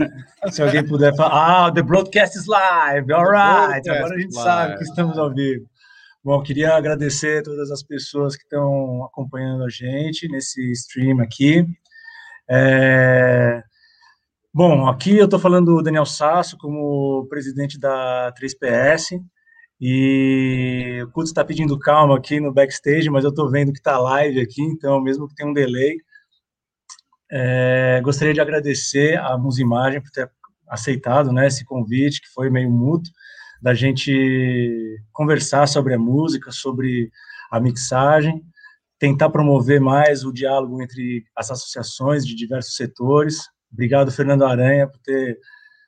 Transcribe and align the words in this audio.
Se 0.50 0.62
alguém 0.62 0.86
puder 0.86 1.14
falar. 1.14 1.66
Ah, 1.66 1.70
the 1.72 1.82
broadcast 1.82 2.36
is 2.36 2.46
live, 2.46 3.12
alright. 3.12 3.88
Agora 3.88 4.14
a 4.14 4.18
gente 4.18 4.34
live. 4.34 4.44
sabe 4.44 4.76
que 4.76 4.84
estamos 4.84 5.18
ao 5.18 5.32
vivo. 5.32 5.66
Bom, 6.22 6.42
queria 6.42 6.74
agradecer 6.74 7.40
a 7.40 7.42
todas 7.42 7.70
as 7.70 7.82
pessoas 7.82 8.36
que 8.36 8.42
estão 8.42 9.04
acompanhando 9.04 9.64
a 9.64 9.68
gente 9.68 10.28
nesse 10.28 10.70
stream 10.72 11.20
aqui. 11.20 11.66
É... 12.48 13.62
Bom, 14.52 14.88
aqui 14.88 15.16
eu 15.16 15.24
estou 15.24 15.38
falando 15.38 15.76
do 15.76 15.82
Daniel 15.82 16.04
Sasso 16.04 16.58
como 16.58 17.26
presidente 17.28 17.78
da 17.78 18.32
3PS. 18.38 19.20
E 19.80 21.00
o 21.02 21.10
Kutz 21.10 21.30
está 21.30 21.42
pedindo 21.42 21.78
calma 21.78 22.16
aqui 22.16 22.38
no 22.38 22.52
backstage, 22.52 23.08
mas 23.08 23.24
eu 23.24 23.30
estou 23.30 23.48
vendo 23.50 23.72
que 23.72 23.78
está 23.78 23.96
live 23.98 24.38
aqui, 24.40 24.62
então, 24.62 25.00
mesmo 25.00 25.26
que 25.26 25.34
tenha 25.34 25.48
um 25.48 25.54
delay, 25.54 25.96
é, 27.30 28.00
gostaria 28.02 28.34
de 28.34 28.40
agradecer 28.40 29.18
a 29.18 29.38
Musimagem 29.38 30.00
por 30.00 30.10
ter 30.10 30.30
aceitado 30.68 31.32
né, 31.32 31.46
esse 31.46 31.64
convite, 31.64 32.20
que 32.20 32.28
foi 32.28 32.50
meio 32.50 32.70
mútuo, 32.70 33.12
da 33.62 33.74
gente 33.74 34.98
conversar 35.12 35.66
sobre 35.66 35.94
a 35.94 35.98
música, 35.98 36.50
sobre 36.50 37.10
a 37.50 37.60
mixagem, 37.60 38.42
tentar 38.98 39.30
promover 39.30 39.80
mais 39.80 40.24
o 40.24 40.32
diálogo 40.32 40.82
entre 40.82 41.24
as 41.36 41.50
associações 41.50 42.26
de 42.26 42.34
diversos 42.34 42.74
setores. 42.74 43.48
Obrigado, 43.72 44.10
Fernando 44.10 44.44
Aranha, 44.44 44.86
por 44.86 44.98
ter 45.00 45.38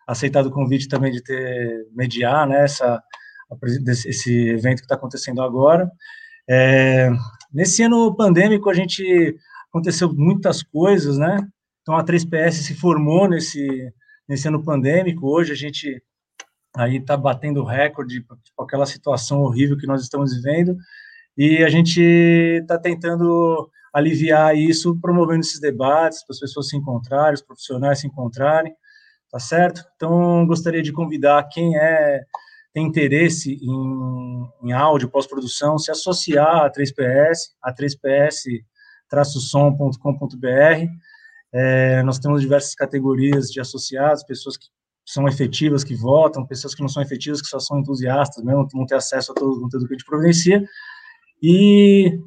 aceitado 0.06 0.46
o 0.46 0.50
convite 0.50 0.88
também 0.88 1.12
de 1.12 1.22
ter 1.22 1.86
mediar 1.92 2.46
né, 2.46 2.64
essa, 2.64 3.02
esse 4.06 4.48
evento 4.48 4.78
que 4.78 4.84
está 4.84 4.94
acontecendo 4.94 5.42
agora. 5.42 5.90
É, 6.48 7.10
nesse 7.52 7.82
ano 7.82 8.14
pandêmico, 8.14 8.68
a 8.68 8.74
gente 8.74 9.36
aconteceu 9.72 10.12
muitas 10.12 10.62
coisas, 10.62 11.16
né? 11.16 11.38
Então, 11.80 11.96
a 11.96 12.04
3PS 12.04 12.52
se 12.52 12.74
formou 12.74 13.28
nesse, 13.28 13.92
nesse 14.28 14.46
ano 14.46 14.62
pandêmico. 14.62 15.26
Hoje, 15.26 15.52
a 15.52 15.56
gente 15.56 16.02
aí 16.76 16.96
está 16.96 17.16
batendo 17.16 17.64
recorde 17.64 18.22
com 18.22 18.36
tipo, 18.36 18.62
aquela 18.62 18.86
situação 18.86 19.40
horrível 19.40 19.76
que 19.76 19.86
nós 19.86 20.02
estamos 20.02 20.34
vivendo. 20.34 20.76
E 21.36 21.64
a 21.64 21.68
gente 21.68 22.00
está 22.00 22.78
tentando 22.78 23.68
aliviar 23.92 24.56
isso, 24.56 24.98
promovendo 25.00 25.40
esses 25.40 25.60
debates, 25.60 26.24
para 26.24 26.34
as 26.34 26.40
pessoas 26.40 26.68
se 26.68 26.76
encontrarem, 26.76 27.34
os 27.34 27.42
profissionais 27.42 28.00
se 28.00 28.06
encontrarem, 28.06 28.74
tá 29.30 29.38
certo? 29.38 29.82
Então, 29.96 30.46
gostaria 30.46 30.82
de 30.82 30.92
convidar 30.92 31.48
quem 31.50 31.76
é 31.76 32.20
tem 32.74 32.86
interesse 32.86 33.58
em, 33.62 34.48
em 34.62 34.72
áudio, 34.72 35.10
pós-produção, 35.10 35.76
se 35.76 35.90
associar 35.90 36.64
a 36.64 36.72
3PS, 36.72 37.50
a 37.62 37.74
3PS-som.com.br. 39.12 40.88
É, 41.54 42.02
nós 42.02 42.18
temos 42.18 42.40
diversas 42.40 42.74
categorias 42.74 43.50
de 43.50 43.60
associados, 43.60 44.24
pessoas 44.24 44.56
que 44.56 44.66
são 45.04 45.28
efetivas, 45.28 45.84
que 45.84 45.94
votam, 45.94 46.46
pessoas 46.46 46.74
que 46.74 46.80
não 46.80 46.88
são 46.88 47.02
efetivas, 47.02 47.42
que 47.42 47.48
só 47.48 47.58
são 47.58 47.78
entusiastas 47.78 48.42
mesmo, 48.42 48.66
que 48.66 48.76
não 48.76 48.86
têm 48.86 48.96
acesso 48.96 49.32
a 49.32 49.34
todo 49.34 49.58
o 49.58 49.60
conteúdo 49.60 49.86
que 49.86 49.94
a 49.94 49.96
gente 49.96 50.06
providencia. 50.06 50.64
E, 51.42 52.18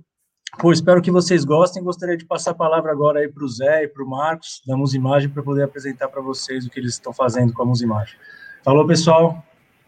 pô, 0.60 0.72
espero 0.72 1.02
que 1.02 1.10
vocês 1.10 1.46
gostem. 1.46 1.84
Gostaria 1.84 2.18
de 2.18 2.26
passar 2.26 2.52
a 2.52 2.56
palavra 2.56 2.92
agora 2.92 3.22
aí 3.22 3.28
para 3.28 3.44
o 3.44 3.48
Zé 3.48 3.84
e 3.84 3.88
para 3.88 4.04
o 4.04 4.10
Marcos, 4.10 4.62
da 4.68 4.78
Musimagem, 4.78 5.30
para 5.30 5.42
poder 5.42 5.64
apresentar 5.64 6.10
para 6.10 6.22
vocês 6.22 6.66
o 6.66 6.70
que 6.70 6.80
eles 6.80 6.92
estão 6.92 7.14
fazendo 7.14 7.54
com 7.54 7.64
a 7.64 7.66
Musimagem. 7.66 8.16
Falou, 8.64 8.86
pessoal. 8.86 9.44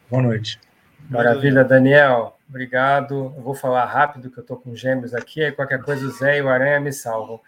Boa 0.10 0.24
noite. 0.24 0.60
Maravilha, 1.10 1.64
Daniel. 1.64 2.37
Obrigado. 2.50 3.34
Eu 3.36 3.44
vou 3.44 3.54
falar 3.54 3.86
rápido, 3.86 4.30
que 4.32 4.38
eu 4.38 4.42
estou 4.42 4.58
com 4.58 4.76
gêmeos 4.76 5.14
aqui, 5.14 5.44
aí 5.44 5.52
qualquer 5.52 5.82
coisa 5.82 6.06
o 6.06 6.12
Zé 6.12 6.38
e 6.38 6.42
o 6.42 6.50
Aranha 6.50 6.80
me 6.80 6.94
salvam. 6.94 7.42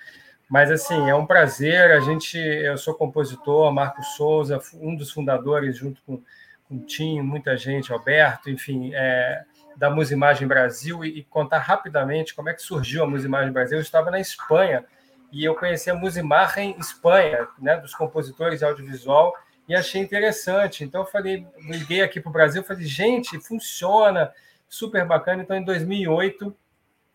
Mas, 0.50 0.72
assim, 0.72 1.09
é 1.09 1.16
um 1.16 1.25
prazer. 1.25 1.92
A 1.92 2.00
gente, 2.00 2.38
eu 2.38 2.78
sou 2.78 2.95
compositor, 2.95 3.72
Marco 3.72 4.03
Souza, 4.03 4.59
um 4.73 4.95
dos 4.95 5.11
fundadores, 5.11 5.77
junto 5.77 6.02
com, 6.02 6.22
com 6.67 6.75
o 6.75 6.80
Tim, 6.80 7.22
muita 7.22 7.55
gente, 7.55 7.94
Alberto, 7.94 8.50
enfim, 8.50 8.92
é, 8.94 9.44
da 9.77 9.89
Musimagem 9.89 10.47
Brasil, 10.47 11.05
e, 11.05 11.20
e, 11.20 11.23
contar 11.23 11.59
rapidamente 11.59 12.33
como 12.36 12.49
é 12.49 12.54
que 12.54 12.61
surgiu 12.61 13.04
a 13.04 13.08
Musimagem 13.08 13.54
Brasil. 13.54 13.77
Eu 13.77 13.82
estava 13.82 14.11
na 14.11 14.20
Espanha 14.20 14.83
e 15.32 15.45
eu 15.45 15.55
conheci 15.55 15.89
a 15.89 15.95
Musimagem 15.95 16.76
Espanha, 16.80 17.48
né, 17.59 17.77
dos 17.77 17.93
compositores 17.93 18.59
de 18.59 18.65
audiovisual, 18.65 19.33
e 19.67 19.76
achei 19.76 20.02
interessante. 20.02 20.83
Então, 20.83 21.02
eu 21.02 21.08
falei, 21.08 21.45
liguei 21.59 22.02
aqui 22.02 22.20
para 22.20 22.30
o 22.30 22.33
Brasil, 22.33 22.64
falei, 22.64 22.86
gente, 22.86 23.39
funciona, 23.39 24.33
super 24.70 25.04
bacana. 25.06 25.42
Então, 25.42 25.58
em 25.58 25.64
2008, 25.64 26.56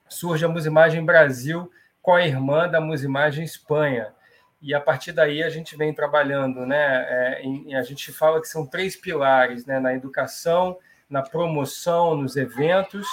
surge 0.08 0.44
a 0.44 0.48
Musimagem 0.48 1.04
Brasil 1.04 1.70
com 2.02 2.14
a 2.14 2.26
irmã 2.26 2.68
da 2.68 2.80
Musimagem 2.80 3.44
Espanha. 3.44 4.12
E 4.60 4.74
a 4.74 4.80
partir 4.80 5.12
daí 5.12 5.42
a 5.42 5.50
gente 5.50 5.76
vem 5.76 5.94
trabalhando, 5.94 6.66
né? 6.66 7.06
É, 7.08 7.42
em, 7.42 7.74
a 7.74 7.82
gente 7.82 8.12
fala 8.12 8.40
que 8.40 8.48
são 8.48 8.66
três 8.66 8.96
pilares, 8.96 9.64
né? 9.64 9.78
Na 9.78 9.94
educação, 9.94 10.78
na 11.08 11.22
promoção, 11.22 12.16
nos 12.16 12.36
eventos 12.36 13.06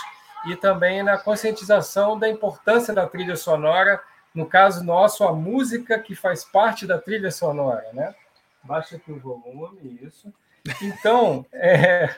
e 0.45 0.55
também 0.55 1.03
na 1.03 1.17
conscientização 1.17 2.17
da 2.17 2.27
importância 2.27 2.93
da 2.93 3.05
trilha 3.05 3.35
sonora. 3.35 4.01
No 4.33 4.45
caso 4.45 4.83
nosso, 4.83 5.25
a 5.25 5.33
música 5.33 5.99
que 5.99 6.15
faz 6.15 6.43
parte 6.45 6.87
da 6.87 6.97
trilha 6.97 7.31
sonora, 7.31 7.85
né? 7.93 8.15
Baixa 8.63 8.95
aqui 8.95 9.11
o 9.11 9.19
volume, 9.19 9.99
isso. 10.01 10.33
Então, 10.81 11.45
é, 11.51 12.15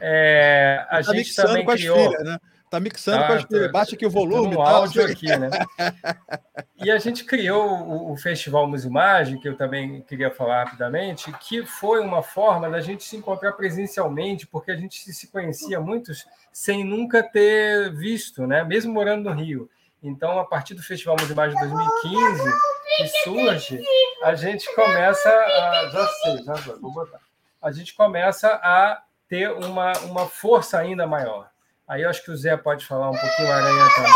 é, 0.00 0.84
a 0.88 1.02
tá 1.02 1.14
gente 1.14 1.34
também 1.34 1.64
com 1.64 1.72
criou... 1.72 1.96
As 1.96 2.04
filhas, 2.04 2.24
né? 2.24 2.38
Tá 2.68 2.80
mixando 2.80 3.18
tá, 3.18 3.26
com 3.28 3.32
as 3.34 3.42
tá. 3.42 3.48
filhas. 3.48 3.72
Baixa 3.72 3.94
aqui 3.94 4.06
o 4.06 4.10
volume. 4.10 4.54
No 4.54 4.60
áudio 4.60 5.04
aqui, 5.04 5.26
né? 5.26 5.48
e 6.82 6.90
a 6.90 6.98
gente 6.98 7.24
criou 7.24 7.64
o, 7.64 8.12
o 8.12 8.16
Festival 8.16 8.66
Musimagem, 8.66 9.38
que 9.38 9.48
eu 9.48 9.56
também 9.56 10.02
queria 10.02 10.30
falar 10.30 10.64
rapidamente, 10.64 11.32
que 11.38 11.64
foi 11.64 12.00
uma 12.00 12.22
forma 12.22 12.68
da 12.68 12.80
gente 12.80 13.04
se 13.04 13.16
encontrar 13.16 13.52
presencialmente, 13.52 14.46
porque 14.46 14.72
a 14.72 14.76
gente 14.76 15.12
se 15.12 15.28
conhecia 15.28 15.80
muitos 15.80 16.26
sem 16.52 16.84
nunca 16.84 17.22
ter 17.22 17.94
visto, 17.94 18.46
né? 18.46 18.64
Mesmo 18.64 18.92
morando 18.92 19.30
no 19.30 19.36
Rio. 19.36 19.70
Então, 20.02 20.38
a 20.38 20.44
partir 20.44 20.74
do 20.74 20.82
Festival 20.82 21.16
Musimagem 21.20 21.58
2015, 21.58 22.50
que 22.96 23.08
surge, 23.24 23.84
a 24.22 24.34
gente 24.34 24.74
começa 24.74 25.28
a. 25.28 25.90
Já 25.92 26.06
sei, 26.06 26.44
já 26.44 26.54
vou 26.80 26.92
botar. 26.92 27.20
A 27.62 27.70
gente 27.70 27.94
começa 27.94 28.48
a 28.48 29.02
ter 29.28 29.50
uma, 29.52 29.92
uma 30.00 30.26
força 30.26 30.78
ainda 30.78 31.06
maior. 31.06 31.50
Aí 31.86 32.02
eu 32.02 32.10
acho 32.10 32.24
que 32.24 32.30
o 32.30 32.36
Zé 32.36 32.56
pode 32.56 32.84
falar 32.84 33.10
um 33.10 33.16
pouquinho, 33.16 33.48
a 33.48 33.56
Aranha 33.56 33.94
também. 33.94 34.12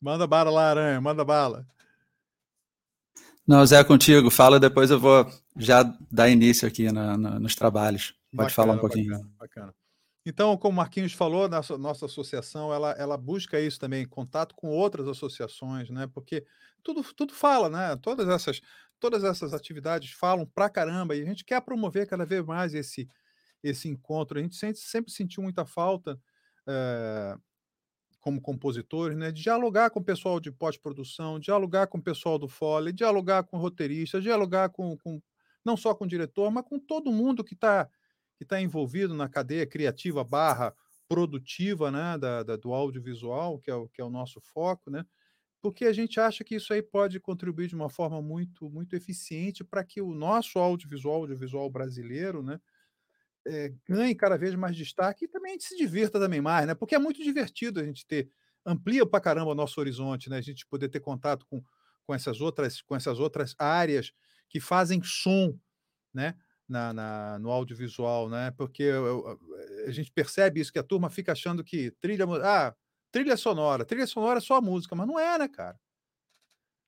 Manda 0.00 0.26
bala 0.26 0.50
lá, 0.50 0.70
Aranha, 0.70 1.00
manda 1.00 1.24
bala. 1.24 1.66
Não, 3.46 3.64
Zé, 3.66 3.82
contigo. 3.84 4.30
Fala, 4.30 4.58
depois 4.58 4.90
eu 4.90 4.98
vou 4.98 5.26
já 5.56 5.82
dar 6.10 6.28
início 6.28 6.66
aqui 6.66 6.90
na, 6.90 7.16
na, 7.16 7.38
nos 7.38 7.54
trabalhos. 7.54 8.14
Pode 8.34 8.36
bacana, 8.36 8.50
falar 8.50 8.72
um 8.74 8.78
pouquinho. 8.78 9.10
Bacana, 9.10 9.30
bacana. 9.38 9.74
Então, 10.24 10.56
como 10.56 10.74
o 10.74 10.76
Marquinhos 10.76 11.12
falou, 11.12 11.48
nossa, 11.48 11.76
nossa 11.76 12.06
associação 12.06 12.72
ela, 12.72 12.92
ela 12.92 13.16
busca 13.16 13.60
isso 13.60 13.78
também, 13.78 14.06
contato 14.06 14.54
com 14.54 14.68
outras 14.68 15.08
associações, 15.08 15.90
né? 15.90 16.08
Porque 16.14 16.46
tudo, 16.82 17.02
tudo 17.14 17.34
fala, 17.34 17.68
né? 17.68 17.96
Todas 18.00 18.28
essas, 18.28 18.60
todas 19.00 19.24
essas 19.24 19.52
atividades 19.52 20.12
falam 20.12 20.46
pra 20.46 20.70
caramba 20.70 21.16
e 21.16 21.22
a 21.22 21.24
gente 21.24 21.44
quer 21.44 21.60
promover 21.60 22.06
cada 22.06 22.24
vez 22.24 22.44
mais 22.44 22.72
esse, 22.72 23.08
esse 23.62 23.88
encontro. 23.88 24.38
A 24.38 24.42
gente 24.42 24.56
sempre, 24.56 24.80
sempre 24.80 25.12
sentiu 25.12 25.42
muita 25.42 25.64
falta, 25.64 26.18
é, 26.66 27.36
como 28.20 28.40
compositores, 28.40 29.16
né? 29.16 29.32
De 29.32 29.42
dialogar 29.42 29.90
com 29.90 30.00
o 30.00 30.04
pessoal 30.04 30.40
de 30.40 30.50
pós-produção, 30.52 31.38
dialogar 31.38 31.86
com 31.88 31.98
o 31.98 32.02
pessoal 32.02 32.38
do 32.38 32.48
Foley, 32.48 32.92
dialogar 32.92 33.44
com 33.44 33.58
roteiristas, 33.58 34.22
dialogar 34.22 34.70
com, 34.70 34.96
com 34.98 35.20
não 35.64 35.76
só 35.76 35.94
com 35.94 36.04
o 36.04 36.08
diretor, 36.08 36.50
mas 36.50 36.64
com 36.64 36.78
todo 36.78 37.12
mundo 37.12 37.44
que 37.44 37.54
está 37.54 37.88
que 38.36 38.44
está 38.44 38.60
envolvido 38.60 39.14
na 39.14 39.28
cadeia 39.28 39.64
criativa 39.66 40.24
barra 40.24 40.74
produtiva 41.08 41.92
né, 41.92 42.18
da, 42.18 42.42
da, 42.42 42.56
do 42.56 42.72
audiovisual, 42.72 43.58
que 43.60 43.70
é, 43.70 43.74
o, 43.74 43.88
que 43.88 44.00
é 44.00 44.04
o 44.04 44.10
nosso 44.10 44.40
foco, 44.40 44.90
né? 44.90 45.04
porque 45.62 45.84
a 45.84 45.92
gente 45.92 46.18
acha 46.18 46.42
que 46.42 46.56
isso 46.56 46.72
aí 46.72 46.82
pode 46.82 47.20
contribuir 47.20 47.68
de 47.68 47.76
uma 47.76 47.88
forma 47.88 48.20
muito, 48.20 48.68
muito 48.68 48.96
eficiente 48.96 49.62
para 49.62 49.84
que 49.84 50.02
o 50.02 50.12
nosso 50.12 50.58
audiovisual, 50.58 51.20
audiovisual 51.20 51.70
brasileiro, 51.70 52.42
né, 52.42 52.60
é, 53.46 53.72
ganhe 53.88 54.14
cada 54.14 54.36
vez 54.36 54.54
mais 54.54 54.76
destaque 54.76 55.24
e 55.24 55.28
também 55.28 55.52
a 55.52 55.54
gente 55.54 55.64
se 55.64 55.76
divirta 55.76 56.18
também 56.18 56.40
mais, 56.40 56.66
né? 56.66 56.74
Porque 56.74 56.94
é 56.94 56.98
muito 56.98 57.22
divertido 57.22 57.80
a 57.80 57.84
gente 57.84 58.06
ter, 58.06 58.30
amplia 58.64 59.06
para 59.06 59.20
caramba 59.20 59.50
o 59.50 59.54
nosso 59.54 59.80
horizonte, 59.80 60.30
né? 60.30 60.38
A 60.38 60.42
gente 60.42 60.66
poder 60.66 60.88
ter 60.88 61.00
contato 61.00 61.46
com, 61.46 61.62
com 62.06 62.14
essas 62.14 62.40
outras 62.40 62.82
com 62.82 62.96
essas 62.96 63.18
outras 63.18 63.54
áreas 63.58 64.12
que 64.48 64.60
fazem 64.60 65.02
som, 65.02 65.58
né? 66.14 66.34
na, 66.68 66.92
na, 66.92 67.38
no 67.38 67.50
audiovisual, 67.50 68.28
né? 68.28 68.50
Porque 68.52 68.82
eu, 68.82 69.06
eu, 69.06 69.40
a 69.86 69.90
gente 69.90 70.10
percebe 70.10 70.60
isso, 70.60 70.72
que 70.72 70.78
a 70.78 70.82
turma 70.82 71.10
fica 71.10 71.32
achando 71.32 71.62
que 71.62 71.90
trilha, 72.00 72.24
ah, 72.42 72.74
trilha 73.10 73.36
sonora, 73.36 73.84
trilha 73.84 74.06
sonora 74.06 74.38
é 74.38 74.40
só 74.40 74.56
a 74.56 74.60
música, 74.62 74.94
mas 74.96 75.06
não 75.06 75.18
é, 75.18 75.38
né, 75.38 75.48
cara? 75.48 75.78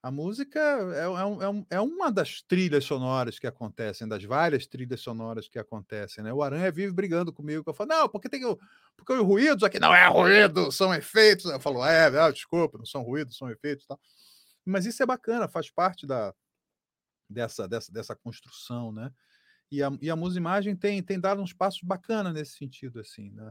A 0.04 0.10
música 0.10 0.60
é, 0.60 1.04
é, 1.04 1.08
um, 1.08 1.66
é, 1.70 1.80
uma 1.80 2.12
das 2.12 2.42
trilhas 2.42 2.84
sonoras 2.84 3.38
que 3.38 3.46
acontecem, 3.46 4.06
das 4.06 4.22
várias 4.22 4.66
trilhas 4.66 5.00
sonoras 5.00 5.48
que 5.48 5.58
acontecem, 5.58 6.22
né? 6.22 6.30
O 6.30 6.42
Aranha 6.42 6.70
vive 6.70 6.92
brigando 6.92 7.32
comigo, 7.32 7.64
que 7.64 7.70
eu 7.70 7.74
falo, 7.74 7.88
não, 7.88 8.06
porque 8.06 8.28
tem 8.28 8.42
porque 8.98 9.12
os 9.14 9.26
ruídos 9.26 9.64
aqui 9.64 9.80
não 9.80 9.94
é 9.94 10.06
ruído, 10.06 10.70
são 10.70 10.92
efeitos. 10.94 11.46
Eu 11.46 11.58
falo, 11.58 11.82
é, 11.86 12.14
é 12.14 12.32
desculpa, 12.32 12.76
não 12.76 12.84
são 12.84 13.00
ruídos, 13.00 13.38
são 13.38 13.48
efeitos, 13.48 13.86
tal. 13.86 13.98
Mas 14.62 14.84
isso 14.84 15.02
é 15.02 15.06
bacana, 15.06 15.48
faz 15.48 15.70
parte 15.70 16.06
da, 16.06 16.34
dessa, 17.26 17.66
dessa, 17.66 17.90
dessa 17.90 18.14
construção, 18.14 18.92
né? 18.92 19.10
E 19.72 19.82
a, 19.82 19.90
e 20.02 20.10
a 20.10 20.16
Musimagem 20.16 20.76
tem, 20.76 21.02
tem 21.02 21.18
dado 21.18 21.40
uns 21.40 21.54
passos 21.54 21.80
bacanas 21.82 22.34
nesse 22.34 22.58
sentido, 22.58 23.00
assim, 23.00 23.30
né? 23.30 23.50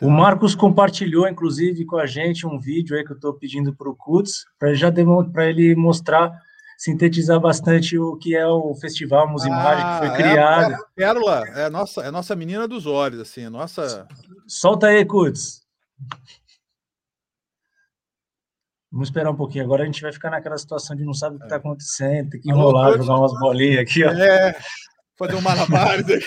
O 0.00 0.10
Marcos 0.10 0.54
compartilhou, 0.54 1.28
inclusive, 1.28 1.84
com 1.84 1.96
a 1.96 2.06
gente 2.06 2.46
um 2.46 2.58
vídeo 2.58 2.96
aí 2.96 3.04
que 3.04 3.12
eu 3.12 3.16
estou 3.16 3.34
pedindo 3.34 3.72
para 3.74 3.88
o 3.88 3.94
Kutz, 3.94 4.44
para 4.58 4.74
já 4.74 4.90
para 5.32 5.48
ele 5.48 5.76
mostrar, 5.76 6.32
sintetizar 6.76 7.38
bastante 7.38 7.96
o 7.96 8.16
que 8.16 8.34
é 8.34 8.44
o 8.44 8.74
Festival 8.74 9.28
Musimagem, 9.28 9.84
ah, 9.84 9.92
que 9.92 9.98
foi 9.98 10.08
ah, 10.08 10.12
é 10.12 10.16
criado. 10.16 10.72
É, 10.72 10.74
é, 10.74 10.78
Pérola, 10.96 11.44
é 11.54 11.64
a 11.66 11.70
nossa, 11.70 12.02
é 12.02 12.08
a 12.08 12.12
nossa 12.12 12.34
menina 12.34 12.66
dos 12.66 12.84
olhos, 12.84 13.20
assim, 13.20 13.48
nossa. 13.48 14.08
Solta 14.48 14.88
aí, 14.88 15.04
Kutz. 15.04 15.62
Vamos 18.90 19.08
esperar 19.08 19.30
um 19.30 19.36
pouquinho. 19.36 19.64
Agora 19.64 19.84
a 19.84 19.86
gente 19.86 20.02
vai 20.02 20.12
ficar 20.12 20.30
naquela 20.30 20.58
situação 20.58 20.94
de 20.94 21.04
não 21.04 21.14
sabe 21.14 21.36
o 21.36 21.38
que 21.38 21.44
está 21.44 21.56
é. 21.56 21.58
acontecendo, 21.58 22.30
tem 22.30 22.40
que 22.40 22.50
enrolar, 22.50 22.98
jogar 22.98 23.18
umas 23.20 23.38
bolinhas 23.38 23.80
aqui, 23.80 24.04
ó. 24.04 24.10
É, 24.10 24.58
fazer 25.16 25.36
um 25.36 25.40
malabares 25.40 26.04
aqui. 26.10 26.26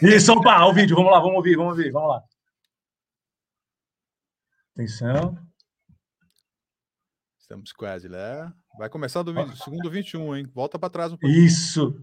Isso, 0.02 0.32
opa, 0.32 0.64
o 0.64 0.72
vídeo, 0.72 0.96
vamos 0.96 1.12
lá, 1.12 1.20
vamos 1.20 1.36
ouvir, 1.36 1.56
vamos 1.56 1.76
ouvir, 1.76 1.90
vamos 1.92 2.08
lá. 2.08 2.22
Atenção. 4.74 5.36
Estamos 7.38 7.72
quase 7.72 8.08
lá. 8.08 8.52
Vai 8.78 8.88
começar 8.88 9.22
do 9.22 9.34
20, 9.34 9.56
segundo 9.62 9.90
21, 9.90 10.36
hein? 10.36 10.50
Volta 10.54 10.78
para 10.78 10.88
trás 10.88 11.12
um 11.12 11.16
pouquinho. 11.18 11.44
Isso. 11.44 11.94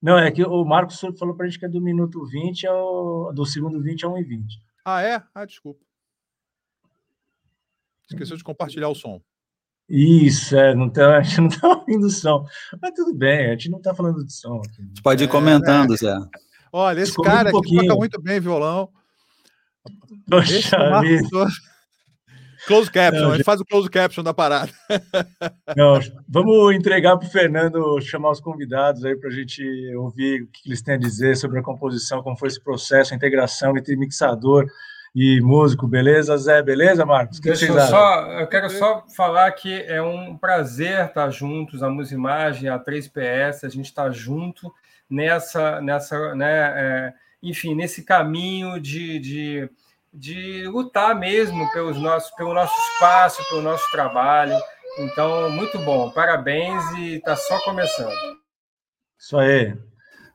Não, 0.00 0.18
é 0.18 0.30
que 0.30 0.44
o 0.44 0.64
Marcos 0.64 1.00
falou 1.18 1.34
para 1.34 1.46
a 1.46 1.48
gente 1.48 1.58
que 1.58 1.64
é 1.64 1.68
do 1.68 1.80
minuto 1.80 2.26
20 2.26 2.66
ao 2.66 3.32
do 3.32 3.46
segundo 3.46 3.80
20 3.80 4.04
a 4.04 4.08
1 4.08 4.18
e 4.18 4.24
20. 4.24 4.62
Ah, 4.84 5.02
é? 5.02 5.22
Ah, 5.34 5.46
desculpa. 5.46 5.80
Esqueceu 8.10 8.36
de 8.36 8.44
compartilhar 8.44 8.88
o 8.88 8.94
som. 8.94 9.22
Isso, 9.88 10.54
é, 10.56 10.74
não 10.74 10.90
tá, 10.90 11.18
a 11.18 11.22
gente 11.22 11.40
não 11.40 11.48
está 11.48 11.68
ouvindo 11.68 12.06
o 12.06 12.10
som. 12.10 12.44
Mas 12.80 12.92
tudo 12.94 13.14
bem, 13.14 13.46
a 13.46 13.50
gente 13.52 13.70
não 13.70 13.78
está 13.78 13.94
falando 13.94 14.22
de 14.24 14.32
som. 14.34 14.58
Aqui. 14.58 15.02
Pode 15.02 15.24
ir 15.24 15.28
comentando, 15.28 15.94
é, 15.94 15.96
Zé. 15.96 16.14
Olha, 16.70 17.00
esse 17.00 17.16
cara 17.22 17.54
um 17.54 17.58
aqui 17.58 17.76
toca 17.76 17.94
muito 17.94 18.20
bem 18.20 18.38
violão. 18.38 18.90
Poxa 20.28 20.76
Close 22.66 22.90
caption, 22.90 23.22
não, 23.22 23.30
a 23.32 23.36
gente 23.36 23.44
faz 23.44 23.60
o 23.60 23.64
close 23.64 23.90
caption 23.90 24.22
da 24.22 24.32
parada. 24.32 24.70
Não, 25.76 25.98
vamos 26.28 26.74
entregar 26.74 27.16
para 27.16 27.26
o 27.26 27.30
Fernando 27.30 28.00
chamar 28.00 28.30
os 28.30 28.40
convidados 28.40 29.04
aí 29.04 29.16
para 29.16 29.30
a 29.30 29.32
gente 29.32 29.62
ouvir 29.96 30.42
o 30.42 30.46
que 30.46 30.68
eles 30.68 30.82
têm 30.82 30.94
a 30.94 30.98
dizer 30.98 31.36
sobre 31.36 31.58
a 31.58 31.62
composição, 31.62 32.22
como 32.22 32.36
foi 32.36 32.48
esse 32.48 32.62
processo, 32.62 33.12
a 33.12 33.16
integração 33.16 33.76
entre 33.76 33.96
mixador 33.96 34.66
e 35.14 35.40
músico, 35.40 35.86
beleza, 35.86 36.36
Zé? 36.36 36.62
Beleza, 36.62 37.04
Marcos? 37.04 37.38
Que 37.38 37.48
Deixa 37.48 37.66
eu 37.66 37.80
só, 37.80 38.40
eu 38.40 38.46
quero 38.46 38.70
só 38.70 39.04
falar 39.14 39.50
que 39.52 39.82
é 39.82 40.00
um 40.00 40.36
prazer 40.36 41.06
estar 41.06 41.30
juntos, 41.30 41.82
a 41.82 41.90
Musimagem, 41.90 42.68
a 42.68 42.78
3PS, 42.78 43.64
a 43.64 43.68
gente 43.68 43.86
está 43.86 44.10
junto 44.10 44.72
nessa, 45.08 45.80
nessa, 45.80 46.34
né, 46.34 46.72
é, 46.76 47.14
enfim, 47.42 47.74
nesse 47.74 48.02
caminho 48.02 48.80
de, 48.80 49.18
de 49.18 49.70
de 50.12 50.66
lutar 50.68 51.18
mesmo 51.18 51.70
pelos 51.72 51.96
nossos, 51.96 52.30
pelo 52.32 52.52
nosso 52.52 52.74
espaço, 52.92 53.48
pelo 53.48 53.62
nosso 53.62 53.90
trabalho. 53.90 54.56
Então, 54.98 55.50
muito 55.50 55.78
bom, 55.78 56.10
parabéns 56.10 56.84
e 56.98 57.14
está 57.14 57.34
só 57.34 57.58
começando. 57.64 58.12
Isso 59.18 59.36
aí. 59.38 59.74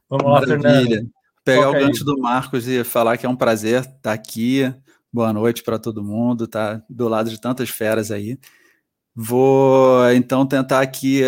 Vamos 0.09 0.25
Maravilha. 0.25 0.57
lá, 0.57 0.63
Fernando. 0.63 1.11
Pegar 1.43 1.63
Toca 1.63 1.77
o 1.77 1.87
gancho 1.87 2.03
do 2.03 2.19
Marcos 2.19 2.67
e 2.67 2.83
falar 2.83 3.17
que 3.17 3.25
é 3.25 3.29
um 3.29 3.35
prazer 3.35 3.81
estar 3.81 4.11
aqui. 4.11 4.73
Boa 5.13 5.31
noite 5.31 5.63
para 5.63 5.79
todo 5.79 6.03
mundo, 6.03 6.47
tá 6.47 6.81
do 6.89 7.07
lado 7.07 7.29
de 7.29 7.39
tantas 7.39 7.69
feras 7.69 8.11
aí. 8.11 8.37
Vou 9.15 10.11
então 10.11 10.45
tentar 10.45 10.81
aqui 10.81 11.21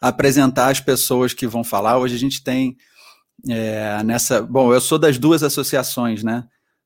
apresentar 0.00 0.68
as 0.68 0.80
pessoas 0.80 1.32
que 1.32 1.46
vão 1.46 1.64
falar. 1.64 1.98
Hoje 1.98 2.14
a 2.14 2.18
gente 2.18 2.44
tem 2.44 2.76
é, 3.48 4.02
nessa. 4.02 4.42
Bom, 4.42 4.72
eu 4.72 4.80
sou 4.80 4.98
das 4.98 5.18
duas 5.18 5.42
associações, 5.42 6.22
né? 6.22 6.44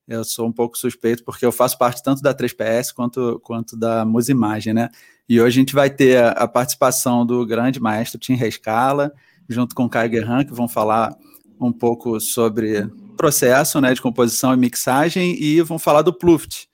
Eu 0.09 0.25
sou 0.25 0.47
um 0.47 0.53
pouco 0.53 0.79
suspeito 0.79 1.23
porque 1.23 1.45
eu 1.45 1.53
faço 1.53 1.77
parte 1.77 2.03
tanto 2.03 2.23
da 2.23 2.35
3PS 2.35 2.95
quanto, 2.95 3.39
quanto 3.45 3.77
da 3.77 4.05
Musimagem, 4.07 4.73
né? 4.73 4.89
E 5.29 5.39
hoje 5.39 5.59
a 5.59 5.61
gente 5.61 5.75
vai 5.75 5.91
ter 5.91 6.17
a, 6.17 6.31
a 6.31 6.49
participação 6.49 7.27
do 7.27 7.45
grande 7.45 7.79
maestro 7.79 8.19
Tim 8.19 8.33
Rescala, 8.35 9.13
junto 9.47 9.75
com 9.75 9.85
o 9.85 9.89
Kai 9.89 10.09
Guerran, 10.09 10.45
que 10.45 10.55
vão 10.55 10.67
falar 10.67 11.15
um 11.61 11.71
pouco 11.71 12.19
sobre 12.19 12.89
processo 13.17 13.81
né, 13.81 13.93
de 13.93 14.01
composição 14.01 14.55
e 14.55 14.57
mixagem, 14.57 15.37
e 15.43 15.61
vão 15.61 15.79
falar 15.79 16.03
do 16.03 16.13
Pluft, 16.13 16.69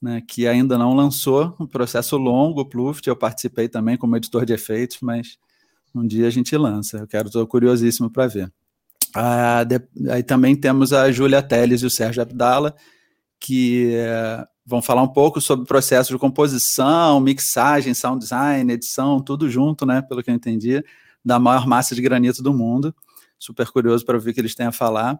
né, 0.00 0.22
que 0.26 0.46
ainda 0.46 0.78
não 0.78 0.94
lançou, 0.94 1.54
um 1.60 1.66
processo 1.66 2.16
longo, 2.16 2.60
o 2.60 2.64
Pluft, 2.64 3.06
eu 3.06 3.16
participei 3.16 3.68
também 3.68 3.96
como 3.96 4.16
editor 4.16 4.46
de 4.46 4.52
efeitos, 4.52 4.98
mas 5.02 5.36
um 5.94 6.06
dia 6.06 6.26
a 6.26 6.30
gente 6.30 6.56
lança, 6.56 6.98
eu 6.98 7.06
quero, 7.06 7.26
estou 7.26 7.46
curiosíssimo 7.46 8.08
para 8.08 8.26
ver. 8.28 8.52
Ah, 9.14 9.64
de, 9.64 9.80
aí 10.10 10.22
também 10.22 10.56
temos 10.56 10.92
a 10.92 11.10
Júlia 11.10 11.42
Teles 11.42 11.82
e 11.82 11.86
o 11.86 11.90
Sérgio 11.90 12.22
Abdala, 12.22 12.74
que 13.38 13.92
é, 13.94 14.46
vão 14.64 14.80
falar 14.80 15.02
um 15.02 15.08
pouco 15.08 15.40
sobre 15.40 15.64
o 15.64 15.66
processo 15.66 16.12
de 16.12 16.18
composição, 16.18 17.20
mixagem, 17.20 17.94
sound 17.94 18.20
design, 18.20 18.72
edição, 18.72 19.20
tudo 19.20 19.50
junto, 19.50 19.84
né, 19.84 20.00
pelo 20.02 20.22
que 20.22 20.30
eu 20.30 20.34
entendi, 20.34 20.82
da 21.24 21.38
maior 21.38 21.66
massa 21.66 21.94
de 21.94 22.02
granito 22.02 22.42
do 22.42 22.54
mundo. 22.54 22.94
Super 23.38 23.68
curioso 23.68 24.04
para 24.04 24.18
ver 24.18 24.30
o 24.30 24.34
que 24.34 24.40
eles 24.40 24.54
têm 24.54 24.66
a 24.66 24.72
falar. 24.72 25.18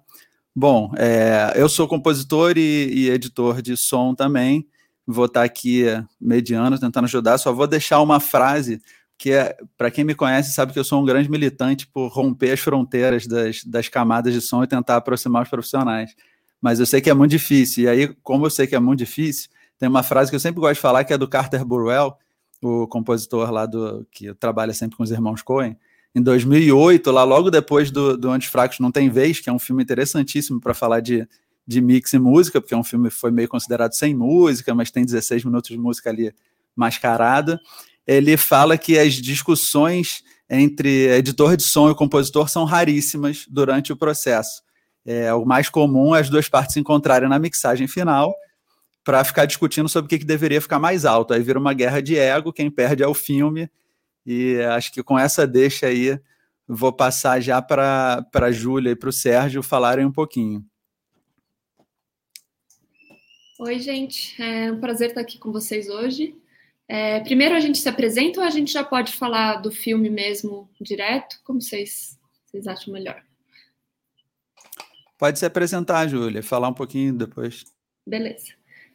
Bom, 0.54 0.92
é, 0.96 1.52
eu 1.56 1.68
sou 1.68 1.88
compositor 1.88 2.56
e, 2.56 2.90
e, 2.92 3.10
editor 3.10 3.60
de 3.60 3.76
som 3.76 4.14
também. 4.14 4.66
Vou 5.06 5.24
estar 5.24 5.42
aqui 5.42 5.84
mediano, 6.20 6.78
tentando 6.78 7.06
ajudar. 7.06 7.38
Só 7.38 7.52
vou 7.52 7.66
deixar 7.66 8.00
uma 8.00 8.20
frase 8.20 8.80
que 9.18 9.30
é, 9.30 9.56
para 9.76 9.90
quem 9.90 10.04
me 10.04 10.14
conhece 10.14 10.52
sabe 10.52 10.72
que 10.72 10.78
eu 10.78 10.84
sou 10.84 11.00
um 11.00 11.04
grande 11.04 11.30
militante 11.30 11.86
por 11.86 12.08
romper 12.08 12.52
as 12.52 12.60
fronteiras 12.60 13.26
das, 13.26 13.62
das 13.64 13.88
camadas 13.88 14.34
de 14.34 14.40
som 14.40 14.64
e 14.64 14.66
tentar 14.66 14.96
aproximar 14.96 15.42
os 15.42 15.48
profissionais. 15.48 16.14
Mas 16.60 16.80
eu 16.80 16.86
sei 16.86 17.00
que 17.00 17.10
é 17.10 17.14
muito 17.14 17.30
difícil, 17.30 17.84
e 17.84 17.88
aí, 17.88 18.08
como 18.22 18.46
eu 18.46 18.50
sei 18.50 18.66
que 18.66 18.74
é 18.74 18.80
muito 18.80 19.00
difícil, 19.00 19.50
tem 19.78 19.88
uma 19.88 20.02
frase 20.02 20.30
que 20.30 20.36
eu 20.36 20.40
sempre 20.40 20.60
gosto 20.60 20.74
de 20.74 20.80
falar, 20.80 21.04
que 21.04 21.12
é 21.12 21.18
do 21.18 21.26
Carter 21.26 21.64
Burwell, 21.64 22.14
o 22.62 22.86
compositor 22.86 23.50
lá 23.50 23.66
do 23.66 24.06
que 24.10 24.32
trabalha 24.34 24.72
sempre 24.72 24.96
com 24.96 25.02
os 25.02 25.10
irmãos 25.10 25.42
Coen. 25.42 25.76
Em 26.14 26.22
2008, 26.22 27.10
lá 27.10 27.24
logo 27.24 27.50
depois 27.50 27.90
do, 27.90 28.16
do 28.16 28.30
Antes 28.30 28.48
Fracos 28.48 28.78
Não 28.78 28.92
Tem 28.92 29.10
Vez, 29.10 29.40
que 29.40 29.50
é 29.50 29.52
um 29.52 29.58
filme 29.58 29.82
interessantíssimo 29.82 30.60
para 30.60 30.72
falar 30.72 31.00
de, 31.00 31.26
de 31.66 31.80
mix 31.80 32.12
e 32.12 32.18
música, 32.18 32.60
porque 32.60 32.74
é 32.74 32.76
um 32.76 32.84
filme 32.84 33.08
que 33.08 33.14
foi 33.14 33.32
meio 33.32 33.48
considerado 33.48 33.92
sem 33.92 34.14
música, 34.14 34.74
mas 34.74 34.90
tem 34.90 35.04
16 35.04 35.44
minutos 35.44 35.70
de 35.70 35.78
música 35.78 36.10
ali 36.10 36.32
mascarada 36.76 37.60
ele 38.06 38.36
fala 38.36 38.76
que 38.76 38.98
as 38.98 39.14
discussões 39.14 40.22
entre 40.48 41.08
editor 41.08 41.56
de 41.56 41.62
som 41.62 41.90
e 41.90 41.94
compositor 41.94 42.48
são 42.48 42.64
raríssimas 42.64 43.46
durante 43.48 43.92
o 43.92 43.96
processo. 43.96 44.62
É, 45.04 45.32
o 45.32 45.44
mais 45.44 45.68
comum 45.68 46.14
é 46.14 46.20
as 46.20 46.28
duas 46.28 46.48
partes 46.48 46.74
se 46.74 46.80
encontrarem 46.80 47.28
na 47.28 47.38
mixagem 47.38 47.88
final 47.88 48.34
para 49.02 49.24
ficar 49.24 49.46
discutindo 49.46 49.88
sobre 49.88 50.06
o 50.06 50.08
que, 50.08 50.18
que 50.18 50.24
deveria 50.24 50.60
ficar 50.60 50.78
mais 50.78 51.04
alto. 51.04 51.32
Aí 51.32 51.42
vira 51.42 51.58
uma 51.58 51.74
guerra 51.74 52.00
de 52.00 52.16
ego, 52.16 52.52
quem 52.52 52.70
perde 52.70 53.02
é 53.02 53.06
o 53.06 53.14
filme. 53.14 53.68
E 54.24 54.60
acho 54.60 54.92
que 54.92 55.02
com 55.02 55.18
essa 55.18 55.46
deixa 55.46 55.86
aí, 55.86 56.20
vou 56.68 56.92
passar 56.92 57.40
já 57.40 57.60
para 57.60 58.24
a 58.32 58.52
Júlia 58.52 58.90
e 58.90 58.96
para 58.96 59.08
o 59.08 59.12
Sérgio 59.12 59.62
falarem 59.62 60.04
um 60.04 60.12
pouquinho. 60.12 60.64
Oi, 63.58 63.78
gente. 63.78 64.40
É 64.40 64.72
um 64.72 64.80
prazer 64.80 65.08
estar 65.08 65.20
aqui 65.20 65.38
com 65.38 65.50
vocês 65.50 65.88
hoje. 65.88 66.36
É, 66.88 67.20
primeiro 67.20 67.54
a 67.54 67.60
gente 67.60 67.78
se 67.78 67.88
apresenta 67.88 68.40
ou 68.40 68.46
a 68.46 68.50
gente 68.50 68.72
já 68.72 68.84
pode 68.84 69.12
falar 69.12 69.56
do 69.56 69.70
filme 69.70 70.10
mesmo 70.10 70.68
direto? 70.80 71.40
Como 71.44 71.60
vocês, 71.60 72.18
vocês 72.44 72.66
acham 72.66 72.92
melhor? 72.92 73.22
Pode 75.18 75.38
se 75.38 75.46
apresentar, 75.46 76.08
Júlia, 76.08 76.42
falar 76.42 76.68
um 76.68 76.74
pouquinho 76.74 77.14
depois. 77.14 77.64
Beleza. 78.06 78.54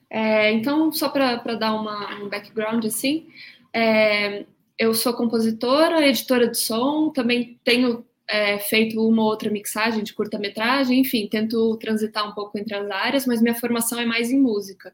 É, 0.09 0.51
então, 0.51 0.91
só 0.91 1.09
para 1.09 1.55
dar 1.55 1.73
uma, 1.73 2.21
um 2.21 2.29
background 2.29 2.85
assim, 2.85 3.27
é, 3.73 4.45
eu 4.77 4.93
sou 4.93 5.13
compositora, 5.13 6.05
editora 6.05 6.47
de 6.47 6.57
som, 6.57 7.09
também 7.09 7.59
tenho 7.63 8.05
é, 8.27 8.59
feito 8.59 9.01
uma 9.01 9.23
ou 9.23 9.29
outra 9.29 9.49
mixagem 9.49 10.03
de 10.03 10.13
curta-metragem, 10.13 10.99
enfim, 10.99 11.27
tento 11.27 11.77
transitar 11.77 12.29
um 12.29 12.33
pouco 12.33 12.57
entre 12.57 12.75
as 12.75 12.89
áreas, 12.89 13.25
mas 13.25 13.41
minha 13.41 13.55
formação 13.55 13.99
é 13.99 14.05
mais 14.05 14.29
em 14.29 14.39
música. 14.39 14.93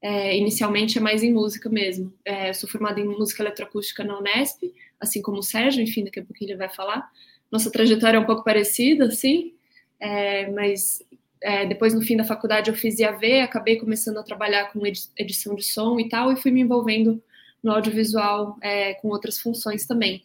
É, 0.00 0.36
inicialmente 0.36 0.98
é 0.98 1.00
mais 1.00 1.22
em 1.22 1.32
música 1.32 1.68
mesmo. 1.68 2.12
É, 2.24 2.52
sou 2.52 2.68
formada 2.68 3.00
em 3.00 3.04
música 3.04 3.42
eletroacústica 3.42 4.04
na 4.04 4.18
Unesp, 4.18 4.62
assim 5.00 5.20
como 5.20 5.38
o 5.38 5.42
Sérgio, 5.42 5.82
enfim, 5.82 6.04
daqui 6.04 6.20
a 6.20 6.24
pouquinho 6.24 6.50
ele 6.50 6.58
vai 6.58 6.68
falar. 6.68 7.10
Nossa 7.50 7.70
trajetória 7.70 8.16
é 8.16 8.20
um 8.20 8.26
pouco 8.26 8.44
parecida, 8.44 9.06
assim, 9.06 9.54
é, 9.98 10.50
mas 10.50 11.02
é, 11.42 11.66
depois 11.66 11.94
no 11.94 12.02
fim 12.02 12.16
da 12.16 12.24
faculdade 12.24 12.70
eu 12.70 12.76
fiz 12.76 12.98
IAV, 12.98 13.40
acabei 13.40 13.76
começando 13.76 14.18
a 14.18 14.22
trabalhar 14.22 14.72
com 14.72 14.86
edição 15.16 15.54
de 15.54 15.64
som 15.64 15.98
e 15.98 16.08
tal, 16.08 16.32
e 16.32 16.36
fui 16.36 16.50
me 16.50 16.60
envolvendo 16.60 17.22
no 17.62 17.72
audiovisual 17.72 18.56
é, 18.60 18.94
com 18.94 19.08
outras 19.08 19.38
funções 19.38 19.86
também. 19.86 20.22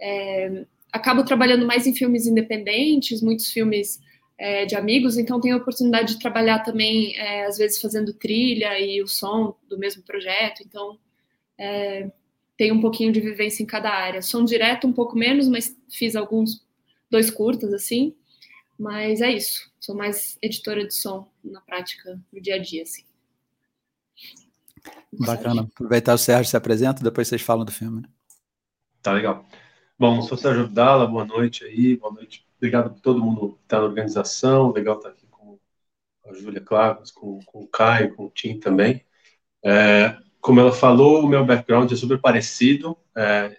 É, 0.00 0.64
acabo 0.92 1.24
trabalhando 1.24 1.66
mais 1.66 1.86
em 1.86 1.94
filmes 1.94 2.26
independentes, 2.26 3.22
muitos 3.22 3.50
filmes 3.50 4.00
é, 4.38 4.64
de 4.64 4.76
amigos, 4.76 5.18
então 5.18 5.40
tenho 5.40 5.56
a 5.56 5.58
oportunidade 5.58 6.14
de 6.14 6.20
trabalhar 6.20 6.60
também, 6.60 7.16
é, 7.16 7.44
às 7.44 7.58
vezes, 7.58 7.80
fazendo 7.80 8.14
trilha 8.14 8.78
e 8.78 9.02
o 9.02 9.08
som 9.08 9.56
do 9.68 9.76
mesmo 9.76 10.02
projeto, 10.04 10.62
então 10.64 10.96
é, 11.58 12.10
tenho 12.56 12.76
um 12.76 12.80
pouquinho 12.80 13.12
de 13.12 13.20
vivência 13.20 13.62
em 13.62 13.66
cada 13.66 13.90
área. 13.90 14.22
Som 14.22 14.44
direto, 14.44 14.86
um 14.86 14.92
pouco 14.92 15.18
menos, 15.18 15.48
mas 15.48 15.76
fiz 15.90 16.14
alguns 16.14 16.64
dois 17.10 17.30
curtas, 17.30 17.72
assim. 17.72 18.14
Mas 18.78 19.20
é 19.20 19.32
isso. 19.32 19.68
Sou 19.80 19.96
mais 19.96 20.38
editora 20.40 20.86
de 20.86 20.94
som 20.94 21.28
na 21.42 21.60
prática, 21.60 22.20
no 22.32 22.40
dia 22.40 22.54
a 22.54 22.58
dia, 22.58 22.82
assim. 22.82 23.04
Bacana. 25.12 25.62
Aproveitar 25.62 26.14
o 26.14 26.18
Sérgio 26.18 26.50
se 26.50 26.56
apresenta, 26.56 27.02
depois 27.02 27.26
vocês 27.26 27.42
falam 27.42 27.64
do 27.64 27.72
filme. 27.72 28.02
Né? 28.02 28.08
Tá 29.02 29.12
legal. 29.12 29.46
Bom, 29.98 30.22
sou 30.22 30.38
Sérgio 30.38 30.64
Abdala, 30.64 31.06
boa 31.06 31.24
noite 31.24 31.64
aí, 31.64 31.96
boa 31.96 32.12
noite. 32.12 32.47
Obrigado 32.58 32.90
por 32.90 33.00
todo 33.00 33.24
mundo 33.24 33.54
que 33.54 33.62
está 33.62 33.78
na 33.78 33.84
organização, 33.84 34.72
legal 34.72 34.96
estar 34.96 35.10
aqui 35.10 35.26
com 35.26 35.58
a 36.26 36.32
Júlia 36.34 36.60
Clavos, 36.60 37.10
com, 37.10 37.40
com 37.46 37.60
o 37.60 37.68
Caio, 37.68 38.14
com 38.14 38.26
o 38.26 38.30
Tim 38.30 38.58
também. 38.58 39.04
É, 39.64 40.16
como 40.40 40.60
ela 40.60 40.72
falou, 40.72 41.24
o 41.24 41.28
meu 41.28 41.44
background 41.44 41.90
é 41.90 41.96
super 41.96 42.20
parecido. 42.20 42.96
É, 43.16 43.58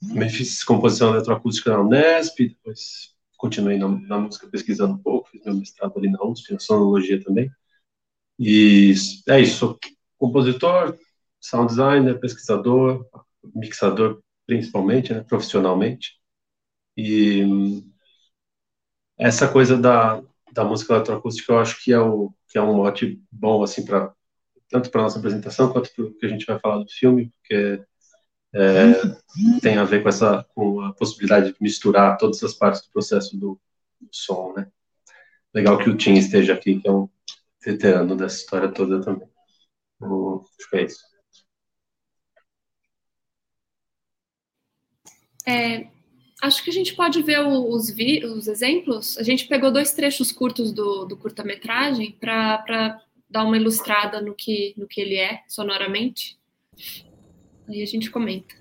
também 0.00 0.28
fiz 0.28 0.64
composição 0.64 1.10
eletroacústica 1.14 1.70
na 1.70 1.80
Unesp, 1.80 2.38
depois 2.38 3.14
continuei 3.36 3.78
na, 3.78 3.88
na, 3.88 4.18
música 4.18 4.48
pesquisando 4.48 4.94
um 4.94 4.98
pouco, 4.98 5.28
fiz 5.30 5.44
meu 5.44 5.54
mestrado 5.54 5.96
ali 5.96 6.10
na 6.10 6.22
USP, 6.24 6.52
na 6.52 6.58
sonologia 6.58 7.22
também. 7.22 7.50
E 8.38 8.94
é 9.28 9.40
isso, 9.40 9.58
sou 9.58 9.78
compositor, 10.16 10.96
sound 11.40 11.68
designer, 11.68 12.18
pesquisador, 12.18 13.06
mixador 13.54 14.22
principalmente, 14.46 15.12
né, 15.12 15.20
profissionalmente. 15.20 16.18
E 16.96 17.84
essa 19.18 19.48
coisa 19.48 19.76
da, 19.76 20.22
da 20.52 20.64
música 20.64 20.94
eletroacústica 20.94 21.52
eu 21.52 21.58
acho 21.58 21.82
que 21.82 21.92
é, 21.92 21.98
o, 21.98 22.32
que 22.48 22.56
é 22.58 22.62
um 22.62 22.74
mote 22.74 23.20
bom 23.30 23.62
assim 23.62 23.84
para 23.84 24.12
tanto 24.68 24.90
para 24.90 25.02
nossa 25.02 25.18
apresentação 25.18 25.72
quanto 25.72 25.92
para 25.94 26.04
o 26.04 26.14
que 26.14 26.26
a 26.26 26.28
gente 26.28 26.46
vai 26.46 26.58
falar 26.58 26.78
do 26.78 26.90
filme, 26.90 27.32
porque 27.40 27.82
é, 28.54 29.60
tem 29.60 29.78
a 29.78 29.84
ver 29.84 30.02
com 30.02 30.08
essa 30.08 30.44
com 30.54 30.80
a 30.80 30.92
possibilidade 30.92 31.52
de 31.52 31.56
misturar 31.60 32.18
todas 32.18 32.42
as 32.42 32.54
partes 32.54 32.82
do 32.82 32.90
processo 32.90 33.36
do, 33.36 33.60
do 34.00 34.08
som, 34.12 34.52
né? 34.54 34.70
Legal 35.54 35.78
que 35.78 35.88
o 35.88 35.96
Tim 35.96 36.14
esteja 36.14 36.54
aqui, 36.54 36.78
que 36.80 36.88
é 36.88 36.92
um 36.92 37.08
veterano 37.64 38.14
dessa 38.16 38.36
história 38.36 38.68
toda 38.70 39.00
também. 39.00 39.28
Então, 39.96 40.44
acho 40.58 40.70
que 40.70 40.76
é 40.76 40.84
isso. 40.84 41.04
É, 45.46 45.97
acho 46.40 46.62
que 46.62 46.70
a 46.70 46.72
gente 46.72 46.94
pode 46.94 47.22
ver 47.22 47.40
os, 47.40 47.90
os 47.90 48.48
exemplos. 48.48 49.18
A 49.18 49.22
gente 49.22 49.46
pegou 49.46 49.70
dois 49.70 49.92
trechos 49.92 50.32
curtos 50.32 50.72
do, 50.72 51.04
do 51.04 51.16
curta-metragem 51.16 52.12
para 52.12 53.00
dar 53.28 53.44
uma 53.44 53.56
ilustrada 53.56 54.20
no 54.20 54.34
que, 54.34 54.74
no 54.76 54.86
que 54.86 55.00
ele 55.00 55.16
é 55.16 55.42
sonoramente. 55.48 56.38
Aí 57.68 57.82
a 57.82 57.86
gente 57.86 58.10
comenta. 58.10 58.54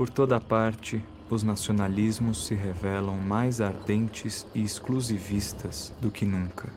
Por 0.00 0.08
toda 0.08 0.40
parte, 0.40 1.04
os 1.28 1.42
nacionalismos 1.42 2.46
se 2.46 2.54
revelam 2.54 3.18
mais 3.18 3.60
ardentes 3.60 4.46
e 4.54 4.62
exclusivistas 4.62 5.92
do 6.00 6.10
que 6.10 6.24
nunca. 6.24 6.70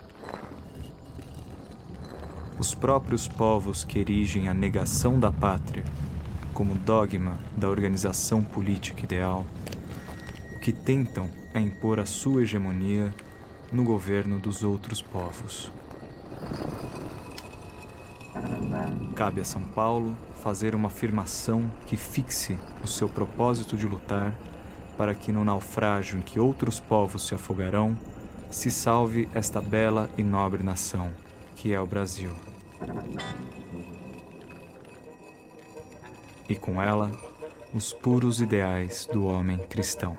Os 2.59 2.75
próprios 2.75 3.25
povos 3.25 3.85
que 3.85 3.97
erigem 3.97 4.49
a 4.49 4.53
negação 4.53 5.17
da 5.21 5.31
pátria 5.31 5.85
como 6.53 6.75
dogma 6.75 7.39
da 7.55 7.69
organização 7.69 8.43
política 8.43 9.05
ideal, 9.05 9.45
que 10.61 10.73
tentam 10.73 11.29
é 11.53 11.61
impor 11.61 12.01
a 12.01 12.05
sua 12.05 12.41
hegemonia 12.41 13.15
no 13.71 13.85
governo 13.85 14.37
dos 14.37 14.65
outros 14.65 15.01
povos. 15.01 15.71
Cabe 19.15 19.39
a 19.39 19.45
São 19.45 19.61
Paulo 19.61 20.13
fazer 20.43 20.75
uma 20.75 20.87
afirmação 20.87 21.71
que 21.87 21.95
fixe 21.95 22.59
o 22.83 22.87
seu 22.87 23.07
propósito 23.07 23.77
de 23.77 23.87
lutar 23.87 24.35
para 24.97 25.15
que 25.15 25.31
no 25.31 25.45
naufrágio 25.45 26.19
em 26.19 26.21
que 26.21 26.37
outros 26.37 26.81
povos 26.81 27.25
se 27.25 27.33
afogarão, 27.33 27.97
se 28.51 28.69
salve 28.69 29.29
esta 29.33 29.61
bela 29.61 30.09
e 30.17 30.23
nobre 30.23 30.61
nação, 30.61 31.11
que 31.55 31.73
é 31.73 31.79
o 31.79 31.87
Brasil. 31.87 32.31
E 36.49 36.55
com 36.55 36.81
ela, 36.81 37.09
os 37.73 37.93
puros 37.93 38.41
ideais 38.41 39.07
do 39.11 39.25
homem 39.25 39.57
cristão. 39.57 40.17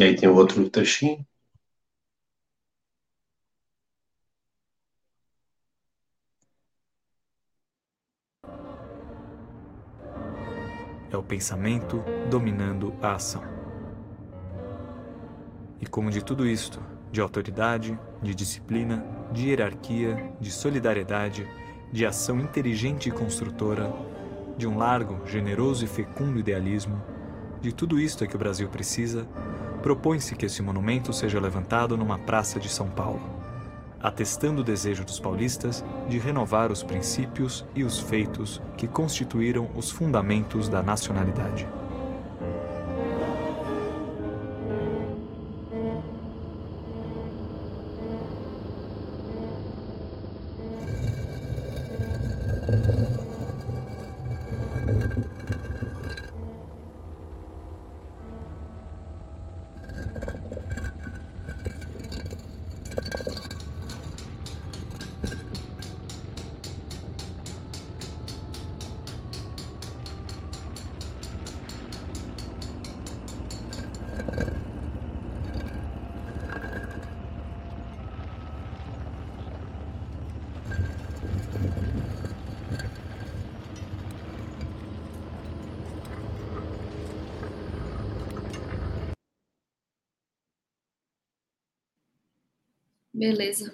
E 0.00 0.02
aí 0.02 0.16
tem 0.16 0.26
o 0.30 0.34
outro 0.34 0.66
trechinho. 0.70 1.26
É 11.12 11.16
o 11.18 11.22
pensamento 11.22 12.02
dominando 12.30 12.94
a 13.02 13.12
ação. 13.12 13.42
E 15.78 15.86
como 15.86 16.10
de 16.10 16.24
tudo 16.24 16.46
isto, 16.46 16.80
de 17.12 17.20
autoridade, 17.20 17.98
de 18.22 18.34
disciplina, 18.34 19.04
de 19.30 19.48
hierarquia, 19.48 20.32
de 20.40 20.50
solidariedade 20.50 21.46
de 21.92 22.06
ação 22.06 22.40
inteligente 22.40 23.10
e 23.10 23.12
construtora, 23.12 23.92
de 24.56 24.66
um 24.66 24.78
largo, 24.78 25.26
generoso 25.26 25.84
e 25.84 25.88
fecundo 25.88 26.38
idealismo, 26.38 27.02
de 27.60 27.70
tudo 27.70 28.00
isto 28.00 28.24
é 28.24 28.26
que 28.26 28.36
o 28.36 28.38
Brasil 28.38 28.66
precisa, 28.70 29.28
propõe-se 29.82 30.34
que 30.34 30.46
esse 30.46 30.62
monumento 30.62 31.12
seja 31.12 31.40
levantado 31.40 31.96
numa 31.96 32.18
praça 32.18 32.60
de 32.60 32.68
São 32.68 32.88
Paulo, 32.88 33.22
atestando 34.00 34.60
o 34.60 34.64
desejo 34.64 35.04
dos 35.04 35.18
paulistas 35.18 35.84
de 36.08 36.18
renovar 36.18 36.70
os 36.70 36.82
princípios 36.82 37.64
e 37.74 37.84
os 37.84 37.98
feitos 37.98 38.60
que 38.76 38.86
constituíram 38.86 39.70
os 39.74 39.90
fundamentos 39.90 40.68
da 40.68 40.82
nacionalidade. 40.82 41.66
Beleza. 93.40 93.72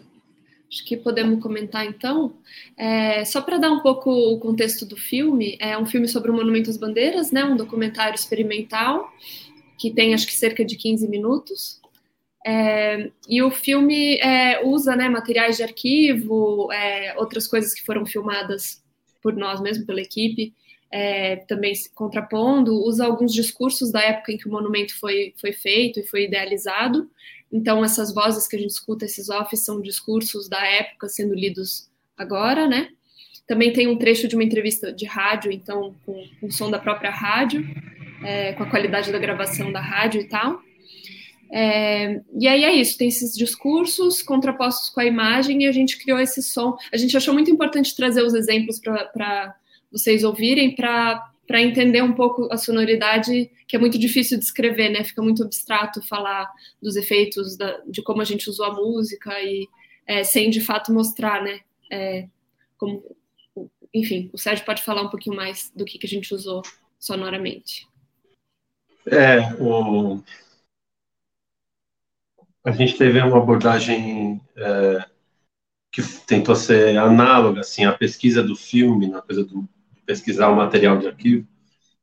Acho 0.71 0.85
que 0.85 0.97
podemos 0.97 1.43
comentar 1.43 1.85
então. 1.85 2.37
É, 2.77 3.25
só 3.25 3.43
para 3.43 3.59
dar 3.59 3.73
um 3.73 3.81
pouco 3.81 4.11
o 4.11 4.39
contexto 4.39 4.87
do 4.87 4.97
filme, 4.97 5.57
é 5.61 5.77
um 5.77 5.85
filme 5.85 6.07
sobre 6.07 6.31
o 6.31 6.35
Monumento 6.35 6.71
às 6.71 6.77
Bandeiras, 6.77 7.33
né? 7.33 7.45
Um 7.45 7.57
documentário 7.57 8.15
experimental 8.15 9.13
que 9.77 9.91
tem 9.91 10.15
acho 10.15 10.25
que 10.25 10.35
cerca 10.35 10.65
de 10.65 10.77
15 10.77 11.09
minutos. 11.09 11.81
É, 12.47 13.11
e 13.29 13.43
o 13.43 13.51
filme 13.51 14.19
é, 14.19 14.65
usa 14.65 14.95
né, 14.95 15.09
materiais 15.09 15.57
de 15.57 15.65
arquivo, 15.65 16.71
é, 16.73 17.17
outras 17.19 17.49
coisas 17.49 17.75
que 17.75 17.85
foram 17.85 18.07
filmadas 18.07 18.85
por 19.21 19.35
nós 19.35 19.61
mesmo, 19.61 19.85
pela 19.85 20.01
equipe, 20.01 20.55
é, 20.93 21.37
também 21.49 21.75
se 21.75 21.93
contrapondo, 21.93 22.73
usa 22.85 23.05
alguns 23.05 23.33
discursos 23.33 23.91
da 23.91 24.01
época 24.01 24.31
em 24.31 24.39
que 24.39 24.49
o 24.49 24.53
monumento 24.53 24.97
foi, 24.97 25.35
foi 25.41 25.53
feito 25.53 25.99
e 25.99 26.07
foi 26.07 26.25
idealizado, 26.25 27.11
então, 27.53 27.85
essas 27.85 28.13
vozes 28.13 28.49
que 28.49 28.57
a 28.57 28.59
gente 28.59 28.71
escuta, 28.71 29.05
esses 29.05 29.29
offs, 29.29 29.65
são 29.65 29.81
discursos 29.81 30.49
da 30.49 30.65
época 30.65 31.09
sendo 31.09 31.35
lidos 31.35 31.89
agora, 32.17 32.67
né? 32.67 32.89
Também 33.47 33.73
tem 33.73 33.87
um 33.87 33.97
trecho 33.97 34.27
de 34.27 34.35
uma 34.35 34.43
entrevista 34.43 34.93
de 34.93 35.05
rádio, 35.05 35.53
então, 35.53 35.95
com, 36.05 36.25
com 36.41 36.47
o 36.47 36.53
som 36.53 36.71
da 36.71 36.79
própria 36.79 37.11
rádio, 37.11 37.65
é, 38.25 38.53
com 38.55 38.65
a 38.65 38.71
qualidade 38.71 39.13
da 39.13 39.19
gravação 39.19 39.71
da 39.71 39.81
rádio 39.81 40.21
e 40.21 40.29
tal. 40.29 40.61
É, 41.53 42.21
e 42.39 42.49
aí 42.49 42.65
é 42.65 42.73
isso, 42.73 42.99
tem 42.99 43.07
esses 43.07 43.37
discursos 43.37 44.21
contrapostos 44.21 44.91
com 44.91 45.01
a 45.01 45.05
imagem 45.07 45.63
e 45.63 45.69
a 45.69 45.73
gente 45.73 45.97
criou 45.97 46.19
esse 46.19 46.43
som. 46.43 46.77
A 46.93 46.97
gente 46.97 47.17
achou 47.17 47.33
muito 47.33 47.51
importante 47.51 47.95
trazer 47.95 48.23
os 48.23 48.35
exemplos 48.35 48.81
para 48.81 49.55
vocês 49.93 50.25
ouvirem, 50.25 50.75
para 50.75 51.25
para 51.47 51.63
entender 51.63 52.03
um 52.03 52.13
pouco 52.13 52.53
a 52.53 52.57
sonoridade, 52.57 53.51
que 53.69 53.77
é 53.77 53.79
muito 53.79 53.99
difícil 53.99 54.39
de 54.39 54.45
escrever, 54.45 54.91
né? 54.91 55.05
Fica 55.05 55.23
muito 55.23 55.45
abstrato 55.45 56.07
falar 56.07 56.51
dos 56.83 56.97
efeitos, 56.97 57.57
da, 57.57 57.81
de 57.87 58.03
como 58.03 58.21
a 58.21 58.25
gente 58.25 58.51
usou 58.51 58.67
a 58.67 58.75
música 58.75 59.33
e 59.41 59.67
é, 60.07 60.25
sem 60.25 60.51
de 60.51 60.61
fato 60.61 60.93
mostrar, 60.93 61.43
né? 61.43 61.61
É, 61.91 62.29
como, 62.77 63.17
enfim, 63.95 64.29
o 64.33 64.39
Sérgio 64.39 64.65
pode 64.65 64.83
falar 64.83 65.03
um 65.03 65.09
pouquinho 65.09 65.37
mais 65.37 65.73
do 65.75 65.85
que, 65.85 65.99
que 65.99 66.07
a 66.07 66.09
gente 66.09 66.35
usou 66.35 66.63
sonoramente. 66.99 67.87
É, 69.07 69.55
o... 69.63 70.21
a 72.65 72.73
gente 72.73 72.99
teve 72.99 73.21
uma 73.21 73.39
abordagem 73.39 74.41
é, 74.57 75.05
que 75.93 76.03
tentou 76.27 76.57
ser 76.57 76.97
análoga, 76.99 77.61
assim, 77.61 77.85
à 77.85 77.93
pesquisa 77.93 78.43
do 78.43 78.57
filme, 78.57 79.09
na 79.09 79.23
coisa 79.23 79.45
do 79.45 79.69
pesquisar 80.07 80.49
o 80.49 80.57
material 80.57 80.99
de 80.99 81.09
arquivo, 81.09 81.47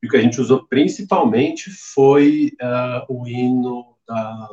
e 0.02 0.08
o 0.08 0.10
que 0.10 0.18
a 0.18 0.22
gente 0.22 0.42
usou 0.42 0.68
principalmente 0.68 1.72
foi 1.72 2.52
uh, 2.62 3.06
o 3.08 3.26
hino 3.26 3.96
da. 4.06 4.50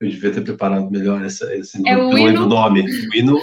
Eu 0.00 0.08
devia 0.10 0.32
ter 0.32 0.42
preparado 0.42 0.90
melhor 0.90 1.24
essa, 1.24 1.54
esse 1.54 1.80
é 1.88 1.96
o 1.96 2.18
hino, 2.18 2.46
nome. 2.46 2.82
O 2.82 3.14
hino. 3.14 3.38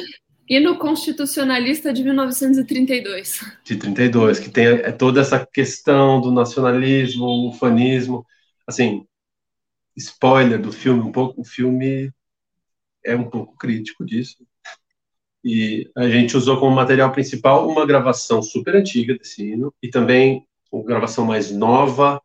Hino 0.48 0.78
constitucionalista 0.78 1.94
de 1.94 2.04
1932. 2.04 3.40
De 3.64 3.78
32, 3.78 4.40
que 4.40 4.50
tem 4.50 4.66
é 4.66 4.92
toda 4.92 5.22
essa 5.22 5.44
questão 5.46 6.20
do 6.20 6.30
nacionalismo, 6.30 7.48
ufanismo. 7.48 8.26
Assim, 8.68 9.06
spoiler 9.96 10.62
do 10.62 10.72
filme, 10.72 11.02
um 11.02 11.12
pouco, 11.12 11.40
o 11.40 11.46
filme 11.46 12.12
é 13.06 13.16
um 13.16 13.30
pouco 13.30 13.56
crítico 13.58 14.06
disso. 14.06 14.46
E 15.44 15.90
a 15.96 16.08
gente 16.08 16.38
usou 16.38 16.60
como 16.60 16.76
material 16.76 17.12
principal 17.12 17.68
uma 17.68 17.86
gravação 17.86 18.42
super 18.42 18.76
antiga 18.76 19.18
desse 19.18 19.52
hino 19.52 19.74
e 19.82 19.90
também 19.90 20.46
uma 20.72 20.84
gravação 20.84 21.26
mais 21.26 21.52
nova, 21.52 22.22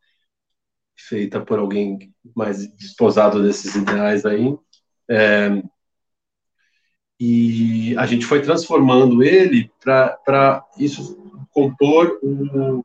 feita 0.94 1.40
por 1.40 1.59
alguém 1.59 2.14
mais 2.35 2.66
desposado 2.74 3.42
desses 3.42 3.74
ideais 3.74 4.24
aí. 4.26 4.57
É, 5.09 5.62
e 7.18 7.96
a 7.96 8.07
gente 8.07 8.26
foi 8.26 8.42
transformando 8.42 9.22
ele 9.22 9.70
para 9.81 10.64
isso 10.79 11.16
compor 11.50 12.18
o, 12.22 12.85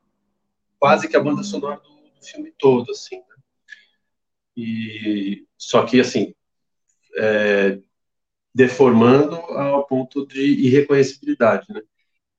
quase 0.78 1.06
que 1.08 1.16
a 1.16 1.22
banda 1.22 1.42
sonora 1.42 1.76
do, 1.80 1.90
do 1.90 2.24
filme 2.24 2.52
todo, 2.58 2.90
assim. 2.90 3.16
Né? 3.16 3.36
E 4.56 5.46
só 5.58 5.84
que 5.84 6.00
assim 6.00 6.34
é, 7.16 7.78
deformando 8.54 9.36
ao 9.36 9.86
ponto 9.86 10.26
de 10.26 10.42
irreconhecibilidade, 10.42 11.66
né? 11.70 11.80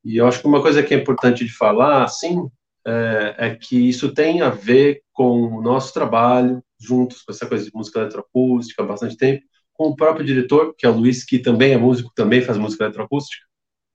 E 0.04 0.17
eu 0.17 0.28
acho 0.28 0.41
que 0.41 0.47
uma 0.47 0.62
coisa 0.62 0.84
que 0.84 0.93
é 0.93 0.97
importante 0.97 1.45
de 1.45 1.52
falar, 1.52 2.08
sim, 2.08 2.49
é, 2.86 3.36
é, 3.38 3.56
que 3.56 3.89
isso 3.89 4.13
tem 4.13 4.41
a 4.41 4.49
ver 4.49 5.02
com 5.13 5.41
o 5.43 5.62
nosso 5.62 5.93
trabalho, 5.93 6.62
juntos 6.78 7.21
com 7.21 7.32
essa 7.32 7.47
coisa 7.47 7.63
de 7.63 7.71
música 7.73 7.99
eletroacústica 7.99 8.84
há 8.84 8.86
bastante 8.86 9.15
tempo, 9.15 9.45
com 9.73 9.88
o 9.88 9.95
próprio 9.95 10.26
diretor, 10.26 10.76
que 10.78 10.86
é 10.86 10.89
o 10.89 10.93
Luiz, 10.93 11.23
que 11.23 11.39
também 11.39 11.71
é 11.73 11.78
músico, 11.78 12.12
também 12.13 12.41
faz 12.41 12.58
música 12.58 12.84
eletroacústica, 12.84 13.45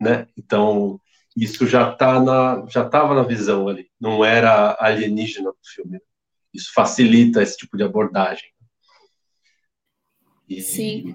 né? 0.00 0.26
Então, 0.37 0.98
isso 1.37 1.66
já 1.66 1.92
tá 1.92 2.20
na 2.20 2.64
já 2.68 2.85
estava 2.85 3.14
na 3.14 3.22
visão 3.22 3.68
ali, 3.68 3.88
não 4.00 4.24
era 4.24 4.76
alienígena 4.81 5.50
do 5.50 5.59
filme. 5.74 5.92
Né? 5.92 6.00
Isso 6.52 6.72
facilita 6.74 7.42
esse 7.42 7.57
tipo 7.57 7.76
de 7.76 7.85
abordagem. 7.85 8.48
E, 10.48 10.62
Sim. 10.62 11.14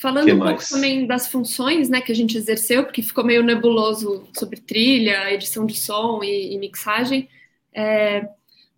Falando 0.00 0.32
um 0.32 0.38
pouco 0.38 0.62
também 0.68 1.06
das 1.08 1.26
funções 1.26 1.88
né, 1.88 2.00
que 2.00 2.12
a 2.12 2.14
gente 2.14 2.38
exerceu, 2.38 2.84
porque 2.84 3.02
ficou 3.02 3.24
meio 3.24 3.42
nebuloso 3.42 4.28
sobre 4.32 4.60
trilha, 4.60 5.32
edição 5.32 5.66
de 5.66 5.76
som 5.76 6.22
e, 6.22 6.54
e 6.54 6.58
mixagem. 6.58 7.28
É, 7.74 8.28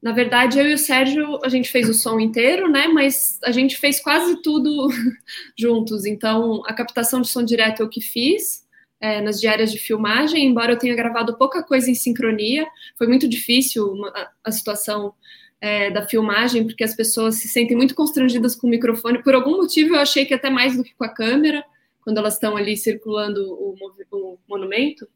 na 0.01 0.13
verdade, 0.13 0.59
eu 0.59 0.67
e 0.67 0.73
o 0.73 0.79
Sérgio, 0.79 1.39
a 1.45 1.49
gente 1.51 1.69
fez 1.69 1.91
o 1.91 1.95
som 1.95 2.19
inteiro, 2.19 2.71
né? 2.71 2.89
Mas 2.89 3.39
a 3.45 3.51
gente 3.51 3.77
fez 3.77 4.01
quase 4.01 4.41
tudo 4.41 4.89
juntos. 5.59 6.07
Então, 6.07 6.63
a 6.65 6.73
captação 6.73 7.21
de 7.21 7.29
som 7.29 7.45
direto 7.45 7.81
eu 7.81 7.89
que 7.91 8.01
fiz 8.01 8.65
é, 8.99 9.21
nas 9.21 9.39
diárias 9.39 9.71
de 9.71 9.79
filmagem, 9.79 10.47
embora 10.47 10.73
eu 10.73 10.79
tenha 10.79 10.95
gravado 10.95 11.37
pouca 11.37 11.63
coisa 11.63 11.91
em 11.91 11.95
sincronia. 11.95 12.67
Foi 12.97 13.07
muito 13.07 13.29
difícil 13.29 13.93
uma, 13.93 14.31
a 14.43 14.51
situação 14.51 15.13
é, 15.61 15.91
da 15.91 16.07
filmagem, 16.07 16.65
porque 16.67 16.83
as 16.83 16.95
pessoas 16.95 17.37
se 17.37 17.49
sentem 17.49 17.77
muito 17.77 17.95
constrangidas 17.95 18.55
com 18.55 18.67
o 18.67 18.71
microfone. 18.71 19.23
Por 19.23 19.35
algum 19.35 19.59
motivo, 19.59 19.95
eu 19.95 20.01
achei 20.01 20.25
que 20.25 20.35
até 20.35 20.49
mais 20.49 20.77
do 20.77 20.83
que 20.83 20.95
com 20.95 21.05
a 21.05 21.09
câmera, 21.09 21.65
quando 22.03 22.19
elas 22.19 22.35
estão 22.35 22.57
ali 22.57 22.77
circulando 22.77 23.53
o, 23.53 23.75
o 24.11 24.39
monumento. 24.49 25.07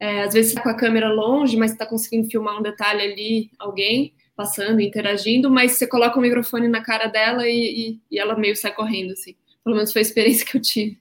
É, 0.00 0.22
às 0.22 0.34
vezes 0.34 0.50
está 0.50 0.62
com 0.62 0.68
a 0.68 0.76
câmera 0.76 1.08
longe, 1.08 1.56
mas 1.56 1.72
está 1.72 1.86
conseguindo 1.86 2.28
filmar 2.28 2.58
um 2.58 2.62
detalhe 2.62 3.02
ali, 3.02 3.50
alguém 3.58 4.14
passando, 4.34 4.80
interagindo, 4.80 5.50
mas 5.50 5.72
você 5.72 5.86
coloca 5.86 6.18
o 6.18 6.22
microfone 6.22 6.66
na 6.66 6.82
cara 6.82 7.06
dela 7.06 7.46
e, 7.46 7.90
e, 7.90 8.00
e 8.10 8.18
ela 8.18 8.36
meio 8.36 8.56
sai 8.56 8.74
correndo, 8.74 9.12
assim. 9.12 9.36
Pelo 9.62 9.76
menos 9.76 9.92
foi 9.92 10.00
a 10.00 10.02
experiência 10.02 10.44
que 10.44 10.56
eu 10.56 10.60
tive. 10.60 10.98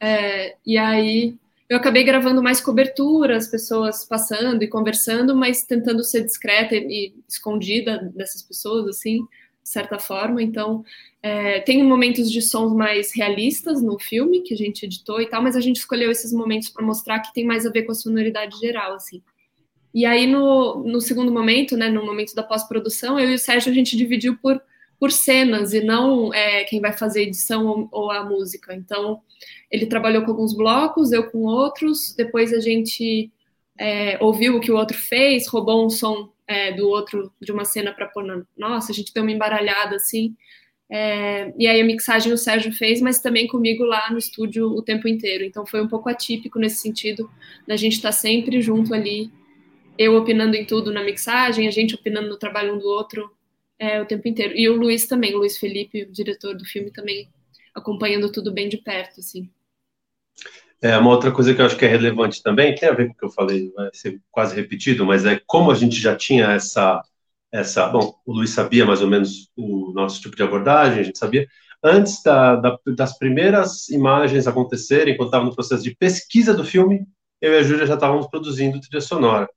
É, 0.00 0.56
e 0.64 0.78
aí 0.78 1.36
eu 1.72 1.78
acabei 1.78 2.04
gravando 2.04 2.42
mais 2.42 2.60
cobertura, 2.60 3.34
as 3.34 3.48
pessoas 3.48 4.04
passando 4.04 4.62
e 4.62 4.68
conversando, 4.68 5.34
mas 5.34 5.64
tentando 5.64 6.04
ser 6.04 6.22
discreta 6.22 6.76
e, 6.76 7.14
escondida 7.26 8.12
dessas 8.14 8.42
pessoas, 8.42 8.86
assim, 8.86 9.22
de 9.62 9.70
certa 9.70 9.98
forma. 9.98 10.42
Então, 10.42 10.84
é, 11.22 11.60
tem 11.60 11.82
momentos 11.82 12.30
de 12.30 12.42
sons 12.42 12.74
mais 12.74 13.16
realistas 13.16 13.80
no 13.80 13.98
filme 13.98 14.42
que 14.42 14.52
a 14.52 14.56
gente 14.56 14.84
editou 14.84 15.18
e 15.18 15.26
tal, 15.26 15.42
mas 15.42 15.56
a 15.56 15.60
gente 15.60 15.76
escolheu 15.76 16.10
esses 16.10 16.30
momentos 16.30 16.68
para 16.68 16.84
mostrar 16.84 17.20
que 17.20 17.32
tem 17.32 17.46
mais 17.46 17.64
a 17.64 17.70
ver 17.70 17.84
com 17.84 17.92
a 17.92 17.94
sonoridade 17.94 18.58
geral, 18.58 18.92
assim. 18.92 19.22
E 19.94 20.04
aí, 20.04 20.26
no, 20.26 20.84
no 20.84 21.00
segundo 21.00 21.32
momento, 21.32 21.74
né, 21.74 21.88
no 21.88 22.04
momento 22.04 22.34
da 22.34 22.42
pós-produção, 22.42 23.18
eu 23.18 23.30
e 23.30 23.34
o 23.34 23.38
Sérgio, 23.38 23.72
a 23.72 23.74
gente 23.74 23.96
dividiu 23.96 24.36
por, 24.36 24.60
por 25.02 25.10
cenas 25.10 25.72
e 25.72 25.80
não 25.80 26.32
é, 26.32 26.62
quem 26.62 26.80
vai 26.80 26.92
fazer 26.92 27.18
a 27.18 27.22
edição 27.24 27.66
ou, 27.66 27.88
ou, 27.90 28.10
a 28.12 28.22
música. 28.22 28.72
Então, 28.72 29.20
ele 29.68 29.86
trabalhou 29.86 30.22
com 30.22 30.30
alguns 30.30 30.54
blocos, 30.56 31.10
eu 31.10 31.28
com 31.28 31.40
outros, 31.40 32.14
depois 32.16 32.52
a 32.52 32.60
gente 32.60 33.28
é, 33.76 34.16
ouviu 34.22 34.56
o 34.56 34.60
que 34.60 34.70
o 34.70 34.76
outro 34.76 34.96
fez, 34.96 35.48
roubou 35.48 35.84
um 35.84 35.90
som 35.90 36.32
é, 36.46 36.70
do 36.70 36.88
outro, 36.88 37.32
de 37.40 37.50
uma 37.50 37.64
cena 37.64 37.92
para 37.92 38.06
pôr 38.06 38.22
na 38.22 38.44
nossa, 38.56 38.92
a 38.92 38.94
gente 38.94 39.12
deu 39.12 39.24
uma 39.24 39.32
embaralhada, 39.32 39.96
assim, 39.96 40.36
é, 40.88 41.52
e 41.58 41.66
aí 41.66 41.80
a 41.80 41.84
mixagem 41.84 42.32
o 42.32 42.38
Sérgio 42.38 42.72
fez, 42.72 43.00
mas 43.00 43.18
também 43.18 43.48
comigo 43.48 43.82
lá 43.82 44.08
no 44.08 44.18
estúdio 44.18 44.68
o 44.68 44.82
tempo 44.82 45.08
inteiro. 45.08 45.42
Então 45.42 45.66
foi 45.66 45.82
um 45.82 45.88
pouco 45.88 46.08
atípico 46.08 46.60
nesse 46.60 46.76
sentido, 46.76 47.28
da 47.66 47.74
gente 47.74 47.94
estar 47.94 48.10
tá 48.10 48.12
sempre 48.12 48.62
junto 48.62 48.94
ali 48.94 49.32
eu 49.98 50.16
opinando 50.16 50.56
em 50.56 50.64
tudo 50.64 50.92
na 50.92 51.02
mixagem, 51.02 51.66
a 51.66 51.72
gente 51.72 51.96
opinando 51.96 52.28
no 52.28 52.38
trabalho 52.38 52.74
um 52.74 52.78
do 52.78 52.86
outro 52.86 53.30
é, 53.78 54.00
o 54.00 54.06
tempo 54.06 54.26
inteiro. 54.28 54.54
E 54.56 54.68
o 54.68 54.76
Luiz 54.76 55.06
também, 55.06 55.34
o 55.34 55.38
Luiz 55.38 55.58
Felipe, 55.58 56.04
o 56.04 56.12
diretor 56.12 56.56
do 56.56 56.64
filme, 56.64 56.90
também 56.90 57.28
acompanhando 57.74 58.30
tudo 58.30 58.52
bem 58.52 58.68
de 58.68 58.76
perto, 58.76 59.20
assim. 59.20 59.50
É, 60.80 60.96
uma 60.98 61.10
outra 61.10 61.30
coisa 61.30 61.54
que 61.54 61.60
eu 61.60 61.66
acho 61.66 61.76
que 61.76 61.84
é 61.84 61.88
relevante 61.88 62.42
também, 62.42 62.74
tem 62.74 62.88
a 62.88 62.92
ver 62.92 63.06
com 63.06 63.12
o 63.12 63.16
que 63.16 63.24
eu 63.24 63.30
falei, 63.30 63.70
vai 63.74 63.90
ser 63.92 64.20
quase 64.30 64.54
repetido, 64.54 65.06
mas 65.06 65.24
é 65.24 65.40
como 65.46 65.70
a 65.70 65.74
gente 65.74 65.96
já 65.96 66.16
tinha 66.16 66.46
essa, 66.46 67.00
essa, 67.52 67.86
bom, 67.86 68.14
o 68.26 68.32
Luiz 68.32 68.50
sabia 68.50 68.84
mais 68.84 69.00
ou 69.00 69.08
menos 69.08 69.48
o 69.56 69.92
nosso 69.92 70.20
tipo 70.20 70.34
de 70.34 70.42
abordagem, 70.42 71.00
a 71.00 71.02
gente 71.04 71.18
sabia, 71.18 71.46
antes 71.82 72.20
da, 72.22 72.56
da, 72.56 72.78
das 72.96 73.16
primeiras 73.16 73.88
imagens 73.90 74.48
acontecerem, 74.48 75.16
quando 75.16 75.28
estava 75.28 75.44
no 75.44 75.54
processo 75.54 75.84
de 75.84 75.94
pesquisa 75.94 76.52
do 76.52 76.64
filme, 76.64 77.06
eu 77.40 77.52
e 77.52 77.58
a 77.58 77.62
Júlia 77.62 77.86
já 77.86 77.94
estávamos 77.94 78.26
produzindo 78.26 78.80
trilha 78.80 79.00
sonora 79.00 79.48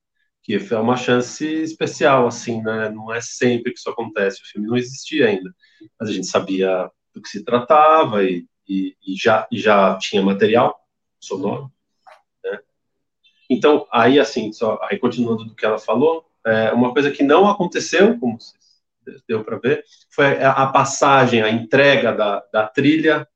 que 0.45 0.53
é 0.71 0.77
uma 0.77 0.95
chance 0.95 1.43
especial, 1.43 2.27
assim, 2.27 2.62
né? 2.62 2.88
Não 2.89 3.12
é 3.12 3.19
sempre 3.19 3.73
que 3.73 3.79
isso 3.79 3.89
acontece. 3.89 4.43
O 4.43 4.45
filme 4.45 4.67
não 4.67 4.77
existia 4.77 5.25
ainda, 5.27 5.51
mas 5.99 6.08
a 6.08 6.13
gente 6.13 6.27
sabia 6.27 6.88
do 7.12 7.19
que 7.19 7.29
se 7.29 7.43
tratava 7.43 8.23
e, 8.23 8.45
e, 8.69 8.95
e 9.08 9.15
já, 9.15 9.47
já 9.51 9.97
tinha 9.97 10.21
material 10.21 10.79
sonoro, 11.19 11.71
né? 12.43 12.60
Então, 13.49 13.88
aí, 13.91 14.19
assim, 14.19 14.53
só, 14.53 14.79
aí 14.84 14.99
continuando 14.99 15.45
do 15.45 15.55
que 15.55 15.65
ela 15.65 15.79
falou, 15.79 16.27
é, 16.45 16.71
uma 16.71 16.93
coisa 16.93 17.10
que 17.10 17.23
não 17.23 17.49
aconteceu, 17.49 18.19
como 18.19 18.38
deu 19.27 19.43
para 19.43 19.58
ver, 19.58 19.84
foi 20.12 20.43
a 20.43 20.67
passagem, 20.67 21.41
a 21.41 21.49
entrega 21.49 22.12
da, 22.12 22.43
da 22.53 22.67
trilha 22.67 23.27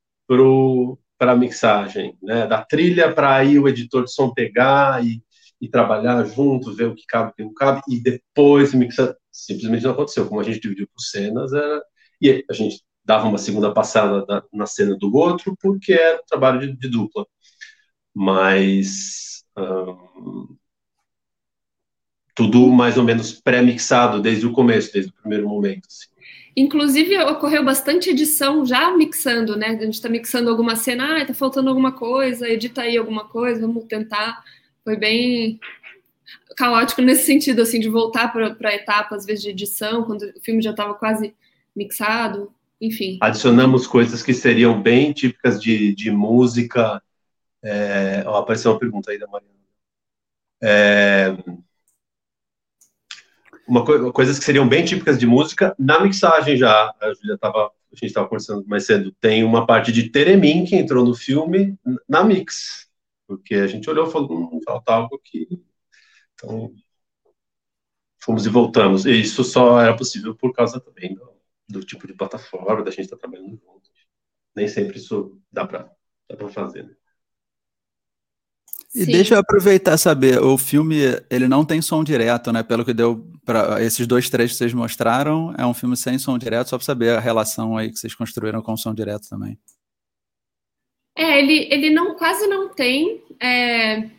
para 1.18 1.32
a 1.32 1.36
mixagem, 1.36 2.16
né? 2.22 2.46
Da 2.46 2.64
trilha 2.64 3.12
para 3.12 3.36
aí 3.36 3.58
o 3.58 3.68
editor 3.68 4.04
de 4.04 4.14
som 4.14 4.32
pegar 4.32 5.04
e 5.04 5.24
e 5.62 5.68
trabalhar 5.70 6.24
junto, 6.26 6.74
ver 6.74 6.88
o 6.88 6.96
que 6.96 7.06
cabe, 7.08 7.32
o 7.32 7.34
que 7.36 7.44
não 7.44 7.54
cabe, 7.54 7.82
e 7.90 8.02
depois 8.02 8.74
mixar. 8.74 9.16
Simplesmente 9.32 9.84
não 9.84 9.92
aconteceu. 9.92 10.28
Como 10.28 10.40
a 10.40 10.44
gente 10.44 10.60
dividiu 10.60 10.88
por 10.88 11.02
cenas, 11.02 11.54
era... 11.54 11.82
e 12.22 12.44
a 12.50 12.54
gente 12.54 12.82
dava 13.04 13.28
uma 13.28 13.38
segunda 13.38 13.74
passada 13.74 14.26
na, 14.28 14.44
na 14.54 14.66
cena 14.66 14.96
do 14.96 15.14
outro, 15.16 15.56
porque 15.62 15.94
era 15.94 16.22
trabalho 16.28 16.60
de, 16.60 16.78
de 16.78 16.90
dupla. 16.90 17.26
Mas. 18.14 19.44
Tudo 22.36 22.68
mais 22.70 22.98
ou 22.98 23.04
menos 23.04 23.34
pré-mixado 23.34 24.22
desde 24.22 24.46
o 24.46 24.54
começo, 24.54 24.94
desde 24.94 25.12
o 25.12 25.14
primeiro 25.14 25.48
momento. 25.48 25.88
Assim. 25.88 26.08
Inclusive, 26.56 27.18
ocorreu 27.20 27.64
bastante 27.64 28.10
edição 28.10 28.66
já 28.66 28.96
mixando, 28.96 29.56
né? 29.56 29.68
A 29.68 29.86
gente 29.86 29.94
está 29.94 30.10
mixando 30.10 30.50
alguma 30.50 30.76
cena, 30.76 31.22
ah, 31.22 31.26
tá 31.26 31.34
faltando 31.34 31.70
alguma 31.70 31.92
coisa, 31.92 32.50
edita 32.50 32.82
aí 32.82 32.98
alguma 32.98 33.28
coisa, 33.28 33.62
vamos 33.62 33.86
tentar 33.86 34.42
foi 34.84 34.96
bem 34.96 35.60
caótico 36.56 37.02
nesse 37.02 37.26
sentido, 37.26 37.62
assim, 37.62 37.80
de 37.80 37.88
voltar 37.88 38.34
para 38.34 38.70
a 38.70 38.76
etapa, 38.76 39.16
às 39.16 39.26
vezes, 39.26 39.44
de 39.44 39.50
edição, 39.50 40.04
quando 40.04 40.24
o 40.24 40.42
filme 40.42 40.62
já 40.62 40.72
estava 40.72 40.94
quase 40.94 41.34
mixado, 41.76 42.54
enfim. 42.82 43.18
Adicionamos 43.22 43.88
coisas 43.88 44.22
que 44.22 44.34
seriam 44.34 44.82
bem 44.82 45.14
típicas 45.14 45.62
de, 45.62 45.96
de 45.96 46.12
música. 46.12 47.02
É... 47.64 48.24
Oh, 48.26 48.36
apareceu 48.36 48.72
uma 48.72 48.80
pergunta 48.80 49.12
aí 49.12 49.18
da 49.18 49.28
Mariana. 49.28 49.54
É... 50.62 51.38
Uma 53.68 53.86
co 53.86 54.12
coisas 54.12 54.40
que 54.40 54.46
seriam 54.46 54.68
bem 54.68 54.84
típicas 54.84 55.18
de 55.18 55.28
música 55.28 55.76
na 55.80 56.02
mixagem 56.02 56.58
já. 56.58 56.94
A 57.00 57.14
Julia 57.14 57.36
estava, 57.36 57.68
a 57.68 57.96
gente 57.96 58.08
estava 58.08 58.28
conversando 58.28 58.66
mais 58.68 58.86
cedo. 58.86 59.14
Tem 59.22 59.44
uma 59.44 59.66
parte 59.66 59.92
de 59.92 60.10
Teremin 60.10 60.66
que 60.66 60.76
entrou 60.76 61.06
no 61.06 61.14
filme 61.14 61.78
na 62.08 62.24
mix 62.24 62.89
porque 63.30 63.54
a 63.54 63.68
gente 63.68 63.88
olhou 63.88 64.08
e 64.08 64.12
falou, 64.12 64.56
hum, 64.56 64.60
falta 64.66 64.92
algo 64.92 65.16
aqui. 65.18 65.48
Então, 66.34 66.74
fomos 68.20 68.44
e 68.48 68.50
voltamos. 68.50 69.06
E 69.06 69.12
isso 69.12 69.44
só 69.44 69.80
era 69.80 69.96
possível 69.96 70.36
por 70.36 70.52
causa 70.52 70.80
também 70.80 71.14
do, 71.14 71.32
do 71.68 71.86
tipo 71.86 72.08
de 72.08 72.16
plataforma, 72.16 72.84
da 72.84 72.90
gente 72.90 73.02
estar 73.02 73.18
tá 73.18 73.22
trabalhando 73.22 73.52
junto. 73.52 73.88
Nem 74.56 74.68
sempre 74.68 74.98
isso 74.98 75.40
dá 75.52 75.68
para 75.68 75.96
dá 76.28 76.50
fazer, 76.50 76.86
né? 76.86 76.96
E 78.96 79.06
Sim. 79.06 79.12
deixa 79.12 79.36
eu 79.36 79.40
aproveitar 79.40 79.96
saber, 79.96 80.42
o 80.42 80.58
filme 80.58 80.96
ele 81.30 81.48
não 81.48 81.64
tem 81.64 81.80
som 81.84 82.04
direto, 82.04 82.52
né? 82.52 82.64
Pelo 82.64 82.84
que 82.84 82.96
deu 82.96 83.32
para 83.46 83.84
esses 83.84 84.08
dois 84.08 84.28
trechos 84.28 84.54
que 84.54 84.58
vocês 84.58 84.74
mostraram, 84.74 85.54
é 85.56 85.64
um 85.64 85.76
filme 85.76 85.96
sem 85.96 86.18
som 86.18 86.36
direto, 86.36 86.70
só 86.70 86.78
para 86.80 86.86
saber 86.86 87.16
a 87.16 87.20
relação 87.20 87.78
aí 87.78 87.92
que 87.92 88.00
vocês 88.00 88.16
construíram 88.16 88.64
com 88.64 88.74
o 88.74 88.78
som 88.78 88.92
direto 88.92 89.30
também. 89.30 89.60
É, 91.20 91.38
ele, 91.38 91.68
ele 91.70 91.90
não 91.90 92.16
quase 92.16 92.48
não 92.48 92.70
tem. 92.70 93.22
É, 93.42 94.10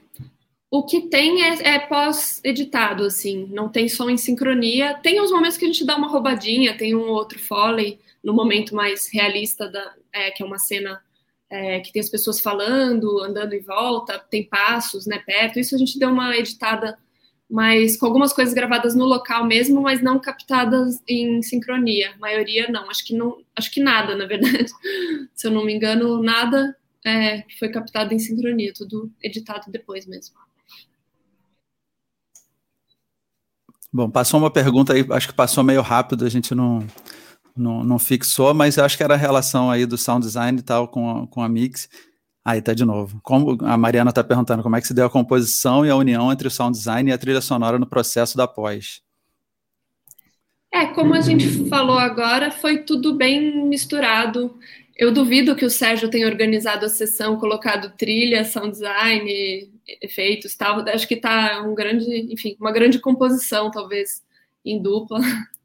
o 0.70 0.84
que 0.84 1.08
tem 1.08 1.42
é, 1.42 1.76
é 1.76 1.78
pós-editado, 1.78 3.04
assim, 3.04 3.48
não 3.50 3.70
tem 3.70 3.88
som 3.88 4.10
em 4.10 4.18
sincronia. 4.18 4.92
Tem 5.02 5.18
os 5.18 5.30
momentos 5.30 5.56
que 5.56 5.64
a 5.64 5.68
gente 5.68 5.86
dá 5.86 5.96
uma 5.96 6.08
roubadinha, 6.08 6.76
tem 6.76 6.94
um 6.94 7.08
outro 7.08 7.38
foley 7.38 7.98
no 8.22 8.34
momento 8.34 8.74
mais 8.74 9.10
realista, 9.10 9.66
da, 9.66 9.94
é, 10.12 10.30
que 10.30 10.42
é 10.42 10.46
uma 10.46 10.58
cena 10.58 11.00
é, 11.48 11.80
que 11.80 11.90
tem 11.90 12.00
as 12.00 12.10
pessoas 12.10 12.38
falando, 12.38 13.22
andando 13.22 13.54
em 13.54 13.62
volta, 13.62 14.18
tem 14.18 14.44
passos 14.44 15.06
né, 15.06 15.22
perto. 15.24 15.58
Isso 15.58 15.74
a 15.74 15.78
gente 15.78 15.98
deu 15.98 16.10
uma 16.10 16.36
editada, 16.36 16.98
mas 17.48 17.96
com 17.96 18.04
algumas 18.04 18.34
coisas 18.34 18.52
gravadas 18.52 18.94
no 18.94 19.06
local 19.06 19.46
mesmo, 19.46 19.80
mas 19.80 20.02
não 20.02 20.20
captadas 20.20 21.00
em 21.08 21.40
sincronia. 21.40 22.10
A 22.10 22.18
maioria 22.18 22.68
não, 22.68 22.90
acho 22.90 23.06
que 23.06 23.16
não, 23.16 23.38
acho 23.56 23.70
que 23.70 23.82
nada, 23.82 24.14
na 24.14 24.26
verdade. 24.26 24.70
Se 25.34 25.46
eu 25.46 25.50
não 25.50 25.64
me 25.64 25.72
engano, 25.72 26.22
nada 26.22 26.76
é, 27.04 27.44
foi 27.58 27.68
captado 27.70 28.12
em 28.12 28.18
sincronia, 28.18 28.72
tudo 28.74 29.10
editado 29.22 29.70
depois 29.70 30.06
mesmo. 30.06 30.36
Bom, 33.92 34.08
passou 34.08 34.38
uma 34.38 34.50
pergunta 34.50 34.92
aí, 34.92 35.04
acho 35.10 35.28
que 35.28 35.34
passou 35.34 35.64
meio 35.64 35.82
rápido, 35.82 36.24
a 36.24 36.28
gente 36.28 36.54
não, 36.54 36.86
não, 37.56 37.82
não 37.82 37.98
fixou, 37.98 38.54
mas 38.54 38.78
acho 38.78 38.96
que 38.96 39.02
era 39.02 39.14
a 39.14 39.18
relação 39.18 39.70
aí 39.70 39.84
do 39.84 39.98
sound 39.98 40.24
design 40.24 40.58
e 40.58 40.62
tal 40.62 40.86
com 40.86 41.10
a, 41.10 41.26
com 41.26 41.42
a 41.42 41.48
mix. 41.48 41.88
Aí 42.44 42.62
tá 42.62 42.72
de 42.72 42.84
novo. 42.84 43.20
Como 43.22 43.58
a 43.64 43.76
Mariana 43.76 44.10
está 44.10 44.24
perguntando 44.24 44.62
como 44.62 44.76
é 44.76 44.80
que 44.80 44.86
se 44.86 44.94
deu 44.94 45.06
a 45.06 45.10
composição 45.10 45.84
e 45.84 45.90
a 45.90 45.96
união 45.96 46.32
entre 46.32 46.48
o 46.48 46.50
sound 46.50 46.76
design 46.76 47.10
e 47.10 47.12
a 47.12 47.18
trilha 47.18 47.40
sonora 47.40 47.78
no 47.78 47.86
processo 47.86 48.36
da 48.36 48.48
pós. 48.48 49.02
É, 50.72 50.86
como 50.86 51.14
a 51.14 51.20
gente 51.20 51.68
falou 51.68 51.98
agora, 51.98 52.50
foi 52.50 52.78
tudo 52.78 53.16
bem 53.16 53.66
misturado. 53.66 54.56
Eu 55.00 55.10
duvido 55.10 55.56
que 55.56 55.64
o 55.64 55.70
Sérgio 55.70 56.10
tenha 56.10 56.26
organizado 56.26 56.84
a 56.84 56.88
sessão, 56.90 57.38
colocado 57.38 57.96
trilha, 57.96 58.44
sound 58.44 58.72
design, 58.72 59.72
efeitos, 60.02 60.54
tal. 60.54 60.80
Acho 60.86 61.08
que 61.08 61.14
está 61.14 61.62
um 61.62 61.74
grande, 61.74 62.30
enfim, 62.30 62.54
uma 62.60 62.70
grande 62.70 62.98
composição, 62.98 63.70
talvez 63.70 64.22
em 64.64 64.80
dupla. 64.80 65.18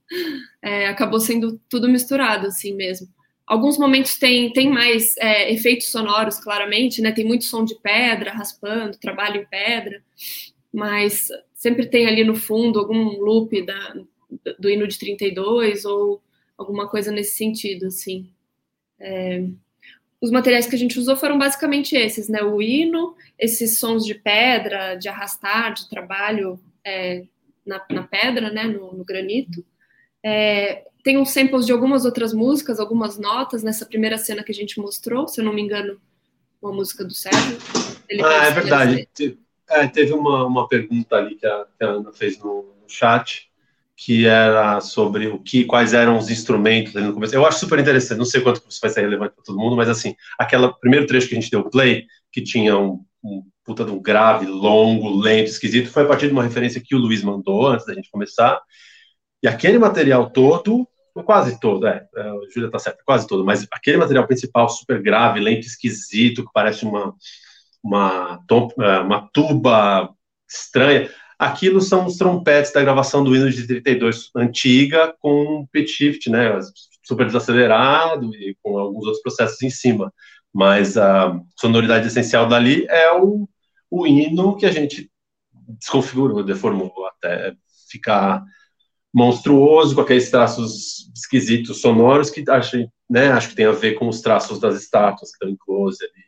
É, 0.61 0.87
acabou 0.87 1.19
sendo 1.19 1.59
tudo 1.67 1.89
misturado, 1.89 2.45
assim 2.45 2.75
mesmo. 2.75 3.07
Alguns 3.45 3.75
momentos 3.75 4.19
tem, 4.19 4.53
tem 4.53 4.69
mais 4.69 5.17
é, 5.17 5.51
efeitos 5.51 5.89
sonoros, 5.89 6.39
claramente, 6.39 7.01
né? 7.01 7.11
Tem 7.11 7.25
muito 7.25 7.43
som 7.45 7.65
de 7.65 7.73
pedra 7.81 8.31
raspando, 8.31 8.99
trabalho 8.99 9.41
em 9.41 9.45
pedra, 9.47 10.03
mas 10.71 11.27
sempre 11.55 11.87
tem 11.87 12.05
ali 12.05 12.23
no 12.23 12.35
fundo 12.35 12.79
algum 12.79 13.19
loop 13.19 13.65
da, 13.65 13.95
do 14.59 14.69
hino 14.69 14.87
de 14.87 14.99
32 14.99 15.85
ou 15.85 16.21
alguma 16.55 16.87
coisa 16.87 17.11
nesse 17.11 17.35
sentido, 17.35 17.87
assim. 17.87 18.29
É, 18.99 19.45
os 20.21 20.31
materiais 20.31 20.65
que 20.65 20.75
a 20.75 20.79
gente 20.79 20.97
usou 20.97 21.15
foram 21.15 21.37
basicamente 21.37 21.95
esses, 21.95 22.27
né? 22.27 22.41
O 22.41 22.61
hino, 22.61 23.15
esses 23.37 23.77
sons 23.77 24.05
de 24.05 24.15
pedra, 24.15 24.95
de 24.95 25.07
arrastar, 25.07 25.73
de 25.73 25.89
trabalho 25.89 26.59
é, 26.83 27.23
na, 27.65 27.81
na, 27.89 28.03
pedra, 28.03 28.49
né? 28.49 28.63
No, 28.63 28.93
no 28.93 29.03
granito. 29.03 29.63
É, 30.23 30.85
tem 31.03 31.17
uns 31.17 31.29
samples 31.29 31.65
de 31.65 31.71
algumas 31.71 32.05
outras 32.05 32.33
músicas, 32.33 32.79
algumas 32.79 33.19
notas 33.19 33.61
nessa 33.61 33.85
primeira 33.85 34.17
cena 34.17 34.43
que 34.43 34.51
a 34.51 34.55
gente 34.55 34.79
mostrou, 34.79 35.27
se 35.27 35.39
eu 35.39 35.45
não 35.45 35.53
me 35.53 35.61
engano, 35.61 35.99
uma 36.61 36.73
música 36.73 37.03
do 37.03 37.13
Sérgio. 37.13 37.57
Ah, 38.23 38.47
é 38.47 38.51
verdade. 38.51 39.07
É, 39.69 39.87
teve 39.87 40.13
uma, 40.13 40.45
uma 40.45 40.67
pergunta 40.67 41.15
ali 41.15 41.35
que 41.35 41.45
a, 41.45 41.65
que 41.77 41.83
a 41.83 41.87
Ana 41.87 42.11
fez 42.11 42.39
no, 42.39 42.73
no 42.81 42.89
chat 42.89 43.49
que 43.95 44.25
era 44.25 44.81
sobre 44.81 45.27
o 45.27 45.39
que, 45.39 45.63
quais 45.63 45.93
eram 45.93 46.17
os 46.17 46.29
instrumentos 46.29 46.95
ali 46.95 47.05
no 47.05 47.13
começo. 47.13 47.33
Eu 47.33 47.45
acho 47.45 47.59
super 47.59 47.79
interessante, 47.79 48.17
não 48.17 48.25
sei 48.25 48.41
quanto 48.41 48.61
isso 48.67 48.79
vai 48.81 48.89
ser 48.89 49.01
relevante 49.01 49.35
para 49.35 49.43
todo 49.43 49.57
mundo, 49.57 49.75
mas 49.75 49.87
assim, 49.87 50.15
aquele 50.37 50.71
primeiro 50.79 51.07
trecho 51.07 51.29
que 51.29 51.35
a 51.35 51.39
gente 51.39 51.51
deu 51.51 51.69
play, 51.69 52.05
que 52.31 52.41
tinha 52.41 52.77
um, 52.77 53.03
um 53.23 53.43
puta 53.63 53.85
de 53.85 53.91
um 53.91 54.01
grave, 54.01 54.45
longo, 54.45 55.17
lento, 55.17 55.47
esquisito, 55.47 55.89
foi 55.89 56.03
a 56.03 56.07
partir 56.07 56.27
de 56.27 56.33
uma 56.33 56.43
referência 56.43 56.81
que 56.83 56.93
o 56.93 56.99
Luiz 56.99 57.23
mandou 57.23 57.67
antes 57.67 57.85
da 57.85 57.93
gente 57.93 58.11
começar. 58.11 58.61
E 59.41 59.47
aquele 59.47 59.79
material 59.79 60.29
todo, 60.29 60.87
quase 61.25 61.59
todo, 61.59 61.87
é, 61.87 62.05
é 62.15 62.21
a 62.21 62.33
Júlia 62.53 62.69
tá 62.69 62.77
certa, 62.77 63.01
quase 63.05 63.25
todo, 63.25 63.45
mas 63.45 63.65
aquele 63.71 63.97
material 63.97 64.27
principal 64.27 64.67
super 64.67 65.01
grave, 65.01 65.39
lento, 65.39 65.65
esquisito, 65.65 66.43
que 66.43 66.51
parece 66.53 66.83
uma, 66.83 67.15
uma, 67.81 68.43
é, 68.79 68.99
uma 68.99 69.29
tuba 69.31 70.09
estranha, 70.49 71.09
Aquilo 71.37 71.81
são 71.81 72.05
os 72.05 72.17
trompetes 72.17 72.71
da 72.71 72.81
gravação 72.81 73.23
do 73.23 73.31
Windows 73.31 73.55
de 73.55 73.67
32 73.67 74.31
antiga 74.35 75.13
com 75.19 75.67
pitch 75.71 75.89
shift, 75.89 76.29
né, 76.29 76.57
super 77.03 77.25
desacelerado 77.25 78.33
e 78.35 78.55
com 78.63 78.77
alguns 78.77 79.05
outros 79.05 79.21
processos 79.21 79.61
em 79.61 79.69
cima. 79.69 80.13
Mas 80.53 80.97
a 80.97 81.37
sonoridade 81.59 82.07
essencial 82.07 82.47
dali 82.47 82.85
é 82.89 83.11
o, 83.13 83.47
o 83.91 84.07
hino 84.07 84.55
que 84.55 84.65
a 84.65 84.71
gente 84.71 85.11
desconfigurou, 85.79 86.43
deformou 86.43 86.91
até 87.07 87.53
ficar 87.89 88.43
monstruoso 89.13 89.95
com 89.95 90.01
aqueles 90.01 90.29
traços 90.29 91.09
esquisitos 91.15 91.81
sonoros 91.81 92.29
que 92.29 92.43
acho, 92.49 92.77
né, 93.09 93.29
acho 93.31 93.49
que 93.49 93.55
tem 93.55 93.65
a 93.65 93.71
ver 93.71 93.93
com 93.93 94.07
os 94.07 94.21
traços 94.21 94.59
das 94.59 94.75
estátuas 94.75 95.31
que 95.31 95.35
estão 95.35 95.49
em 95.49 95.55
close 95.57 96.03
ali 96.03 96.24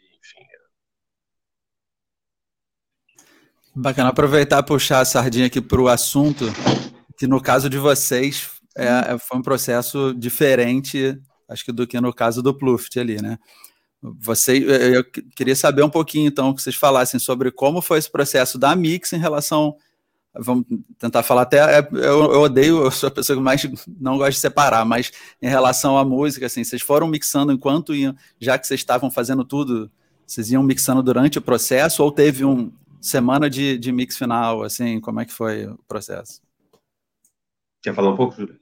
Bacana 3.80 4.10
aproveitar 4.10 4.60
e 4.60 4.66
puxar 4.66 5.02
a 5.02 5.06
sardinha 5.06 5.46
aqui 5.46 5.62
para 5.62 5.80
o 5.80 5.88
assunto, 5.88 6.46
que 7.16 7.28
no 7.28 7.40
caso 7.40 7.70
de 7.70 7.78
vocês 7.78 8.50
é, 8.76 8.88
é, 8.88 9.18
foi 9.20 9.38
um 9.38 9.42
processo 9.44 10.16
diferente, 10.18 11.16
acho 11.48 11.64
que 11.64 11.72
do 11.72 11.86
que 11.86 12.02
no 12.02 12.12
caso 12.12 12.42
do 12.42 12.56
Pluft 12.56 13.00
ali, 13.00 13.22
né? 13.22 13.38
Você, 14.02 14.58
eu 14.58 15.04
queria 15.36 15.56
saber 15.56 15.84
um 15.84 15.92
pouquinho, 15.92 16.28
então, 16.28 16.56
que 16.56 16.62
vocês 16.64 16.76
falassem 16.76 17.20
sobre 17.20 17.52
como 17.52 17.80
foi 17.80 18.00
esse 18.00 18.12
processo 18.12 18.58
da 18.58 18.76
Mix 18.76 19.14
em 19.14 19.20
relação. 19.20 19.76
Vamos 20.34 20.66
tentar 20.98 21.22
falar 21.22 21.44
até. 21.44 21.80
É, 21.80 21.88
eu, 21.92 22.34
eu 22.34 22.42
odeio, 22.42 22.84
eu 22.84 22.90
sou 22.90 23.10
a 23.10 23.12
pessoa 23.12 23.38
que 23.38 23.44
mais 23.44 23.62
não 24.00 24.18
gosta 24.18 24.32
de 24.32 24.40
separar, 24.40 24.86
mas 24.86 25.12
em 25.40 25.50
relação 25.50 26.00
à 26.00 26.04
música, 26.04 26.48
assim, 26.48 26.64
vocês 26.64 26.82
foram 26.82 27.08
mixando 27.08 27.52
enquanto 27.52 27.94
iam, 27.94 28.16
já 28.40 28.58
que 28.58 28.66
vocês 28.66 28.80
estavam 28.80 29.12
fazendo 29.12 29.46
tudo, 29.46 29.92
vocês 30.26 30.50
iam 30.50 30.64
mixando 30.64 31.04
durante 31.04 31.38
o 31.38 31.42
processo, 31.44 32.04
ou 32.04 32.12
teve 32.12 32.44
um, 32.44 32.72
semana 33.08 33.50
de, 33.50 33.78
de 33.78 33.92
mix 33.92 34.18
final, 34.18 34.64
assim, 34.64 35.00
como 35.00 35.20
é 35.20 35.26
que 35.26 35.34
foi 35.34 35.66
o 35.66 35.78
processo? 35.88 36.42
Quer 37.82 37.94
falar 37.94 38.12
um 38.12 38.16
pouco, 38.16 38.36
Júlia? 38.36 38.60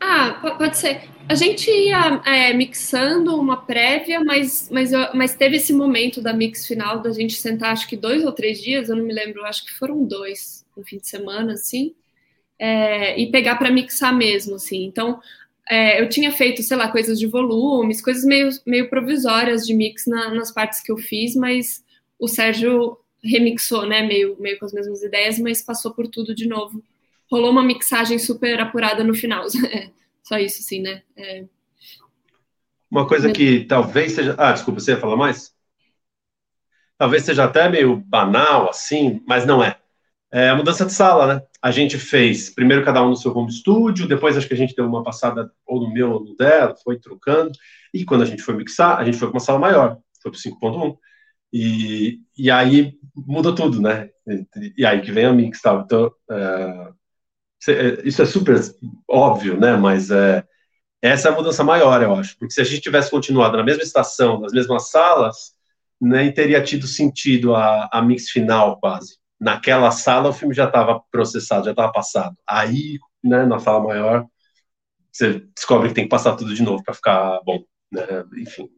Ah, 0.00 0.54
pode 0.58 0.76
ser. 0.76 1.08
A 1.28 1.34
gente 1.34 1.70
ia 1.70 2.20
é, 2.26 2.52
mixando 2.52 3.40
uma 3.40 3.56
prévia, 3.56 4.22
mas, 4.22 4.68
mas, 4.70 4.90
mas 5.14 5.34
teve 5.34 5.56
esse 5.56 5.72
momento 5.72 6.20
da 6.20 6.34
mix 6.34 6.66
final 6.66 7.00
da 7.00 7.10
gente 7.10 7.34
sentar, 7.34 7.72
acho 7.72 7.88
que 7.88 7.96
dois 7.96 8.22
ou 8.22 8.32
três 8.32 8.60
dias, 8.60 8.88
eu 8.88 8.96
não 8.96 9.04
me 9.04 9.14
lembro, 9.14 9.44
acho 9.44 9.64
que 9.64 9.72
foram 9.72 10.04
dois 10.04 10.66
no 10.76 10.84
fim 10.84 10.98
de 10.98 11.08
semana, 11.08 11.54
assim, 11.54 11.94
é, 12.58 13.18
e 13.18 13.30
pegar 13.30 13.56
para 13.56 13.70
mixar 13.70 14.14
mesmo, 14.14 14.56
assim. 14.56 14.84
Então, 14.84 15.20
é, 15.70 16.00
eu 16.02 16.08
tinha 16.08 16.30
feito, 16.30 16.62
sei 16.62 16.76
lá, 16.76 16.88
coisas 16.88 17.18
de 17.18 17.26
volumes, 17.26 18.02
coisas 18.02 18.24
meio, 18.24 18.50
meio 18.66 18.90
provisórias 18.90 19.66
de 19.66 19.72
mix 19.72 20.06
na, 20.06 20.34
nas 20.34 20.52
partes 20.52 20.82
que 20.82 20.92
eu 20.92 20.98
fiz, 20.98 21.34
mas 21.34 21.82
o 22.18 22.28
Sérgio 22.28 22.98
remixou, 23.24 23.86
né, 23.86 24.02
meio, 24.02 24.36
meio 24.38 24.58
com 24.58 24.66
as 24.66 24.72
mesmas 24.72 25.02
ideias, 25.02 25.38
mas 25.38 25.62
passou 25.62 25.94
por 25.94 26.06
tudo 26.06 26.34
de 26.34 26.46
novo. 26.46 26.82
Rolou 27.30 27.50
uma 27.50 27.62
mixagem 27.62 28.18
super 28.18 28.60
apurada 28.60 29.02
no 29.02 29.14
final. 29.14 29.46
É, 29.72 29.90
só 30.22 30.38
isso, 30.38 30.62
sim, 30.62 30.80
né? 30.80 31.02
É... 31.16 31.44
Uma 32.90 33.06
coisa 33.06 33.30
que 33.32 33.64
talvez 33.64 34.12
seja. 34.12 34.34
Ah, 34.38 34.52
desculpa, 34.52 34.80
você 34.80 34.92
ia 34.92 35.00
falar 35.00 35.16
mais? 35.16 35.52
Talvez 36.96 37.24
seja 37.24 37.44
até 37.44 37.68
meio 37.68 37.96
banal, 37.96 38.70
assim, 38.70 39.20
mas 39.26 39.44
não 39.44 39.62
é. 39.62 39.76
É 40.32 40.48
a 40.48 40.56
mudança 40.56 40.86
de 40.86 40.92
sala, 40.92 41.34
né? 41.34 41.42
A 41.60 41.70
gente 41.70 41.98
fez 41.98 42.50
primeiro 42.50 42.84
cada 42.84 43.02
um 43.04 43.10
no 43.10 43.16
seu 43.16 43.36
home 43.36 43.52
studio, 43.52 44.08
depois 44.08 44.36
acho 44.36 44.48
que 44.48 44.54
a 44.54 44.56
gente 44.56 44.74
deu 44.74 44.86
uma 44.86 45.02
passada 45.02 45.50
ou 45.66 45.80
no 45.80 45.92
meu 45.92 46.12
ou 46.12 46.24
no 46.24 46.36
dela, 46.36 46.74
foi 46.82 46.98
trocando. 46.98 47.52
E 47.92 48.04
quando 48.04 48.22
a 48.22 48.26
gente 48.26 48.42
foi 48.42 48.54
mixar, 48.54 48.98
a 48.98 49.04
gente 49.04 49.16
foi 49.16 49.28
para 49.28 49.36
uma 49.36 49.40
sala 49.40 49.58
maior, 49.58 49.98
foi 50.22 50.30
para 50.30 50.40
5.1. 50.40 50.96
E, 51.54 52.20
e 52.36 52.50
aí 52.50 52.98
muda 53.14 53.54
tudo, 53.54 53.80
né? 53.80 54.10
E, 54.26 54.74
e 54.78 54.84
aí 54.84 55.00
que 55.00 55.12
vem 55.12 55.24
a 55.24 55.32
mix, 55.32 55.60
tal. 55.60 55.82
Então, 55.82 56.12
é, 56.28 56.92
é, 57.68 58.08
isso 58.08 58.20
é 58.20 58.26
super 58.26 58.56
óbvio, 59.08 59.58
né? 59.60 59.76
Mas 59.76 60.10
é, 60.10 60.44
essa 61.00 61.28
é 61.28 61.32
a 61.32 61.34
mudança 61.34 61.62
maior, 61.62 62.02
eu 62.02 62.12
acho. 62.16 62.36
Porque 62.38 62.52
se 62.52 62.60
a 62.60 62.64
gente 62.64 62.80
tivesse 62.80 63.08
continuado 63.08 63.56
na 63.56 63.62
mesma 63.62 63.84
estação, 63.84 64.40
nas 64.40 64.52
mesmas 64.52 64.90
salas, 64.90 65.54
nem 66.00 66.32
teria 66.34 66.60
tido 66.60 66.88
sentido 66.88 67.54
a, 67.54 67.88
a 67.92 68.02
mix 68.02 68.30
final, 68.30 68.80
quase. 68.80 69.18
Naquela 69.40 69.92
sala, 69.92 70.30
o 70.30 70.32
filme 70.32 70.54
já 70.54 70.64
estava 70.66 71.00
processado, 71.10 71.66
já 71.66 71.70
estava 71.70 71.92
passado. 71.92 72.36
Aí, 72.48 72.98
né, 73.22 73.46
na 73.46 73.60
sala 73.60 73.84
maior, 73.84 74.26
você 75.12 75.40
descobre 75.54 75.88
que 75.88 75.94
tem 75.94 76.04
que 76.04 76.10
passar 76.10 76.34
tudo 76.36 76.52
de 76.54 76.62
novo 76.62 76.82
para 76.82 76.94
ficar 76.94 77.40
bom. 77.44 77.62
Né? 77.92 78.02
Enfim, 78.38 78.68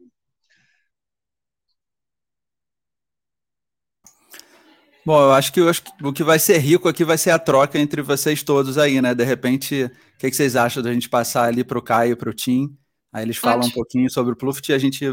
Bom, 5.07 5.21
eu 5.21 5.31
acho 5.31 5.53
que, 5.53 5.61
eu 5.61 5.69
acho 5.69 5.83
que 5.83 6.05
o 6.05 6.11
que 6.11 6.21
vai 6.21 6.37
ser 6.37 6.57
rico 6.57 6.89
aqui 6.89 7.05
vai 7.05 7.17
ser 7.17 7.31
a 7.31 7.39
troca 7.39 7.79
entre 7.79 8.01
vocês 8.01 8.43
todos 8.43 8.77
aí, 8.77 9.01
né? 9.01 9.15
De 9.15 9.23
repente, 9.23 9.85
o 9.85 10.17
que, 10.17 10.29
que 10.29 10.35
vocês 10.35 10.53
acham 10.57 10.83
da 10.83 10.91
gente 10.91 11.07
passar 11.07 11.45
ali 11.45 11.63
para 11.63 11.79
o 11.79 11.81
Caio 11.81 12.11
e 12.11 12.15
para 12.17 12.29
o 12.29 12.33
Tim? 12.33 12.77
Aí 13.13 13.23
eles 13.23 13.37
falam 13.37 13.61
Pode. 13.61 13.71
um 13.71 13.73
pouquinho 13.73 14.09
sobre 14.09 14.33
o 14.33 14.35
Pluft 14.35 14.67
e 14.67 14.73
a 14.73 14.77
gente 14.77 15.05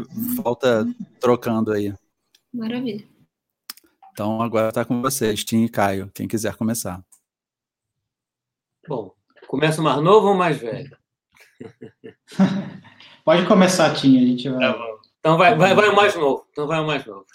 volta 0.43 0.85
trocando 1.21 1.71
aí. 1.71 1.93
Maravilha. 2.53 3.07
Então 4.11 4.41
agora 4.41 4.67
está 4.67 4.83
com 4.83 5.01
vocês, 5.01 5.45
Tim 5.45 5.63
e 5.63 5.69
Caio, 5.69 6.11
quem 6.13 6.27
quiser 6.27 6.57
começar. 6.57 7.01
Bom, 8.85 9.13
começa 9.47 9.81
mais 9.81 10.03
novo 10.03 10.27
ou 10.27 10.35
mais 10.35 10.57
velho? 10.57 10.93
Pode 13.23 13.47
começar, 13.47 13.93
Tim, 13.93 14.17
a 14.17 14.27
gente 14.27 14.49
vai. 14.49 14.59
Tá 14.59 14.97
então 15.19 15.37
vai, 15.37 15.55
vai, 15.55 15.73
vai 15.73 15.87
o 15.87 15.95
mais 15.95 16.13
novo. 16.17 16.45
Então 16.51 16.67
vai 16.67 16.81
o 16.81 16.85
mais 16.85 17.05
novo. 17.05 17.25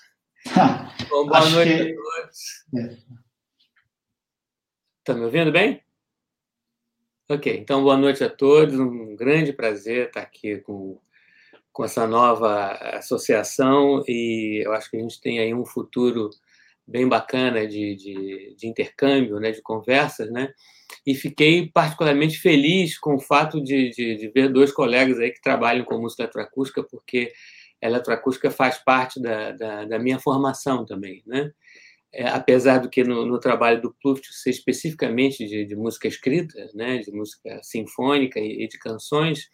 Bom, 1.08 1.26
boa 1.28 1.50
noite 1.50 1.76
que... 1.76 1.82
a 1.82 1.94
todos. 1.94 2.64
É. 5.08 5.14
me 5.14 5.24
ouvindo 5.24 5.52
bem? 5.52 5.82
Ok, 7.28 7.56
então 7.56 7.82
boa 7.82 7.96
noite 7.96 8.24
a 8.24 8.30
todos. 8.30 8.78
Um 8.78 9.14
grande 9.16 9.52
prazer 9.52 10.08
estar 10.08 10.22
aqui 10.22 10.58
com, 10.58 10.98
com 11.72 11.84
essa 11.84 12.06
nova 12.06 12.72
associação 12.96 14.02
e 14.08 14.62
eu 14.64 14.72
acho 14.72 14.90
que 14.90 14.96
a 14.96 15.00
gente 15.00 15.20
tem 15.20 15.38
aí 15.38 15.52
um 15.54 15.64
futuro 15.64 16.30
bem 16.86 17.08
bacana 17.08 17.66
de, 17.66 17.94
de, 17.94 18.54
de 18.56 18.66
intercâmbio, 18.66 19.38
né, 19.38 19.52
de 19.52 19.62
conversas, 19.62 20.30
né? 20.30 20.52
E 21.06 21.14
fiquei 21.14 21.70
particularmente 21.70 22.38
feliz 22.38 22.98
com 22.98 23.14
o 23.14 23.20
fato 23.20 23.62
de, 23.62 23.90
de, 23.90 24.16
de 24.16 24.28
ver 24.28 24.48
dois 24.48 24.72
colegas 24.72 25.18
aí 25.20 25.30
que 25.30 25.40
trabalham 25.40 25.84
com 25.84 26.00
música 26.00 26.24
eletroacústica, 26.24 26.82
porque 26.82 27.32
eletroacústica 27.82 28.50
faz 28.50 28.78
parte 28.78 29.20
da, 29.20 29.52
da, 29.52 29.84
da 29.84 29.98
minha 29.98 30.18
formação 30.18 30.84
também, 30.84 31.22
né? 31.26 31.52
É, 32.12 32.26
apesar 32.28 32.78
do 32.78 32.90
que 32.90 33.04
no, 33.04 33.24
no, 33.24 33.38
trabalho 33.38 33.80
do 33.80 33.94
Pluft 34.02 34.32
ser 34.32 34.50
especificamente 34.50 35.46
de, 35.46 35.64
de, 35.64 35.76
música 35.76 36.08
escrita, 36.08 36.68
né, 36.74 36.98
de 36.98 37.12
música 37.12 37.60
sinfônica 37.62 38.40
e, 38.40 38.64
e 38.64 38.68
de 38.68 38.76
canções, 38.80 39.48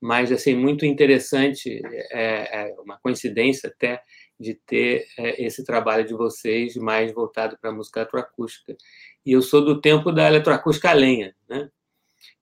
mas 0.00 0.32
assim 0.32 0.54
muito 0.54 0.86
interessante, 0.86 1.80
é, 2.10 2.70
é, 2.70 2.74
uma 2.80 2.98
coincidência 2.98 3.68
até 3.68 4.02
de 4.40 4.54
ter 4.54 5.06
é, 5.18 5.44
esse 5.44 5.64
trabalho 5.64 6.04
de 6.04 6.14
vocês 6.14 6.74
mais 6.76 7.12
voltado 7.12 7.56
para 7.60 7.70
a 7.70 7.74
música 7.74 8.00
eletroacústica. 8.00 8.74
E 9.24 9.32
eu 9.32 9.42
sou 9.42 9.64
do 9.64 9.80
tempo 9.80 10.10
da 10.10 10.26
eletroacústica 10.26 10.92
lenha, 10.92 11.34
né? 11.48 11.70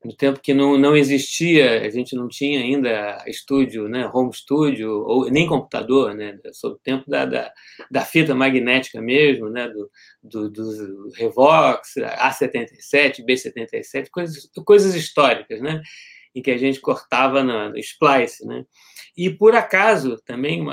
No 0.05 0.15
tempo 0.17 0.41
que 0.41 0.55
não, 0.55 0.79
não 0.79 0.97
existia, 0.97 1.83
a 1.83 1.91
gente 1.91 2.17
não 2.17 2.27
tinha 2.27 2.61
ainda 2.61 3.23
estúdio, 3.27 3.89
né, 3.89 4.11
home 4.13 4.33
studio, 4.33 4.91
ou 5.07 5.31
nem 5.31 5.47
computador, 5.47 6.15
né, 6.15 6.39
sob 6.53 6.77
o 6.77 6.79
tempo 6.79 7.05
da, 7.09 7.27
da, 7.27 7.53
da, 7.91 8.01
fita 8.03 8.35
magnética 8.35 9.01
mesmo, 9.03 9.51
né, 9.51 9.69
do, 9.69 9.91
do, 10.23 10.51
do 10.51 11.11
Revox, 11.17 11.95
A77, 11.97 13.25
B77, 13.25 14.09
coisas, 14.11 14.49
coisas 14.65 14.95
históricas, 14.95 15.61
né, 15.61 15.83
em 16.35 16.41
que 16.41 16.51
a 16.51 16.57
gente 16.57 16.81
cortava 16.81 17.43
no, 17.43 17.71
no 17.71 17.79
splice, 17.79 18.47
né, 18.47 18.65
e 19.17 19.29
por 19.29 19.55
acaso 19.55 20.17
também 20.25 20.65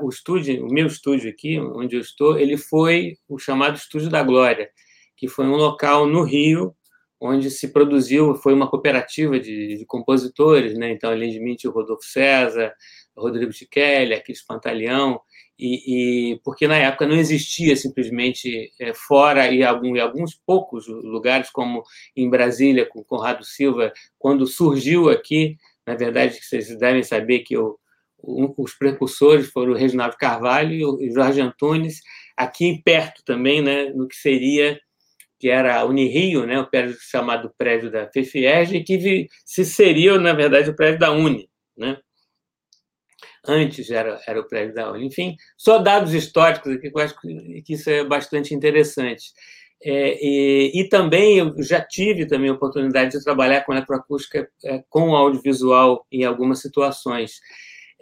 o 0.00 0.08
estúdio, 0.08 0.66
o 0.66 0.72
meu 0.72 0.88
estúdio 0.88 1.30
aqui, 1.30 1.60
onde 1.60 1.94
eu 1.94 2.00
estou, 2.00 2.36
ele 2.38 2.56
foi 2.56 3.16
o 3.28 3.38
chamado 3.38 3.76
Estúdio 3.76 4.10
da 4.10 4.22
Glória, 4.22 4.68
que 5.16 5.28
foi 5.28 5.46
um 5.46 5.54
local 5.54 6.06
no 6.06 6.24
Rio 6.24 6.74
onde 7.22 7.50
se 7.50 7.68
produziu, 7.68 8.34
foi 8.34 8.52
uma 8.52 8.68
cooperativa 8.68 9.38
de, 9.38 9.76
de 9.76 9.86
compositores, 9.86 10.76
né? 10.76 10.90
Então, 10.90 11.10
além 11.10 11.30
de 11.30 11.38
mim, 11.38 11.54
tinha 11.54 11.70
o 11.70 11.74
Rodolfo 11.74 12.04
César, 12.04 12.74
Rodrigo 13.16 13.52
Tiquelli, 13.52 14.12
Aquiles 14.12 14.44
Pantaleão, 14.44 15.20
e, 15.56 16.32
e, 16.32 16.40
porque 16.42 16.66
na 16.66 16.76
época 16.76 17.06
não 17.06 17.14
existia 17.14 17.76
simplesmente 17.76 18.72
é, 18.80 18.92
fora 18.92 19.48
e 19.48 19.62
em 19.62 20.00
alguns 20.00 20.34
poucos 20.34 20.88
lugares, 20.88 21.50
como 21.50 21.84
em 22.16 22.28
Brasília, 22.28 22.86
com 22.86 23.04
Conrado 23.04 23.44
Silva, 23.44 23.92
quando 24.18 24.44
surgiu 24.46 25.08
aqui, 25.08 25.56
na 25.86 25.94
verdade, 25.94 26.40
vocês 26.42 26.76
devem 26.76 27.04
saber 27.04 27.40
que 27.40 27.54
eu, 27.54 27.78
os 28.18 28.74
precursores 28.74 29.48
foram 29.50 29.72
o 29.72 29.76
Reginaldo 29.76 30.16
Carvalho 30.16 30.72
e 30.72 30.84
o 30.84 31.14
Jorge 31.14 31.40
Antunes, 31.40 32.00
aqui 32.36 32.82
perto 32.84 33.22
também, 33.24 33.62
né, 33.62 33.90
no 33.90 34.08
que 34.08 34.16
seria 34.16 34.80
que 35.42 35.50
era 35.50 35.80
a 35.80 35.84
Unirio, 35.84 36.46
né, 36.46 36.60
o 36.60 36.70
prédio 36.70 36.96
chamado 37.00 37.52
prédio 37.58 37.90
da 37.90 38.08
FEFIERG, 38.08 38.84
que 38.84 39.26
se 39.44 39.64
seria, 39.64 40.16
na 40.16 40.32
verdade, 40.32 40.70
o 40.70 40.76
prédio 40.76 41.00
da 41.00 41.10
Uni, 41.10 41.50
né? 41.76 41.98
Antes 43.44 43.90
era, 43.90 44.20
era 44.24 44.38
o 44.38 44.46
prédio 44.46 44.72
da 44.72 44.92
Uni. 44.92 45.04
Enfim, 45.04 45.34
só 45.58 45.78
dados 45.78 46.14
históricos 46.14 46.76
aqui, 46.76 46.88
que 46.88 46.96
eu 46.96 47.02
acho 47.02 47.20
que 47.20 47.72
isso 47.74 47.90
é 47.90 48.04
bastante 48.04 48.54
interessante. 48.54 49.32
É, 49.82 50.16
e, 50.24 50.80
e, 50.80 50.88
também 50.88 51.38
eu 51.38 51.52
já 51.58 51.80
tive 51.80 52.24
também 52.24 52.48
a 52.48 52.52
oportunidade 52.52 53.10
de 53.10 53.24
trabalhar 53.24 53.62
com 53.64 53.72
eletroacústica 53.72 54.48
é, 54.64 54.84
com 54.88 55.16
audiovisual 55.16 56.06
em 56.12 56.22
algumas 56.22 56.60
situações 56.60 57.40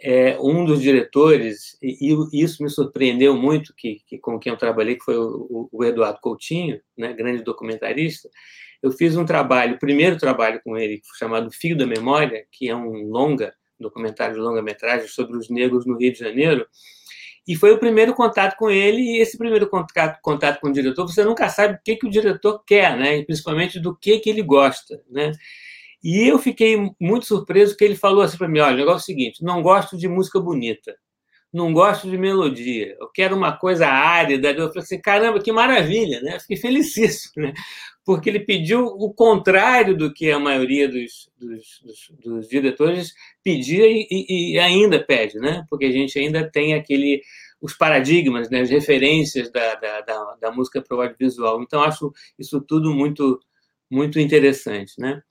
é, 0.01 0.37
um 0.39 0.65
dos 0.65 0.81
diretores, 0.81 1.77
e, 1.81 2.11
e, 2.11 2.43
isso 2.43 2.63
me 2.63 2.69
surpreendeu 2.69 3.35
muito, 3.35 3.73
que, 3.75 4.01
que, 4.07 4.17
com 4.17 4.39
quem 4.39 4.51
eu 4.51 4.57
trabalhei, 4.57 4.95
que 4.95 5.03
foi 5.03 5.15
o, 5.15 5.69
o, 5.71 5.85
Eduardo 5.85 6.19
Coutinho, 6.19 6.81
né, 6.97 7.13
grande 7.13 7.43
documentarista, 7.43 8.27
eu 8.81 8.91
fiz 8.91 9.15
um 9.15 9.25
trabalho, 9.25 9.75
o 9.75 9.79
primeiro 9.79 10.17
trabalho 10.17 10.59
com 10.63 10.75
ele, 10.75 11.01
chamado 11.19 11.51
Fio 11.51 11.77
da 11.77 11.85
Memória, 11.85 12.45
que 12.51 12.67
é 12.67 12.75
um 12.75 13.07
longa, 13.09 13.53
documentário 13.79 14.35
de 14.35 14.41
longa-metragem 14.41 15.07
sobre 15.07 15.37
os 15.37 15.49
negros 15.49 15.85
no 15.85 15.97
Rio 15.97 16.11
de 16.11 16.19
Janeiro, 16.19 16.65
e 17.47 17.55
foi 17.55 17.71
o 17.71 17.79
primeiro 17.79 18.13
contato 18.13 18.55
com 18.57 18.69
ele, 18.69 19.01
e 19.01 19.17
esse 19.19 19.37
primeiro 19.37 19.67
contato, 19.67 20.19
contato 20.21 20.59
com 20.59 20.69
o 20.69 20.73
diretor, 20.73 21.07
você 21.07 21.23
nunca 21.23 21.47
sabe 21.49 21.75
o 21.75 21.79
que, 21.83 21.95
que 21.95 22.07
o 22.07 22.09
diretor 22.09 22.63
quer, 22.65 22.97
né? 22.97 23.17
E 23.17 23.25
principalmente 23.25 23.79
do 23.79 23.95
que, 23.95 24.19
que 24.19 24.29
ele 24.29 24.43
gosta, 24.43 25.01
né? 25.09 25.31
E 26.03 26.27
eu 26.27 26.39
fiquei 26.39 26.77
muito 26.99 27.25
surpreso 27.25 27.77
que 27.77 27.83
ele 27.83 27.95
falou 27.95 28.21
assim 28.21 28.37
para 28.37 28.47
mim: 28.47 28.59
olha, 28.59 28.73
o 28.73 28.77
negócio 28.77 29.11
é 29.11 29.13
o 29.13 29.17
seguinte, 29.17 29.43
não 29.43 29.61
gosto 29.61 29.97
de 29.97 30.07
música 30.07 30.39
bonita, 30.39 30.95
não 31.53 31.73
gosto 31.73 32.09
de 32.09 32.17
melodia, 32.17 32.95
eu 32.99 33.09
quero 33.13 33.35
uma 33.35 33.51
coisa 33.55 33.87
árida. 33.87 34.51
Eu 34.51 34.69
falei 34.69 34.83
assim: 34.83 35.01
caramba, 35.01 35.39
que 35.39 35.51
maravilha, 35.51 36.21
né? 36.21 36.39
Fiquei 36.39 36.57
felicíssimo, 36.57 37.43
né? 37.45 37.53
Porque 38.05 38.29
ele 38.29 38.39
pediu 38.39 38.85
o 38.85 39.13
contrário 39.13 39.95
do 39.95 40.11
que 40.13 40.31
a 40.31 40.39
maioria 40.39 40.87
dos, 40.87 41.29
dos, 41.37 41.81
dos, 41.83 42.11
dos 42.23 42.47
diretores 42.47 43.13
pedia 43.43 43.85
e, 43.85 44.07
e, 44.09 44.59
ainda 44.59 44.99
pede, 45.03 45.37
né? 45.39 45.65
Porque 45.69 45.85
a 45.85 45.91
gente 45.91 46.17
ainda 46.17 46.49
tem 46.49 46.73
aquele 46.73 47.21
os 47.61 47.73
paradigmas, 47.73 48.49
né, 48.49 48.61
as 48.61 48.71
referências 48.71 49.51
da, 49.51 49.75
da, 49.75 50.01
da, 50.01 50.35
da 50.41 50.51
música 50.51 50.81
para 50.81 50.97
o 50.97 51.01
audiovisual. 51.01 51.61
Então, 51.61 51.83
acho 51.83 52.11
isso 52.37 52.59
tudo 52.59 52.91
muito, 52.91 53.39
muito 53.89 54.19
interessante, 54.19 54.93
né? 54.97 55.21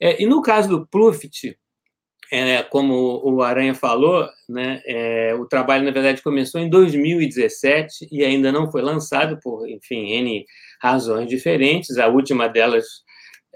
É, 0.00 0.22
e 0.22 0.26
no 0.26 0.42
caso 0.42 0.68
do 0.68 0.86
Pluft, 0.86 1.56
é, 2.30 2.62
como 2.62 3.20
o 3.24 3.42
Aranha 3.42 3.74
falou, 3.74 4.28
né, 4.48 4.82
é, 4.84 5.34
o 5.34 5.46
trabalho, 5.46 5.84
na 5.84 5.90
verdade, 5.90 6.22
começou 6.22 6.60
em 6.60 6.68
2017 6.68 8.08
e 8.12 8.24
ainda 8.24 8.52
não 8.52 8.70
foi 8.70 8.82
lançado 8.82 9.38
por, 9.42 9.68
enfim, 9.68 10.12
N 10.12 10.44
razões 10.80 11.26
diferentes. 11.26 11.96
A 11.96 12.06
última 12.06 12.48
delas 12.48 12.84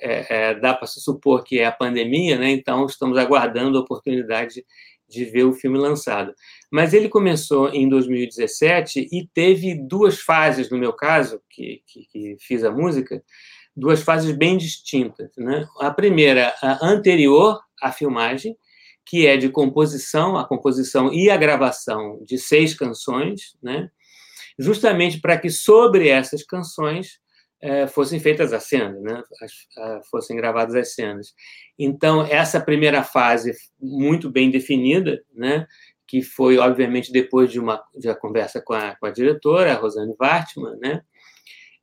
é, 0.00 0.50
é, 0.50 0.54
dá 0.54 0.74
para 0.74 0.86
se 0.86 1.00
supor 1.00 1.44
que 1.44 1.58
é 1.60 1.66
a 1.66 1.72
pandemia, 1.72 2.38
né, 2.38 2.50
então 2.50 2.86
estamos 2.86 3.18
aguardando 3.18 3.78
a 3.78 3.82
oportunidade 3.82 4.64
de 5.08 5.26
ver 5.26 5.44
o 5.44 5.52
filme 5.52 5.76
lançado. 5.78 6.34
Mas 6.70 6.94
ele 6.94 7.08
começou 7.08 7.68
em 7.68 7.86
2017 7.86 9.08
e 9.12 9.28
teve 9.34 9.74
duas 9.74 10.18
fases, 10.18 10.70
no 10.70 10.78
meu 10.78 10.94
caso, 10.94 11.42
que, 11.50 11.82
que, 11.86 12.06
que 12.10 12.36
fiz 12.40 12.64
a 12.64 12.70
música, 12.70 13.22
duas 13.76 14.02
fases 14.02 14.32
bem 14.32 14.56
distintas. 14.56 15.30
Né? 15.36 15.66
A 15.80 15.90
primeira, 15.90 16.54
a 16.62 16.86
anterior 16.86 17.60
à 17.80 17.90
filmagem, 17.90 18.56
que 19.04 19.26
é 19.26 19.36
de 19.36 19.48
composição, 19.48 20.36
a 20.36 20.46
composição 20.46 21.12
e 21.12 21.30
a 21.30 21.36
gravação 21.36 22.22
de 22.24 22.38
seis 22.38 22.74
canções, 22.74 23.56
né? 23.62 23.90
justamente 24.58 25.20
para 25.20 25.38
que 25.38 25.50
sobre 25.50 26.08
essas 26.08 26.42
canções 26.42 27.20
é, 27.60 27.86
fossem 27.86 28.18
feitas 28.18 28.52
as 28.52 28.64
cenas, 28.64 29.00
né? 29.00 29.22
Fossem 30.10 30.36
gravadas 30.36 30.74
as 30.74 30.94
cenas. 30.94 31.32
Então, 31.78 32.26
essa 32.26 32.60
primeira 32.60 33.04
fase, 33.04 33.54
muito 33.80 34.28
bem 34.28 34.50
definida, 34.50 35.22
né? 35.32 35.66
que 36.12 36.20
foi, 36.20 36.58
obviamente, 36.58 37.10
depois 37.10 37.50
de 37.50 37.58
uma, 37.58 37.82
de 37.96 38.06
uma 38.06 38.14
conversa 38.14 38.60
com 38.60 38.74
a, 38.74 38.94
com 38.96 39.06
a 39.06 39.10
diretora, 39.10 39.72
a 39.72 39.76
Rosane 39.76 40.14
Wartman, 40.20 40.76
né? 40.78 41.02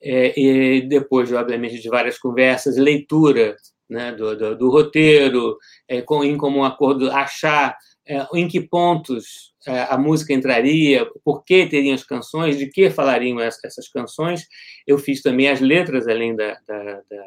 É, 0.02 0.40
e 0.40 0.82
depois, 0.88 1.32
obviamente, 1.32 1.80
de 1.80 1.90
várias 1.90 2.18
conversas, 2.18 2.78
leitura 2.78 3.56
né, 3.90 4.12
do, 4.12 4.36
do, 4.38 4.56
do, 4.56 4.70
roteiro, 4.70 5.58
é, 5.88 6.02
com, 6.02 6.24
em 6.24 6.38
comum 6.38 6.64
acordo, 6.64 7.12
achar 7.12 7.76
é, 8.08 8.26
em 8.34 8.48
que 8.48 8.62
pontos 8.62 9.54
é, 9.68 9.82
a 9.82 9.98
música 9.98 10.34
entraria, 10.34 11.08
por 11.24 11.44
que 11.44 11.66
teriam 11.66 11.96
as 11.96 12.04
canções, 12.04 12.58
de 12.58 12.68
que 12.68 12.90
falariam 12.90 13.40
essas 13.40 13.90
canções. 13.90 14.46
Eu 14.88 14.98
fiz 14.98 15.22
também 15.22 15.50
as 15.50 15.60
letras, 15.60 16.08
além 16.08 16.36
da, 16.36 16.58
da, 16.68 16.84
da, 17.10 17.26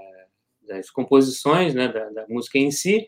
das 0.68 0.90
composições, 0.90 1.74
né, 1.74 1.88
da, 1.88 2.24
música 2.28 2.58
em 2.58 2.70
si. 2.70 3.06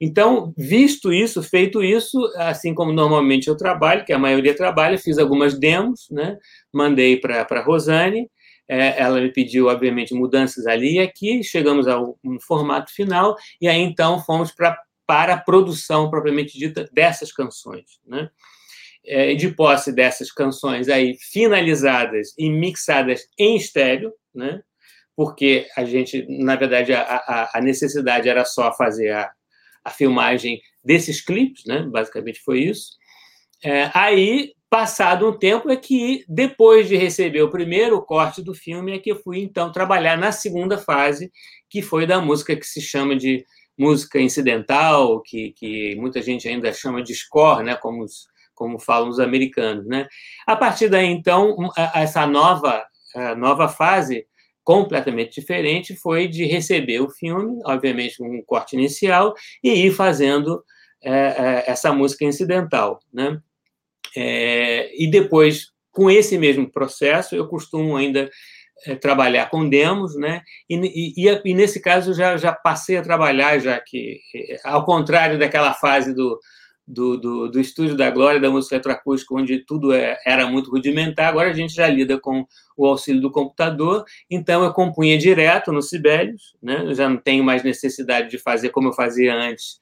Então, 0.00 0.52
visto 0.56 1.12
isso, 1.12 1.42
feito 1.42 1.82
isso, 1.82 2.18
assim 2.36 2.74
como 2.74 2.92
normalmente 2.92 3.48
eu 3.48 3.56
trabalho, 3.56 4.04
que 4.04 4.12
a 4.12 4.18
maioria 4.18 4.54
trabalha, 4.54 4.98
fiz 4.98 5.18
algumas 5.18 5.58
demos, 5.58 6.08
né, 6.10 6.36
mandei 6.72 7.16
para 7.16 7.46
a 7.48 7.62
Rosane, 7.62 8.28
é, 8.68 9.00
ela 9.00 9.20
me 9.20 9.30
pediu, 9.30 9.66
obviamente, 9.66 10.14
mudanças 10.14 10.66
ali 10.66 10.94
e 10.94 11.00
aqui, 11.00 11.42
chegamos 11.42 11.86
a 11.86 12.00
um 12.00 12.40
formato 12.40 12.92
final, 12.92 13.36
e 13.60 13.68
aí 13.68 13.80
então 13.80 14.22
fomos 14.22 14.52
pra, 14.52 14.78
para 15.06 15.34
a 15.34 15.40
produção 15.40 16.10
propriamente 16.10 16.58
dita 16.58 16.88
dessas 16.92 17.32
canções. 17.32 18.00
Né? 18.06 18.30
É, 19.06 19.34
de 19.34 19.50
posse 19.50 19.92
dessas 19.92 20.32
canções 20.32 20.88
aí 20.88 21.16
finalizadas 21.18 22.34
e 22.38 22.48
mixadas 22.48 23.28
em 23.38 23.56
estéreo, 23.56 24.12
né? 24.34 24.62
porque 25.14 25.66
a 25.76 25.84
gente, 25.84 26.26
na 26.42 26.56
verdade, 26.56 26.92
a, 26.94 27.02
a, 27.02 27.58
a 27.58 27.60
necessidade 27.60 28.28
era 28.28 28.44
só 28.44 28.72
fazer 28.72 29.10
a, 29.10 29.30
a 29.84 29.90
filmagem 29.90 30.60
desses 30.82 31.20
clipes, 31.20 31.64
né? 31.66 31.82
basicamente 31.82 32.40
foi 32.40 32.60
isso. 32.60 32.92
É, 33.62 33.90
aí 33.94 34.54
Passado 34.74 35.28
um 35.28 35.38
tempo 35.38 35.70
é 35.70 35.76
que, 35.76 36.24
depois 36.28 36.88
de 36.88 36.96
receber 36.96 37.40
o 37.42 37.48
primeiro 37.48 38.02
corte 38.02 38.42
do 38.42 38.52
filme, 38.52 38.90
é 38.90 38.98
que 38.98 39.12
eu 39.12 39.14
fui, 39.14 39.38
então, 39.38 39.70
trabalhar 39.70 40.18
na 40.18 40.32
segunda 40.32 40.76
fase, 40.76 41.30
que 41.70 41.80
foi 41.80 42.08
da 42.08 42.20
música 42.20 42.56
que 42.56 42.66
se 42.66 42.80
chama 42.80 43.14
de 43.14 43.44
música 43.78 44.20
incidental, 44.20 45.22
que, 45.22 45.52
que 45.52 45.94
muita 45.94 46.20
gente 46.20 46.48
ainda 46.48 46.72
chama 46.72 47.04
de 47.04 47.14
score, 47.14 47.62
né, 47.62 47.76
como, 47.76 48.02
os, 48.02 48.26
como 48.52 48.80
falam 48.80 49.08
os 49.08 49.20
americanos. 49.20 49.86
Né? 49.86 50.08
A 50.44 50.56
partir 50.56 50.88
daí, 50.88 51.06
então, 51.06 51.56
essa 51.94 52.26
nova, 52.26 52.84
nova 53.36 53.68
fase, 53.68 54.26
completamente 54.64 55.40
diferente, 55.40 55.94
foi 55.94 56.26
de 56.26 56.46
receber 56.46 56.98
o 56.98 57.10
filme, 57.10 57.60
obviamente 57.64 58.20
um 58.20 58.42
corte 58.44 58.74
inicial, 58.74 59.34
e 59.62 59.86
ir 59.86 59.92
fazendo 59.92 60.64
é, 61.00 61.12
é, 61.12 61.64
essa 61.70 61.92
música 61.92 62.24
incidental. 62.24 62.98
Né? 63.12 63.40
É, 64.16 64.90
e 65.00 65.10
depois, 65.10 65.70
com 65.90 66.10
esse 66.10 66.38
mesmo 66.38 66.70
processo, 66.70 67.34
eu 67.34 67.48
costumo 67.48 67.96
ainda 67.96 68.30
é, 68.86 68.94
trabalhar 68.94 69.48
com 69.50 69.68
demos, 69.68 70.16
né? 70.16 70.42
E, 70.68 71.16
e, 71.16 71.40
e, 71.44 71.54
nesse 71.54 71.80
caso 71.80 72.12
já, 72.14 72.36
já 72.36 72.52
passei 72.52 72.96
a 72.96 73.02
trabalhar, 73.02 73.58
já 73.58 73.80
que, 73.80 74.20
é, 74.34 74.58
ao 74.64 74.84
contrário 74.84 75.38
daquela 75.38 75.72
fase 75.74 76.14
do, 76.14 76.38
do, 76.86 77.16
do, 77.16 77.48
do 77.48 77.60
estúdio 77.60 77.96
da 77.96 78.10
Glória, 78.10 78.40
da 78.40 78.50
música 78.50 78.74
eletroacústica, 78.74 79.34
onde 79.34 79.64
tudo 79.64 79.92
é, 79.92 80.18
era 80.26 80.46
muito 80.46 80.70
rudimentar, 80.70 81.28
agora 81.28 81.50
a 81.50 81.54
gente 81.54 81.74
já 81.74 81.88
lida 81.88 82.18
com 82.20 82.44
o 82.76 82.86
auxílio 82.86 83.22
do 83.22 83.30
computador, 83.30 84.04
então 84.30 84.62
eu 84.64 84.72
compunha 84.72 85.16
direto 85.16 85.72
no 85.72 85.80
Sibelius, 85.80 86.54
né? 86.62 86.82
Eu 86.84 86.94
já 86.94 87.08
não 87.08 87.16
tenho 87.16 87.42
mais 87.42 87.62
necessidade 87.62 88.28
de 88.28 88.38
fazer 88.38 88.70
como 88.70 88.88
eu 88.88 88.92
fazia 88.92 89.34
antes, 89.34 89.78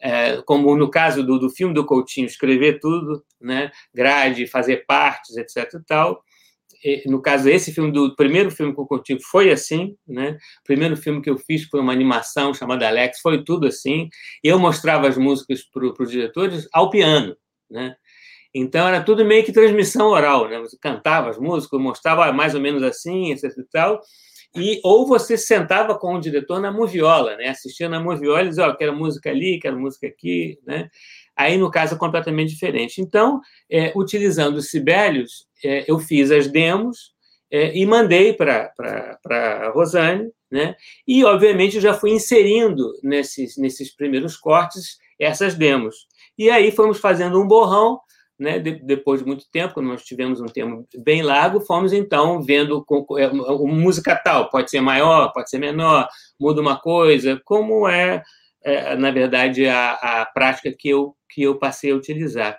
é, 0.00 0.42
como 0.42 0.76
no 0.76 0.90
caso 0.90 1.22
do, 1.22 1.38
do 1.38 1.50
filme 1.50 1.74
do 1.74 1.84
Coutinho, 1.84 2.26
escrever 2.26 2.78
tudo, 2.80 3.24
né, 3.40 3.70
grade, 3.94 4.46
fazer 4.46 4.84
partes, 4.86 5.36
etc. 5.36 5.74
E 5.74 5.84
tal. 5.84 6.22
E, 6.84 7.02
no 7.10 7.20
caso, 7.20 7.48
esse 7.48 7.72
filme, 7.72 7.90
do 7.90 8.14
primeiro 8.14 8.50
filme 8.50 8.74
com 8.74 8.82
o 8.82 8.86
Coutinho, 8.86 9.18
foi 9.30 9.50
assim. 9.50 9.96
Né? 10.06 10.38
O 10.60 10.64
primeiro 10.64 10.96
filme 10.96 11.22
que 11.22 11.30
eu 11.30 11.38
fiz 11.38 11.64
foi 11.64 11.80
uma 11.80 11.92
animação 11.92 12.52
chamada 12.54 12.86
Alex, 12.86 13.20
foi 13.20 13.42
tudo 13.42 13.66
assim. 13.66 14.08
Eu 14.42 14.58
mostrava 14.58 15.08
as 15.08 15.16
músicas 15.16 15.62
para 15.64 15.84
os 15.84 16.10
diretores 16.10 16.68
ao 16.72 16.90
piano. 16.90 17.36
Né? 17.70 17.96
Então, 18.54 18.86
era 18.86 19.02
tudo 19.02 19.24
meio 19.24 19.44
que 19.44 19.52
transmissão 19.52 20.08
oral. 20.08 20.48
Né? 20.48 20.58
Você 20.60 20.76
cantava 20.80 21.30
as 21.30 21.38
músicas, 21.38 21.80
mostrava 21.80 22.30
mais 22.32 22.54
ou 22.54 22.60
menos 22.60 22.82
assim, 22.82 23.32
etc. 23.32 23.50
E 23.58 23.64
tal 23.70 24.00
e 24.56 24.80
ou 24.82 25.06
você 25.06 25.36
sentava 25.36 25.98
com 25.98 26.14
o 26.14 26.20
diretor 26.20 26.60
na 26.60 26.72
moviola, 26.72 27.36
né? 27.36 27.48
Assistia 27.48 27.88
na 27.88 28.00
moviola 28.00 28.44
e 28.44 28.48
dizia, 28.48 28.68
oh, 28.68 28.76
quero 28.76 28.96
música 28.96 29.30
ali, 29.30 29.58
quero 29.58 29.78
música 29.78 30.06
aqui, 30.06 30.58
né? 30.66 30.88
Aí, 31.36 31.58
no 31.58 31.70
caso, 31.70 31.94
é 31.94 31.98
completamente 31.98 32.50
diferente. 32.50 33.00
Então, 33.00 33.40
é, 33.70 33.92
utilizando 33.94 34.56
os 34.56 34.70
Sibelius, 34.70 35.46
é, 35.62 35.84
eu 35.86 35.98
fiz 35.98 36.30
as 36.30 36.48
demos 36.48 37.14
é, 37.50 37.76
e 37.76 37.84
mandei 37.84 38.32
para 38.32 38.72
a 39.30 39.70
Rosane, 39.74 40.30
né? 40.50 40.74
e, 41.06 41.24
obviamente, 41.24 41.80
já 41.80 41.92
fui 41.92 42.10
inserindo 42.10 42.92
nesses, 43.02 43.56
nesses 43.56 43.94
primeiros 43.94 44.36
cortes 44.36 44.98
essas 45.18 45.54
demos. 45.54 46.06
E 46.38 46.50
aí 46.50 46.70
fomos 46.70 46.98
fazendo 46.98 47.40
um 47.40 47.46
borrão, 47.46 47.98
né? 48.38 48.58
De, 48.58 48.72
depois 48.72 49.20
de 49.20 49.26
muito 49.26 49.44
tempo, 49.50 49.74
quando 49.74 49.86
nós 49.86 50.04
tivemos 50.04 50.40
um 50.40 50.46
tempo 50.46 50.86
bem 50.98 51.22
largo, 51.22 51.60
fomos 51.60 51.92
então 51.92 52.42
vendo 52.42 52.84
com, 52.84 53.06
é, 53.18 53.30
música 53.32 54.14
tal, 54.16 54.50
pode 54.50 54.70
ser 54.70 54.80
maior, 54.80 55.32
pode 55.32 55.48
ser 55.48 55.58
menor, 55.58 56.08
muda 56.38 56.60
uma 56.60 56.78
coisa, 56.78 57.40
como 57.44 57.88
é, 57.88 58.22
é 58.62 58.96
na 58.96 59.10
verdade, 59.10 59.66
a, 59.66 59.92
a 59.92 60.26
prática 60.26 60.74
que 60.76 60.88
eu, 60.88 61.14
que 61.30 61.42
eu 61.42 61.58
passei 61.58 61.92
a 61.92 61.96
utilizar. 61.96 62.58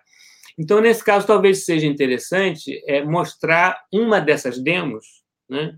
Então, 0.59 0.81
nesse 0.81 1.03
caso, 1.03 1.27
talvez 1.27 1.65
seja 1.65 1.85
interessante 1.85 2.81
é, 2.87 3.03
mostrar 3.03 3.79
uma 3.93 4.19
dessas 4.19 4.59
demos, 4.59 5.05
né? 5.47 5.75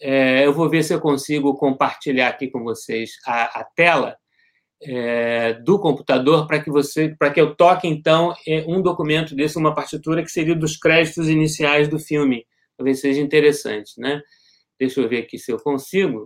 É, 0.00 0.44
eu 0.44 0.52
vou 0.52 0.68
ver 0.68 0.82
se 0.82 0.92
eu 0.92 1.00
consigo 1.00 1.54
compartilhar 1.54 2.28
aqui 2.28 2.48
com 2.50 2.64
vocês 2.64 3.12
a, 3.26 3.60
a 3.60 3.64
tela 3.64 4.16
é, 4.84 5.54
do 5.54 5.78
computador 5.78 6.46
para 6.46 6.62
que 6.62 6.70
você, 6.70 7.14
para 7.18 7.32
que 7.32 7.40
eu 7.40 7.54
toque 7.54 7.88
então 7.88 8.34
é, 8.46 8.64
um 8.68 8.82
documento 8.82 9.34
desse, 9.34 9.58
uma 9.58 9.74
partitura 9.74 10.22
que 10.22 10.30
seria 10.30 10.54
dos 10.54 10.76
créditos 10.76 11.28
iniciais 11.28 11.88
do 11.88 11.98
filme. 11.98 12.46
Talvez 12.76 13.00
seja 13.00 13.20
interessante, 13.20 13.98
né? 13.98 14.22
Deixa 14.78 15.00
eu 15.00 15.08
ver 15.08 15.22
aqui 15.24 15.38
se 15.38 15.52
eu 15.52 15.58
consigo. 15.58 16.24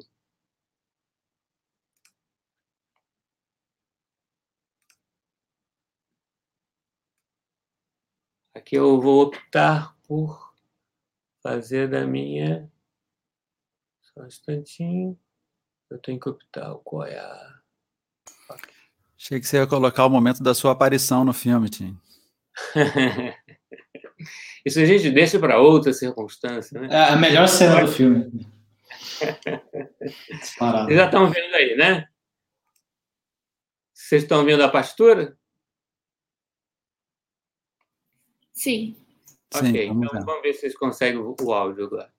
Aqui 8.54 8.76
eu 8.76 9.00
vou 9.00 9.22
optar 9.22 9.96
por 10.06 10.52
fazer 11.42 11.88
da 11.88 12.06
minha. 12.06 12.70
Só 14.02 14.22
um 14.22 14.26
instantinho. 14.26 15.18
Eu 15.90 15.98
tenho 15.98 16.20
que 16.20 16.28
optar 16.28 16.74
qual 16.84 17.04
é 17.04 17.18
a. 17.18 17.57
Achei 19.18 19.40
que 19.40 19.46
você 19.46 19.56
ia 19.58 19.66
colocar 19.66 20.06
o 20.06 20.10
momento 20.10 20.42
da 20.42 20.54
sua 20.54 20.72
aparição 20.72 21.24
no 21.24 21.32
filme, 21.32 21.68
Tim. 21.68 21.98
Isso 24.64 24.80
a 24.80 24.84
gente 24.84 25.10
deixa 25.10 25.38
para 25.38 25.60
outra 25.60 25.92
circunstância, 25.92 26.80
né? 26.80 26.88
É 26.90 27.12
a 27.12 27.16
melhor 27.16 27.48
cena 27.48 27.84
do 27.84 27.90
filme. 27.90 28.46
Vocês 30.40 30.96
já 30.96 31.06
estão 31.06 31.30
vendo 31.30 31.54
aí, 31.54 31.76
né? 31.76 32.08
Vocês 33.92 34.22
estão 34.22 34.44
vendo 34.44 34.62
a 34.62 34.68
partitura? 34.68 35.36
Sim. 38.52 38.96
Ok, 39.54 39.70
Sim, 39.70 39.88
vamos 39.88 40.06
então 40.06 40.18
ver. 40.18 40.26
vamos 40.26 40.42
ver 40.42 40.52
se 40.54 40.60
vocês 40.60 40.76
conseguem 40.76 41.20
o 41.20 41.52
áudio 41.52 41.84
agora. 41.84 42.12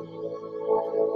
Música 0.00 1.10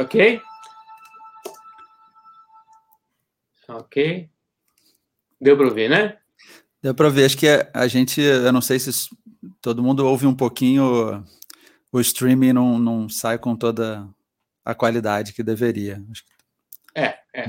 Ok? 0.00 0.40
Ok. 3.68 4.30
Deu 5.38 5.56
para 5.58 5.66
ouvir, 5.66 5.90
né? 5.90 6.16
Deu 6.82 6.94
para 6.94 7.10
ver. 7.10 7.26
Acho 7.26 7.36
que 7.36 7.46
a 7.46 7.86
gente, 7.86 8.18
eu 8.18 8.50
não 8.50 8.62
sei 8.62 8.78
se 8.78 8.90
todo 9.60 9.82
mundo 9.82 10.06
ouve 10.06 10.26
um 10.26 10.34
pouquinho, 10.34 11.22
o 11.92 12.00
streaming 12.00 12.54
não, 12.54 12.78
não 12.78 13.10
sai 13.10 13.38
com 13.38 13.54
toda 13.54 14.08
a 14.64 14.74
qualidade 14.74 15.34
que 15.34 15.42
deveria. 15.42 16.02
É, 16.94 17.18
é. 17.34 17.44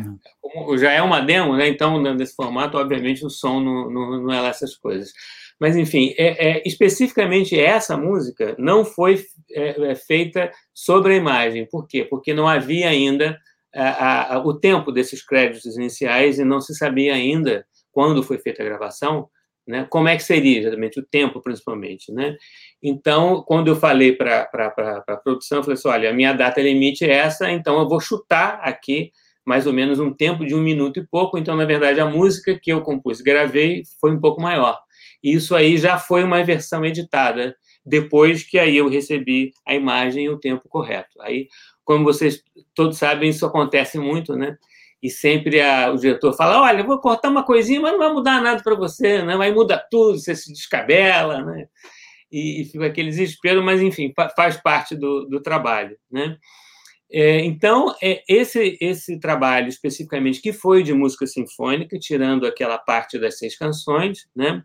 Já 0.77 0.91
é 0.91 1.01
uma 1.01 1.21
demo, 1.21 1.55
né? 1.55 1.69
Então, 1.69 2.01
nesse 2.01 2.35
formato, 2.35 2.77
obviamente, 2.77 3.25
o 3.25 3.29
som 3.29 3.61
não, 3.61 3.89
não, 3.89 4.23
não 4.23 4.33
é 4.33 4.41
lá 4.41 4.49
essas 4.49 4.75
coisas. 4.75 5.13
Mas, 5.57 5.77
enfim, 5.77 6.13
é, 6.17 6.49
é, 6.49 6.63
especificamente 6.65 7.57
essa 7.57 7.95
música 7.95 8.55
não 8.59 8.83
foi 8.83 9.23
é, 9.53 9.91
é 9.91 9.95
feita 9.95 10.51
sobre 10.73 11.13
a 11.13 11.17
imagem. 11.17 11.67
Por 11.69 11.87
quê? 11.87 12.03
Porque 12.03 12.33
não 12.33 12.47
havia 12.47 12.89
ainda 12.89 13.37
a, 13.73 14.35
a, 14.35 14.39
o 14.39 14.53
tempo 14.53 14.91
desses 14.91 15.25
créditos 15.25 15.75
iniciais 15.75 16.39
e 16.39 16.43
não 16.43 16.59
se 16.59 16.75
sabia 16.75 17.13
ainda 17.13 17.65
quando 17.91 18.23
foi 18.23 18.37
feita 18.37 18.61
a 18.61 18.65
gravação, 18.65 19.29
né, 19.67 19.85
como 19.89 20.07
é 20.07 20.15
que 20.15 20.23
seria 20.23 20.59
exatamente 20.59 20.99
o 20.99 21.05
tempo, 21.05 21.41
principalmente, 21.41 22.11
né? 22.11 22.35
Então, 22.81 23.43
quando 23.43 23.67
eu 23.67 23.75
falei 23.75 24.13
para 24.13 24.49
a 25.07 25.17
produção, 25.17 25.59
eu 25.59 25.63
falei 25.63 25.75
assim, 25.75 25.87
olha, 25.87 26.09
a 26.09 26.13
minha 26.13 26.33
data 26.33 26.61
limite 26.61 27.05
é 27.05 27.13
essa, 27.13 27.49
então 27.51 27.79
eu 27.79 27.87
vou 27.87 27.99
chutar 27.99 28.59
aqui 28.63 29.11
mais 29.45 29.67
ou 29.67 29.73
menos 29.73 29.99
um 29.99 30.13
tempo 30.13 30.45
de 30.45 30.55
um 30.55 30.61
minuto 30.61 30.99
e 30.99 31.07
pouco. 31.07 31.37
Então, 31.37 31.55
na 31.55 31.65
verdade, 31.65 31.99
a 31.99 32.05
música 32.05 32.57
que 32.59 32.71
eu 32.71 32.81
compus, 32.81 33.21
gravei, 33.21 33.83
foi 33.99 34.11
um 34.11 34.19
pouco 34.19 34.41
maior. 34.41 34.79
E 35.23 35.33
isso 35.33 35.55
aí 35.55 35.77
já 35.77 35.97
foi 35.97 36.23
uma 36.23 36.43
versão 36.43 36.85
editada, 36.85 37.55
depois 37.85 38.43
que 38.43 38.59
aí 38.59 38.77
eu 38.77 38.87
recebi 38.87 39.51
a 39.65 39.73
imagem 39.73 40.25
e 40.25 40.29
o 40.29 40.39
tempo 40.39 40.67
correto. 40.69 41.21
Aí, 41.21 41.47
como 41.83 42.03
vocês 42.03 42.43
todos 42.73 42.97
sabem, 42.97 43.29
isso 43.29 43.45
acontece 43.45 43.97
muito, 43.97 44.35
né? 44.35 44.57
E 45.01 45.09
sempre 45.09 45.59
a, 45.59 45.91
o 45.91 45.97
diretor 45.97 46.33
fala: 46.33 46.61
olha, 46.61 46.83
vou 46.83 46.99
cortar 46.99 47.29
uma 47.29 47.43
coisinha, 47.43 47.81
mas 47.81 47.91
não 47.93 47.99
vai 47.99 48.13
mudar 48.13 48.41
nada 48.41 48.61
para 48.63 48.75
você, 48.75 49.23
né? 49.23 49.35
Vai 49.35 49.51
mudar 49.51 49.87
tudo, 49.89 50.19
você 50.19 50.35
se 50.35 50.51
descabela, 50.53 51.43
né? 51.43 51.67
E, 52.31 52.61
e 52.61 52.65
fica 52.65 52.85
aquele 52.85 53.09
desespero, 53.09 53.63
mas 53.63 53.81
enfim, 53.81 54.13
faz 54.35 54.57
parte 54.57 54.95
do, 54.95 55.25
do 55.25 55.41
trabalho, 55.41 55.97
né? 56.09 56.37
É, 57.11 57.43
então, 57.43 57.93
é, 58.01 58.23
esse, 58.27 58.77
esse 58.79 59.19
trabalho 59.19 59.67
especificamente, 59.67 60.41
que 60.41 60.53
foi 60.53 60.81
de 60.81 60.93
música 60.93 61.27
sinfônica, 61.27 61.99
tirando 61.99 62.45
aquela 62.47 62.77
parte 62.77 63.19
das 63.19 63.37
seis 63.37 63.57
canções, 63.57 64.29
né? 64.33 64.63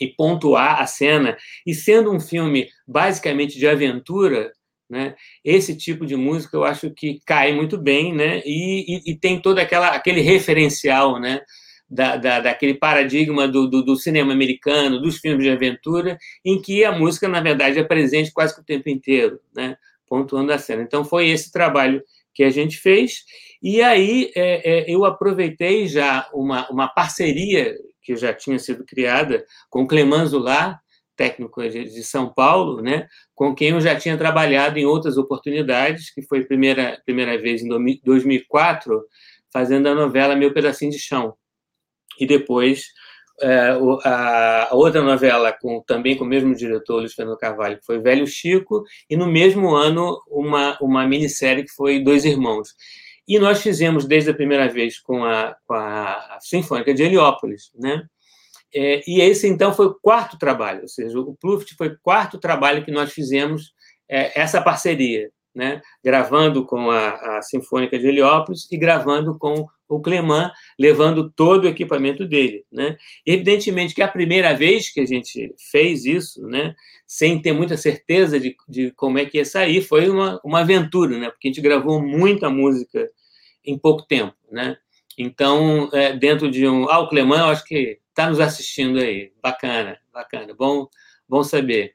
E 0.00 0.08
pontuar 0.08 0.80
a 0.80 0.86
cena. 0.86 1.36
E 1.66 1.74
sendo 1.74 2.12
um 2.12 2.20
filme 2.20 2.68
basicamente 2.86 3.58
de 3.58 3.66
aventura, 3.66 4.52
né, 4.88 5.14
esse 5.44 5.76
tipo 5.76 6.04
de 6.04 6.16
música 6.16 6.56
eu 6.56 6.64
acho 6.64 6.90
que 6.90 7.20
cai 7.24 7.52
muito 7.52 7.78
bem, 7.78 8.14
né, 8.14 8.42
e, 8.44 8.96
e, 8.96 9.12
e 9.12 9.16
tem 9.16 9.40
todo 9.40 9.58
aquela, 9.58 9.88
aquele 9.88 10.20
referencial, 10.20 11.18
né, 11.18 11.40
da, 11.88 12.16
da, 12.16 12.40
daquele 12.40 12.74
paradigma 12.74 13.46
do, 13.46 13.68
do, 13.68 13.82
do, 13.82 13.96
cinema 13.96 14.32
americano, 14.32 15.00
dos 15.00 15.18
filmes 15.18 15.44
de 15.44 15.50
aventura, 15.50 16.16
em 16.42 16.60
que 16.60 16.84
a 16.84 16.92
música, 16.92 17.28
na 17.28 17.40
verdade, 17.40 17.78
é 17.78 17.84
presente 17.84 18.32
quase 18.32 18.54
que 18.54 18.62
o 18.62 18.64
tempo 18.64 18.88
inteiro, 18.88 19.38
né, 19.54 19.76
pontuando 20.08 20.52
a 20.52 20.58
cena. 20.58 20.82
Então, 20.82 21.04
foi 21.04 21.28
esse 21.28 21.52
trabalho 21.52 22.02
que 22.34 22.44
a 22.44 22.50
gente 22.50 22.78
fez. 22.78 23.24
E 23.62 23.82
aí 23.82 24.32
é, 24.34 24.70
é, 24.70 24.90
eu 24.90 25.04
aproveitei 25.04 25.86
já 25.86 26.28
uma, 26.32 26.68
uma 26.70 26.88
parceria 26.88 27.76
que 28.02 28.16
já 28.16 28.32
tinha 28.32 28.58
sido 28.58 28.84
criada 28.84 29.44
com 29.70 29.86
Clemã 29.86 30.24
Zular, 30.26 30.80
técnico 31.16 31.62
de 31.68 32.02
São 32.02 32.32
Paulo, 32.32 32.82
né, 32.82 33.06
com 33.34 33.54
quem 33.54 33.70
eu 33.70 33.80
já 33.80 33.94
tinha 33.94 34.16
trabalhado 34.16 34.78
em 34.78 34.86
outras 34.86 35.16
oportunidades, 35.16 36.12
que 36.12 36.22
foi 36.22 36.40
a 36.40 36.46
primeira, 36.46 37.00
primeira 37.04 37.38
vez 37.38 37.62
em 37.62 37.68
2004, 38.02 39.04
fazendo 39.52 39.88
a 39.88 39.94
novela 39.94 40.34
Meu 40.34 40.52
Pedacinho 40.52 40.90
de 40.90 40.98
Chão. 40.98 41.34
E 42.18 42.26
depois 42.26 42.86
é, 43.40 43.70
a, 44.04 44.68
outra 44.72 45.02
novela, 45.02 45.52
com, 45.52 45.82
também 45.86 46.16
com 46.16 46.24
o 46.24 46.28
mesmo 46.28 46.54
diretor, 46.54 47.00
Luiz 47.00 47.14
Fernando 47.14 47.38
Carvalho, 47.38 47.78
que 47.78 47.84
foi 47.84 47.98
Velho 48.00 48.26
Chico, 48.26 48.84
e 49.08 49.16
no 49.16 49.26
mesmo 49.26 49.74
ano 49.74 50.20
uma, 50.28 50.78
uma 50.80 51.06
minissérie 51.06 51.64
que 51.64 51.72
foi 51.72 52.02
Dois 52.02 52.24
Irmãos. 52.24 52.68
E 53.32 53.38
nós 53.38 53.62
fizemos 53.62 54.04
desde 54.04 54.28
a 54.28 54.34
primeira 54.34 54.68
vez 54.68 55.00
com 55.00 55.24
a, 55.24 55.56
com 55.66 55.72
a 55.72 56.36
Sinfônica 56.38 56.92
de 56.92 57.02
Heliópolis, 57.02 57.70
né? 57.74 58.04
É, 58.74 59.00
e 59.08 59.22
esse, 59.22 59.48
então, 59.48 59.72
foi 59.72 59.86
o 59.86 59.94
quarto 59.94 60.36
trabalho, 60.36 60.82
ou 60.82 60.88
seja, 60.88 61.18
o 61.18 61.34
Pluft 61.36 61.74
foi 61.74 61.88
o 61.88 61.98
quarto 62.02 62.36
trabalho 62.36 62.84
que 62.84 62.90
nós 62.90 63.10
fizemos 63.10 63.72
é, 64.06 64.38
essa 64.38 64.60
parceria, 64.60 65.30
né? 65.54 65.80
gravando 66.04 66.66
com 66.66 66.90
a, 66.90 67.38
a, 67.38 67.40
Sinfônica 67.40 67.98
de 67.98 68.06
Heliópolis 68.06 68.70
e 68.70 68.76
gravando 68.76 69.38
com 69.38 69.66
o 69.88 70.00
Clemã, 70.02 70.52
levando 70.78 71.30
todo 71.30 71.64
o 71.64 71.68
equipamento 71.68 72.26
dele. 72.26 72.66
Né? 72.70 72.98
Evidentemente 73.24 73.94
que 73.94 74.02
a 74.02 74.08
primeira 74.08 74.54
vez 74.54 74.92
que 74.92 75.00
a 75.00 75.06
gente 75.06 75.54
fez 75.70 76.04
isso, 76.04 76.46
né, 76.48 76.74
sem 77.06 77.40
ter 77.40 77.52
muita 77.54 77.78
certeza 77.78 78.38
de, 78.38 78.54
de 78.68 78.90
como 78.90 79.18
é 79.18 79.24
que 79.24 79.38
ia 79.38 79.44
sair, 79.46 79.80
foi 79.80 80.10
uma, 80.10 80.38
uma 80.44 80.60
aventura, 80.60 81.18
né? 81.18 81.30
porque 81.30 81.48
a 81.48 81.50
gente 81.50 81.62
gravou 81.62 82.02
muita 82.02 82.50
música 82.50 83.10
em 83.64 83.78
pouco 83.78 84.02
tempo. 84.02 84.34
Né? 84.50 84.76
Então, 85.18 85.88
é, 85.92 86.12
dentro 86.12 86.50
de 86.50 86.66
um. 86.66 86.88
Ah, 86.88 87.00
o 87.00 87.08
Clemã, 87.08 87.40
eu 87.40 87.46
acho 87.46 87.64
que 87.64 87.98
está 88.08 88.28
nos 88.28 88.40
assistindo 88.40 88.98
aí. 88.98 89.32
Bacana, 89.42 89.98
bacana. 90.12 90.54
Bom, 90.54 90.88
bom 91.28 91.42
saber. 91.42 91.94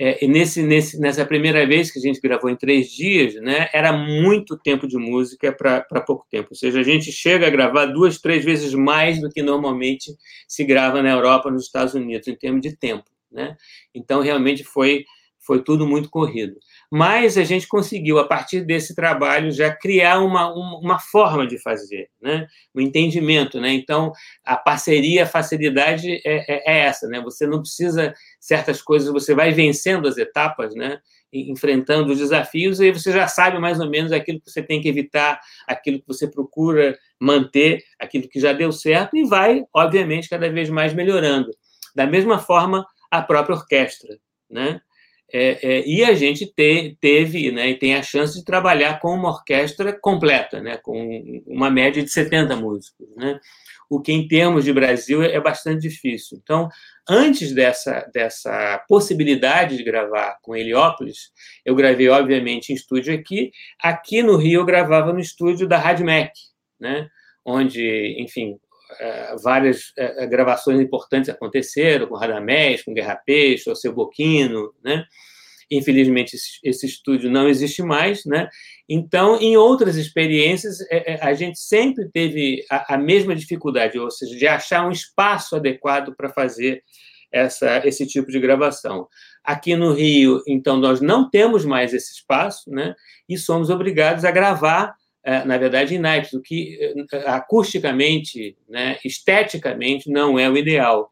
É, 0.00 0.24
nesse, 0.28 0.62
nesse, 0.62 1.00
nessa 1.00 1.26
primeira 1.26 1.66
vez 1.66 1.90
que 1.90 1.98
a 1.98 2.02
gente 2.02 2.20
gravou 2.20 2.48
em 2.48 2.54
três 2.54 2.88
dias, 2.88 3.34
né, 3.34 3.68
era 3.72 3.92
muito 3.92 4.56
tempo 4.56 4.86
de 4.86 4.96
música 4.96 5.52
para 5.52 6.00
pouco 6.06 6.24
tempo. 6.30 6.50
Ou 6.52 6.56
seja, 6.56 6.78
a 6.78 6.84
gente 6.84 7.10
chega 7.10 7.48
a 7.48 7.50
gravar 7.50 7.86
duas, 7.86 8.20
três 8.20 8.44
vezes 8.44 8.72
mais 8.74 9.20
do 9.20 9.28
que 9.28 9.42
normalmente 9.42 10.16
se 10.46 10.62
grava 10.64 11.02
na 11.02 11.10
Europa, 11.10 11.50
nos 11.50 11.64
Estados 11.64 11.94
Unidos, 11.94 12.28
em 12.28 12.36
termos 12.36 12.62
de 12.62 12.76
tempo. 12.76 13.10
Né? 13.30 13.56
Então, 13.92 14.20
realmente 14.20 14.62
foi, 14.62 15.04
foi 15.48 15.64
tudo 15.64 15.86
muito 15.86 16.08
corrido 16.08 16.58
mas 16.90 17.36
a 17.36 17.44
gente 17.44 17.68
conseguiu, 17.68 18.18
a 18.18 18.26
partir 18.26 18.62
desse 18.62 18.94
trabalho, 18.94 19.52
já 19.52 19.74
criar 19.74 20.20
uma, 20.20 20.50
uma, 20.54 20.98
forma 20.98 21.46
de 21.46 21.58
fazer, 21.58 22.08
né? 22.20 22.46
um 22.74 22.80
entendimento. 22.80 23.60
Né? 23.60 23.72
Então, 23.72 24.10
a 24.42 24.56
parceria, 24.56 25.24
a 25.24 25.26
facilidade 25.26 26.10
é, 26.24 26.54
é, 26.54 26.62
é, 26.66 26.78
essa. 26.86 27.06
Né? 27.06 27.20
Você 27.20 27.46
não 27.46 27.60
precisa 27.60 28.14
certas 28.40 28.80
coisas, 28.80 29.12
você 29.12 29.34
vai 29.34 29.52
vencendo 29.52 30.08
as 30.08 30.16
etapas, 30.16 30.74
né? 30.74 30.98
enfrentando 31.30 32.10
os 32.10 32.18
desafios, 32.18 32.80
e 32.80 32.90
você 32.90 33.12
já 33.12 33.28
sabe 33.28 33.58
mais 33.58 33.78
ou 33.78 33.90
menos 33.90 34.12
aquilo 34.12 34.40
que 34.40 34.50
você 34.50 34.62
tem 34.62 34.80
que 34.80 34.88
evitar, 34.88 35.38
aquilo 35.66 35.98
que 35.98 36.06
você 36.06 36.26
procura 36.26 36.98
manter, 37.20 37.84
aquilo 38.00 38.26
que 38.26 38.40
já 38.40 38.54
deu 38.54 38.72
certo, 38.72 39.14
e 39.14 39.26
vai, 39.26 39.62
obviamente, 39.74 40.26
cada 40.26 40.50
vez 40.50 40.70
mais 40.70 40.94
melhorando. 40.94 41.50
Da 41.94 42.06
mesma 42.06 42.38
forma, 42.38 42.86
a 43.10 43.20
própria 43.20 43.56
orquestra. 43.56 44.16
Né? 44.50 44.80
É, 45.30 45.58
é, 45.62 45.86
e 45.86 46.02
a 46.02 46.14
gente 46.14 46.46
te, 46.46 46.96
teve 47.00 47.52
né, 47.52 47.70
e 47.70 47.78
tem 47.78 47.94
a 47.94 48.02
chance 48.02 48.38
de 48.38 48.44
trabalhar 48.44 48.98
com 48.98 49.14
uma 49.14 49.28
orquestra 49.28 49.92
completa, 49.92 50.60
né, 50.60 50.78
com 50.78 51.42
uma 51.46 51.70
média 51.70 52.02
de 52.02 52.10
70 52.10 52.56
músicos, 52.56 53.06
né, 53.14 53.38
o 53.90 54.00
que 54.00 54.10
em 54.10 54.26
termos 54.26 54.64
de 54.64 54.72
Brasil 54.72 55.22
é 55.22 55.38
bastante 55.38 55.82
difícil. 55.82 56.38
Então, 56.42 56.68
antes 57.08 57.52
dessa, 57.52 58.08
dessa 58.12 58.82
possibilidade 58.88 59.76
de 59.76 59.84
gravar 59.84 60.38
com 60.42 60.56
Heliópolis, 60.56 61.30
eu 61.64 61.74
gravei, 61.74 62.08
obviamente, 62.08 62.70
em 62.70 62.74
estúdio 62.74 63.14
aqui. 63.14 63.50
Aqui 63.82 64.22
no 64.22 64.36
Rio, 64.36 64.60
eu 64.60 64.66
gravava 64.66 65.12
no 65.12 65.20
estúdio 65.20 65.68
da 65.68 65.78
Rádio 65.78 66.06
Mac, 66.06 66.32
né, 66.80 67.08
onde, 67.44 68.16
enfim, 68.18 68.58
várias 69.42 69.92
é, 69.96 70.24
é, 70.24 70.26
gravações 70.26 70.80
importantes 70.80 71.28
aconteceram, 71.28 72.06
com 72.06 72.16
Radamés, 72.16 72.82
com 72.82 72.94
Guerra 72.94 73.16
Peixe, 73.16 73.74
Seu 73.76 73.92
Boquino, 73.92 74.72
né? 74.82 75.04
Infelizmente, 75.70 76.34
esse, 76.64 76.86
estúdio 76.86 77.30
não 77.30 77.46
existe 77.46 77.82
mais, 77.82 78.24
né? 78.24 78.48
Então, 78.88 79.38
em 79.38 79.54
outras 79.58 79.96
experiências, 79.96 80.78
a 81.20 81.34
gente 81.34 81.58
sempre 81.58 82.08
teve 82.08 82.64
a, 82.70 82.96
mesma 82.96 83.36
dificuldade, 83.36 83.98
ou 83.98 84.10
seja, 84.10 84.34
de 84.34 84.46
achar 84.46 84.86
um 84.86 84.90
espaço 84.90 85.56
adequado 85.56 86.14
para 86.16 86.30
fazer 86.30 86.82
essa, 87.30 87.86
esse 87.86 88.06
tipo 88.06 88.30
de 88.30 88.40
gravação. 88.40 89.08
Aqui 89.44 89.76
no 89.76 89.92
Rio, 89.92 90.42
então, 90.48 90.78
nós 90.78 91.02
não 91.02 91.28
temos 91.28 91.66
mais 91.66 91.92
esse 91.92 92.14
espaço, 92.14 92.70
né? 92.70 92.94
E 93.28 93.36
somos 93.36 93.68
obrigados 93.68 94.24
a 94.24 94.30
gravar 94.30 94.94
na 95.44 95.58
verdade, 95.58 95.94
em 95.94 95.98
naipes, 95.98 96.32
o 96.32 96.40
que 96.40 96.78
é, 97.12 97.28
acusticamente, 97.28 98.56
né, 98.68 98.98
esteticamente, 99.04 100.10
não 100.10 100.38
é 100.38 100.48
o 100.48 100.56
ideal. 100.56 101.10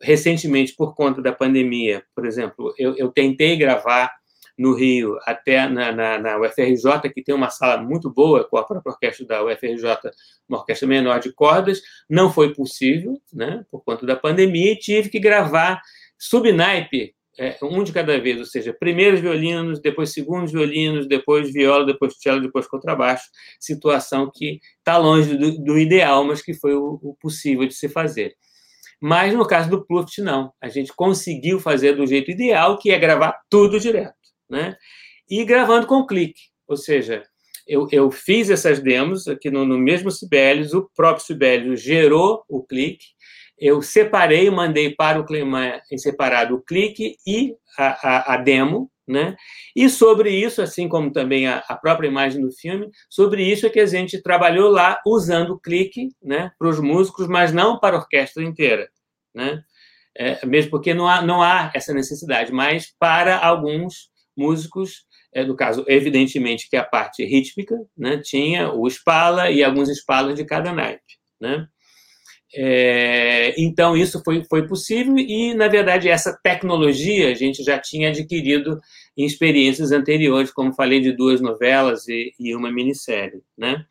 Recentemente, 0.00 0.74
por 0.74 0.94
conta 0.94 1.22
da 1.22 1.32
pandemia, 1.32 2.02
por 2.14 2.26
exemplo, 2.26 2.74
eu, 2.78 2.96
eu 2.96 3.10
tentei 3.10 3.56
gravar 3.56 4.12
no 4.56 4.74
Rio, 4.74 5.18
até 5.26 5.68
na, 5.68 5.90
na, 5.90 6.18
na, 6.18 6.38
UFRJ, 6.38 7.10
que 7.12 7.22
tem 7.22 7.34
uma 7.34 7.50
sala 7.50 7.82
muito 7.82 8.08
boa 8.08 8.44
com 8.44 8.56
a 8.56 8.64
própria 8.64 8.92
orquestra 8.92 9.26
da 9.26 9.44
UFRJ, 9.44 9.84
uma 10.48 10.58
orquestra 10.58 10.86
menor 10.86 11.18
de 11.18 11.32
cordas, 11.32 11.82
não 12.08 12.32
foi 12.32 12.54
possível, 12.54 13.20
né, 13.32 13.64
por 13.70 13.82
conta 13.82 14.06
da 14.06 14.14
pandemia, 14.14 14.72
e 14.72 14.78
tive 14.78 15.08
que 15.08 15.18
gravar 15.18 15.80
subnaipe 16.18 17.14
é, 17.38 17.56
um 17.62 17.82
de 17.82 17.92
cada 17.92 18.18
vez, 18.20 18.38
ou 18.38 18.44
seja, 18.44 18.72
primeiros 18.72 19.20
violinos, 19.20 19.80
depois 19.80 20.12
segundos 20.12 20.52
violinos, 20.52 21.08
depois 21.08 21.52
viola, 21.52 21.84
depois 21.84 22.14
cello, 22.18 22.40
depois 22.40 22.66
contrabaixo, 22.66 23.24
situação 23.58 24.30
que 24.32 24.60
está 24.78 24.96
longe 24.96 25.36
do, 25.36 25.58
do, 25.58 25.78
ideal, 25.78 26.24
mas 26.24 26.42
que 26.42 26.54
foi 26.54 26.74
o, 26.74 26.98
o, 27.02 27.16
possível 27.20 27.66
de 27.66 27.74
se 27.74 27.88
fazer. 27.88 28.34
Mas 29.00 29.34
no 29.34 29.46
caso 29.46 29.68
do 29.68 29.84
Pluft, 29.84 30.18
não. 30.22 30.52
A 30.60 30.68
gente 30.68 30.92
conseguiu 30.94 31.58
fazer 31.58 31.94
do 31.94 32.06
jeito 32.06 32.30
ideal, 32.30 32.78
que 32.78 32.90
é 32.90 32.98
gravar 32.98 33.38
tudo 33.50 33.80
direto, 33.80 34.14
né? 34.48 34.76
E 35.28 35.44
gravando 35.44 35.86
com 35.86 36.06
clique, 36.06 36.42
ou 36.68 36.76
seja, 36.76 37.22
eu, 37.66 37.88
eu 37.90 38.10
fiz 38.10 38.50
essas 38.50 38.78
demos 38.78 39.26
aqui 39.26 39.50
no, 39.50 39.64
no 39.64 39.78
mesmo 39.78 40.10
Sibelius, 40.10 40.74
o 40.74 40.88
próprio 40.94 41.24
Sibelius 41.24 41.80
gerou 41.82 42.44
o 42.48 42.62
clique, 42.62 43.06
eu 43.58 43.80
separei, 43.82 44.50
mandei 44.50 44.94
para 44.94 45.20
o 45.20 45.24
Cleman 45.24 45.80
em 45.90 45.98
separado 45.98 46.56
o 46.56 46.62
clique 46.62 47.16
e 47.26 47.54
a, 47.78 47.86
a, 47.86 48.34
a, 48.34 48.36
demo, 48.36 48.90
né? 49.06 49.36
E 49.76 49.88
sobre 49.88 50.30
isso, 50.30 50.62
assim 50.62 50.88
como 50.88 51.12
também 51.12 51.46
a, 51.46 51.58
a, 51.68 51.76
própria 51.76 52.08
imagem 52.08 52.40
do 52.40 52.50
filme, 52.52 52.90
sobre 53.08 53.44
isso 53.44 53.66
é 53.66 53.70
que 53.70 53.80
a 53.80 53.86
gente 53.86 54.22
trabalhou 54.22 54.70
lá 54.70 55.00
usando 55.06 55.50
o 55.50 55.60
clique, 55.60 56.08
né, 56.22 56.50
para 56.58 56.68
os 56.68 56.80
músicos, 56.80 57.28
mas 57.28 57.52
não 57.52 57.78
para 57.78 57.96
a 57.96 58.00
orquestra 58.00 58.42
inteira, 58.42 58.88
né? 59.34 59.62
É, 60.16 60.46
mesmo 60.46 60.70
porque 60.70 60.94
não 60.94 61.08
há, 61.08 61.22
não 61.22 61.42
há 61.42 61.72
essa 61.74 61.92
necessidade, 61.92 62.52
mas 62.52 62.94
para 62.98 63.36
alguns 63.36 64.10
músicos, 64.36 65.04
é, 65.32 65.44
no 65.44 65.56
caso, 65.56 65.84
evidentemente 65.88 66.68
que 66.68 66.76
a 66.76 66.84
parte 66.84 67.24
rítmica, 67.24 67.76
né, 67.96 68.18
tinha 68.18 68.72
o 68.72 68.86
espala 68.86 69.50
e 69.50 69.62
alguns 69.62 69.88
espalas 69.88 70.36
de 70.36 70.44
cada 70.44 70.72
naipe, 70.72 71.02
né? 71.40 71.68
É, 72.56 73.54
então, 73.60 73.96
isso 73.96 74.22
foi, 74.24 74.44
foi 74.44 74.66
possível 74.66 75.18
e, 75.18 75.54
na 75.54 75.66
verdade, 75.66 76.08
essa 76.08 76.38
tecnologia 76.42 77.30
a 77.30 77.34
gente 77.34 77.62
já 77.64 77.78
tinha 77.78 78.10
adquirido 78.10 78.80
em 79.16 79.24
experiências 79.24 79.90
anteriores, 79.90 80.52
como 80.52 80.74
falei 80.74 81.00
de 81.00 81.12
duas 81.12 81.40
novelas 81.40 82.06
e, 82.08 82.32
e 82.38 82.54
uma 82.54 82.70
minissérie. 82.70 83.42
Né? 83.58 83.84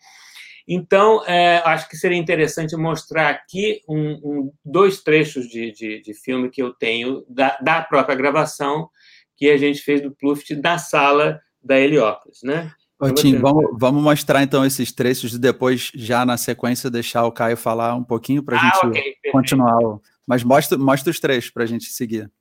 Então, 0.67 1.25
é, 1.25 1.57
acho 1.65 1.89
que 1.89 1.97
seria 1.97 2.17
interessante 2.17 2.75
mostrar 2.75 3.29
aqui 3.29 3.81
um, 3.87 4.11
um, 4.23 4.53
dois 4.63 5.01
trechos 5.01 5.47
de, 5.47 5.71
de, 5.71 6.01
de, 6.01 6.13
filme 6.13 6.49
que 6.49 6.61
eu 6.63 6.73
tenho 6.73 7.25
da, 7.27 7.57
da 7.61 7.81
própria 7.81 8.15
gravação 8.15 8.89
que 9.35 9.49
a 9.49 9.57
gente 9.57 9.81
fez 9.81 10.01
do 10.01 10.15
Pluft 10.15 10.55
na 10.55 10.77
sala 10.77 11.41
da 11.61 11.77
Heliópolis. 11.77 12.39
Né? 12.43 12.71
Ô, 13.03 13.13
Tim, 13.13 13.37
vamos, 13.37 13.65
vamos 13.73 14.01
mostrar 14.01 14.43
então 14.43 14.65
esses 14.65 14.91
trechos 14.93 15.33
e 15.33 15.39
depois, 15.39 15.91
já 15.93 16.25
na 16.25 16.37
sequência, 16.37 16.89
deixar 16.89 17.25
o 17.25 17.33
Caio 17.33 17.57
falar 17.57 17.93
um 17.95 18.03
pouquinho 18.03 18.41
para 18.41 18.55
a 18.55 18.61
ah, 18.61 18.63
gente 18.63 18.85
okay, 18.87 19.15
continuar. 19.29 19.99
Mas 20.25 20.41
mostra, 20.41 20.77
mostra 20.77 21.11
os 21.11 21.19
trechos 21.19 21.51
para 21.51 21.63
a 21.63 21.65
gente 21.65 21.85
seguir. 21.85 22.31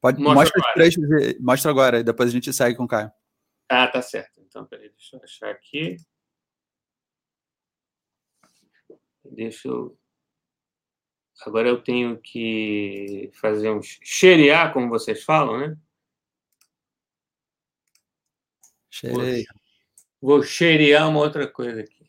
Pode, 0.00 0.20
mostra, 0.20 0.34
mostra 0.34 0.60
os 0.60 0.72
trechos 0.74 1.04
e, 1.04 1.38
mostra 1.40 1.70
agora, 1.70 2.00
e 2.00 2.02
depois 2.02 2.28
a 2.28 2.32
gente 2.32 2.52
segue 2.52 2.76
com 2.76 2.84
o 2.84 2.88
Caio. 2.88 3.12
Ah, 3.68 3.86
tá 3.86 4.02
certo. 4.02 4.40
Então, 4.40 4.64
peraí, 4.64 4.90
deixa 4.90 5.16
eu 5.16 5.22
achar 5.22 5.50
aqui. 5.50 5.96
Deixa 9.24 9.68
eu. 9.68 9.96
Agora 11.46 11.68
eu 11.68 11.80
tenho 11.80 12.16
que 12.18 13.30
fazer 13.34 13.70
um 13.70 13.80
xerear, 13.82 14.72
como 14.72 14.88
vocês 14.88 15.22
falam, 15.22 15.58
né? 15.58 15.76
Xerei. 18.90 19.44
Vou 20.24 20.42
cheirear 20.42 21.06
uma 21.06 21.20
outra 21.20 21.46
coisa 21.46 21.82
aqui. 21.82 22.02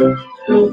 Esse 0.00 0.37
foi 0.48 0.56
um 0.56 0.72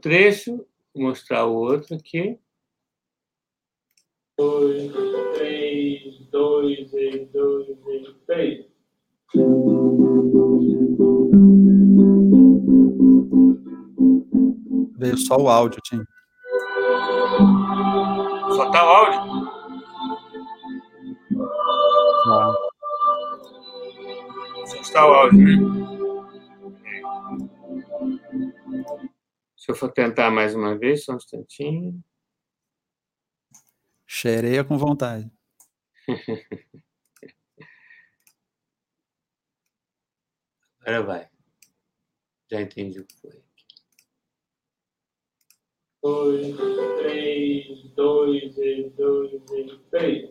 trecho, 0.00 0.66
vou 0.94 1.04
mostrar 1.08 1.46
o 1.46 1.54
outro 1.54 1.94
aqui. 1.94 2.38
Dois, 4.36 4.90
três, 5.34 6.18
dois, 6.30 6.78
e 6.92 7.26
dois, 7.26 7.68
e 7.68 8.14
três. 8.26 8.66
Veio 14.98 15.18
só 15.18 15.36
o 15.36 15.48
áudio, 15.48 15.80
Tim. 15.84 16.02
Só 18.56 18.70
tá 18.70 18.84
o 18.84 18.88
áudio? 18.88 19.50
Só. 22.24 22.54
Só 24.66 24.76
está 24.80 25.06
o 25.06 25.12
áudio, 25.12 25.38
né? 25.38 25.79
Eu 29.70 29.74
for 29.74 29.90
tentar 29.92 30.30
mais 30.30 30.54
uma 30.54 30.76
vez, 30.76 31.04
só 31.04 31.12
um 31.12 31.16
instantinho. 31.16 32.02
Cheireia 34.06 34.64
com 34.64 34.76
vontade. 34.76 35.30
Agora 40.80 41.02
vai. 41.02 41.30
Já 42.50 42.60
entendi 42.60 42.98
o 43.00 43.06
que 43.06 43.16
foi. 43.20 43.42
Dois, 46.02 46.56
três, 46.98 47.92
dois, 47.94 48.56
e 48.56 48.90
dois, 48.90 49.32
e 49.32 49.78
três. 49.90 50.30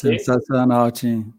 Sensacional, 0.00 0.90
Tim. 0.90 1.32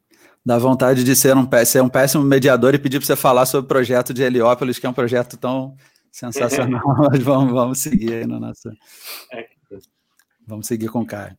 Dá 0.45 0.57
vontade 0.57 1.03
de 1.03 1.15
ser 1.15 1.35
um, 1.35 1.47
ser 1.65 1.81
um 1.81 1.89
péssimo 1.89 2.23
mediador 2.23 2.73
e 2.73 2.79
pedir 2.79 2.97
para 2.97 3.05
você 3.05 3.15
falar 3.15 3.45
sobre 3.45 3.65
o 3.65 3.67
projeto 3.67 4.13
de 4.13 4.23
Heliópolis, 4.23 4.79
que 4.79 4.85
é 4.85 4.89
um 4.89 4.93
projeto 4.93 5.37
tão 5.37 5.75
sensacional. 6.11 6.81
Mas 7.09 7.21
vamos, 7.21 7.53
vamos 7.53 7.79
seguir 7.79 8.13
aí 8.13 8.25
no 8.25 8.39
nosso. 8.39 8.69
Vamos 10.47 10.67
seguir 10.67 10.89
com 10.89 11.01
o 11.01 11.05
Caio. 11.05 11.37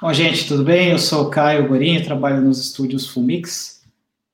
Bom, 0.00 0.12
gente, 0.12 0.46
tudo 0.46 0.64
bem? 0.64 0.90
Eu 0.90 0.98
sou 0.98 1.26
o 1.26 1.30
Caio 1.30 1.68
Gorinho, 1.68 2.04
trabalho 2.04 2.40
nos 2.40 2.60
estúdios 2.60 3.08
Fumix, 3.08 3.84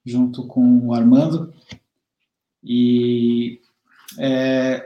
junto 0.05 0.47
com 0.47 0.87
o 0.87 0.95
Armando. 0.95 1.53
E 2.65 3.61
é, 4.19 4.85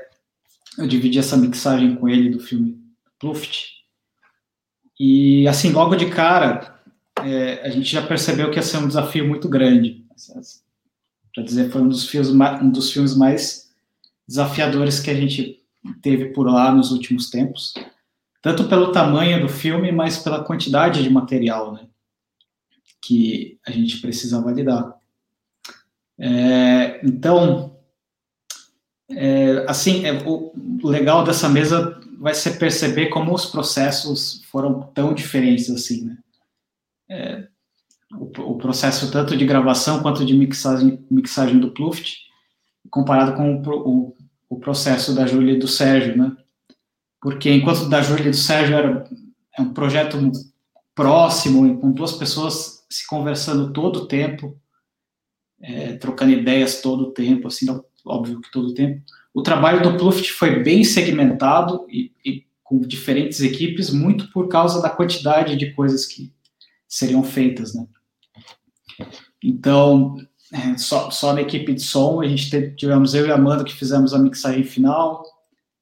eu 0.76 0.86
dividi 0.86 1.18
essa 1.18 1.36
mixagem 1.36 1.96
com 1.96 2.08
ele 2.08 2.30
do 2.30 2.40
filme 2.40 2.78
Pluft. 3.18 3.76
E, 4.98 5.46
assim, 5.46 5.72
logo 5.72 5.94
de 5.94 6.10
cara, 6.10 6.75
é, 7.22 7.60
a 7.62 7.70
gente 7.70 7.90
já 7.90 8.06
percebeu 8.06 8.50
que 8.50 8.56
ia 8.56 8.62
ser 8.62 8.78
um 8.78 8.88
desafio 8.88 9.26
muito 9.26 9.48
grande. 9.48 10.04
Para 11.34 11.44
dizer, 11.44 11.70
foi 11.70 11.82
um 11.82 11.88
dos, 11.88 12.08
filmes, 12.08 12.30
um 12.30 12.70
dos 12.70 12.90
filmes 12.90 13.16
mais 13.16 13.70
desafiadores 14.26 15.00
que 15.00 15.10
a 15.10 15.14
gente 15.14 15.62
teve 16.02 16.26
por 16.26 16.46
lá 16.46 16.72
nos 16.72 16.90
últimos 16.90 17.30
tempos, 17.30 17.74
tanto 18.42 18.68
pelo 18.68 18.92
tamanho 18.92 19.40
do 19.40 19.48
filme, 19.48 19.92
mas 19.92 20.18
pela 20.18 20.44
quantidade 20.44 21.02
de 21.02 21.10
material, 21.10 21.72
né, 21.72 21.86
que 23.00 23.58
a 23.66 23.70
gente 23.70 24.00
precisava 24.00 24.50
lidar. 24.50 24.96
É, 26.18 27.00
então, 27.04 27.76
é, 29.10 29.64
assim, 29.68 30.06
é, 30.06 30.12
o 30.26 30.52
legal 30.82 31.22
dessa 31.22 31.48
mesa 31.48 32.00
vai 32.18 32.34
ser 32.34 32.58
perceber 32.58 33.06
como 33.06 33.34
os 33.34 33.46
processos 33.46 34.42
foram 34.50 34.82
tão 34.94 35.12
diferentes 35.12 35.70
assim, 35.70 36.04
né? 36.04 36.18
É, 37.08 37.46
o, 38.12 38.24
o, 38.24 38.58
processo 38.58 39.10
tanto 39.10 39.36
de 39.36 39.44
gravação 39.44 40.02
quanto 40.02 40.24
de 40.24 40.34
mixagem, 40.34 41.04
mixagem 41.10 41.58
do 41.58 41.72
Pluft, 41.72 42.18
comparado 42.90 43.34
com 43.34 43.56
o, 43.56 43.88
o, 43.88 44.16
o 44.48 44.60
processo 44.60 45.14
da 45.14 45.26
Júlia 45.26 45.54
e 45.54 45.58
do 45.58 45.68
Sérgio, 45.68 46.16
né? 46.16 46.36
Porque 47.20 47.52
enquanto 47.52 47.88
da 47.88 48.02
Júlia 48.02 48.28
e 48.28 48.30
do 48.30 48.36
Sérgio 48.36 48.76
era 48.76 49.04
é 49.58 49.62
um 49.62 49.72
projeto 49.72 50.18
próximo, 50.94 51.78
com 51.78 51.90
duas 51.90 52.12
pessoas 52.12 52.84
se 52.90 53.06
conversando 53.06 53.72
todo 53.72 54.00
o 54.00 54.06
tempo, 54.06 54.58
é, 55.60 55.94
trocando 55.94 56.32
ideias 56.32 56.80
todo 56.82 57.04
o 57.04 57.10
tempo, 57.12 57.48
assim, 57.48 57.66
óbvio 58.04 58.40
que 58.40 58.50
todo 58.50 58.68
o 58.68 58.74
tempo. 58.74 59.02
O 59.32 59.42
trabalho 59.42 59.82
do 59.82 59.96
Pluft 59.96 60.30
foi 60.32 60.62
bem 60.62 60.84
segmentado 60.84 61.86
e, 61.90 62.12
e 62.24 62.44
com 62.62 62.80
diferentes 62.80 63.40
equipes, 63.40 63.90
muito 63.90 64.30
por 64.30 64.48
causa 64.48 64.82
da 64.82 64.90
quantidade 64.90 65.56
de 65.56 65.72
coisas 65.72 66.04
que, 66.04 66.32
seriam 66.96 67.22
feitas, 67.22 67.74
né? 67.74 67.86
Então, 69.42 70.16
é, 70.52 70.78
só, 70.78 71.10
só 71.10 71.34
na 71.34 71.42
equipe 71.42 71.74
de 71.74 71.82
som, 71.82 72.20
a 72.22 72.26
gente 72.26 72.50
teve, 72.50 72.74
tivemos 72.74 73.14
eu 73.14 73.26
e 73.26 73.30
a 73.30 73.34
Amanda 73.34 73.64
que 73.64 73.74
fizemos 73.74 74.14
a 74.14 74.18
mixagem 74.18 74.64
final, 74.64 75.22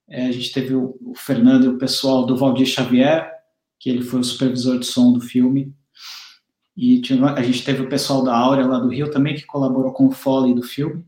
é, 0.08 0.26
a 0.26 0.32
gente 0.32 0.52
teve 0.52 0.74
o, 0.74 0.98
o, 1.00 1.14
Fernando 1.14 1.64
e 1.64 1.68
o 1.68 1.78
pessoal 1.78 2.26
do 2.26 2.36
Valdir 2.36 2.66
Xavier, 2.66 3.32
que 3.78 3.88
ele 3.88 4.02
foi 4.02 4.20
o 4.20 4.24
supervisor 4.24 4.78
de 4.78 4.86
som 4.86 5.12
do 5.12 5.20
filme, 5.20 5.72
e 6.76 7.00
a 7.36 7.42
gente 7.42 7.64
teve 7.64 7.82
o 7.82 7.88
pessoal 7.88 8.24
da 8.24 8.36
Áurea 8.36 8.66
lá 8.66 8.80
do 8.80 8.88
Rio 8.88 9.08
também, 9.08 9.36
que 9.36 9.46
colaborou 9.46 9.92
com 9.92 10.08
o 10.08 10.12
Foley 10.12 10.54
do 10.54 10.62
filme. 10.62 11.04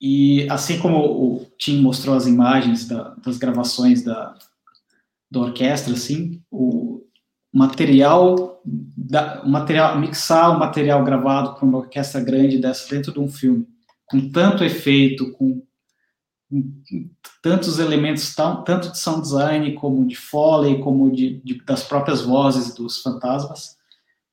e 0.00 0.46
assim 0.48 0.78
como 0.78 0.98
o 0.98 1.46
Tim 1.58 1.80
mostrou 1.80 2.14
as 2.14 2.26
imagens 2.28 2.86
da, 2.86 3.14
das 3.14 3.36
gravações 3.38 4.02
da, 4.04 4.38
da 5.28 5.40
orquestra, 5.40 5.94
assim, 5.94 6.40
o 6.50 6.95
material, 7.56 8.60
da, 8.64 9.42
material, 9.42 9.98
mixar 9.98 10.54
o 10.54 10.58
material 10.58 11.02
gravado 11.02 11.54
para 11.54 11.64
uma 11.64 11.78
orquestra 11.78 12.20
grande 12.20 12.58
dessa 12.58 12.94
dentro 12.94 13.10
de 13.12 13.18
um 13.18 13.28
filme, 13.28 13.66
com 14.04 14.30
tanto 14.30 14.62
efeito, 14.62 15.32
com, 15.32 15.62
com 16.50 16.74
tantos 17.42 17.78
elementos, 17.78 18.34
tanto 18.34 18.90
de 18.90 18.98
sound 18.98 19.22
design, 19.22 19.72
como 19.72 20.06
de 20.06 20.14
foley, 20.14 20.80
como 20.80 21.10
de, 21.10 21.40
de, 21.42 21.64
das 21.64 21.82
próprias 21.82 22.20
vozes 22.20 22.74
dos 22.74 23.00
fantasmas, 23.00 23.78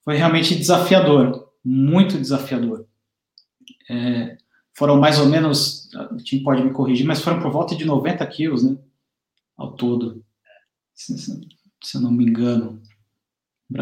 foi 0.04 0.18
realmente 0.18 0.54
desafiador, 0.54 1.50
muito 1.64 2.18
desafiador. 2.18 2.86
É, 3.90 4.36
foram 4.76 5.00
mais 5.00 5.18
ou 5.18 5.28
menos, 5.28 5.90
o 6.12 6.18
Tim 6.18 6.44
pode 6.44 6.62
me 6.62 6.74
corrigir, 6.74 7.06
mas 7.06 7.22
foram 7.22 7.42
por 7.42 7.54
volta 7.54 7.74
de 7.74 7.86
90 7.86 8.26
quilos, 8.28 8.66
né, 8.66 8.78
ao 9.56 9.78
todo, 9.78 10.26
se, 10.94 11.18
se 11.18 11.96
eu 11.96 12.02
não 12.02 12.12
me 12.12 12.26
engano. 12.26 12.83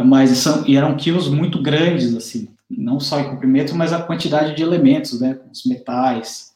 Mas 0.06 0.30
são, 0.38 0.66
e 0.66 0.78
eram 0.78 0.96
quilos 0.96 1.28
muito 1.28 1.62
grandes, 1.62 2.16
assim, 2.16 2.50
não 2.70 3.00
só 3.00 3.20
em 3.20 3.30
comprimento, 3.30 3.76
mas 3.76 3.92
a 3.92 4.02
quantidade 4.02 4.56
de 4.56 4.64
elementos, 4.64 5.20
né, 5.20 5.40
os 5.52 5.66
metais, 5.66 6.52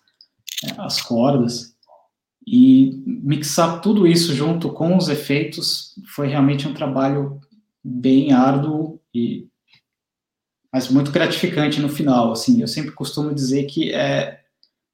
é, 0.63 0.73
as 0.77 1.01
cordas. 1.01 1.75
E 2.47 3.03
mixar 3.05 3.81
tudo 3.81 4.07
isso 4.07 4.33
junto 4.33 4.71
com 4.71 4.95
os 4.95 5.09
efeitos 5.09 5.95
foi 6.13 6.27
realmente 6.27 6.67
um 6.67 6.73
trabalho 6.73 7.41
bem 7.83 8.31
árduo 8.31 8.99
e 9.13 9.47
mas 10.71 10.89
muito 10.89 11.09
gratificante 11.09 11.79
no 11.79 11.87
final. 11.87 12.33
Assim, 12.33 12.61
eu 12.61 12.67
sempre 12.67 12.91
costumo 12.91 13.33
dizer 13.33 13.63
que 13.63 13.93
é 13.93 14.41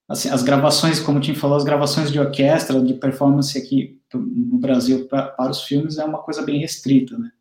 assim, 0.07 0.29
as 0.29 0.43
gravações, 0.43 0.99
como 0.99 1.17
o 1.17 1.21
Tim 1.21 1.33
falou, 1.33 1.57
as 1.57 1.63
gravações 1.63 2.11
de 2.11 2.19
orquestra, 2.19 2.79
de 2.81 2.93
performance 2.93 3.57
aqui 3.57 3.99
no 4.13 4.59
Brasil 4.59 5.07
para 5.07 5.49
os 5.49 5.63
filmes 5.63 5.97
é 5.97 6.05
uma 6.05 6.19
coisa 6.19 6.43
bem 6.43 6.59
restrita, 6.59 7.17
né? 7.17 7.31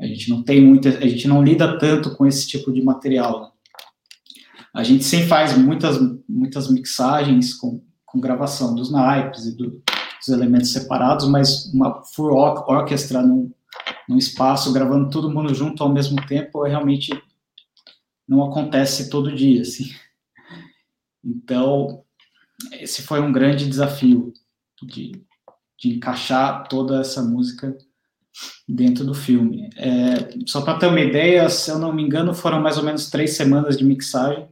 A 0.00 0.06
gente 0.06 0.30
não 0.30 0.42
tem 0.42 0.62
muita, 0.62 0.88
a 0.88 1.06
gente 1.06 1.28
não 1.28 1.42
lida 1.42 1.78
tanto 1.78 2.16
com 2.16 2.26
esse 2.26 2.48
tipo 2.48 2.72
de 2.72 2.82
material. 2.82 3.54
A 4.74 4.82
gente 4.82 5.04
sempre 5.04 5.26
faz 5.26 5.56
muitas 5.56 5.98
muitas 6.26 6.70
mixagens 6.70 7.52
com, 7.52 7.82
com 8.06 8.20
gravação 8.20 8.74
dos 8.74 8.90
naipes 8.90 9.44
e 9.44 9.56
do, 9.56 9.82
dos 10.18 10.28
elementos 10.28 10.72
separados, 10.72 11.28
mas 11.28 11.66
uma 11.74 12.02
full 12.02 12.32
orquestra 12.32 13.20
num, 13.20 13.52
num 14.08 14.16
espaço 14.16 14.72
gravando 14.72 15.10
todo 15.10 15.30
mundo 15.30 15.54
junto 15.54 15.82
ao 15.82 15.92
mesmo 15.92 16.24
tempo 16.26 16.64
é 16.64 16.70
realmente 16.70 17.10
não 18.26 18.44
acontece 18.44 19.10
todo 19.10 19.34
dia, 19.34 19.62
assim. 19.62 19.90
Então, 21.22 22.04
esse 22.72 23.02
foi 23.02 23.20
um 23.20 23.32
grande 23.32 23.68
desafio 23.68 24.32
de, 24.82 25.12
de 25.76 25.96
encaixar 25.96 26.68
toda 26.68 27.00
essa 27.00 27.22
música 27.22 27.76
dentro 28.68 29.04
do 29.04 29.14
filme. 29.14 29.70
É, 29.76 30.38
só 30.46 30.62
para 30.62 30.78
ter 30.78 30.86
uma 30.86 31.00
ideia, 31.00 31.48
se 31.48 31.70
eu 31.70 31.78
não 31.78 31.92
me 31.92 32.02
engano, 32.02 32.34
foram 32.34 32.60
mais 32.60 32.78
ou 32.78 32.84
menos 32.84 33.10
três 33.10 33.36
semanas 33.36 33.76
de 33.76 33.84
mixagem, 33.84 34.48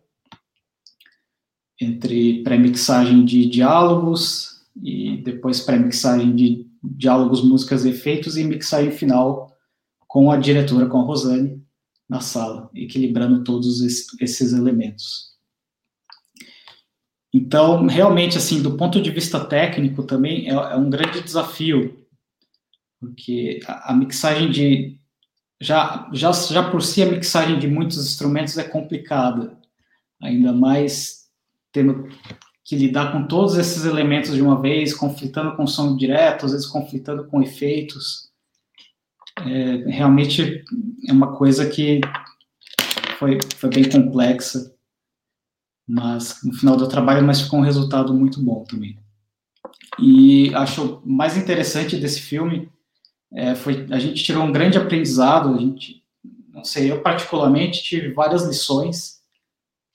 entre 1.81 2.43
pré-mixagem 2.43 3.25
de 3.25 3.47
diálogos 3.47 4.63
e 4.83 5.19
depois 5.19 5.61
pré-mixagem 5.61 6.35
de 6.35 6.67
diálogos, 6.83 7.43
músicas 7.43 7.85
efeitos 7.85 8.37
e 8.37 8.45
mixagem 8.45 8.91
final 8.91 9.53
com 10.07 10.31
a 10.31 10.37
diretora, 10.37 10.87
com 10.87 11.01
a 11.01 11.05
Rosane, 11.05 11.63
na 12.09 12.21
sala, 12.21 12.71
equilibrando 12.75 13.45
todos 13.45 13.81
esses 14.21 14.53
elementos. 14.53 15.29
Então, 17.33 17.87
realmente, 17.87 18.39
assim, 18.39 18.63
do 18.63 18.77
ponto 18.77 19.01
de 19.03 19.11
vista 19.11 19.39
técnico 19.39 20.03
também 20.03 20.49
é, 20.49 20.55
é 20.55 20.77
um 20.77 20.89
grande 20.89 21.21
desafio, 21.21 22.08
porque 23.01 23.61
a, 23.67 23.93
a, 23.93 23.97
mixagem 23.97 24.51
de 24.51 24.99
já, 25.61 26.09
já 26.13 26.33
já 26.33 26.71
por 26.71 26.83
si 26.83 27.03
a 27.03 27.07
mixagem 27.07 27.59
de 27.59 27.69
muitos 27.69 27.99
instrumentos 27.99 28.57
é 28.59 28.65
complicada, 28.65 29.59
ainda 30.21 30.53
mais 30.53 31.29
tendo 31.73 32.09
que 32.65 32.77
lidar 32.77 33.13
com 33.13 33.27
todos 33.27 33.57
esses 33.57 33.85
elementos 33.85 34.35
de 34.35 34.43
uma 34.43 34.61
vez, 34.61 34.95
conflitando 34.95 35.57
com 35.57 35.67
som 35.67 35.97
direto, 35.97 36.47
às 36.47 36.53
vezes 36.53 36.67
conflitando 36.67 37.27
com 37.27 37.43
efeitos 37.43 38.29
é, 39.47 39.91
realmente 39.91 40.65
é 41.07 41.13
uma 41.13 41.37
coisa 41.37 41.69
que 41.69 42.01
foi, 43.19 43.39
foi 43.57 43.71
bem 43.71 43.89
complexa, 43.89 44.75
mas 45.87 46.41
no 46.43 46.53
final 46.53 46.77
do 46.77 46.89
trabalho, 46.89 47.25
mas 47.25 47.41
ficou 47.41 47.61
um 47.61 47.65
resultado 47.65 48.13
muito 48.13 48.43
bom 48.43 48.65
também. 48.65 48.99
E 49.99 50.55
acho 50.55 51.03
mais 51.05 51.37
interessante 51.37 51.97
desse 51.97 52.21
filme 52.21 52.71
é, 53.33 53.55
foi 53.55 53.87
a 53.91 53.99
gente 53.99 54.23
tirou 54.23 54.45
um 54.45 54.53
grande 54.53 54.79
aprendizado. 54.79 55.55
A 55.55 55.59
gente, 55.59 56.03
não 56.53 56.65
sei, 56.65 56.91
eu 56.91 57.03
particularmente 57.03 57.83
tive 57.83 58.13
várias 58.13 58.45
lições 58.45 59.21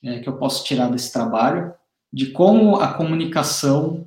é, 0.03 0.19
que 0.19 0.27
eu 0.27 0.37
posso 0.37 0.63
tirar 0.63 0.89
desse 0.89 1.11
trabalho 1.11 1.73
de 2.11 2.27
como 2.27 2.75
a 2.77 2.93
comunicação 2.93 4.05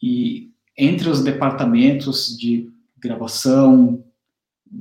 e 0.00 0.50
entre 0.78 1.08
os 1.08 1.22
departamentos 1.22 2.38
de 2.38 2.70
gravação, 2.98 4.02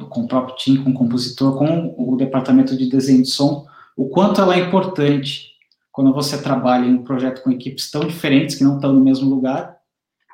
com 0.09 0.21
o 0.21 0.27
próprio 0.27 0.55
time, 0.55 0.83
com 0.83 0.91
o 0.91 0.93
compositor, 0.93 1.57
com 1.57 1.95
o 1.97 2.15
departamento 2.15 2.77
de 2.77 2.87
desenho 2.87 3.23
de 3.23 3.29
som, 3.29 3.65
o 3.97 4.07
quanto 4.07 4.39
ela 4.39 4.55
é 4.55 4.59
importante 4.59 5.49
quando 5.91 6.13
você 6.13 6.41
trabalha 6.41 6.85
em 6.85 6.93
um 6.93 7.03
projeto 7.03 7.41
com 7.41 7.51
equipes 7.51 7.89
tão 7.89 8.05
diferentes, 8.05 8.55
que 8.55 8.63
não 8.63 8.75
estão 8.75 8.93
no 8.93 9.01
mesmo 9.01 9.27
lugar, 9.29 9.78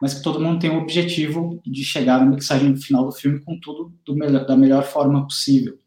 mas 0.02 0.14
que 0.14 0.24
todo 0.24 0.40
mundo 0.40 0.60
tem 0.60 0.70
o 0.70 0.80
objetivo 0.82 1.62
de 1.66 1.84
chegar 1.84 2.20
na 2.20 2.26
mixagem 2.26 2.76
final 2.76 3.06
do 3.06 3.12
filme 3.12 3.40
com 3.40 3.60
tudo 3.60 3.94
melhor, 4.10 4.46
da 4.46 4.58
melhor 4.58 4.84
forma 4.84 5.24
possível. 5.24 5.78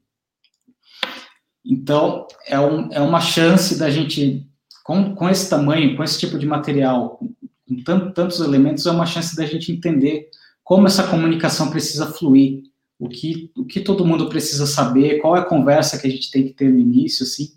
Então, 1.64 2.26
é, 2.46 2.58
um, 2.58 2.90
é 2.92 3.00
uma 3.00 3.20
chance 3.20 3.78
da 3.78 3.90
gente, 3.90 4.48
com, 4.82 5.14
com 5.14 5.28
esse 5.28 5.50
tamanho, 5.50 5.96
com 5.96 6.02
esse 6.02 6.18
tipo 6.18 6.38
de 6.38 6.46
material, 6.46 7.20
com 7.68 7.82
tanto, 7.84 8.12
tantos 8.12 8.40
elementos, 8.40 8.86
é 8.86 8.90
uma 8.90 9.04
chance 9.04 9.36
da 9.36 9.44
gente 9.44 9.70
entender 9.70 10.30
como 10.64 10.86
essa 10.86 11.06
comunicação 11.06 11.70
precisa 11.70 12.06
fluir 12.06 12.62
o 12.98 13.08
que, 13.08 13.52
o 13.56 13.64
que 13.64 13.80
todo 13.80 14.04
mundo 14.04 14.28
precisa 14.28 14.66
saber, 14.66 15.20
qual 15.20 15.36
é 15.36 15.40
a 15.40 15.44
conversa 15.44 15.98
que 15.98 16.06
a 16.06 16.10
gente 16.10 16.30
tem 16.30 16.44
que 16.44 16.54
ter 16.54 16.70
no 16.70 16.78
início, 16.78 17.24
assim. 17.24 17.52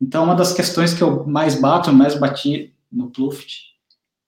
Então, 0.00 0.24
uma 0.24 0.34
das 0.34 0.52
questões 0.52 0.94
que 0.94 1.02
eu 1.02 1.26
mais 1.26 1.60
bato, 1.60 1.92
mais 1.92 2.18
bati 2.18 2.74
no 2.90 3.10
Pluft, 3.10 3.69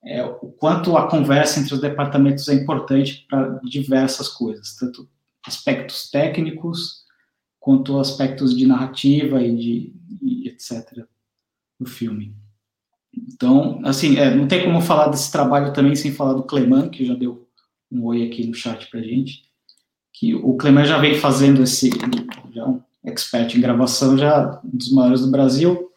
é 0.04 0.24
o 0.24 0.52
quanto 0.52 0.96
a 0.96 1.08
conversa 1.08 1.60
entre 1.60 1.74
os 1.74 1.80
departamentos 1.80 2.48
é 2.48 2.54
importante 2.54 3.26
para 3.28 3.60
diversas 3.64 4.28
coisas, 4.28 4.76
tanto 4.76 5.08
aspectos 5.46 6.10
técnicos, 6.10 7.04
quanto 7.60 7.98
aspectos 7.98 8.56
de 8.56 8.66
narrativa 8.66 9.40
e 9.42 9.56
de 9.56 9.94
e 10.20 10.48
etc. 10.48 11.04
do 11.78 11.86
filme. 11.86 12.34
Então, 13.14 13.80
assim, 13.84 14.16
é, 14.16 14.34
não 14.34 14.48
tem 14.48 14.64
como 14.64 14.80
falar 14.80 15.08
desse 15.08 15.30
trabalho 15.30 15.72
também 15.72 15.94
sem 15.94 16.12
falar 16.12 16.34
do 16.34 16.44
Cleman, 16.44 16.88
que 16.88 17.04
já 17.04 17.14
deu 17.14 17.48
um 17.90 18.04
oi 18.04 18.26
aqui 18.26 18.46
no 18.46 18.54
chat 18.54 18.88
para 18.90 19.02
gente 19.02 19.52
que 20.12 20.34
o 20.34 20.54
Clemente 20.56 20.88
já 20.88 20.98
vem 20.98 21.14
fazendo 21.16 21.62
esse, 21.62 21.90
já 22.52 22.62
é 22.62 22.66
um 22.66 22.80
expert 23.04 23.56
em 23.56 23.60
gravação, 23.60 24.16
já 24.16 24.60
um 24.64 24.76
dos 24.76 24.92
maiores 24.92 25.22
do 25.22 25.30
Brasil, 25.30 25.90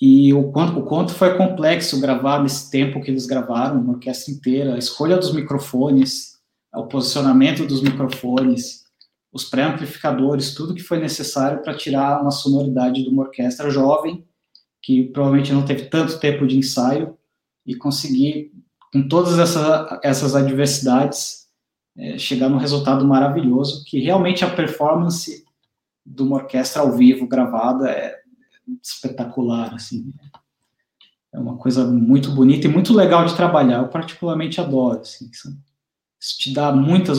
e 0.00 0.32
o 0.34 0.50
quanto, 0.52 0.78
o 0.78 0.84
quanto 0.84 1.14
foi 1.14 1.36
complexo 1.36 2.00
gravar 2.00 2.42
nesse 2.42 2.70
tempo 2.70 3.00
que 3.00 3.10
eles 3.10 3.26
gravaram, 3.26 3.80
uma 3.80 3.94
orquestra 3.94 4.32
inteira, 4.32 4.74
a 4.74 4.78
escolha 4.78 5.16
dos 5.16 5.32
microfones, 5.32 6.38
o 6.74 6.86
posicionamento 6.86 7.66
dos 7.66 7.80
microfones, 7.80 8.84
os 9.32 9.44
pré-amplificadores, 9.44 10.54
tudo 10.54 10.74
que 10.74 10.82
foi 10.82 10.98
necessário 10.98 11.62
para 11.62 11.76
tirar 11.76 12.20
uma 12.20 12.30
sonoridade 12.30 13.02
de 13.02 13.08
uma 13.08 13.22
orquestra 13.22 13.70
jovem, 13.70 14.24
que 14.82 15.04
provavelmente 15.04 15.52
não 15.52 15.64
teve 15.64 15.86
tanto 15.86 16.20
tempo 16.20 16.46
de 16.46 16.58
ensaio, 16.58 17.16
e 17.64 17.74
conseguir, 17.74 18.52
com 18.92 19.08
todas 19.08 19.38
essas, 19.38 19.98
essas 20.04 20.36
adversidades, 20.36 21.46
é, 21.96 22.18
chegar 22.18 22.48
num 22.48 22.58
resultado 22.58 23.04
maravilhoso, 23.06 23.82
que 23.84 23.98
realmente 23.98 24.44
a 24.44 24.54
performance 24.54 25.44
de 26.04 26.22
uma 26.22 26.36
orquestra 26.36 26.82
ao 26.82 26.92
vivo 26.92 27.26
gravada 27.26 27.90
é 27.90 28.25
espetacular, 28.82 29.74
assim. 29.74 30.12
É 31.32 31.38
uma 31.38 31.56
coisa 31.56 31.84
muito 31.84 32.30
bonita 32.32 32.66
e 32.66 32.70
muito 32.70 32.94
legal 32.94 33.24
de 33.26 33.36
trabalhar. 33.36 33.78
Eu 33.78 33.88
particularmente 33.88 34.60
adoro, 34.60 35.00
assim. 35.00 35.30
Isso 36.18 36.38
te 36.38 36.52
dá 36.52 36.72
muitas, 36.72 37.18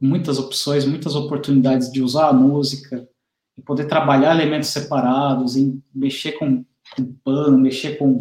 muitas 0.00 0.38
opções, 0.38 0.84
muitas 0.84 1.14
oportunidades 1.14 1.90
de 1.90 2.00
usar 2.00 2.28
a 2.28 2.32
música, 2.32 3.08
e 3.56 3.62
poder 3.62 3.86
trabalhar 3.86 4.34
elementos 4.34 4.68
separados, 4.68 5.56
em 5.56 5.82
mexer 5.94 6.32
com, 6.32 6.64
com 6.94 7.12
pano, 7.24 7.58
mexer 7.58 7.96
com 7.96 8.18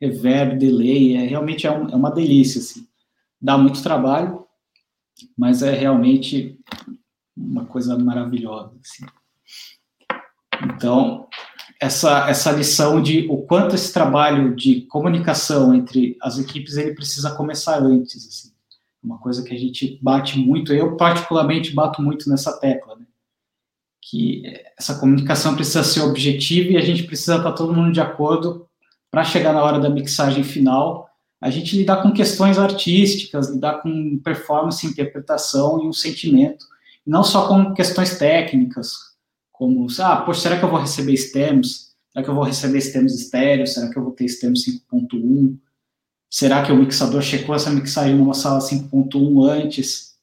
reverb, 0.00 0.58
delay, 0.58 1.16
é 1.16 1.26
realmente 1.26 1.66
é, 1.66 1.70
um, 1.70 1.88
é 1.88 1.96
uma 1.96 2.10
delícia, 2.10 2.60
assim. 2.60 2.86
Dá 3.40 3.56
muito 3.56 3.82
trabalho, 3.82 4.46
mas 5.36 5.62
é 5.62 5.72
realmente 5.72 6.58
uma 7.36 7.64
coisa 7.64 7.98
maravilhosa. 7.98 8.76
Assim. 8.84 9.06
Então, 10.64 11.28
essa, 11.80 12.28
essa 12.28 12.50
lição 12.50 13.00
de 13.00 13.26
o 13.30 13.38
quanto 13.38 13.74
esse 13.74 13.92
trabalho 13.92 14.54
de 14.54 14.82
comunicação 14.82 15.74
entre 15.74 16.16
as 16.20 16.38
equipes 16.38 16.76
ele 16.76 16.94
precisa 16.94 17.30
começar 17.34 17.78
antes, 17.78 18.26
assim. 18.26 18.52
Uma 19.02 19.18
coisa 19.18 19.44
que 19.44 19.54
a 19.54 19.58
gente 19.58 19.98
bate 20.02 20.38
muito, 20.38 20.72
eu 20.72 20.96
particularmente 20.96 21.72
bato 21.72 22.02
muito 22.02 22.28
nessa 22.28 22.58
tecla, 22.58 22.96
né? 22.96 23.06
que 24.00 24.42
essa 24.76 24.98
comunicação 24.98 25.54
precisa 25.54 25.84
ser 25.84 26.00
objetiva 26.00 26.72
e 26.72 26.76
a 26.76 26.80
gente 26.80 27.04
precisa 27.04 27.36
estar 27.36 27.52
todo 27.52 27.74
mundo 27.74 27.92
de 27.92 28.00
acordo 28.00 28.66
para 29.10 29.22
chegar 29.24 29.52
na 29.52 29.62
hora 29.62 29.78
da 29.78 29.88
mixagem 29.88 30.42
final, 30.42 31.08
a 31.40 31.50
gente 31.50 31.76
lidar 31.76 32.02
com 32.02 32.10
questões 32.10 32.58
artísticas, 32.58 33.48
lidar 33.48 33.80
com 33.82 34.18
performance, 34.18 34.86
interpretação 34.86 35.82
e 35.82 35.86
um 35.86 35.92
sentimento, 35.92 36.66
não 37.06 37.22
só 37.22 37.46
com 37.46 37.72
questões 37.72 38.18
técnicas, 38.18 39.07
como, 39.58 39.88
ah, 39.98 40.16
poxa, 40.18 40.42
será 40.42 40.56
que 40.56 40.64
eu 40.64 40.70
vou 40.70 40.78
receber 40.78 41.16
stems? 41.16 41.92
Será 42.12 42.24
que 42.24 42.30
eu 42.30 42.34
vou 42.34 42.44
receber 42.44 42.80
stems 42.80 43.12
estéreo? 43.12 43.66
Será 43.66 43.90
que 43.90 43.98
eu 43.98 44.04
vou 44.04 44.12
ter 44.12 44.28
stems 44.28 44.64
5.1? 44.64 45.58
Será 46.30 46.64
que 46.64 46.70
o 46.70 46.76
mixador 46.76 47.20
checou 47.22 47.56
essa 47.56 47.68
mixagem 47.68 48.14
numa 48.14 48.34
sala 48.34 48.60
5.1 48.60 49.50
antes? 49.50 50.16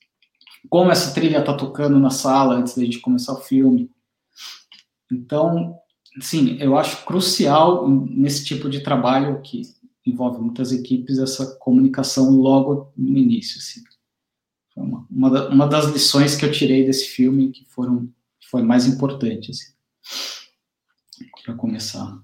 Como 0.69 0.89
essa 0.89 1.13
trilha 1.13 1.39
está 1.39 1.53
tocando 1.53 1.99
na 1.99 2.09
sala 2.09 2.55
antes 2.55 2.77
da 2.77 2.86
gente 2.86 3.01
começar 3.01 3.33
o 3.33 3.41
filme? 3.41 3.91
Então, 5.11 5.77
sim, 6.21 6.57
eu 6.61 6.77
acho 6.77 7.03
crucial 7.03 7.89
nesse 7.89 8.45
tipo 8.45 8.69
de 8.69 8.79
trabalho 8.79 9.41
que 9.41 9.63
envolve 10.05 10.39
muitas 10.39 10.71
equipes 10.71 11.19
essa 11.19 11.57
comunicação 11.57 12.31
logo 12.31 12.93
no 12.95 13.17
início. 13.17 13.57
Assim. 13.57 13.83
Foi 14.73 14.81
uma, 14.81 15.49
uma 15.49 15.67
das 15.67 15.91
lições 15.91 16.38
que 16.38 16.45
eu 16.45 16.51
tirei 16.53 16.86
desse 16.86 17.09
filme 17.09 17.51
que 17.51 17.65
foram 17.65 18.09
foi 18.56 18.64
mais 18.64 18.88
importante 18.88 19.51
assim, 19.51 19.74
para 21.43 21.53
começar. 21.56 22.18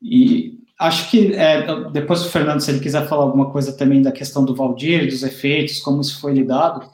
E 0.00 0.58
acho 0.80 1.10
que 1.10 1.34
é, 1.34 1.90
depois 1.90 2.22
o 2.22 2.30
Fernando, 2.30 2.60
se 2.60 2.70
ele 2.70 2.80
quiser 2.80 3.06
falar 3.06 3.24
alguma 3.24 3.50
coisa 3.50 3.76
também 3.76 4.00
da 4.00 4.10
questão 4.10 4.42
do 4.42 4.54
Valdir, 4.54 5.06
dos 5.06 5.22
efeitos, 5.22 5.80
como 5.80 6.00
isso 6.00 6.18
foi 6.18 6.32
lidado, 6.32 6.90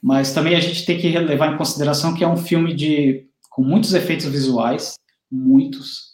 mas 0.00 0.32
também 0.32 0.54
a 0.54 0.60
gente 0.60 0.86
tem 0.86 0.96
que 0.96 1.08
levar 1.18 1.52
em 1.52 1.58
consideração 1.58 2.14
que 2.14 2.22
é 2.22 2.28
um 2.28 2.36
filme 2.36 2.72
de 2.72 3.26
com 3.50 3.64
muitos 3.64 3.94
efeitos 3.94 4.26
visuais, 4.26 4.94
muitos. 5.28 6.10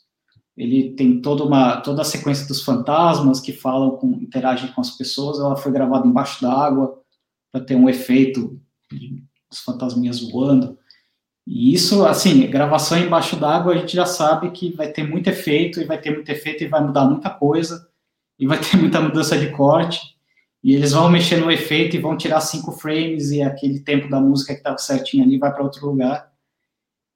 Ele 0.57 0.95
tem 0.95 1.21
toda 1.21 1.45
uma 1.45 1.83
toda 1.83 2.01
a 2.01 2.05
sequência 2.05 2.49
dos 2.49 2.63
fantasmas 2.63 3.41
que 3.41 3.53
falam 3.53 3.91
com 3.99 4.13
interagem 4.23 4.73
com 4.73 4.81
as 4.81 4.97
pessoas. 4.97 5.39
Ela 5.39 5.55
foi 5.55 5.71
gravada 5.71 6.07
embaixo 6.07 6.41
d'água 6.41 6.99
para 7.53 7.63
ter 7.63 7.77
um 7.77 7.91
efeito 7.91 8.59
dos 9.51 9.61
fantasminhas 9.61 10.19
voando. 10.31 10.79
E 11.47 11.73
isso, 11.73 12.05
assim, 12.05 12.51
gravação 12.51 12.99
embaixo 12.99 13.37
d'água, 13.37 13.73
a 13.73 13.79
gente 13.79 13.95
já 13.95 14.05
sabe 14.05 14.51
que 14.51 14.73
vai 14.73 14.91
ter 14.91 15.09
muito 15.09 15.29
efeito, 15.29 15.81
e 15.81 15.85
vai 15.85 16.01
ter 16.01 16.11
muito 16.11 16.29
efeito, 16.29 16.65
e 16.65 16.69
vai 16.69 16.83
mudar 16.83 17.05
muita 17.05 17.31
coisa, 17.31 17.89
e 18.39 18.47
vai 18.47 18.59
ter 18.59 18.77
muita 18.81 19.01
mudança 19.01 19.39
de 19.39 19.51
corte, 19.53 20.17
e 20.63 20.75
eles 20.75 20.91
vão 20.91 21.09
mexer 21.09 21.37
no 21.37 21.51
efeito 21.51 21.95
e 21.95 22.01
vão 22.01 22.17
tirar 22.17 22.41
cinco 22.41 22.73
frames, 22.73 23.31
e 23.31 23.43
aquele 23.43 23.79
tempo 23.79 24.09
da 24.09 24.21
música 24.21 24.53
que 24.53 24.59
estava 24.59 24.79
certinho 24.79 25.23
ali 25.23 25.39
vai 25.39 25.53
para 25.53 25.63
outro 25.63 25.87
lugar. 25.87 26.33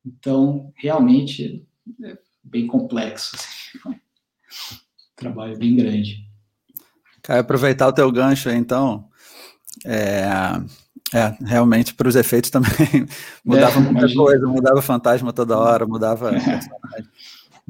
Então, 0.07 0.72
realmente, 0.76 1.66
é 2.05 2.16
bem 2.45 2.68
complexo. 2.68 3.35
Assim. 3.35 3.99
Trabalho 5.16 5.59
bem 5.59 5.74
grande. 5.74 6.24
Cara, 7.20 7.41
aproveitar 7.41 7.89
o 7.89 7.93
teu 7.93 8.11
gancho 8.12 8.49
aí, 8.49 8.57
então. 8.57 9.09
É, 9.85 10.24
é, 11.12 11.36
realmente 11.44 11.94
para 11.94 12.08
os 12.08 12.16
efeitos 12.16 12.50
também 12.50 12.70
mudava 13.44 13.78
é, 13.78 13.80
muita 13.80 14.00
imagina. 14.00 14.22
coisa, 14.22 14.46
mudava 14.46 14.82
fantasma 14.82 15.32
toda 15.32 15.58
hora, 15.58 15.86
mudava 15.86 16.30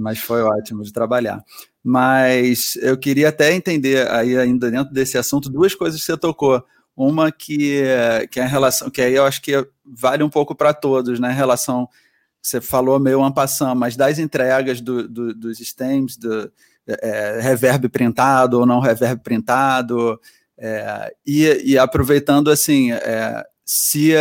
mas 0.01 0.19
foi 0.19 0.43
ótimo 0.43 0.83
de 0.83 0.93
trabalhar. 0.93 1.45
Mas 1.83 2.77
eu 2.77 2.97
queria 2.97 3.29
até 3.29 3.55
entender 3.55 4.09
aí 4.11 4.37
ainda 4.37 4.71
dentro 4.71 4.93
desse 4.93 5.17
assunto 5.17 5.51
duas 5.51 5.75
coisas 5.75 6.01
que 6.01 6.07
você 6.07 6.17
tocou. 6.17 6.65
Uma 6.97 7.31
que, 7.31 7.83
que 8.31 8.41
é 8.41 8.43
a 8.43 8.47
relação, 8.47 8.91
que 8.91 9.01
aí 9.01 9.15
eu 9.15 9.25
acho 9.25 9.41
que 9.41 9.67
vale 9.85 10.23
um 10.23 10.29
pouco 10.29 10.55
para 10.55 10.75
todos, 10.75 11.19
né? 11.19 11.31
Relação, 11.31 11.89
você 12.43 12.61
falou 12.61 12.99
meio 12.99 13.23
ampassão, 13.23 13.75
mas 13.75 13.97
das 13.97 14.19
entregas 14.19 14.81
do, 14.81 15.09
do, 15.09 15.35
dos 15.35 15.59
stems, 15.59 16.17
do 16.17 16.51
é, 16.87 17.39
reverb 17.41 17.89
printado 17.89 18.59
ou 18.59 18.67
não 18.67 18.81
reverb 18.81 19.23
printado, 19.23 20.21
é, 20.63 21.15
e, 21.27 21.73
e, 21.73 21.79
aproveitando 21.79 22.51
assim, 22.51 22.93
é, 22.93 23.43
se 23.65 24.13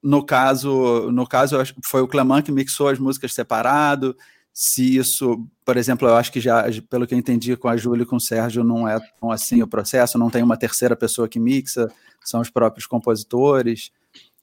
no 0.00 0.24
caso, 0.24 1.10
no 1.10 1.26
caso 1.26 1.56
foi 1.84 2.02
o 2.02 2.08
Cleman 2.08 2.40
que 2.40 2.52
mixou 2.52 2.86
as 2.86 3.00
músicas 3.00 3.34
separado, 3.34 4.16
se 4.54 4.96
isso, 4.96 5.44
por 5.64 5.76
exemplo, 5.76 6.06
eu 6.06 6.14
acho 6.14 6.30
que 6.30 6.40
já, 6.40 6.64
pelo 6.88 7.06
que 7.06 7.14
eu 7.14 7.18
entendi 7.18 7.56
com 7.56 7.68
a 7.68 7.76
Júlia 7.76 8.02
e 8.02 8.06
com 8.06 8.16
o 8.16 8.20
Sérgio, 8.20 8.62
não 8.62 8.86
é 8.86 9.00
tão 9.18 9.30
assim 9.30 9.62
o 9.62 9.66
processo, 9.66 10.18
não 10.18 10.30
tem 10.30 10.42
uma 10.42 10.56
terceira 10.56 10.94
pessoa 10.94 11.28
que 11.28 11.40
mixa, 11.40 11.88
são 12.22 12.40
os 12.40 12.50
próprios 12.50 12.86
compositores. 12.86 13.90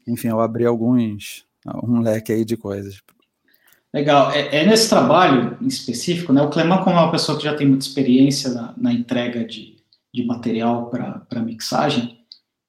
Enfim, 0.07 0.29
eu 0.29 0.41
abri 0.41 0.65
alguns, 0.65 1.45
um 1.83 2.01
leque 2.01 2.33
aí 2.33 2.43
de 2.43 2.57
coisas. 2.57 3.01
Legal. 3.93 4.31
É, 4.31 4.57
é 4.57 4.65
nesse 4.65 4.89
trabalho 4.89 5.57
em 5.61 5.67
específico, 5.67 6.33
né? 6.33 6.41
O 6.41 6.49
Cleman, 6.49 6.83
como 6.83 6.97
é 6.97 7.01
uma 7.01 7.11
pessoa 7.11 7.37
que 7.37 7.43
já 7.43 7.55
tem 7.55 7.67
muita 7.67 7.85
experiência 7.85 8.49
na, 8.49 8.73
na 8.77 8.91
entrega 8.91 9.45
de, 9.45 9.68
de 10.13 10.25
material 10.25 10.89
para 10.89 11.41
mixagem, 11.41 12.19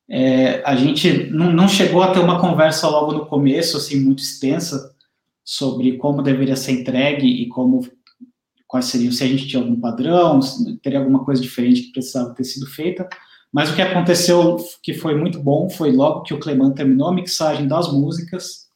é, 0.08 0.62
a 0.64 0.74
gente 0.74 1.30
não, 1.30 1.52
não, 1.52 1.68
chegou 1.68 2.02
a 2.02 2.12
ter 2.12 2.18
uma 2.18 2.40
conversa 2.40 2.88
logo 2.88 3.12
no 3.12 3.26
começo, 3.26 3.76
assim, 3.76 4.00
muito 4.00 4.22
extensa, 4.22 4.94
sobre 5.44 5.96
como 5.98 6.22
deveria 6.22 6.56
ser 6.56 6.72
entregue 6.72 7.26
e 7.26 7.48
como, 7.48 7.86
quais 8.66 8.86
seriam, 8.86 9.12
se 9.12 9.22
a 9.22 9.26
gente 9.28 9.46
tinha 9.46 9.62
algum 9.62 9.80
padrão, 9.80 10.42
se 10.42 10.76
teria 10.78 10.98
alguma 10.98 11.24
coisa 11.24 11.40
diferente 11.40 11.82
que 11.82 11.92
precisava 11.92 12.34
ter 12.34 12.44
sido 12.44 12.66
feita, 12.66 13.08
mas 13.52 13.70
o 13.70 13.74
que 13.74 13.82
aconteceu, 13.82 14.56
que 14.82 14.94
foi 14.94 15.14
muito 15.14 15.40
bom, 15.40 15.68
foi 15.68 15.92
logo 15.92 16.22
que 16.22 16.34
o 16.34 16.40
Cleman 16.40 16.72
terminou 16.72 17.08
a 17.08 17.14
mixagem 17.14 17.66
das 17.66 17.92
músicas, 17.92 18.68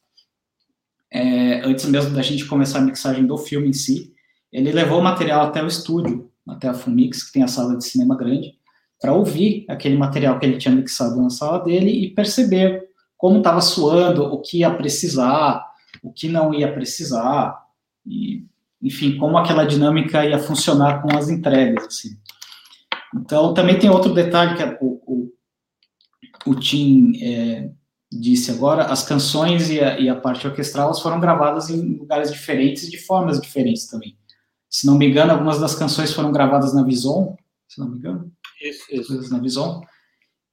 é, 1.11 1.61
antes 1.65 1.85
mesmo 1.85 2.13
da 2.13 2.21
gente 2.21 2.45
começar 2.45 2.79
a 2.79 2.81
mixagem 2.81 3.25
do 3.25 3.37
filme 3.37 3.69
em 3.69 3.73
si, 3.73 4.13
ele 4.51 4.71
levou 4.71 4.99
o 4.99 5.03
material 5.03 5.47
até 5.47 5.61
o 5.63 5.67
estúdio, 5.67 6.29
até 6.47 6.67
a 6.67 6.73
Fumix, 6.73 7.23
que 7.23 7.33
tem 7.33 7.43
a 7.43 7.47
sala 7.47 7.77
de 7.77 7.85
cinema 7.85 8.15
grande, 8.15 8.55
para 8.99 9.13
ouvir 9.13 9.65
aquele 9.69 9.97
material 9.97 10.39
que 10.39 10.45
ele 10.45 10.57
tinha 10.57 10.73
mixado 10.73 11.21
na 11.21 11.29
sala 11.29 11.59
dele 11.59 11.91
e 11.91 12.13
perceber 12.13 12.83
como 13.17 13.37
estava 13.37 13.61
suando, 13.61 14.23
o 14.25 14.41
que 14.41 14.59
ia 14.59 14.73
precisar, 14.73 15.65
o 16.03 16.11
que 16.11 16.27
não 16.27 16.53
ia 16.53 16.71
precisar, 16.71 17.57
e, 18.05 18.45
enfim, 18.81 19.17
como 19.17 19.37
aquela 19.37 19.65
dinâmica 19.65 20.25
ia 20.25 20.37
funcionar 20.37 21.01
com 21.01 21.15
as 21.17 21.29
entregas. 21.29 21.85
Assim. 21.85 22.09
Então, 23.15 23.53
também 23.53 23.79
tem 23.79 23.89
outro 23.89 24.13
detalhe 24.13 24.55
que 24.55 24.63
o, 24.83 25.01
o, 25.05 25.31
o 26.45 26.55
Tim 26.55 27.13
é, 27.21 27.69
disse 28.11 28.51
agora: 28.51 28.85
as 28.85 29.03
canções 29.03 29.69
e 29.69 29.79
a, 29.79 29.99
e 29.99 30.09
a 30.09 30.15
parte 30.15 30.45
orquestral 30.45 30.93
foram 30.93 31.19
gravadas 31.19 31.69
em 31.69 31.97
lugares 31.97 32.31
diferentes 32.31 32.83
e 32.83 32.91
de 32.91 32.97
formas 32.97 33.39
diferentes 33.39 33.87
também. 33.87 34.17
Se 34.75 34.85
não 34.85 34.97
me 34.97 35.07
engano, 35.07 35.31
algumas 35.31 35.57
das 35.57 35.73
canções 35.73 36.11
foram 36.11 36.33
gravadas 36.33 36.73
na 36.73 36.83
Vison, 36.83 37.37
se 37.65 37.79
não 37.79 37.87
me 37.87 37.97
engano. 37.97 38.29
Isso, 38.61 38.83
isso. 38.93 39.31
Na 39.31 39.39
Vison. 39.39 39.81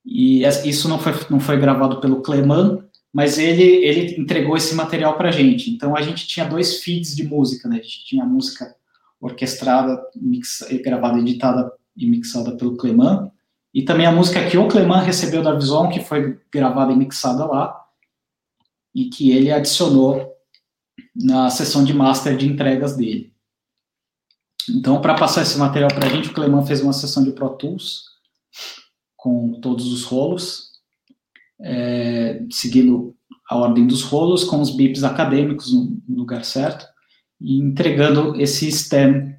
E 0.06 0.44
isso 0.64 0.88
não 0.88 0.96
foi, 0.96 1.12
não 1.28 1.40
foi 1.40 1.58
gravado 1.58 2.00
pelo 2.00 2.22
Cleman, 2.22 2.84
mas 3.12 3.36
ele, 3.36 3.64
ele 3.64 4.20
entregou 4.20 4.56
esse 4.56 4.76
material 4.76 5.16
para 5.16 5.30
a 5.30 5.32
gente. 5.32 5.72
Então 5.72 5.96
a 5.96 6.02
gente 6.02 6.24
tinha 6.28 6.46
dois 6.46 6.84
feeds 6.84 7.16
de 7.16 7.24
música, 7.24 7.68
né? 7.68 7.80
A 7.80 7.82
gente 7.82 8.04
tinha 8.04 8.22
a 8.22 8.26
música 8.26 8.72
orquestrada, 9.20 10.00
mix, 10.14 10.64
gravada, 10.84 11.18
editada 11.18 11.72
e 11.96 12.08
mixada 12.08 12.56
pelo 12.56 12.76
Cleman, 12.76 13.28
e 13.74 13.82
também 13.82 14.06
a 14.06 14.12
música 14.12 14.48
que 14.48 14.56
o 14.56 14.68
Cleman 14.68 15.02
recebeu 15.02 15.42
da 15.42 15.52
Vison, 15.52 15.88
que 15.88 15.98
foi 15.98 16.38
gravada 16.52 16.92
e 16.92 16.96
mixada 16.96 17.44
lá, 17.44 17.76
e 18.94 19.06
que 19.06 19.32
ele 19.32 19.50
adicionou 19.50 20.32
na 21.12 21.50
sessão 21.50 21.82
de 21.82 21.92
master 21.92 22.36
de 22.36 22.46
entregas 22.46 22.96
dele. 22.96 23.32
Então, 24.70 25.00
para 25.00 25.14
passar 25.14 25.42
esse 25.42 25.58
material 25.58 25.90
para 25.92 26.06
a 26.06 26.10
gente, 26.10 26.28
o 26.28 26.32
Cleman 26.32 26.64
fez 26.64 26.80
uma 26.80 26.92
sessão 26.92 27.24
de 27.24 27.32
Pro 27.32 27.50
Tools 27.56 28.04
com 29.16 29.60
todos 29.60 29.92
os 29.92 30.04
rolos, 30.04 30.70
é, 31.60 32.42
seguindo 32.50 33.16
a 33.48 33.56
ordem 33.56 33.86
dos 33.86 34.02
rolos, 34.02 34.44
com 34.44 34.60
os 34.60 34.74
bips 34.74 35.04
acadêmicos 35.04 35.72
no 35.72 36.00
lugar 36.08 36.44
certo, 36.44 36.86
e 37.40 37.58
entregando 37.58 38.40
esse 38.40 38.70
stem 38.70 39.36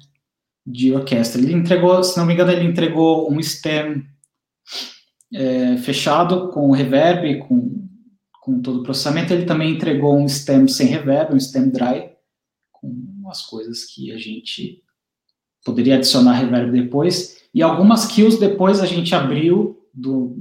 de 0.66 0.92
orquestra. 0.92 1.40
Ele 1.40 1.52
entregou, 1.52 2.02
se 2.02 2.16
não 2.16 2.24
me 2.24 2.34
engano, 2.34 2.52
ele 2.52 2.64
entregou 2.64 3.30
um 3.30 3.40
stem 3.42 4.06
é, 5.32 5.76
fechado 5.78 6.50
com 6.50 6.70
reverb, 6.70 7.40
com, 7.40 7.88
com 8.40 8.62
todo 8.62 8.80
o 8.80 8.82
processamento. 8.82 9.32
Ele 9.32 9.44
também 9.44 9.72
entregou 9.72 10.16
um 10.16 10.28
stem 10.28 10.66
sem 10.68 10.86
reverb, 10.86 11.34
um 11.34 11.40
stem 11.40 11.70
dry, 11.70 12.10
com 12.72 13.28
as 13.28 13.42
coisas 13.42 13.84
que 13.84 14.12
a 14.12 14.18
gente 14.18 14.83
poderia 15.64 15.96
adicionar 15.96 16.34
reverb 16.34 16.70
depois, 16.70 17.38
e 17.52 17.62
algumas 17.62 18.06
kills 18.06 18.38
depois 18.38 18.80
a 18.80 18.86
gente 18.86 19.14
abriu 19.14 19.80
do, 19.92 20.36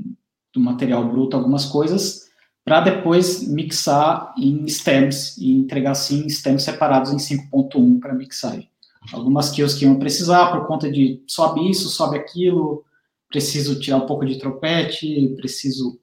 do 0.53 0.59
material 0.59 1.07
bruto 1.07 1.38
algumas 1.38 1.65
coisas 1.65 2.24
para 2.65 2.82
depois 2.82 3.45
mixar 3.47 4.34
em 4.38 4.67
stems 4.67 5.38
e 5.38 5.51
entregar 5.51 5.91
assim 5.91 6.28
stems 6.30 6.63
separados 6.63 7.11
em 7.11 7.17
5.1 7.17 7.99
para 7.99 8.13
mixagem. 8.13 8.69
Algumas 9.11 9.49
kills 9.49 9.78
que 9.78 9.86
iam 9.86 9.99
precisar 9.99 10.51
por 10.51 10.65
conta 10.65 10.89
de 10.89 11.21
sobe 11.28 11.69
isso, 11.69 11.89
sobe 11.89 12.17
aquilo, 12.17 12.86
preciso 13.28 13.80
tirar 13.80 13.97
um 13.97 14.05
pouco 14.05 14.26
de 14.26 14.39
tropete, 14.39 15.34
preciso 15.36 15.99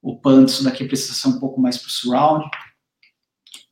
o 0.00 0.16
pan 0.16 0.44
disso 0.44 0.62
daqui 0.62 0.84
precisa 0.84 1.14
ser 1.14 1.28
um 1.28 1.40
pouco 1.40 1.60
mais 1.60 1.78
para 1.78 1.88
surround. 1.90 2.44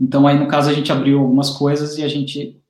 Então 0.00 0.26
aí 0.26 0.38
no 0.38 0.48
caso 0.48 0.70
a 0.70 0.72
gente 0.72 0.90
abriu 0.90 1.20
algumas 1.20 1.50
coisas 1.50 1.98
e 1.98 2.02
a 2.02 2.08
gente 2.08 2.61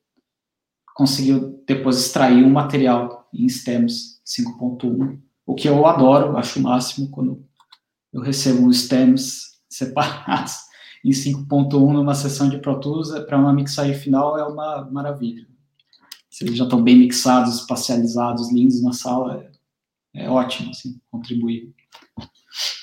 conseguiu 0.94 1.62
depois 1.66 1.98
extrair 1.98 2.44
um 2.44 2.50
material 2.50 3.28
em 3.32 3.48
stems 3.48 4.20
5.1, 4.26 5.18
o 5.46 5.54
que 5.54 5.68
eu 5.68 5.86
adoro, 5.86 6.36
acho 6.36 6.58
o 6.58 6.62
máximo 6.62 7.10
quando 7.10 7.44
eu 8.12 8.20
recebo 8.20 8.66
os 8.66 8.84
stems 8.84 9.60
separados 9.68 10.54
em 11.04 11.10
5.1 11.10 11.92
numa 11.92 12.14
sessão 12.14 12.48
de 12.48 12.58
Pro 12.58 12.78
Tools, 12.78 13.10
para 13.26 13.38
uma 13.38 13.52
mixagem 13.52 13.94
final 13.94 14.38
é 14.38 14.44
uma 14.44 14.88
maravilha. 14.90 15.46
Se 16.30 16.44
eles 16.44 16.56
já 16.56 16.64
estão 16.64 16.82
bem 16.82 16.96
mixados, 16.96 17.56
espacializados, 17.56 18.52
lindos 18.52 18.82
na 18.82 18.92
sala, 18.92 19.44
é, 20.14 20.24
é 20.24 20.30
ótimo, 20.30 20.70
assim, 20.70 21.00
contribuir 21.10 21.74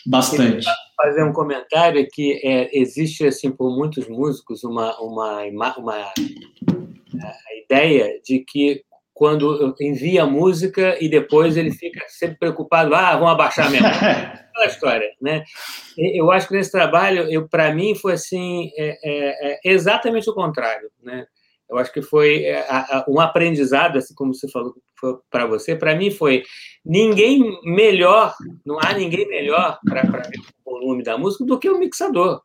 bastante. 0.05 0.65
Fazer 0.95 1.23
um 1.23 1.31
comentário 1.31 2.05
que 2.11 2.41
é, 2.43 2.77
existe 2.77 3.25
assim 3.25 3.51
por 3.51 3.75
muitos 3.75 4.07
músicos 4.07 4.63
uma 4.63 4.99
uma 4.99 5.43
uma, 5.43 5.77
uma 5.77 6.13
a 7.21 7.55
ideia 7.63 8.19
de 8.23 8.39
que 8.39 8.83
quando 9.19 9.75
envia 9.81 10.23
a 10.23 10.25
música 10.25 10.97
e 11.03 11.09
depois 11.09 11.57
ele 11.57 11.71
fica 11.71 12.05
sempre 12.07 12.37
preocupado, 12.37 12.95
ah, 12.95 13.17
vão 13.17 13.27
abaixar 13.27 13.69
minha 13.69 13.83
música. 13.83 14.05
Aquela 14.49 14.65
história, 14.65 15.11
né? 15.21 15.43
Eu 15.97 16.31
acho 16.31 16.47
que 16.47 16.53
nesse 16.53 16.71
trabalho, 16.71 17.47
para 17.49 17.73
mim, 17.73 17.95
foi 17.95 18.13
assim, 18.13 18.71
é, 18.77 18.97
é, 19.03 19.51
é, 19.51 19.59
exatamente 19.65 20.29
o 20.29 20.33
contrário, 20.33 20.89
né? 21.03 21.25
Eu 21.69 21.77
acho 21.77 21.91
que 21.91 22.01
foi 22.01 22.45
é, 22.45 22.65
um 23.09 23.19
aprendizado, 23.19 23.97
assim 23.97 24.15
como 24.15 24.33
você 24.33 24.49
falou 24.49 24.73
para 25.29 25.45
você, 25.45 25.75
para 25.75 25.95
mim 25.95 26.11
foi 26.11 26.43
ninguém 26.83 27.59
melhor, 27.63 28.33
não 28.65 28.79
há 28.79 28.93
ninguém 28.93 29.27
melhor 29.27 29.79
para 29.85 30.01
ver 30.01 30.39
o 30.65 30.71
volume 30.71 31.03
da 31.03 31.17
música 31.17 31.43
do 31.43 31.59
que 31.59 31.69
o 31.69 31.77
mixador. 31.77 32.41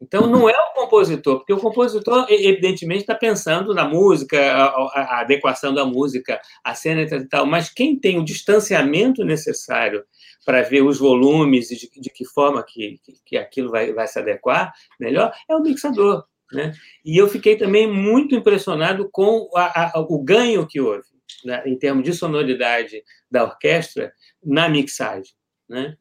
Então, 0.00 0.26
não 0.26 0.48
é 0.48 0.52
o 0.52 0.74
compositor, 0.74 1.38
porque 1.38 1.52
o 1.54 1.58
compositor, 1.58 2.26
evidentemente, 2.28 3.00
está 3.00 3.14
pensando 3.14 3.72
na 3.72 3.88
música, 3.88 4.38
a, 4.38 5.20
adequação 5.20 5.72
da 5.72 5.86
música, 5.86 6.38
a 6.62 6.74
cena 6.74 7.02
e 7.02 7.28
tal, 7.28 7.46
mas 7.46 7.70
quem 7.70 7.98
tem 7.98 8.18
o 8.18 8.24
distanciamento 8.24 9.24
necessário 9.24 10.04
para 10.44 10.62
ver 10.62 10.82
os 10.82 10.98
volumes 10.98 11.70
e 11.70 11.76
de, 11.76 11.90
de 11.98 12.10
que 12.10 12.26
forma 12.26 12.62
que, 12.62 13.00
que 13.24 13.38
aquilo 13.38 13.70
vai, 13.70 13.92
vai 13.92 14.06
se 14.06 14.18
adequar 14.18 14.72
melhor 15.00 15.32
é 15.48 15.56
o 15.56 15.62
mixador. 15.62 16.24
Né? 16.52 16.72
E 17.04 17.16
eu 17.16 17.28
fiquei 17.28 17.56
também 17.56 17.90
muito 17.90 18.34
impressionado 18.34 19.08
com 19.10 19.48
a, 19.56 19.98
a, 19.98 20.00
o 20.00 20.22
ganho 20.22 20.66
que 20.66 20.80
houve, 20.80 21.08
né, 21.44 21.62
em 21.66 21.76
termos 21.76 22.04
de 22.04 22.12
sonoridade 22.12 23.02
da 23.30 23.44
orquestra, 23.44 24.12
na 24.44 24.68
mixagem. 24.68 25.34
Né? 25.68 25.96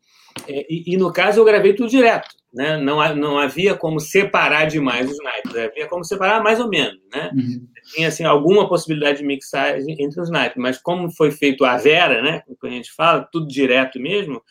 É, 0.48 0.66
e, 0.70 0.94
e, 0.94 0.98
no 0.98 1.12
caso, 1.12 1.40
eu 1.40 1.46
gravei 1.46 1.74
tudo 1.74 1.90
direto. 1.90 2.30
Né? 2.56 2.78
Não, 2.78 3.16
não 3.16 3.38
havia 3.38 3.76
como 3.76 4.00
separar 4.00 4.66
demais 4.66 5.12
os 5.12 5.18
naipes, 5.22 5.56
havia 5.56 5.88
como 5.88 6.06
separar 6.06 6.42
mais 6.42 6.60
ou 6.60 6.70
menos. 6.70 7.00
Né? 7.14 7.32
Uhum. 7.34 7.68
Tinha 7.94 8.08
assim, 8.08 8.24
alguma 8.24 8.70
possibilidade 8.70 9.18
de 9.18 9.26
mixagem 9.26 9.96
entre 10.00 10.22
os 10.22 10.30
naipes, 10.30 10.58
mas 10.58 10.78
como 10.78 11.12
foi 11.12 11.32
feito 11.32 11.66
a 11.66 11.76
Vera, 11.76 12.22
né, 12.22 12.42
que 12.60 12.68
a 12.68 12.70
gente 12.70 12.94
fala, 12.94 13.28
tudo 13.30 13.46
direto 13.48 14.00
mesmo, 14.00 14.42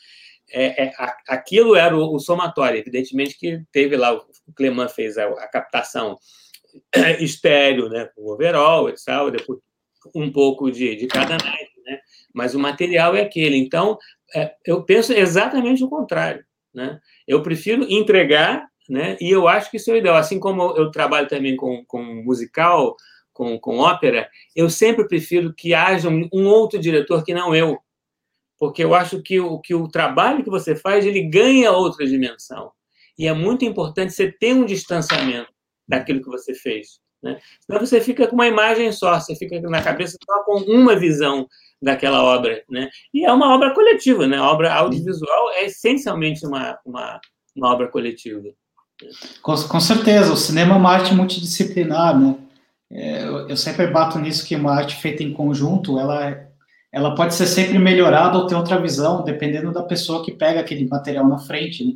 é, 0.52 0.84
é, 0.84 0.92
aquilo 1.26 1.74
era 1.74 1.96
o, 1.96 2.14
o, 2.14 2.20
somatório. 2.20 2.78
Evidentemente 2.78 3.38
que 3.38 3.62
teve 3.72 3.96
lá, 3.96 4.14
o 4.14 4.22
Cleman 4.54 4.88
fez 4.88 5.16
a, 5.16 5.24
a 5.24 5.48
captação 5.48 6.18
estéreo, 7.18 7.88
né, 7.88 8.10
com 8.14 8.30
overall 8.30 8.90
e 8.90 8.94
tal, 9.04 9.30
depois 9.30 9.58
um 10.14 10.30
pouco 10.30 10.70
de, 10.70 10.96
de 10.96 11.06
cada 11.06 11.38
naipe, 11.38 11.80
né? 11.86 11.98
mas 12.34 12.54
o 12.54 12.58
material 12.58 13.16
é 13.16 13.22
aquele. 13.22 13.56
Então, 13.56 13.96
é, 14.34 14.54
eu 14.66 14.82
penso 14.82 15.14
exatamente 15.14 15.82
o 15.82 15.88
contrário. 15.88 16.44
Né? 16.74 16.98
Eu 17.26 17.42
prefiro 17.42 17.86
entregar, 17.88 18.66
né? 18.88 19.16
e 19.20 19.30
eu 19.30 19.46
acho 19.46 19.70
que 19.70 19.76
isso 19.76 19.90
é 19.90 19.94
o 19.94 19.96
ideal. 19.96 20.16
Assim 20.16 20.40
como 20.40 20.76
eu 20.76 20.90
trabalho 20.90 21.28
também 21.28 21.56
com, 21.56 21.84
com 21.86 22.02
musical, 22.02 22.96
com, 23.32 23.58
com 23.58 23.78
ópera, 23.78 24.28
eu 24.54 24.70
sempre 24.70 25.06
prefiro 25.06 25.52
que 25.52 25.74
haja 25.74 26.08
um, 26.08 26.28
um 26.32 26.46
outro 26.46 26.78
diretor 26.78 27.24
que 27.24 27.34
não 27.34 27.54
eu, 27.54 27.78
porque 28.58 28.82
eu 28.82 28.94
acho 28.94 29.20
que 29.22 29.40
o, 29.40 29.58
que 29.60 29.74
o 29.74 29.88
trabalho 29.88 30.44
que 30.44 30.50
você 30.50 30.74
faz 30.74 31.04
ele 31.04 31.22
ganha 31.22 31.72
outra 31.72 32.06
dimensão. 32.06 32.72
E 33.18 33.26
é 33.26 33.32
muito 33.32 33.64
importante 33.64 34.12
você 34.12 34.30
ter 34.30 34.54
um 34.54 34.64
distanciamento 34.64 35.52
daquilo 35.86 36.22
que 36.22 36.28
você 36.28 36.54
fez. 36.54 37.00
Né? 37.22 37.38
Senão 37.60 37.80
você 37.80 38.00
fica 38.00 38.26
com 38.26 38.34
uma 38.34 38.46
imagem 38.46 38.92
só, 38.92 39.18
você 39.18 39.34
fica 39.34 39.60
na 39.62 39.82
cabeça 39.82 40.16
só 40.24 40.44
com 40.44 40.60
uma 40.60 40.94
visão 40.94 41.48
daquela 41.84 42.24
obra, 42.24 42.62
né? 42.68 42.88
E 43.12 43.24
é 43.24 43.32
uma 43.32 43.54
obra 43.54 43.72
coletiva, 43.74 44.26
né? 44.26 44.38
A 44.38 44.50
obra 44.50 44.72
audiovisual 44.74 45.50
é 45.52 45.66
essencialmente 45.66 46.44
uma, 46.46 46.78
uma, 46.84 47.20
uma 47.54 47.72
obra 47.72 47.88
coletiva. 47.88 48.42
Com, 49.42 49.54
com, 49.54 49.80
certeza, 49.80 50.32
o 50.32 50.36
cinema 50.36 50.74
é 50.74 50.78
uma 50.78 50.90
arte 50.90 51.14
multidisciplinar, 51.14 52.18
né? 52.18 52.36
É, 52.90 53.24
eu, 53.24 53.48
eu, 53.48 53.56
sempre 53.56 53.86
bato 53.88 54.18
nisso 54.18 54.46
que 54.46 54.54
uma 54.54 54.72
arte 54.72 54.96
feita 54.96 55.22
em 55.22 55.32
conjunto, 55.32 55.98
ela, 55.98 56.48
ela 56.92 57.14
pode 57.14 57.34
ser 57.34 57.46
sempre 57.46 57.78
melhorada 57.78 58.38
ou 58.38 58.46
ter 58.46 58.54
outra 58.54 58.80
visão, 58.80 59.24
dependendo 59.24 59.72
da 59.72 59.82
pessoa 59.82 60.24
que 60.24 60.32
pega 60.32 60.60
aquele 60.60 60.86
material 60.86 61.28
na 61.28 61.38
frente, 61.38 61.84
né? 61.84 61.92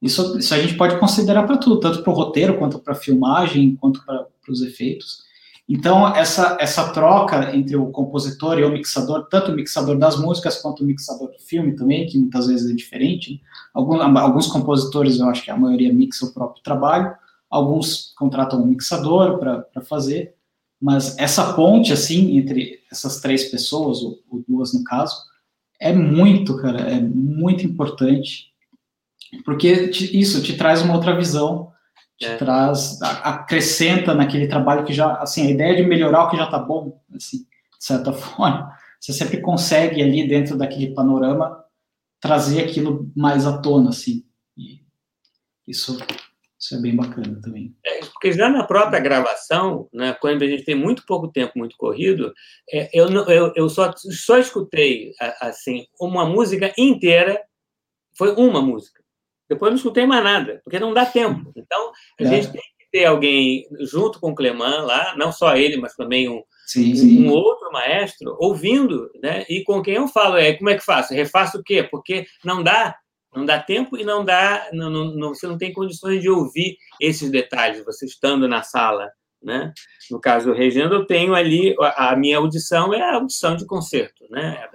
Isso, 0.00 0.38
isso 0.38 0.54
a 0.54 0.58
gente 0.58 0.74
pode 0.74 0.98
considerar 0.98 1.44
para 1.44 1.56
tudo, 1.56 1.80
tanto 1.80 2.02
para 2.02 2.12
o 2.12 2.16
roteiro, 2.16 2.58
quanto 2.58 2.78
para 2.78 2.92
a 2.92 2.96
filmagem, 2.96 3.76
quanto 3.76 4.04
para 4.04 4.26
os 4.48 4.62
efeitos. 4.62 5.25
Então, 5.68 6.14
essa, 6.14 6.56
essa 6.60 6.92
troca 6.92 7.54
entre 7.56 7.76
o 7.76 7.90
compositor 7.90 8.58
e 8.58 8.64
o 8.64 8.70
mixador, 8.70 9.26
tanto 9.28 9.50
o 9.50 9.54
mixador 9.54 9.98
das 9.98 10.16
músicas 10.16 10.62
quanto 10.62 10.84
o 10.84 10.86
mixador 10.86 11.28
do 11.32 11.38
filme 11.40 11.74
também, 11.74 12.06
que 12.06 12.16
muitas 12.16 12.46
vezes 12.46 12.70
é 12.70 12.74
diferente. 12.74 13.42
Alguns, 13.74 14.00
alguns 14.00 14.46
compositores, 14.46 15.18
eu 15.18 15.28
acho 15.28 15.42
que 15.42 15.50
a 15.50 15.56
maioria 15.56 15.92
mixa 15.92 16.24
o 16.24 16.32
próprio 16.32 16.62
trabalho, 16.62 17.12
alguns 17.50 18.14
contratam 18.16 18.62
um 18.62 18.66
mixador 18.66 19.38
para 19.38 19.82
fazer, 19.82 20.34
mas 20.80 21.18
essa 21.18 21.52
ponte, 21.54 21.92
assim, 21.92 22.36
entre 22.36 22.80
essas 22.90 23.20
três 23.20 23.50
pessoas, 23.50 24.02
ou, 24.02 24.18
ou 24.30 24.44
duas 24.46 24.72
no 24.72 24.84
caso, 24.84 25.16
é 25.80 25.92
muito, 25.92 26.56
cara, 26.58 26.80
é 26.80 27.00
muito 27.00 27.66
importante, 27.66 28.52
porque 29.44 29.88
te, 29.88 30.18
isso 30.18 30.42
te 30.42 30.56
traz 30.56 30.80
uma 30.82 30.94
outra 30.94 31.16
visão 31.16 31.72
te 32.18 32.26
é. 32.26 32.36
traz, 32.36 33.00
acrescenta 33.02 34.14
naquele 34.14 34.48
trabalho 34.48 34.84
que 34.84 34.92
já, 34.92 35.14
assim, 35.16 35.46
a 35.46 35.50
ideia 35.50 35.76
de 35.76 35.82
melhorar 35.82 36.24
o 36.24 36.30
que 36.30 36.36
já 36.36 36.44
está 36.44 36.58
bom, 36.58 37.00
assim, 37.14 37.38
de 37.78 37.84
certa 37.84 38.12
forma, 38.12 38.74
você 39.00 39.12
sempre 39.12 39.40
consegue 39.40 40.02
ali 40.02 40.26
dentro 40.26 40.56
daquele 40.56 40.94
panorama 40.94 41.64
trazer 42.20 42.64
aquilo 42.64 43.10
mais 43.14 43.46
à 43.46 43.58
tona, 43.58 43.90
assim, 43.90 44.24
e 44.56 44.80
isso, 45.68 45.98
isso 46.58 46.74
é 46.74 46.80
bem 46.80 46.96
bacana 46.96 47.38
também. 47.42 47.76
É, 47.84 48.00
porque 48.06 48.32
já 48.32 48.48
na 48.48 48.64
própria 48.64 48.98
gravação, 48.98 49.88
né, 49.92 50.16
quando 50.18 50.42
a 50.42 50.46
gente 50.46 50.64
tem 50.64 50.74
muito 50.74 51.04
pouco 51.04 51.28
tempo, 51.28 51.52
muito 51.58 51.76
corrido, 51.76 52.32
é, 52.72 52.88
eu, 52.98 53.08
eu, 53.28 53.52
eu 53.54 53.68
só, 53.68 53.92
só 53.94 54.38
escutei, 54.38 55.12
assim, 55.40 55.86
uma 56.00 56.24
música 56.24 56.72
inteira, 56.78 57.38
foi 58.16 58.34
uma 58.34 58.62
música, 58.62 58.95
depois 59.48 59.70
não 59.70 59.76
escutei 59.76 60.06
mais 60.06 60.22
nada, 60.22 60.60
porque 60.64 60.78
não 60.78 60.92
dá 60.92 61.06
tempo. 61.06 61.52
Então, 61.56 61.92
a 62.20 62.24
é. 62.24 62.26
gente 62.26 62.52
tem 62.52 62.60
que 62.60 62.90
ter 62.90 63.04
alguém 63.04 63.66
junto 63.80 64.18
com 64.20 64.30
o 64.30 64.34
Cleman 64.34 64.82
lá, 64.82 65.14
não 65.16 65.30
só 65.32 65.56
ele, 65.56 65.76
mas 65.76 65.94
também 65.94 66.28
um, 66.28 66.42
sim, 66.66 66.94
sim. 66.94 67.26
um 67.26 67.30
outro 67.30 67.70
maestro, 67.70 68.36
ouvindo, 68.38 69.10
né? 69.22 69.44
E 69.48 69.62
com 69.62 69.82
quem 69.82 69.94
eu 69.94 70.08
falo, 70.08 70.36
é 70.36 70.54
como 70.54 70.70
é 70.70 70.76
que 70.76 70.84
faço? 70.84 71.14
Refaço 71.14 71.58
o 71.58 71.62
quê? 71.62 71.82
Porque 71.82 72.26
não 72.44 72.62
dá, 72.62 72.96
não 73.34 73.44
dá 73.44 73.60
tempo 73.60 73.96
e 73.96 74.04
não 74.04 74.24
dá, 74.24 74.68
não, 74.72 74.90
não, 74.90 75.28
você 75.34 75.46
não 75.46 75.58
tem 75.58 75.72
condições 75.72 76.20
de 76.20 76.28
ouvir 76.28 76.76
esses 77.00 77.30
detalhes, 77.30 77.84
você 77.84 78.06
estando 78.06 78.48
na 78.48 78.62
sala. 78.62 79.10
Né? 79.42 79.72
No 80.10 80.20
caso 80.20 80.46
do 80.46 80.54
Regendo, 80.54 80.94
eu 80.94 81.06
tenho 81.06 81.34
ali 81.34 81.76
a, 81.78 82.10
a 82.10 82.16
minha 82.16 82.38
audição 82.38 82.92
é 82.92 83.00
a 83.00 83.14
audição 83.16 83.54
de 83.54 83.66
concerto, 83.66 84.24
né? 84.30 84.66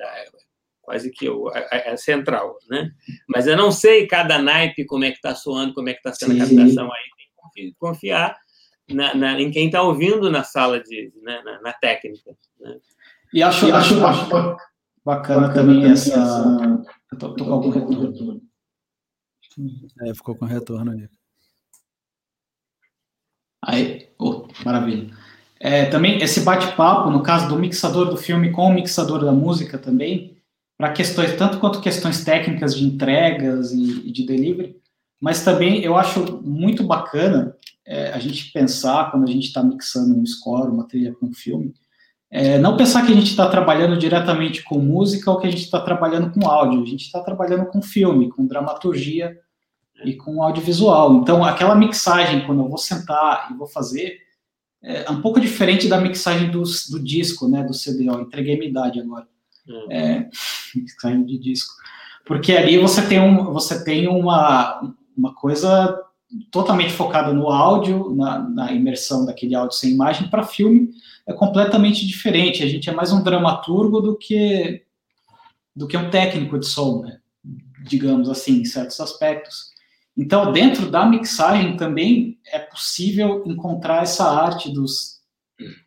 Quase 0.91 1.09
que 1.09 1.29
o, 1.29 1.47
a, 1.47 1.93
a 1.93 1.95
central, 1.95 2.57
né? 2.69 2.91
Mas 3.29 3.47
eu 3.47 3.55
não 3.55 3.71
sei 3.71 4.07
cada 4.07 4.37
naipe 4.41 4.83
como 4.83 5.05
é 5.05 5.09
que 5.09 5.15
está 5.15 5.33
soando, 5.33 5.73
como 5.73 5.87
é 5.87 5.93
que 5.93 5.99
está 5.99 6.11
sendo 6.11 6.33
Sim. 6.33 6.41
a 6.41 6.45
captação 6.45 6.85
aí, 6.85 7.09
tem 7.53 7.69
que 7.69 7.75
confiar 7.79 8.37
na, 8.89 9.15
na, 9.15 9.39
em 9.39 9.49
quem 9.49 9.67
está 9.67 9.81
ouvindo 9.81 10.29
na 10.29 10.43
sala 10.43 10.83
de, 10.83 11.13
né, 11.23 11.41
na, 11.45 11.61
na, 11.61 11.71
técnica. 11.71 12.35
Né? 12.59 12.77
E 13.33 13.41
acho, 13.41 13.69
e 13.69 13.71
acho, 13.71 14.05
acho 14.05 14.25
bacana, 14.25 14.57
bacana 15.05 15.53
também 15.53 15.89
essa. 15.89 16.11
essa... 16.11 16.83
Eu 17.09 17.17
tô, 17.17 17.35
tô 17.35 17.45
com 17.45 17.53
algum 17.53 17.69
retorno. 17.69 18.41
É, 20.01 20.13
ficou 20.13 20.35
com 20.35 20.43
retorno 20.43 20.91
aí. 20.91 21.07
Aí, 23.63 24.09
oh, 24.19 24.45
maravilha. 24.65 25.09
É, 25.57 25.85
também 25.85 26.21
esse 26.21 26.41
bate-papo, 26.41 27.09
no 27.09 27.23
caso 27.23 27.47
do 27.47 27.57
mixador 27.57 28.09
do 28.09 28.17
filme 28.17 28.51
com 28.51 28.65
o 28.65 28.73
mixador 28.73 29.23
da 29.23 29.31
música 29.31 29.77
também, 29.77 30.40
para 30.81 30.93
questões, 30.93 31.37
tanto 31.37 31.59
quanto 31.59 31.79
questões 31.79 32.23
técnicas 32.23 32.75
de 32.75 32.83
entregas 32.83 33.71
e, 33.71 34.07
e, 34.07 34.11
de 34.11 34.25
delivery, 34.25 34.75
mas 35.21 35.45
também 35.45 35.83
eu 35.83 35.95
acho 35.95 36.41
muito 36.41 36.83
bacana 36.83 37.55
é, 37.85 38.11
a 38.11 38.17
gente 38.17 38.51
pensar, 38.51 39.11
quando 39.11 39.29
a 39.29 39.31
gente 39.31 39.45
está 39.45 39.61
mixando 39.61 40.19
um 40.19 40.25
score, 40.25 40.71
uma 40.71 40.87
trilha 40.87 41.13
com 41.13 41.27
um 41.27 41.33
filme, 41.33 41.71
é, 42.31 42.57
não 42.57 42.75
pensar 42.75 43.05
que 43.05 43.11
a 43.11 43.15
gente 43.15 43.29
está 43.29 43.47
trabalhando 43.47 43.95
diretamente 43.95 44.63
com 44.63 44.79
música 44.79 45.29
ou 45.29 45.37
que 45.37 45.45
a 45.45 45.51
gente 45.51 45.61
está 45.61 45.79
trabalhando 45.79 46.31
com 46.31 46.49
áudio, 46.49 46.81
a 46.81 46.87
gente 46.87 47.05
está 47.05 47.21
trabalhando 47.21 47.67
com 47.67 47.79
filme, 47.79 48.31
com 48.31 48.47
dramaturgia 48.47 49.37
e 50.03 50.15
com 50.15 50.41
audiovisual. 50.41 51.17
Então, 51.17 51.45
aquela 51.45 51.75
mixagem, 51.75 52.43
quando 52.47 52.63
eu 52.63 52.67
vou 52.67 52.79
sentar 52.79 53.51
e 53.51 53.53
vou 53.55 53.67
fazer, 53.67 54.17
é 54.81 55.11
um 55.11 55.21
pouco 55.21 55.39
diferente 55.39 55.87
da 55.87 56.01
mixagem 56.01 56.49
do, 56.49 56.63
do 56.63 56.99
disco, 56.99 57.47
né, 57.47 57.61
do 57.63 57.73
CD. 57.75 58.09
Ó, 58.09 58.19
entreguei 58.19 58.57
minha 58.57 58.71
idade 58.71 58.99
agora. 58.99 59.27
Uhum. 59.67 59.91
É, 59.91 60.29
mixagem 60.75 61.25
de 61.25 61.37
disco. 61.37 61.73
Porque 62.25 62.53
ali 62.53 62.77
você 62.77 63.07
tem, 63.07 63.19
um, 63.19 63.51
você 63.51 63.83
tem 63.83 64.07
uma, 64.07 64.93
uma 65.17 65.33
coisa 65.33 65.99
totalmente 66.49 66.93
focada 66.93 67.33
no 67.33 67.49
áudio, 67.49 68.15
na, 68.15 68.39
na 68.39 68.71
imersão 68.71 69.25
daquele 69.25 69.55
áudio 69.55 69.77
sem 69.77 69.91
imagem, 69.91 70.29
para 70.29 70.43
filme 70.43 70.91
é 71.27 71.33
completamente 71.33 72.05
diferente. 72.05 72.63
A 72.63 72.67
gente 72.67 72.89
é 72.89 72.93
mais 72.93 73.11
um 73.11 73.23
dramaturgo 73.23 74.01
do 74.01 74.17
que 74.17 74.83
do 75.73 75.87
que 75.87 75.95
um 75.95 76.09
técnico 76.09 76.59
de 76.59 76.67
som, 76.67 77.01
né? 77.01 77.19
digamos 77.83 78.29
assim, 78.29 78.59
em 78.59 78.65
certos 78.65 78.99
aspectos. 78.99 79.71
Então, 80.17 80.51
dentro 80.51 80.91
da 80.91 81.05
mixagem 81.05 81.77
também 81.77 82.37
é 82.45 82.59
possível 82.59 83.43
encontrar 83.45 84.03
essa 84.03 84.29
arte 84.29 84.69
dos, 84.69 85.21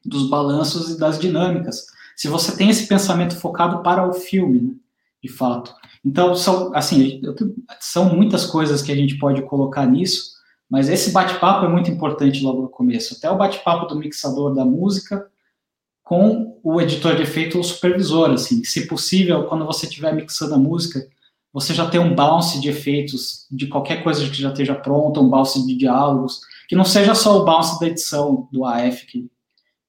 dos 0.05 0.29
balanços 0.29 0.91
e 0.91 0.99
das 0.99 1.19
dinâmicas. 1.19 1.85
Se 2.17 2.29
você 2.29 2.57
tem 2.57 2.71
esse 2.71 2.87
pensamento 2.87 3.37
focado 3.37 3.83
para 3.83 4.07
o 4.09 4.13
filme, 4.13 4.61
né? 4.61 4.75
de 5.25 5.29
fato. 5.29 5.75
Então, 6.05 6.35
são, 6.35 6.75
assim, 6.75 7.23
são 7.81 8.15
muitas 8.15 8.45
coisas 8.45 8.83
que 8.83 8.93
a 8.93 8.95
gente 8.95 9.17
pode 9.17 9.41
colocar 9.43 9.87
nisso, 9.87 10.35
mas 10.69 10.91
esse 10.91 11.13
bate-papo 11.13 11.65
é 11.65 11.69
muito 11.69 11.91
importante 11.91 12.43
logo 12.43 12.61
no 12.61 12.69
começo. 12.69 13.15
Até 13.17 13.31
o 13.31 13.37
bate-papo 13.37 13.87
do 13.87 13.99
mixador 13.99 14.55
da 14.55 14.67
música 14.67 15.27
com 16.03 16.61
o 16.63 16.79
editor 16.79 17.17
de 17.17 17.23
efeito 17.23 17.57
ou 17.57 17.65
supervisor, 17.65 18.31
assim. 18.33 18.63
Se 18.65 18.87
possível, 18.87 19.45
quando 19.45 19.65
você 19.65 19.87
estiver 19.87 20.15
mixando 20.15 20.55
a 20.55 20.59
música, 20.59 21.09
você 21.51 21.73
já 21.73 21.89
tem 21.89 22.01
um 22.01 22.15
bounce 22.15 22.61
de 22.61 22.69
efeitos 22.69 23.47
de 23.51 23.67
qualquer 23.67 24.03
coisa 24.03 24.29
que 24.29 24.43
já 24.43 24.51
esteja 24.51 24.75
pronta, 24.75 25.21
um 25.21 25.31
bounce 25.31 25.67
de 25.67 25.75
diálogos, 25.75 26.41
que 26.69 26.77
não 26.77 26.85
seja 26.85 27.15
só 27.15 27.41
o 27.41 27.45
bounce 27.47 27.81
da 27.81 27.87
edição 27.87 28.47
do 28.53 28.67
AF 28.67 29.07
que, 29.07 29.31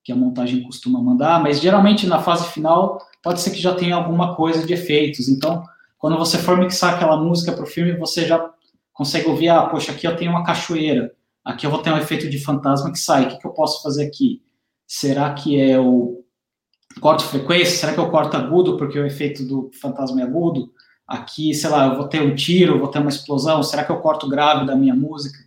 que 0.05 0.11
a 0.11 0.15
montagem 0.15 0.61
costuma 0.61 1.01
mandar, 1.01 1.41
mas 1.41 1.59
geralmente 1.59 2.05
na 2.05 2.21
fase 2.21 2.47
final 2.53 3.01
pode 3.23 3.41
ser 3.41 3.49
que 3.49 3.59
já 3.59 3.73
tenha 3.73 3.95
alguma 3.95 4.35
coisa 4.35 4.63
de 4.63 4.71
efeitos. 4.71 5.27
Então, 5.27 5.63
quando 5.97 6.15
você 6.15 6.37
for 6.37 6.55
mixar 6.59 6.93
aquela 6.93 7.17
música 7.17 7.51
para 7.51 7.63
o 7.63 7.67
filme, 7.67 7.97
você 7.97 8.23
já 8.27 8.51
consegue 8.93 9.27
ouvir, 9.27 9.49
ah, 9.49 9.63
poxa, 9.63 9.91
aqui 9.91 10.05
eu 10.05 10.15
tenho 10.15 10.29
uma 10.29 10.43
cachoeira, 10.43 11.11
aqui 11.43 11.65
eu 11.65 11.71
vou 11.71 11.81
ter 11.81 11.91
um 11.91 11.97
efeito 11.97 12.29
de 12.29 12.37
fantasma 12.37 12.91
que 12.91 12.99
sai, 12.99 13.25
o 13.25 13.29
que, 13.29 13.39
que 13.39 13.47
eu 13.47 13.51
posso 13.51 13.81
fazer 13.81 14.05
aqui? 14.05 14.43
Será 14.85 15.33
que 15.33 15.59
é 15.59 15.79
o 15.79 16.23
corte 17.01 17.23
frequência? 17.23 17.75
Será 17.75 17.91
que 17.91 17.99
é 17.99 18.03
o 18.03 18.11
corte 18.11 18.35
agudo, 18.35 18.77
porque 18.77 18.99
o 18.99 19.07
efeito 19.07 19.43
do 19.43 19.71
fantasma 19.81 20.21
é 20.21 20.23
agudo? 20.23 20.71
Aqui, 21.07 21.51
sei 21.55 21.69
lá, 21.71 21.87
eu 21.87 21.95
vou 21.95 22.07
ter 22.07 22.21
um 22.21 22.35
tiro, 22.35 22.77
vou 22.77 22.89
ter 22.89 22.99
uma 22.99 23.09
explosão, 23.09 23.63
será 23.63 23.83
que 23.83 23.91
eu 23.91 23.99
corto 24.01 24.29
grave 24.29 24.67
da 24.67 24.75
minha 24.75 24.95
música? 24.95 25.39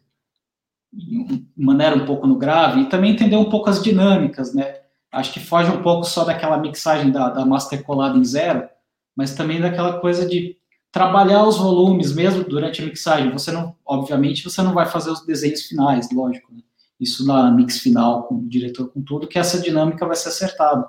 Maneira 1.57 1.97
um 1.97 2.07
pouco 2.07 2.27
no 2.27 2.37
grave, 2.37 2.81
e 2.83 2.89
também 2.89 3.13
entender 3.13 3.37
um 3.37 3.51
pouco 3.51 3.69
as 3.69 3.83
dinâmicas, 3.83 4.55
né? 4.55 4.77
Acho 5.13 5.33
que 5.33 5.41
foge 5.41 5.71
um 5.71 5.83
pouco 5.83 6.05
só 6.05 6.25
daquela 6.25 6.59
mixagem 6.59 7.11
da, 7.11 7.31
da 7.31 7.45
master 7.45 7.83
colada 7.83 8.19
em 8.19 8.25
zero, 8.25 8.69
mas 9.17 9.35
também 9.35 9.61
daquela 9.61 10.01
coisa 10.01 10.27
de 10.27 10.57
trabalhar 10.93 11.45
os 11.45 11.59
volumes 11.59 12.15
mesmo 12.15 12.45
durante 12.45 12.83
a 12.83 12.85
mixagem. 12.85 13.31
Você 13.33 13.51
não, 13.51 13.75
obviamente, 13.85 14.45
você 14.45 14.63
não 14.63 14.75
vai 14.75 14.87
fazer 14.87 15.11
os 15.11 15.25
desenhos 15.25 15.63
finais, 15.63 16.11
lógico. 16.13 16.53
Né? 16.53 16.61
Isso 17.01 17.27
na 17.27 17.51
mix 17.51 17.79
final 17.79 18.25
com 18.25 18.37
o 18.37 18.49
diretor 18.49 18.89
com 18.89 19.03
tudo, 19.03 19.27
que 19.27 19.39
essa 19.39 19.61
dinâmica 19.61 20.07
vai 20.07 20.17
ser 20.17 20.29
acertada. 20.29 20.89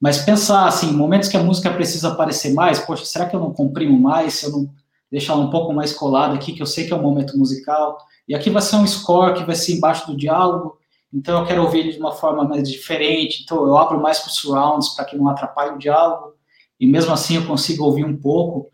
Mas 0.00 0.18
pensar 0.18 0.66
assim, 0.66 0.92
momentos 0.92 1.28
que 1.28 1.36
a 1.36 1.42
música 1.42 1.72
precisa 1.72 2.08
aparecer 2.08 2.52
mais, 2.52 2.78
poxa, 2.78 3.04
será 3.04 3.26
que 3.26 3.36
eu 3.36 3.40
não 3.40 3.52
comprimo 3.52 3.98
mais? 3.98 4.34
Se 4.34 4.46
eu 4.46 4.52
não 4.52 4.70
deixar 5.10 5.34
ela 5.34 5.42
um 5.42 5.50
pouco 5.50 5.72
mais 5.72 5.92
colada 5.92 6.34
aqui, 6.34 6.52
que 6.52 6.60
eu 6.60 6.66
sei 6.66 6.86
que 6.86 6.92
é 6.92 6.96
um 6.96 7.02
momento 7.02 7.38
musical. 7.38 7.98
E 8.28 8.34
aqui 8.34 8.50
vai 8.50 8.62
ser 8.62 8.76
um 8.76 8.86
score 8.86 9.34
que 9.34 9.44
vai 9.44 9.54
ser 9.54 9.74
embaixo 9.74 10.06
do 10.06 10.16
diálogo, 10.16 10.78
então 11.12 11.40
eu 11.40 11.46
quero 11.46 11.62
ouvir 11.62 11.80
ele 11.80 11.92
de 11.92 11.98
uma 11.98 12.12
forma 12.12 12.44
mais 12.44 12.68
diferente. 12.68 13.42
Então 13.42 13.64
eu 13.66 13.76
abro 13.76 14.00
mais 14.00 14.18
para 14.18 14.28
os 14.28 14.36
surrounds 14.36 14.88
para 14.90 15.04
que 15.04 15.16
não 15.16 15.28
atrapalhe 15.28 15.74
o 15.74 15.78
diálogo 15.78 16.34
e 16.78 16.86
mesmo 16.86 17.12
assim 17.12 17.36
eu 17.36 17.46
consigo 17.46 17.84
ouvir 17.84 18.04
um 18.04 18.16
pouco. 18.16 18.70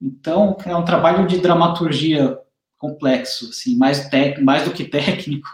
Então, 0.00 0.56
é 0.66 0.76
um 0.76 0.84
trabalho 0.84 1.26
de 1.26 1.38
dramaturgia 1.38 2.38
complexo, 2.76 3.48
assim, 3.48 3.76
mais, 3.76 4.08
mais 4.42 4.64
do 4.64 4.72
que 4.72 4.84
técnico. 4.84 5.48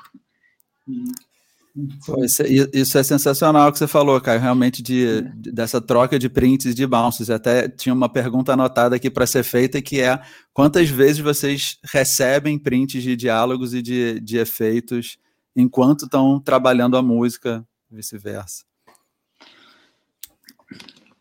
Isso, 2.22 2.42
isso, 2.74 2.98
é 2.98 3.02
sensacional 3.02 3.72
que 3.72 3.78
você 3.78 3.86
falou, 3.86 4.20
Caio, 4.20 4.40
realmente 4.40 4.82
de, 4.82 5.06
é. 5.06 5.22
dessa 5.52 5.80
troca 5.80 6.18
de 6.18 6.28
prints 6.28 6.74
de 6.74 6.86
bounces. 6.86 7.30
Até 7.30 7.66
tinha 7.66 7.94
uma 7.94 8.10
pergunta 8.10 8.52
anotada 8.52 8.96
aqui 8.96 9.08
para 9.08 9.26
ser 9.26 9.42
feita, 9.42 9.80
que 9.80 9.98
é 9.98 10.20
quantas 10.52 10.90
vezes 10.90 11.20
vocês 11.20 11.78
recebem 11.82 12.58
prints 12.58 13.02
de 13.02 13.16
diálogos 13.16 13.72
e 13.72 13.80
de, 13.80 14.20
de 14.20 14.36
efeitos 14.36 15.16
enquanto 15.56 16.04
estão 16.04 16.38
trabalhando 16.38 16.96
a 16.96 17.02
música, 17.02 17.66
vice-versa. 17.90 18.64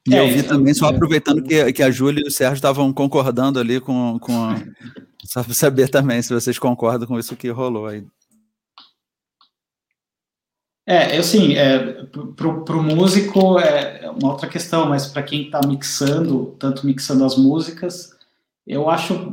E 0.06 0.16
é, 0.16 0.20
eu 0.20 0.36
vi 0.36 0.44
também, 0.44 0.74
só 0.74 0.88
aproveitando 0.88 1.44
que, 1.44 1.72
que 1.72 1.84
a 1.84 1.92
Júlia 1.92 2.24
e 2.26 2.28
o 2.28 2.32
Sérgio 2.32 2.56
estavam 2.56 2.92
concordando 2.92 3.60
ali 3.60 3.80
com. 3.80 4.20
com 4.20 4.50
só 5.24 5.44
para 5.44 5.54
saber 5.54 5.88
também 5.88 6.22
se 6.22 6.34
vocês 6.34 6.60
concordam 6.60 7.08
com 7.08 7.18
isso 7.18 7.38
que 7.38 7.50
rolou 7.50 7.86
aí. 7.86 8.04
É, 10.86 11.18
eu 11.18 11.24
sim, 11.24 11.54
é, 11.54 12.06
para 12.36 12.78
o 12.78 12.84
músico 12.84 13.60
é 13.60 14.10
uma 14.10 14.32
outra 14.32 14.48
questão, 14.48 14.90
mas 14.90 15.06
para 15.08 15.22
quem 15.24 15.44
está 15.44 15.62
mixando, 15.66 16.56
tanto 16.60 16.86
mixando 16.86 17.24
as 17.24 17.38
músicas, 17.38 18.18
eu 18.66 18.90
acho 18.90 19.32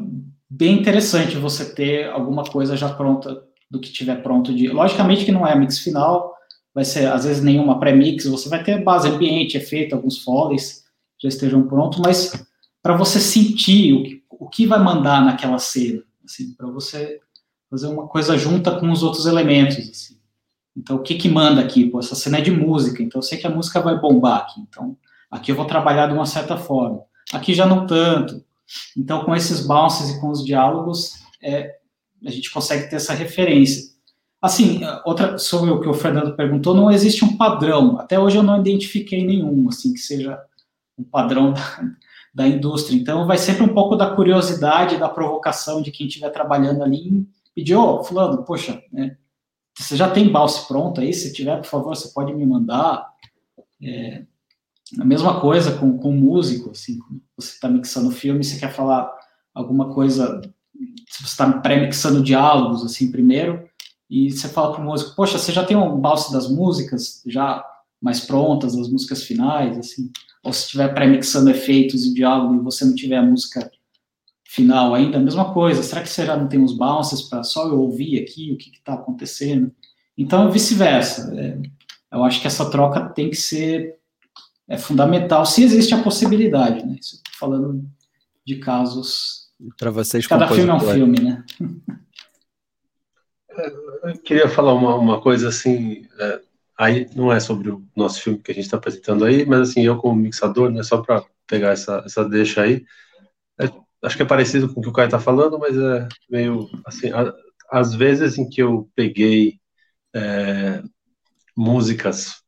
bem 0.49 0.79
interessante 0.79 1.37
você 1.37 1.75
ter 1.75 2.09
alguma 2.11 2.45
coisa 2.45 2.77
já 2.77 2.89
pronta 2.93 3.43
do 3.71 3.81
que 3.81 3.93
tiver 3.93 4.23
pronto 4.23 4.55
de. 4.55 4.69
Logicamente 4.69 5.25
que 5.25 5.33
não 5.33 5.47
é 5.47 5.55
mix 5.55 5.79
final, 5.79 6.35
vai 6.75 6.85
ser, 6.85 7.07
às 7.07 7.25
vezes, 7.25 7.43
nenhuma 7.43 7.81
pré-mix, 7.81 8.27
você 8.27 8.49
vai 8.49 8.63
ter 8.63 8.83
base 8.83 9.09
ambiente, 9.09 9.57
efeito, 9.57 9.95
alguns 9.95 10.23
foleys 10.23 10.85
já 11.21 11.29
estejam 11.29 11.67
prontos, 11.67 11.99
mas 11.99 12.47
para 12.83 12.97
você 12.97 13.19
sentir 13.19 13.93
o 13.95 14.03
que, 14.05 14.25
o 14.31 14.49
que 14.49 14.67
vai 14.67 14.79
mandar 14.79 15.25
naquela 15.25 15.59
cena, 15.59 16.03
assim, 16.25 16.55
para 16.55 16.69
você 16.69 17.21
fazer 17.71 17.89
uma 17.89 18.07
coisa 18.07 18.39
junta 18.39 18.79
com 18.79 18.91
os 18.91 19.03
outros 19.03 19.27
elementos, 19.27 19.77
assim. 19.77 20.18
Então, 20.79 20.97
o 20.97 21.03
que 21.03 21.17
que 21.17 21.29
manda 21.29 21.61
aqui? 21.61 21.87
Pô, 21.87 21.99
essa 21.99 22.15
cena 22.15 22.39
é 22.39 22.41
de 22.41 22.53
música, 22.53 23.03
então 23.03 23.19
eu 23.19 23.23
sei 23.23 23.37
que 23.37 23.47
a 23.47 23.51
música 23.51 23.81
vai 23.81 23.99
bombar 23.99 24.39
aqui, 24.39 24.61
então 24.61 24.97
aqui 25.29 25.51
eu 25.51 25.57
vou 25.57 25.65
trabalhar 25.65 26.07
de 26.07 26.15
uma 26.15 26.25
certa 26.25 26.57
forma. 26.57 27.03
Aqui 27.33 27.53
já 27.53 27.67
não 27.67 27.85
tanto. 27.85 28.45
Então, 28.97 29.25
com 29.25 29.35
esses 29.35 29.67
bounces 29.67 30.11
e 30.11 30.21
com 30.21 30.31
os 30.31 30.45
diálogos, 30.45 31.15
é, 31.43 31.77
a 32.25 32.31
gente 32.31 32.51
consegue 32.53 32.89
ter 32.89 32.97
essa 32.97 33.13
referência. 33.13 33.89
Assim, 34.41 34.81
outra 35.05 35.37
sobre 35.37 35.71
o 35.71 35.81
que 35.81 35.89
o 35.89 35.95
Fernando 35.95 36.37
perguntou, 36.37 36.77
não 36.77 36.91
existe 36.91 37.25
um 37.25 37.37
padrão. 37.37 37.99
Até 37.99 38.19
hoje 38.19 38.37
eu 38.37 38.43
não 38.43 38.61
identifiquei 38.61 39.27
nenhum, 39.27 39.69
assim, 39.69 39.93
que 39.93 39.99
seja 39.99 40.39
um 40.97 41.03
padrão 41.03 41.53
da, 41.53 41.83
da 42.33 42.47
indústria. 42.47 42.97
Então, 42.97 43.27
vai 43.27 43.37
sempre 43.37 43.65
um 43.65 43.75
pouco 43.75 43.97
da 43.97 44.15
curiosidade, 44.15 44.97
da 44.97 45.09
provocação 45.09 45.83
de 45.83 45.91
quem 45.91 46.07
estiver 46.07 46.31
trabalhando 46.31 46.85
ali 46.85 47.27
pedir, 47.59 47.75
ô, 47.75 47.97
oh, 47.97 48.05
fulano, 48.05 48.45
poxa, 48.45 48.81
né, 48.93 49.17
você 49.79 49.97
já 49.97 50.11
tem 50.11 50.31
balse 50.31 50.67
pronto 50.67 51.01
aí? 51.01 51.13
Se 51.15 51.33
tiver, 51.33 51.57
por 51.59 51.67
favor, 51.67 51.97
você 51.97 52.09
pode 52.09 52.35
me 52.35 52.45
mandar. 52.45 53.09
É, 53.83 54.25
a 54.99 55.05
mesma 55.05 55.41
coisa 55.41 55.77
com, 55.79 55.99
com 55.99 56.11
músico, 56.13 56.71
assim, 56.71 56.99
você 57.37 57.53
está 57.53 57.69
mixando 57.69 58.11
filme, 58.11 58.43
você 58.43 58.59
quer 58.59 58.73
falar 58.73 59.09
alguma 59.55 59.93
coisa, 59.93 60.41
você 61.09 61.25
está 61.25 61.51
pré-mixando 61.61 62.23
diálogos, 62.23 62.85
assim, 62.85 63.11
primeiro, 63.11 63.69
e 64.09 64.31
você 64.31 64.49
fala 64.49 64.73
para 64.73 64.83
o 64.83 64.85
músico, 64.85 65.15
poxa, 65.15 65.39
você 65.39 65.53
já 65.53 65.65
tem 65.65 65.77
um 65.77 66.01
balse 66.01 66.33
das 66.33 66.51
músicas 66.51 67.23
já 67.27 67.65
mais 68.01 68.21
prontas, 68.21 68.77
as 68.77 68.89
músicas 68.89 69.23
finais, 69.23 69.77
assim, 69.77 70.11
ou 70.43 70.53
se 70.53 70.63
estiver 70.63 70.93
pré-mixando 70.95 71.51
efeitos 71.51 72.07
e 72.07 72.15
diálogo 72.15 72.55
e 72.55 72.65
você 72.65 72.85
não 72.85 72.95
tiver 72.95 73.17
a 73.19 73.23
música 73.23 73.71
final 74.51 74.95
ainda, 74.95 75.19
a 75.19 75.21
mesma 75.21 75.53
coisa, 75.53 75.83
será 75.83 76.01
que 76.01 76.09
você 76.09 76.25
já 76.25 76.35
não 76.35 76.49
tem 76.49 76.59
uns 76.59 76.75
bounces 76.75 77.21
para 77.21 77.43
só 77.43 77.69
eu 77.69 77.79
ouvir 77.79 78.19
aqui 78.19 78.51
o 78.51 78.57
que 78.57 78.71
está 78.71 78.95
acontecendo? 78.95 79.71
Então, 80.17 80.51
vice-versa, 80.51 81.31
é, 81.39 81.59
eu 82.11 82.25
acho 82.25 82.41
que 82.41 82.47
essa 82.47 82.71
troca 82.71 83.11
tem 83.11 83.29
que 83.29 83.37
ser 83.37 83.99
é 84.67 84.77
fundamental, 84.77 85.47
se 85.47 85.63
existe 85.63 85.95
a 85.95 86.03
possibilidade, 86.03 86.85
né, 86.85 86.97
estou 86.99 87.21
falando 87.39 87.85
de 88.45 88.57
casos... 88.57 89.49
Para 89.79 89.91
vocês, 89.91 90.27
Cada 90.27 90.49
filme 90.49 90.71
é 90.71 90.75
um 90.75 90.81
filme, 90.81 91.21
né? 91.21 91.45
eu 94.05 94.19
queria 94.19 94.49
falar 94.49 94.73
uma, 94.75 94.95
uma 94.95 95.21
coisa 95.21 95.49
assim, 95.49 96.07
é, 96.19 96.41
aí 96.79 97.09
não 97.15 97.33
é 97.33 97.41
sobre 97.41 97.71
o 97.71 97.83
nosso 97.95 98.23
filme 98.23 98.39
que 98.39 98.51
a 98.51 98.55
gente 98.55 98.65
está 98.65 98.77
apresentando 98.77 99.25
aí, 99.25 99.45
mas 99.45 99.71
assim, 99.71 99.83
eu 99.83 99.99
como 99.99 100.17
mixador, 100.17 100.71
né, 100.71 100.83
só 100.83 101.03
para 101.03 101.25
pegar 101.47 101.71
essa, 101.71 102.03
essa 102.05 102.27
deixa 102.27 102.63
aí, 102.63 102.85
é, 103.59 103.71
acho 104.03 104.17
que 104.17 104.23
é 104.23 104.27
parecido 104.27 104.73
com 104.73 104.81
o 104.81 104.83
que 104.83 104.89
o 104.89 104.93
Caio 104.93 105.07
está 105.07 105.19
falando, 105.19 105.59
mas 105.59 105.77
é 105.77 106.09
meio 106.31 106.69
assim, 106.87 107.11
a, 107.11 107.33
às 107.71 107.95
vezes 107.95 108.39
em 108.39 108.49
que 108.49 108.63
eu 108.63 108.91
peguei 108.95 109.59
é, 110.15 110.83
músicas 111.57 112.43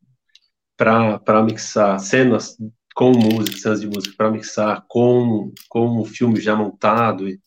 para 0.76 1.42
mixar 1.44 1.98
cenas 2.00 2.56
com 2.94 3.12
música, 3.12 3.58
cenas 3.58 3.80
de 3.80 3.86
música 3.86 4.14
para 4.16 4.30
mixar 4.30 4.84
com, 4.88 5.52
com 5.68 6.00
o 6.00 6.04
filme 6.04 6.40
já 6.40 6.56
montado 6.56 7.28
e, 7.28 7.40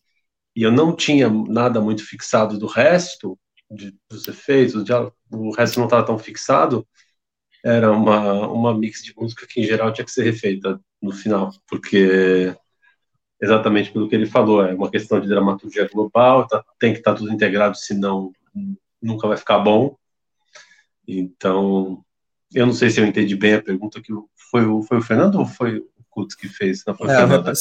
e 0.56 0.62
eu 0.62 0.70
não 0.72 0.94
tinha 0.94 1.28
nada 1.28 1.80
muito 1.80 2.04
fixado 2.04 2.58
do 2.58 2.66
resto 2.66 3.38
de, 3.70 3.94
dos 4.08 4.28
efeitos, 4.28 4.74
o 5.30 5.50
resto 5.52 5.78
não 5.78 5.86
estava 5.86 6.06
tão 6.06 6.18
fixado, 6.18 6.86
era 7.64 7.90
uma, 7.92 8.46
uma 8.48 8.74
mix 8.78 9.02
de 9.02 9.14
música 9.16 9.46
que 9.48 9.60
em 9.60 9.64
geral 9.64 9.92
tinha 9.92 10.04
que 10.04 10.12
ser 10.12 10.24
refeita 10.24 10.80
no 11.02 11.12
final, 11.12 11.50
porque 11.66 12.54
exatamente 13.40 13.90
pelo 13.90 14.08
que 14.08 14.14
ele 14.14 14.26
falou, 14.26 14.64
é 14.64 14.74
uma 14.74 14.90
questão 14.90 15.20
de 15.20 15.28
dramaturgia 15.28 15.88
global, 15.92 16.46
tá, 16.46 16.64
tem 16.78 16.92
que 16.92 16.98
estar 16.98 17.12
tá 17.12 17.18
tudo 17.18 17.32
integrado, 17.32 17.76
senão 17.76 18.32
nunca 19.02 19.28
vai 19.28 19.36
ficar 19.36 19.58
bom. 19.58 19.96
Então, 21.06 22.02
eu 22.54 22.66
não 22.66 22.72
sei 22.72 22.90
se 22.90 23.00
eu 23.00 23.06
entendi 23.06 23.36
bem 23.36 23.54
a 23.54 23.62
pergunta 23.62 24.00
que 24.00 24.12
foi 24.50 24.64
o, 24.64 24.82
foi 24.82 24.98
o 24.98 25.02
Fernando 25.02 25.36
ou 25.36 25.46
foi 25.46 25.78
o 25.78 25.88
Kutz 26.08 26.34
que 26.34 26.48
fez? 26.48 26.82
Não, 26.86 26.94
foi 26.94 27.10
é, 27.10 27.16
Fernando, 27.16 27.52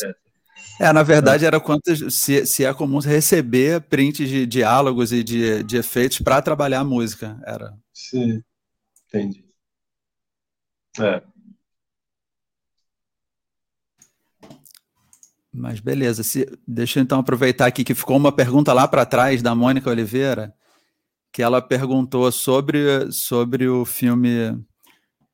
é, 0.80 0.94
na 0.94 1.04
verdade 1.04 1.46
era 1.46 1.60
quantas 1.60 2.14
se, 2.14 2.46
se 2.46 2.66
é 2.66 2.74
comum 2.74 3.00
receber 3.00 3.82
prints 3.82 4.28
de 4.28 4.46
diálogos 4.46 5.12
e 5.12 5.24
de, 5.24 5.64
de 5.64 5.78
efeitos 5.78 6.20
para 6.20 6.42
trabalhar 6.42 6.80
a 6.80 6.86
música, 6.86 7.40
era. 7.46 7.74
Sim, 7.94 8.42
entendi. 9.08 9.44
É. 11.00 11.22
Mas 15.54 15.80
beleza, 15.80 16.24
se, 16.24 16.50
deixa 16.68 17.00
eu 17.00 17.04
então 17.04 17.20
aproveitar 17.20 17.68
aqui 17.68 17.84
que 17.84 17.94
ficou 17.94 18.18
uma 18.18 18.32
pergunta 18.32 18.74
lá 18.74 18.88
para 18.88 19.06
trás 19.06 19.42
da 19.42 19.54
Mônica 19.54 19.90
Oliveira, 19.90 20.52
que 21.32 21.44
ela 21.44 21.62
perguntou 21.62 22.32
sobre, 22.32 23.12
sobre 23.12 23.68
o 23.68 23.86
filme 23.86 24.58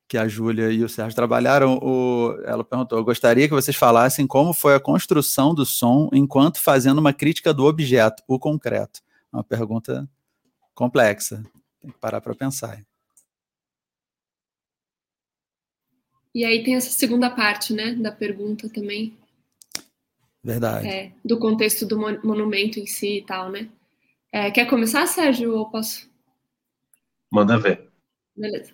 que 0.10 0.18
a 0.18 0.28
Júlia 0.28 0.72
e 0.72 0.84
o 0.84 0.90
Sérgio 0.90 1.16
trabalharam. 1.16 1.78
O, 1.78 2.36
ela 2.44 2.66
perguntou: 2.66 2.98
eu 2.98 3.06
gostaria 3.06 3.48
que 3.48 3.54
vocês 3.54 3.78
falassem 3.78 4.28
como 4.28 4.54
foi 4.54 4.76
a 4.76 4.80
construção 4.80 5.54
do 5.54 5.66
som 5.66 6.10
enquanto 6.12 6.60
fazendo 6.62 6.98
uma 6.98 7.14
crítica 7.14 7.54
do 7.54 7.66
objeto, 7.66 8.22
o 8.28 8.38
concreto. 8.38 9.00
Uma 9.32 9.44
pergunta 9.44 10.10
complexa, 10.74 11.44
tem 11.80 11.92
que 11.92 11.98
parar 11.98 12.20
para 12.20 12.36
pensar. 12.36 12.84
E 16.34 16.44
aí 16.44 16.64
tem 16.64 16.76
essa 16.76 16.92
segunda 16.92 17.30
parte, 17.30 17.74
né, 17.74 17.94
da 17.94 18.12
pergunta 18.12 18.70
também. 18.70 19.18
Verdade. 20.44 20.88
É, 20.88 21.12
do 21.24 21.38
contexto 21.38 21.86
do 21.86 21.98
monumento 21.98 22.80
em 22.80 22.86
si 22.86 23.18
e 23.18 23.26
tal, 23.26 23.50
né? 23.50 23.70
É, 24.32 24.52
quer 24.52 24.66
começar, 24.66 25.06
Sérgio, 25.08 25.56
ou 25.56 25.70
posso? 25.70 26.10
Manda 27.32 27.58
ver. 27.58 27.90
Beleza. 28.36 28.72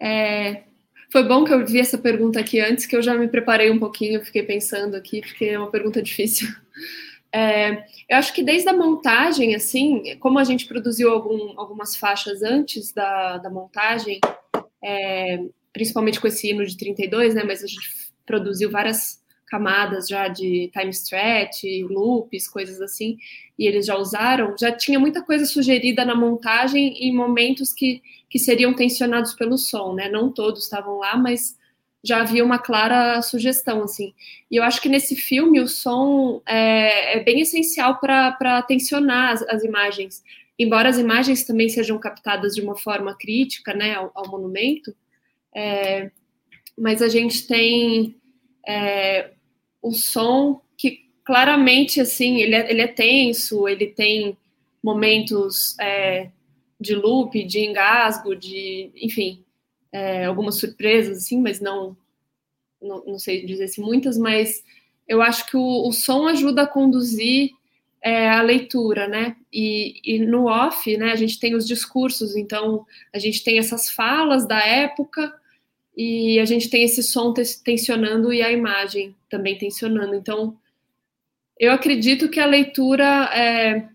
É, 0.00 0.64
foi 1.10 1.22
bom 1.22 1.44
que 1.44 1.52
eu 1.52 1.64
vi 1.66 1.78
essa 1.78 1.98
pergunta 1.98 2.40
aqui 2.40 2.60
antes, 2.60 2.86
que 2.86 2.96
eu 2.96 3.02
já 3.02 3.14
me 3.14 3.28
preparei 3.28 3.70
um 3.70 3.78
pouquinho, 3.78 4.24
fiquei 4.24 4.42
pensando 4.42 4.96
aqui, 4.96 5.20
porque 5.20 5.44
é 5.46 5.58
uma 5.58 5.70
pergunta 5.70 6.02
difícil. 6.02 6.48
É, 7.32 7.84
eu 8.08 8.16
acho 8.16 8.32
que 8.32 8.44
desde 8.44 8.68
a 8.68 8.72
montagem, 8.72 9.56
assim, 9.56 10.16
como 10.20 10.38
a 10.38 10.44
gente 10.44 10.66
produziu 10.66 11.10
algum, 11.10 11.58
algumas 11.58 11.96
faixas 11.96 12.44
antes 12.44 12.92
da, 12.92 13.38
da 13.38 13.50
montagem, 13.50 14.20
é, 14.80 15.40
principalmente 15.72 16.20
com 16.20 16.28
esse 16.28 16.48
hino 16.48 16.64
de 16.64 16.76
32, 16.76 17.34
né, 17.34 17.42
mas 17.42 17.64
a 17.64 17.66
gente 17.66 17.90
produziu 18.24 18.70
várias 18.70 19.20
camadas 19.54 20.08
já 20.08 20.26
de 20.26 20.68
time 20.72 20.90
stretch, 20.90 21.62
loops, 21.88 22.48
coisas 22.48 22.80
assim, 22.80 23.16
e 23.56 23.68
eles 23.68 23.86
já 23.86 23.96
usaram, 23.96 24.56
já 24.58 24.72
tinha 24.72 24.98
muita 24.98 25.22
coisa 25.22 25.46
sugerida 25.46 26.04
na 26.04 26.16
montagem 26.16 26.88
em 27.06 27.14
momentos 27.14 27.72
que, 27.72 28.02
que 28.28 28.36
seriam 28.36 28.74
tensionados 28.74 29.32
pelo 29.32 29.56
som, 29.56 29.94
né? 29.94 30.08
Não 30.08 30.32
todos 30.32 30.64
estavam 30.64 30.98
lá, 30.98 31.16
mas 31.16 31.56
já 32.02 32.20
havia 32.20 32.44
uma 32.44 32.58
clara 32.58 33.22
sugestão, 33.22 33.84
assim. 33.84 34.12
E 34.50 34.56
eu 34.56 34.64
acho 34.64 34.82
que 34.82 34.88
nesse 34.88 35.14
filme 35.14 35.60
o 35.60 35.68
som 35.68 36.42
é, 36.44 37.18
é 37.18 37.22
bem 37.22 37.40
essencial 37.40 38.00
para 38.00 38.60
tensionar 38.62 39.34
as, 39.34 39.42
as, 39.42 39.62
imagens. 39.62 40.20
Embora 40.58 40.88
as 40.88 40.98
imagens 40.98 41.44
também 41.44 41.68
sejam 41.68 41.96
captadas 41.96 42.56
de 42.56 42.60
uma 42.60 42.76
forma 42.76 43.16
crítica, 43.16 43.72
né, 43.72 43.94
ao, 43.94 44.10
ao 44.16 44.28
monumento, 44.28 44.92
é, 45.54 46.10
mas 46.76 47.00
a 47.00 47.08
gente 47.08 47.46
tem 47.46 48.16
é, 48.66 49.33
o 49.84 49.92
som 49.92 50.62
que 50.78 51.10
claramente 51.22 52.00
assim 52.00 52.40
ele 52.40 52.54
é, 52.54 52.70
ele 52.70 52.80
é 52.80 52.88
tenso, 52.88 53.68
ele 53.68 53.88
tem 53.88 54.36
momentos 54.82 55.78
é, 55.78 56.30
de 56.80 56.94
loop, 56.94 57.44
de 57.44 57.60
engasgo, 57.60 58.34
de 58.34 58.90
enfim 58.96 59.44
é, 59.92 60.24
algumas 60.24 60.58
surpresas 60.58 61.18
assim, 61.18 61.40
mas 61.40 61.60
não, 61.60 61.94
não, 62.80 63.04
não 63.04 63.18
sei 63.18 63.44
dizer 63.44 63.68
se 63.68 63.80
muitas, 63.80 64.16
mas 64.16 64.64
eu 65.06 65.20
acho 65.20 65.46
que 65.46 65.56
o, 65.56 65.86
o 65.86 65.92
som 65.92 66.26
ajuda 66.26 66.62
a 66.62 66.66
conduzir 66.66 67.50
é, 68.02 68.28
a 68.30 68.40
leitura, 68.40 69.06
né? 69.06 69.36
E, 69.52 70.00
e, 70.02 70.18
no 70.18 70.46
off, 70.46 70.96
né, 70.96 71.12
a 71.12 71.16
gente 71.16 71.38
tem 71.38 71.54
os 71.54 71.66
discursos, 71.66 72.36
então 72.36 72.86
a 73.12 73.18
gente 73.18 73.44
tem 73.44 73.58
essas 73.58 73.90
falas 73.90 74.48
da 74.48 74.58
época 74.60 75.32
e 75.96 76.40
a 76.40 76.44
gente 76.44 76.68
tem 76.68 76.82
esse 76.82 77.02
som 77.02 77.32
tensionando 77.64 78.32
e 78.32 78.42
a 78.42 78.50
imagem 78.50 79.14
também 79.30 79.56
tensionando. 79.56 80.14
Então, 80.14 80.56
eu 81.58 81.72
acredito 81.72 82.28
que 82.28 82.40
a 82.40 82.46
leitura 82.46 83.30
é, 83.32 83.88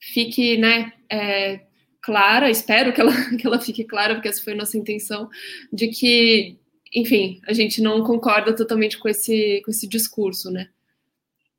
fique, 0.00 0.56
né, 0.56 0.92
é, 1.10 1.60
clara, 2.02 2.50
espero 2.50 2.92
que 2.92 3.00
ela, 3.00 3.12
que 3.38 3.46
ela 3.46 3.60
fique 3.60 3.84
clara, 3.84 4.14
porque 4.14 4.28
essa 4.28 4.42
foi 4.42 4.54
nossa 4.54 4.76
intenção, 4.76 5.28
de 5.72 5.88
que, 5.88 6.56
enfim, 6.92 7.40
a 7.46 7.52
gente 7.52 7.80
não 7.80 8.02
concorda 8.02 8.54
totalmente 8.54 8.98
com 8.98 9.08
esse, 9.08 9.62
com 9.64 9.70
esse 9.70 9.86
discurso, 9.86 10.50
né. 10.50 10.68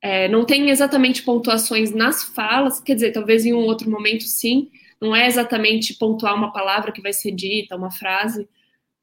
É, 0.02 0.28
não 0.28 0.44
tem 0.44 0.68
exatamente 0.68 1.22
pontuações 1.22 1.90
nas 1.90 2.22
falas, 2.22 2.78
quer 2.78 2.94
dizer, 2.94 3.12
talvez 3.12 3.46
em 3.46 3.54
um 3.54 3.64
outro 3.64 3.90
momento 3.90 4.24
sim, 4.24 4.70
não 5.00 5.16
é 5.16 5.26
exatamente 5.26 5.94
pontuar 5.94 6.34
uma 6.34 6.52
palavra 6.52 6.92
que 6.92 7.00
vai 7.00 7.12
ser 7.12 7.32
dita, 7.32 7.76
uma 7.76 7.90
frase, 7.90 8.48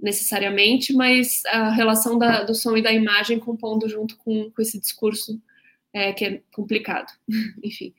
necessariamente, 0.03 0.91
mas 0.91 1.43
a 1.45 1.69
relação 1.69 2.19
da, 2.19 2.43
do 2.43 2.53
som 2.53 2.75
e 2.75 2.84
da 2.84 2.91
imagem 2.91 3.39
compondo 3.39 3.88
junto 3.88 4.17
com, 4.17 4.51
com 4.51 4.61
esse 4.61 4.77
discurso 4.77 5.41
é, 5.93 6.11
que 6.11 6.25
é 6.25 6.41
complicado. 6.51 7.09
Enfim. 7.63 7.95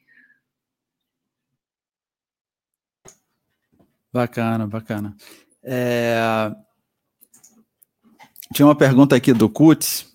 Bacana, 4.13 4.67
bacana. 4.67 5.17
É... 5.63 6.21
Tinha 8.53 8.67
uma 8.67 8.77
pergunta 8.77 9.17
aqui 9.17 9.33
do 9.33 9.49
Kutz, 9.49 10.07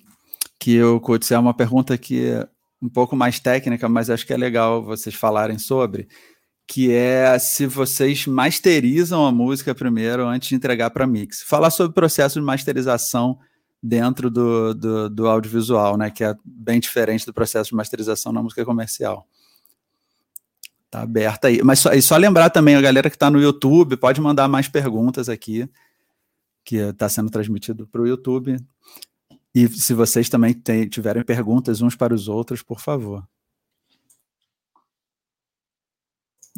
que 0.59 0.81
o 0.83 1.01
Kutz 1.01 1.31
é 1.31 1.39
uma 1.39 1.55
pergunta 1.55 1.97
que 1.97 2.29
é 2.29 2.47
um 2.79 2.87
pouco 2.87 3.15
mais 3.15 3.39
técnica, 3.39 3.89
mas 3.89 4.11
acho 4.11 4.25
que 4.27 4.31
é 4.31 4.37
legal 4.37 4.83
vocês 4.83 5.15
falarem 5.15 5.57
sobre 5.57 6.07
que 6.69 6.93
é 6.93 7.39
se 7.39 7.65
vocês 7.65 8.27
masterizam 8.27 9.25
a 9.25 9.31
música 9.31 9.73
primeiro 9.73 10.27
antes 10.27 10.49
de 10.49 10.55
entregar 10.55 10.91
para 10.91 11.07
mix. 11.07 11.41
Falar 11.41 11.71
sobre 11.71 11.89
o 11.89 11.93
processo 11.95 12.39
de 12.39 12.45
masterização 12.45 13.39
dentro 13.81 14.29
do, 14.29 14.75
do, 14.75 15.09
do, 15.09 15.27
audiovisual, 15.27 15.97
né, 15.97 16.11
que 16.11 16.23
é 16.23 16.35
bem 16.45 16.79
diferente 16.79 17.25
do 17.25 17.33
processo 17.33 17.71
de 17.71 17.75
masterização 17.75 18.31
na 18.31 18.43
música 18.43 18.63
comercial. 18.63 19.27
Tá 20.91 21.01
aberta 21.01 21.47
aí. 21.47 21.59
Mas 21.63 21.79
só, 21.79 21.91
e 21.91 22.03
só 22.03 22.15
lembrar 22.17 22.51
também, 22.51 22.75
a 22.75 22.81
galera 22.81 23.09
que 23.09 23.15
está 23.15 23.31
no 23.31 23.41
YouTube, 23.41 23.97
pode 23.97 24.21
mandar 24.21 24.47
mais 24.47 24.67
perguntas 24.67 25.27
aqui, 25.27 25.67
que 26.63 26.75
está 26.75 27.09
sendo 27.09 27.31
transmitido 27.31 27.87
para 27.87 28.01
o 28.01 28.07
YouTube. 28.07 28.57
E 29.55 29.67
se 29.69 29.95
vocês 29.95 30.29
também 30.29 30.53
tem, 30.53 30.87
tiverem 30.87 31.23
perguntas 31.23 31.81
uns 31.81 31.95
para 31.95 32.13
os 32.13 32.27
outros, 32.27 32.61
por 32.61 32.79
favor. 32.79 33.27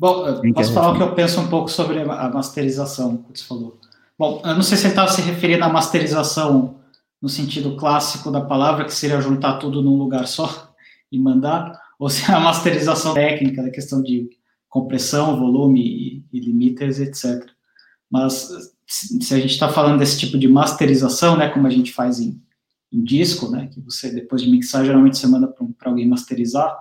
Bom, 0.01 0.25
eu 0.27 0.53
posso 0.55 0.73
falar 0.73 0.93
o 0.93 0.97
que 0.97 1.03
eu 1.03 1.13
penso 1.13 1.39
um 1.39 1.47
pouco 1.47 1.69
sobre 1.69 2.01
a 2.01 2.27
masterização, 2.27 3.17
que 3.17 3.37
você 3.37 3.45
falou. 3.45 3.79
Bom, 4.17 4.41
eu 4.43 4.55
não 4.55 4.63
sei 4.63 4.75
se 4.75 4.85
ele 4.85 4.93
estava 4.93 5.11
se 5.11 5.21
referindo 5.21 5.63
à 5.63 5.69
masterização 5.69 6.79
no 7.21 7.29
sentido 7.29 7.75
clássico 7.75 8.31
da 8.31 8.41
palavra, 8.41 8.85
que 8.85 8.95
seria 8.95 9.21
juntar 9.21 9.59
tudo 9.59 9.79
num 9.83 9.99
lugar 9.99 10.25
só 10.25 10.73
e 11.11 11.19
mandar, 11.19 11.79
ou 11.99 12.09
se 12.09 12.31
é 12.31 12.33
a 12.33 12.39
masterização 12.39 13.13
técnica, 13.13 13.61
da 13.61 13.69
questão 13.69 14.01
de 14.01 14.27
compressão, 14.67 15.37
volume 15.37 15.81
e, 15.81 16.25
e 16.33 16.39
limiters, 16.39 16.99
etc. 16.99 17.47
Mas 18.09 18.49
se 18.87 19.35
a 19.35 19.39
gente 19.39 19.51
está 19.51 19.69
falando 19.69 19.99
desse 19.99 20.17
tipo 20.17 20.35
de 20.39 20.47
masterização, 20.47 21.37
né, 21.37 21.47
como 21.47 21.67
a 21.67 21.69
gente 21.69 21.93
faz 21.93 22.19
em, 22.19 22.41
em 22.91 23.03
disco, 23.03 23.51
né, 23.51 23.67
que 23.71 23.79
você 23.79 24.11
depois 24.11 24.41
de 24.41 24.49
mixar 24.49 24.83
geralmente 24.83 25.19
você 25.19 25.27
manda 25.27 25.47
para 25.47 25.91
alguém 25.91 26.07
masterizar, 26.07 26.75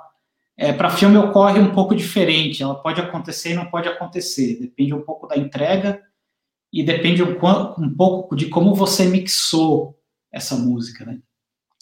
é, 0.61 0.74
para 0.74 0.91
filme 0.91 1.16
ocorre 1.16 1.59
um 1.59 1.73
pouco 1.73 1.95
diferente. 1.95 2.62
Ela 2.62 2.74
pode 2.74 3.01
acontecer 3.01 3.53
e 3.53 3.55
não 3.55 3.70
pode 3.70 3.89
acontecer. 3.89 4.61
Depende 4.61 4.93
um 4.93 5.01
pouco 5.01 5.27
da 5.27 5.35
entrega 5.35 6.03
e 6.70 6.85
depende 6.85 7.23
um, 7.23 7.35
um 7.78 7.95
pouco 7.97 8.37
de 8.37 8.47
como 8.51 8.74
você 8.74 9.07
mixou 9.07 9.99
essa 10.31 10.55
música, 10.55 11.07
né? 11.07 11.19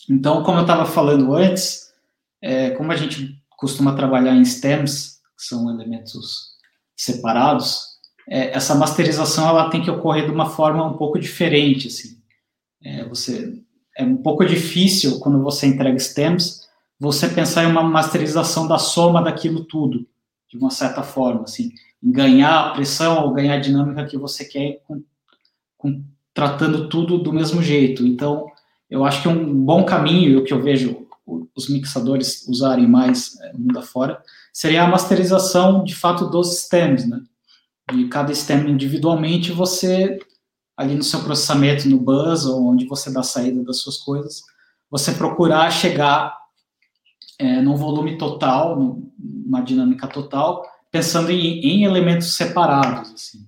Então, 0.09 0.45
como 0.45 0.59
eu 0.59 0.63
estava 0.63 0.87
falando 0.87 1.35
antes, 1.35 1.93
é, 2.41 2.71
como 2.71 2.93
a 2.93 2.97
gente 2.97 3.43
costuma 3.57 3.97
trabalhar 3.97 4.37
em 4.37 4.45
stems, 4.45 5.19
que 5.37 5.45
são 5.45 5.69
elementos 5.69 6.53
separados, 6.97 7.85
é, 8.29 8.57
essa 8.57 8.77
masterização 8.77 9.49
ela 9.49 9.71
tem 9.71 9.83
que 9.83 9.91
ocorrer 9.91 10.25
de 10.25 10.31
uma 10.31 10.51
forma 10.51 10.87
um 10.87 10.97
pouco 10.97 11.19
diferente, 11.19 11.89
assim. 11.89 12.23
É, 12.85 13.05
você 13.09 13.61
é 13.97 14.05
um 14.05 14.19
pouco 14.19 14.45
difícil 14.45 15.19
quando 15.19 15.43
você 15.43 15.67
entrega 15.67 15.99
stems 15.99 16.68
você 16.99 17.29
pensar 17.29 17.65
em 17.65 17.70
uma 17.70 17.83
masterização 17.83 18.66
da 18.66 18.79
soma 18.79 19.23
daquilo 19.23 19.65
tudo, 19.65 20.07
de 20.49 20.57
uma 20.57 20.70
certa 20.70 21.03
forma, 21.03 21.43
assim, 21.43 21.73
em 22.03 22.11
ganhar 22.11 22.59
a 22.59 22.70
pressão 22.70 23.25
ou 23.25 23.33
ganhar 23.33 23.55
a 23.55 23.61
dinâmica 23.61 24.07
que 24.07 24.16
você 24.16 24.45
quer 24.45 24.83
com, 24.87 25.03
com, 25.77 26.03
tratando 26.35 26.89
tudo 26.89 27.19
do 27.19 27.33
mesmo 27.33 27.62
jeito. 27.62 28.07
Então, 28.07 28.47
eu 28.91 29.05
acho 29.05 29.23
que 29.23 29.29
um 29.29 29.55
bom 29.65 29.85
caminho, 29.85 30.31
e 30.31 30.37
o 30.37 30.45
que 30.45 30.53
eu 30.53 30.62
vejo 30.62 31.07
os 31.55 31.69
mixadores 31.69 32.47
usarem 32.49 32.87
mais 32.87 33.39
é, 33.41 33.53
mundo 33.53 33.79
afora, 33.79 34.23
seria 34.53 34.85
a 34.85 34.89
masterização, 34.89 35.85
de 35.85 35.95
fato, 35.95 36.27
dos 36.27 36.61
stems, 36.61 37.07
né? 37.07 37.20
De 37.93 38.09
cada 38.09 38.35
stem 38.35 38.70
individualmente, 38.70 39.53
você, 39.53 40.19
ali 40.77 40.95
no 40.95 41.03
seu 41.03 41.20
processamento, 41.20 41.89
no 41.89 41.99
buzz, 41.99 42.47
ou 42.47 42.66
onde 42.66 42.87
você 42.87 43.11
dá 43.11 43.23
saída 43.23 43.62
das 43.62 43.79
suas 43.79 43.99
coisas, 43.99 44.43
você 44.91 45.12
procurar 45.12 45.70
chegar 45.70 46.35
é, 47.39 47.60
num 47.60 47.77
volume 47.77 48.19
total, 48.19 48.77
numa 49.19 49.60
dinâmica 49.60 50.06
total, 50.06 50.65
pensando 50.90 51.31
em, 51.31 51.60
em 51.60 51.85
elementos 51.85 52.35
separados, 52.35 53.12
assim. 53.12 53.47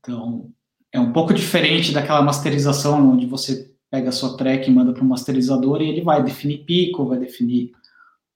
Então, 0.00 0.50
é 0.92 1.00
um 1.00 1.12
pouco 1.12 1.32
diferente 1.32 1.92
daquela 1.92 2.22
masterização 2.22 3.12
onde 3.12 3.26
você 3.26 3.70
pega 3.90 4.10
a 4.10 4.12
sua 4.12 4.36
track 4.36 4.68
e 4.68 4.72
manda 4.72 4.92
para 4.92 5.02
o 5.02 5.06
masterizador 5.06 5.82
e 5.82 5.88
ele 5.88 6.02
vai 6.02 6.22
definir 6.22 6.64
pico, 6.64 7.06
vai 7.06 7.18
definir 7.18 7.72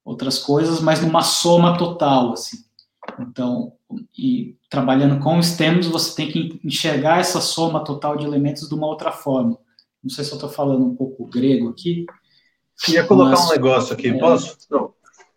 outras 0.05 0.39
coisas, 0.39 0.81
mas 0.81 1.01
numa 1.01 1.23
soma 1.23 1.79
total, 1.79 2.33
assim. 2.33 2.59
Então, 3.21 3.73
e 4.17 4.57
trabalhando 4.69 5.23
com 5.23 5.43
stems, 5.43 5.87
você 5.87 6.15
tem 6.15 6.31
que 6.31 6.61
enxergar 6.65 7.21
essa 7.21 7.41
soma 7.41 7.85
total 7.85 8.17
de 8.17 8.25
elementos 8.25 8.69
de 8.69 8.75
uma 8.75 8.87
outra 8.87 9.13
forma. 9.13 9.59
Não 10.03 10.11
sei 10.11 10.25
se 10.25 10.33
eu 10.33 10.37
estou 10.37 10.51
falando 10.51 10.85
um 10.85 10.95
pouco 10.95 11.25
grego 11.27 11.71
aqui, 11.71 12.05
Queria 12.83 13.07
colocar 13.07 13.31
Mas, 13.31 13.47
um 13.47 13.53
negócio 13.53 13.95
aqui, 13.95 14.09
é... 14.09 14.19
posso? 14.19 14.57
Não. 14.71 14.95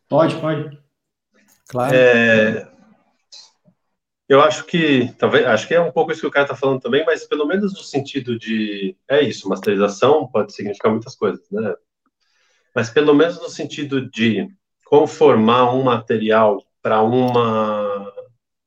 Pode, 0.10 0.36
pode. 0.38 0.80
Claro. 1.68 1.96
É... 1.96 2.68
Eu 4.30 4.42
acho 4.42 4.66
que, 4.66 5.14
talvez, 5.18 5.46
acho 5.46 5.68
que 5.68 5.74
é 5.74 5.80
um 5.80 5.92
pouco 5.92 6.12
isso 6.12 6.20
que 6.20 6.28
o 6.28 6.32
cara 6.32 6.44
está 6.44 6.56
falando 6.56 6.82
também, 6.82 7.06
mas 7.06 7.26
pelo 7.26 7.46
menos 7.46 7.74
no 7.74 7.84
sentido 7.84 8.38
de, 8.38 8.94
é 9.08 9.22
isso, 9.22 9.48
masterização 9.48 10.28
pode 10.28 10.54
significar 10.54 10.92
muitas 10.92 11.16
coisas, 11.16 11.50
né? 11.50 11.74
Mas 12.76 12.90
pelo 12.90 13.14
menos 13.14 13.40
no 13.42 13.48
sentido 13.48 14.10
de 14.10 14.50
conformar 14.86 15.74
um 15.74 15.84
material 15.84 16.62
para 16.82 17.02
uma 17.02 18.14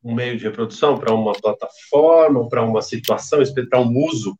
um 0.03 0.15
meio 0.15 0.39
de 0.39 0.45
reprodução, 0.45 0.99
para 0.99 1.13
uma 1.13 1.33
plataforma, 1.33 2.49
para 2.49 2.63
uma 2.63 2.81
situação, 2.81 3.41
para 3.69 3.81
um 3.81 3.95
uso 4.07 4.39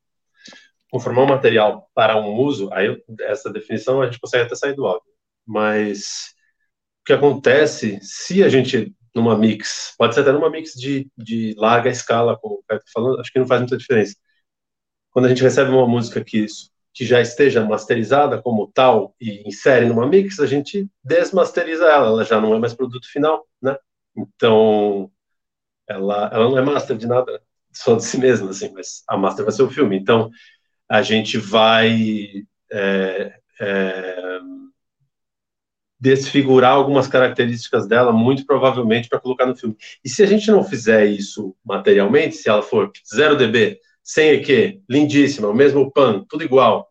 conformar 0.91 1.23
um 1.23 1.29
material 1.29 1.89
para 1.95 2.17
um 2.17 2.37
uso, 2.37 2.73
aí 2.73 3.03
essa 3.23 3.51
definição 3.53 4.03
a 4.03 4.07
gente 4.07 4.21
consegue 4.21 4.45
até 4.45 4.55
sair 4.55 4.75
do 4.75 4.87
áudio. 4.87 5.11
Mas 5.47 6.35
o 7.03 7.05
que 7.07 7.13
acontece 7.13 7.99
se 8.03 8.43
a 8.43 8.49
gente 8.49 8.95
numa 9.15 9.37
mix, 9.37 9.95
pode 9.99 10.15
ser 10.15 10.21
até 10.21 10.33
numa 10.33 10.51
mix 10.51 10.73
de, 10.75 11.11
de 11.17 11.55
larga 11.59 11.91
escala, 11.91 12.39
como 12.39 12.57
o 12.57 12.63
Caio 12.67 12.79
está 12.79 12.91
falando, 12.93 13.21
acho 13.21 13.33
que 13.33 13.39
não 13.39 13.47
faz 13.47 13.61
muita 13.61 13.77
diferença. 13.77 14.15
Quando 15.11 15.27
a 15.27 15.29
gente 15.29 15.43
recebe 15.43 15.71
uma 15.71 15.87
música 15.87 16.23
que, 16.25 16.47
que 16.95 17.05
já 17.05 17.21
esteja 17.21 17.65
masterizada 17.65 18.41
como 18.41 18.71
tal 18.73 19.15
e 19.21 19.47
insere 19.49 19.87
numa 19.87 20.07
mix, 20.07 20.39
a 20.41 20.47
gente 20.47 20.89
desmasteriza 21.03 21.85
ela, 21.87 22.07
ela 22.07 22.25
já 22.25 22.41
não 22.41 22.55
é 22.55 22.59
mais 22.59 22.75
produto 22.75 23.11
final, 23.11 23.47
né? 23.61 23.77
Então, 24.17 25.11
ela, 25.89 26.31
ela 26.33 26.49
não 26.51 26.59
é 26.59 26.63
master 26.63 26.97
de 26.97 27.07
nada, 27.07 27.43
só 27.73 27.97
de 27.97 28.05
si 28.05 28.19
mesma, 28.19 28.51
assim, 28.51 28.73
mas 28.73 29.03
a 29.09 29.17
master 29.17 29.45
vai 29.45 29.53
ser 29.53 29.63
o 29.63 29.71
filme. 29.71 29.97
Então, 29.99 30.31
a 30.91 31.03
gente 31.03 31.39
vai 31.39 32.45
é, 32.73 33.33
é, 33.61 34.41
desfigurar 36.01 36.73
algumas 36.73 37.07
características 37.07 37.87
dela, 37.87 38.13
muito 38.13 38.45
provavelmente, 38.45 39.09
para 39.09 39.21
colocar 39.21 39.47
no 39.47 39.55
filme. 39.55 39.77
E 40.05 40.09
se 40.09 40.21
a 40.23 40.27
gente 40.27 40.51
não 40.51 40.65
fizer 40.65 41.07
isso 41.07 41.55
materialmente, 41.65 42.35
se 42.37 42.49
ela 42.49 42.63
for 42.63 42.91
0 43.15 43.37
dB, 43.37 43.79
sem 44.03 44.31
EQ, 44.31 44.83
lindíssima, 44.89 45.49
o 45.49 45.55
mesmo 45.55 45.93
pan, 45.93 46.25
tudo 46.29 46.43
igual, 46.43 46.89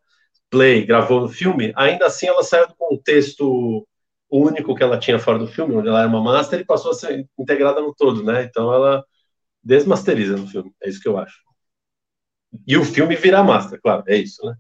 play, 0.50 0.86
gravou 0.86 1.20
no 1.20 1.30
filme, 1.30 1.74
ainda 1.76 2.06
assim 2.06 2.28
ela 2.28 2.44
saiu 2.44 2.68
do 2.68 2.76
contexto 2.76 3.86
único 4.32 4.76
que 4.76 4.84
ela 4.84 4.98
tinha 4.98 5.20
fora 5.20 5.40
do 5.40 5.48
filme, 5.48 5.76
onde 5.76 5.90
ela 5.90 6.00
era 6.00 6.08
uma 6.08 6.24
master, 6.24 6.60
e 6.62 6.66
passou 6.66 6.92
a 6.92 6.94
ser 6.94 7.28
integrada 7.38 7.82
no 7.82 7.94
todo, 7.94 8.24
né? 8.24 8.44
Então 8.44 8.72
ela 8.74 9.04
desmasteriza 9.64 10.38
no 10.38 10.48
filme, 10.48 10.72
é 10.82 10.90
isso 10.90 11.02
que 11.02 11.08
eu 11.10 11.18
acho. 11.18 11.49
E 12.66 12.78
o 12.78 12.84
filme 12.84 13.16
virar 13.16 13.44
master, 13.44 13.80
claro, 13.82 14.04
é 14.08 14.18
isso, 14.18 14.44
né? 14.46 14.56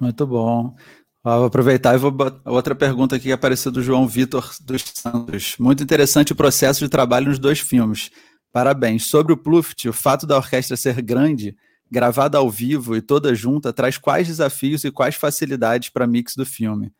Muito 0.00 0.26
bom. 0.26 0.74
Vou 1.22 1.44
aproveitar 1.44 1.94
e 1.94 1.98
vou 1.98 2.12
outra 2.46 2.74
pergunta 2.74 3.14
aqui 3.14 3.26
que 3.26 3.32
apareceu 3.32 3.70
do 3.70 3.82
João 3.82 4.08
Vitor 4.08 4.52
dos 4.60 4.82
Santos. 4.94 5.54
Muito 5.58 5.82
interessante 5.82 6.32
o 6.32 6.36
processo 6.36 6.80
de 6.80 6.88
trabalho 6.88 7.28
nos 7.28 7.38
dois 7.38 7.60
filmes. 7.60 8.10
Parabéns. 8.52 9.06
Sobre 9.06 9.32
o 9.32 9.36
Pluft, 9.36 9.88
o 9.88 9.92
fato 9.92 10.26
da 10.26 10.36
orquestra 10.36 10.76
ser 10.76 11.00
grande, 11.00 11.56
gravada 11.88 12.38
ao 12.38 12.50
vivo 12.50 12.96
e 12.96 13.00
toda 13.00 13.34
junta, 13.34 13.72
traz 13.72 13.96
quais 13.96 14.26
desafios 14.26 14.82
e 14.82 14.90
quais 14.90 15.14
facilidades 15.14 15.88
para 15.88 16.06
mix 16.06 16.34
do 16.34 16.44
filme? 16.44 16.92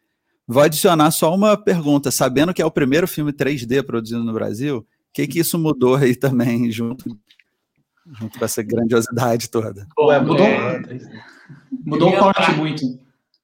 Vou 0.47 0.63
adicionar 0.63 1.11
só 1.11 1.35
uma 1.35 1.57
pergunta. 1.57 2.13
Sabendo 2.13 2.55
que 2.55 2.63
é 2.63 2.65
o 2.65 2.71
primeiro 2.71 3.09
filme 3.09 3.33
3D 3.33 3.83
produzido 3.83 4.23
no 4.23 4.33
Brasil, 4.33 4.79
o 4.79 4.87
que, 5.13 5.27
que 5.27 5.41
isso 5.41 5.59
mudou 5.59 5.97
aí 5.97 6.15
também 6.15 6.71
junto 6.73 7.19
junto 8.07 8.39
com 8.39 8.45
essa 8.45 8.63
grandiosidade 8.63 9.51
toda. 9.51 9.87
Bom, 9.97 10.21
mudou 10.23 10.47
é, 10.47 10.83
mudou 11.85 12.11
o 12.11 12.19
corte 12.19 12.41
parte, 12.41 12.57
muito. 12.57 12.83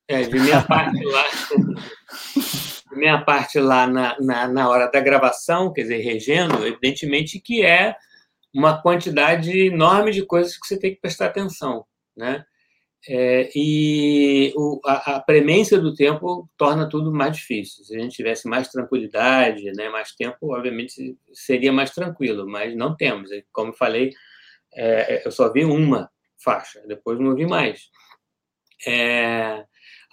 É, 0.06 0.22
de 0.22 0.38
minha 0.38 0.62
parte 0.62 1.04
lá, 1.04 1.24
de 2.90 2.96
minha 2.96 3.20
parte 3.22 3.60
lá 3.60 3.86
na, 3.86 4.16
na, 4.20 4.48
na 4.48 4.68
hora 4.68 4.90
da 4.90 5.00
gravação, 5.00 5.72
quer 5.72 5.82
dizer, 5.82 5.98
regendo, 5.98 6.66
evidentemente 6.66 7.38
que 7.38 7.64
é 7.64 7.96
uma 8.54 8.80
quantidade 8.80 9.50
enorme 9.66 10.10
de 10.10 10.24
coisas 10.24 10.56
que 10.56 10.66
você 10.66 10.78
tem 10.78 10.94
que 10.94 11.00
prestar 11.00 11.26
atenção, 11.26 11.84
né? 12.16 12.44
É, 13.06 13.48
e 13.54 14.52
o, 14.56 14.80
a, 14.84 15.16
a, 15.16 15.20
premência 15.20 15.78
do 15.78 15.94
tempo 15.94 16.48
torna 16.56 16.88
tudo 16.88 17.12
mais 17.12 17.36
difícil. 17.36 17.84
Se 17.84 17.96
a 17.96 18.00
gente 18.00 18.16
tivesse 18.16 18.48
mais 18.48 18.68
tranquilidade, 18.68 19.70
né, 19.72 19.88
mais 19.88 20.12
tempo, 20.12 20.52
obviamente 20.54 21.16
seria 21.32 21.72
mais 21.72 21.90
tranquilo, 21.90 22.46
mas 22.46 22.74
não 22.74 22.96
temos. 22.96 23.30
Como 23.52 23.70
eu 23.70 23.76
falei, 23.76 24.12
é, 24.78 25.26
eu 25.26 25.30
só 25.30 25.52
vi 25.52 25.64
uma 25.64 26.10
faixa, 26.42 26.80
depois 26.86 27.18
não 27.18 27.34
vi 27.34 27.46
mais. 27.46 27.88
É, 28.86 29.64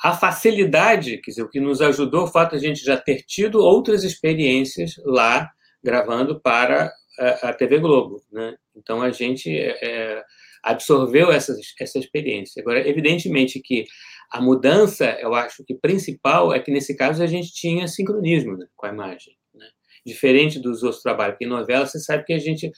a 0.04 0.14
facilidade, 0.14 1.18
quer 1.18 1.32
dizer, 1.32 1.44
o 1.44 1.50
que 1.50 1.60
nos 1.60 1.82
ajudou 1.82 2.24
o 2.24 2.28
fato 2.28 2.52
de 2.52 2.66
a 2.66 2.70
gente 2.70 2.84
já 2.84 2.98
ter 2.98 3.24
tido 3.24 3.60
outras 3.60 4.04
experiências 4.04 4.96
lá 5.06 5.50
gravando 5.84 6.42
para 6.42 6.92
a, 7.20 7.50
a 7.50 7.54
TV 7.54 7.80
Globo, 7.80 8.22
né? 8.32 8.56
Então 8.76 9.02
a 9.02 9.12
gente 9.12 9.56
é, 9.58 10.24
absorveu 10.64 11.32
essa, 11.32 11.56
essa 11.80 12.00
experiência. 12.00 12.62
Agora, 12.62 12.88
evidentemente 12.88 13.62
que 13.62 13.86
a 14.32 14.42
mudança, 14.42 15.18
eu 15.22 15.34
acho 15.34 15.64
que 15.64 15.76
principal 15.76 16.54
é 16.54 16.60
que 16.60 16.72
nesse 16.72 16.96
caso 16.96 17.24
a 17.24 17.28
gente 17.28 17.54
tinha 17.54 17.88
sincronismo 17.88 18.58
né, 18.58 18.66
com 18.76 18.88
a 18.88 18.90
imagem, 18.90 19.36
né? 19.54 19.68
diferente 20.06 20.60
dos 20.60 20.82
outros 20.84 21.04
trabalhos. 21.04 21.34
Porque 21.34 21.46
em 21.46 21.50
novela 21.50 21.86
você 21.86 22.00
sabe 22.00 22.26
que 22.26 22.34
a 22.34 22.40
gente 22.40 22.72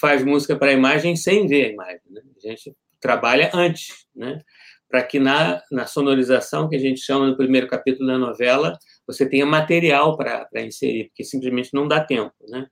faz 0.00 0.24
música 0.24 0.56
para 0.56 0.70
a 0.70 0.74
imagem 0.74 1.16
sem 1.16 1.46
ver 1.46 1.66
a 1.66 1.72
imagem. 1.72 2.00
Né? 2.10 2.22
A 2.36 2.48
gente 2.48 2.74
trabalha 3.00 3.50
antes, 3.54 4.06
né? 4.14 4.40
para 4.88 5.02
que 5.02 5.18
na, 5.18 5.60
na 5.70 5.86
sonorização, 5.86 6.68
que 6.68 6.76
a 6.76 6.80
gente 6.80 7.00
chama 7.00 7.26
no 7.26 7.36
primeiro 7.36 7.66
capítulo 7.66 8.06
da 8.06 8.18
novela, 8.18 8.78
você 9.06 9.28
tenha 9.28 9.44
material 9.44 10.16
para 10.16 10.48
inserir, 10.62 11.08
porque 11.08 11.24
simplesmente 11.24 11.70
não 11.72 11.88
dá 11.88 12.04
tempo. 12.04 12.32
Né? 12.48 12.66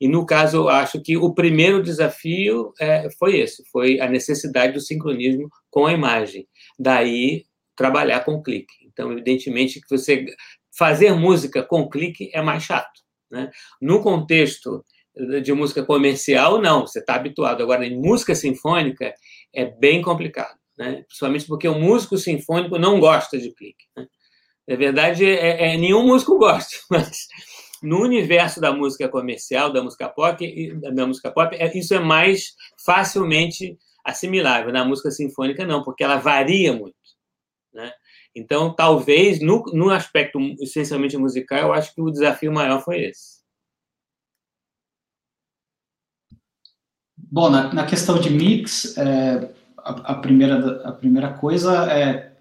E, 0.00 0.08
no 0.08 0.26
caso, 0.26 0.58
eu 0.58 0.68
acho 0.68 1.00
que 1.00 1.16
o 1.16 1.32
primeiro 1.32 1.82
desafio 1.82 2.72
é, 2.80 3.08
foi 3.18 3.38
esse, 3.38 3.64
foi 3.70 4.00
a 4.00 4.08
necessidade 4.08 4.72
do 4.72 4.80
sincronismo 4.80 5.48
com 5.70 5.86
a 5.86 5.92
imagem. 5.92 6.46
Daí, 6.78 7.44
trabalhar 7.76 8.20
com 8.24 8.42
clique. 8.42 8.74
Então, 8.86 9.12
evidentemente, 9.12 9.80
que 9.80 9.88
você 9.88 10.26
fazer 10.76 11.12
música 11.12 11.62
com 11.62 11.88
clique 11.88 12.30
é 12.34 12.42
mais 12.42 12.62
chato. 12.62 13.00
Né? 13.30 13.50
No 13.80 14.02
contexto 14.02 14.84
de 15.42 15.52
música 15.52 15.84
comercial, 15.84 16.60
não, 16.60 16.86
você 16.86 16.98
está 16.98 17.14
habituado. 17.14 17.62
Agora, 17.62 17.86
em 17.86 17.96
música 17.96 18.34
sinfônica, 18.34 19.14
é 19.54 19.64
bem 19.64 20.02
complicado, 20.02 20.58
né? 20.76 21.04
principalmente 21.06 21.46
porque 21.46 21.68
o 21.68 21.78
músico 21.78 22.16
sinfônico 22.18 22.78
não 22.78 22.98
gosta 22.98 23.38
de 23.38 23.52
clique. 23.54 23.84
Né? 23.96 24.06
Na 24.66 24.76
verdade, 24.76 25.24
é, 25.24 25.74
é, 25.74 25.76
nenhum 25.76 26.06
músico 26.06 26.36
gosta, 26.38 26.76
mas 26.90 27.28
no 27.82 28.02
universo 28.02 28.60
da 28.60 28.72
música 28.72 29.08
comercial, 29.08 29.72
da 29.72 29.82
música 29.82 30.08
pop, 30.08 30.74
da 30.80 31.06
música 31.06 31.30
pop 31.30 31.54
é, 31.56 31.76
isso 31.76 31.94
é 31.94 32.00
mais 32.00 32.54
facilmente 32.84 33.78
assimilável. 34.04 34.72
Na 34.72 34.84
música 34.84 35.10
sinfônica, 35.10 35.64
não, 35.64 35.82
porque 35.82 36.02
ela 36.02 36.16
varia 36.16 36.72
muito. 36.72 36.96
Né? 37.72 37.92
Então, 38.34 38.74
talvez, 38.74 39.40
no, 39.40 39.62
no 39.72 39.90
aspecto 39.90 40.38
essencialmente 40.60 41.16
musical, 41.16 41.58
eu 41.58 41.72
acho 41.72 41.94
que 41.94 42.00
o 42.00 42.10
desafio 42.10 42.52
maior 42.52 42.82
foi 42.82 43.04
esse. 43.04 43.33
Bom, 47.34 47.50
na, 47.50 47.74
na 47.74 47.84
questão 47.84 48.16
de 48.16 48.30
mix, 48.30 48.96
é, 48.96 49.50
a, 49.76 50.12
a, 50.12 50.14
primeira, 50.14 50.88
a 50.88 50.92
primeira 50.92 51.32
coisa 51.32 51.92
é, 51.92 52.32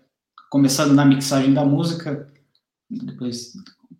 começando 0.51 0.93
na 0.93 1.03
mixagem 1.03 1.51
da 1.51 1.65
música, 1.65 2.31
depois 2.87 3.53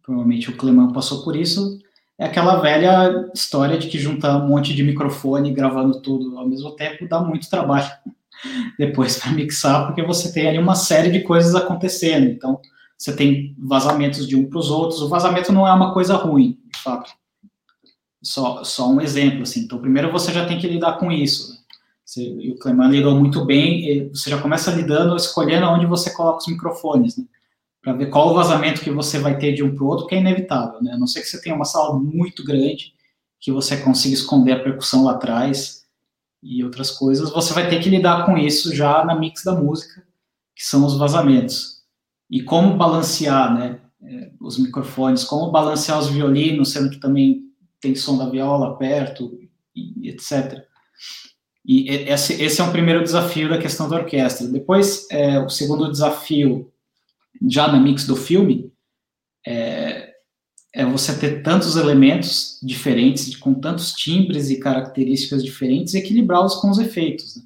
provavelmente 0.03 0.51
o 0.51 0.55
Clemão 0.55 0.93
passou 0.93 1.23
por 1.23 1.35
isso, 1.35 1.79
é 2.15 2.25
aquela 2.25 2.57
velha 2.57 3.27
história 3.33 3.75
de 3.75 3.87
que 3.87 3.97
juntar 3.97 4.37
um 4.37 4.47
monte 4.47 4.71
de 4.75 4.83
microfone 4.83 5.51
gravando 5.51 5.99
tudo 5.99 6.37
ao 6.37 6.47
mesmo 6.47 6.75
tempo 6.75 7.09
dá 7.09 7.19
muito 7.19 7.49
trabalho 7.49 7.89
depois 8.77 9.17
para 9.17 9.31
mixar, 9.31 9.87
porque 9.87 10.03
você 10.03 10.31
tem 10.31 10.47
ali 10.47 10.59
uma 10.59 10.75
série 10.75 11.09
de 11.09 11.21
coisas 11.21 11.55
acontecendo. 11.55 12.27
Então, 12.27 12.61
você 12.95 13.15
tem 13.15 13.55
vazamentos 13.57 14.27
de 14.27 14.35
um 14.35 14.47
para 14.47 14.59
os 14.59 14.69
outros. 14.69 15.01
O 15.01 15.09
vazamento 15.09 15.51
não 15.51 15.67
é 15.67 15.73
uma 15.73 15.91
coisa 15.91 16.13
ruim, 16.13 16.59
de 16.71 16.79
fato. 16.79 17.11
Só, 18.23 18.63
só 18.63 18.89
um 18.89 19.01
exemplo, 19.01 19.43
assim. 19.43 19.61
Então, 19.61 19.79
primeiro 19.79 20.11
você 20.11 20.31
já 20.31 20.45
tem 20.45 20.57
que 20.57 20.67
lidar 20.67 20.97
com 20.97 21.11
isso. 21.11 21.51
Né? 21.51 21.57
O 22.51 22.57
Cleman 22.57 22.89
lidou 22.89 23.15
muito 23.15 23.45
bem. 23.45 24.09
você 24.09 24.29
já 24.29 24.41
começa 24.41 24.71
lidando, 24.71 25.15
escolhendo 25.15 25.67
onde 25.67 25.85
você 25.85 26.11
coloca 26.11 26.39
os 26.39 26.47
microfones, 26.47 27.17
né? 27.17 27.25
Para 27.81 27.93
ver 27.93 28.09
qual 28.09 28.31
o 28.31 28.33
vazamento 28.33 28.81
que 28.81 28.91
você 28.91 29.19
vai 29.19 29.37
ter 29.37 29.53
de 29.53 29.61
um 29.61 29.75
para 29.75 29.83
o 29.83 29.87
outro, 29.87 30.07
que 30.07 30.15
é 30.15 30.19
inevitável, 30.19 30.81
né? 30.81 30.93
A 30.93 30.97
não 30.97 31.07
ser 31.07 31.21
que 31.21 31.27
você 31.27 31.41
tenha 31.41 31.55
uma 31.55 31.65
sala 31.65 31.99
muito 31.99 32.43
grande, 32.43 32.93
que 33.39 33.51
você 33.51 33.75
consiga 33.77 34.13
esconder 34.13 34.53
a 34.53 34.63
percussão 34.63 35.03
lá 35.03 35.13
atrás 35.13 35.83
e 36.41 36.63
outras 36.63 36.91
coisas, 36.91 37.29
você 37.29 37.53
vai 37.53 37.69
ter 37.69 37.81
que 37.81 37.89
lidar 37.89 38.25
com 38.25 38.37
isso 38.37 38.73
já 38.73 39.03
na 39.03 39.15
mix 39.15 39.43
da 39.43 39.53
música, 39.53 40.01
que 40.55 40.63
são 40.63 40.85
os 40.85 40.97
vazamentos. 40.97 41.81
E 42.29 42.41
como 42.41 42.77
balancear, 42.77 43.53
né, 43.53 43.81
é, 44.01 44.31
os 44.39 44.57
microfones, 44.57 45.23
como 45.23 45.51
balancear 45.51 45.99
os 45.99 46.07
violinos, 46.07 46.71
sendo 46.71 46.89
que 46.89 46.97
também 46.97 47.43
tem 47.83 47.93
som 47.95 48.17
da 48.17 48.29
viola 48.29 48.77
perto, 48.77 49.37
e, 49.75 50.09
etc. 50.09 50.63
E 51.65 51.89
esse, 51.89 52.41
esse 52.41 52.61
é 52.61 52.63
um 52.63 52.71
primeiro 52.71 53.03
desafio 53.03 53.49
da 53.49 53.57
questão 53.57 53.89
da 53.89 53.97
orquestra. 53.97 54.47
Depois, 54.47 55.05
é, 55.11 55.37
o 55.39 55.49
segundo 55.49 55.91
desafio, 55.91 56.71
já 57.49 57.67
na 57.67 57.79
mix 57.79 58.07
do 58.07 58.15
filme, 58.15 58.71
é, 59.45 60.13
é 60.73 60.85
você 60.85 61.17
ter 61.17 61.43
tantos 61.43 61.75
elementos 61.75 62.57
diferentes, 62.63 63.35
com 63.35 63.53
tantos 63.53 63.91
timbres 63.91 64.49
e 64.49 64.59
características 64.59 65.43
diferentes, 65.43 65.93
e 65.93 65.99
equilibrá-los 65.99 66.55
com 66.55 66.69
os 66.69 66.79
efeitos. 66.79 67.35
Né? 67.35 67.43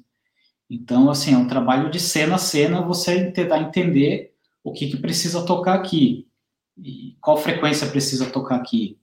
Então, 0.70 1.10
assim, 1.10 1.34
é 1.34 1.38
um 1.38 1.48
trabalho 1.48 1.90
de 1.90 1.98
cena 1.98 2.36
a 2.36 2.38
cena, 2.38 2.80
você 2.80 3.30
tentar 3.32 3.60
entender 3.60 4.32
o 4.62 4.72
que, 4.72 4.88
que 4.88 4.96
precisa 4.98 5.44
tocar 5.44 5.74
aqui, 5.74 6.28
e 6.76 7.16
qual 7.20 7.36
frequência 7.36 7.88
precisa 7.88 8.26
tocar 8.26 8.56
aqui, 8.56 8.98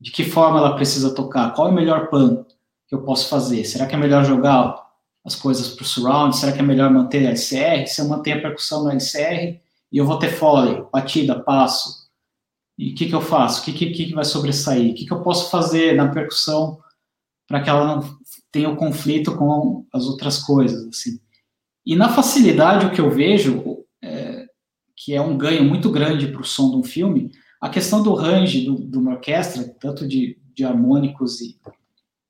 de 0.00 0.10
que 0.10 0.24
forma 0.24 0.58
ela 0.58 0.74
precisa 0.74 1.14
tocar, 1.14 1.52
qual 1.54 1.68
é 1.68 1.70
o 1.70 1.74
melhor 1.74 2.08
pan 2.08 2.44
que 2.88 2.94
eu 2.94 3.02
posso 3.02 3.28
fazer, 3.28 3.64
será 3.64 3.86
que 3.86 3.94
é 3.94 3.98
melhor 3.98 4.24
jogar 4.24 4.88
as 5.24 5.34
coisas 5.34 5.68
para 5.68 5.82
o 5.82 5.86
surround, 5.86 6.36
será 6.36 6.52
que 6.52 6.60
é 6.60 6.62
melhor 6.62 6.90
manter 6.90 7.26
a 7.26 7.30
LCR, 7.30 7.86
se 7.86 8.00
eu 8.00 8.08
manter 8.08 8.32
a 8.32 8.40
percussão 8.40 8.84
no 8.84 8.90
LCR, 8.90 9.60
e 9.92 9.98
eu 9.98 10.06
vou 10.06 10.18
ter 10.18 10.30
foley, 10.30 10.82
batida, 10.90 11.38
passo, 11.38 12.00
e 12.80 12.92
o 12.92 12.94
que, 12.94 13.06
que 13.06 13.14
eu 13.14 13.20
faço? 13.20 13.60
O 13.60 13.64
que, 13.64 13.72
que, 13.74 14.06
que 14.06 14.14
vai 14.14 14.24
sobressair? 14.24 14.90
O 14.90 14.94
que, 14.94 15.04
que 15.04 15.12
eu 15.12 15.20
posso 15.20 15.50
fazer 15.50 15.94
na 15.94 16.08
percussão 16.08 16.80
para 17.46 17.60
que 17.60 17.68
ela 17.68 17.84
não 17.84 18.18
tenha 18.50 18.70
o 18.70 18.72
um 18.72 18.76
conflito 18.76 19.36
com 19.36 19.86
as 19.92 20.06
outras 20.06 20.38
coisas? 20.38 20.88
Assim. 20.88 21.20
E 21.84 21.94
na 21.94 22.08
facilidade, 22.08 22.86
o 22.86 22.90
que 22.90 22.98
eu 22.98 23.10
vejo, 23.10 23.84
é, 24.02 24.46
que 24.96 25.14
é 25.14 25.20
um 25.20 25.36
ganho 25.36 25.62
muito 25.62 25.90
grande 25.90 26.28
para 26.28 26.40
o 26.40 26.44
som 26.44 26.70
de 26.70 26.76
um 26.78 26.82
filme, 26.82 27.30
a 27.60 27.68
questão 27.68 28.02
do 28.02 28.14
range 28.14 28.64
do, 28.64 28.76
de 28.76 28.96
uma 28.96 29.12
orquestra, 29.12 29.64
tanto 29.80 30.08
de, 30.08 30.38
de 30.54 30.64
harmônicos 30.64 31.40
e 31.40 31.58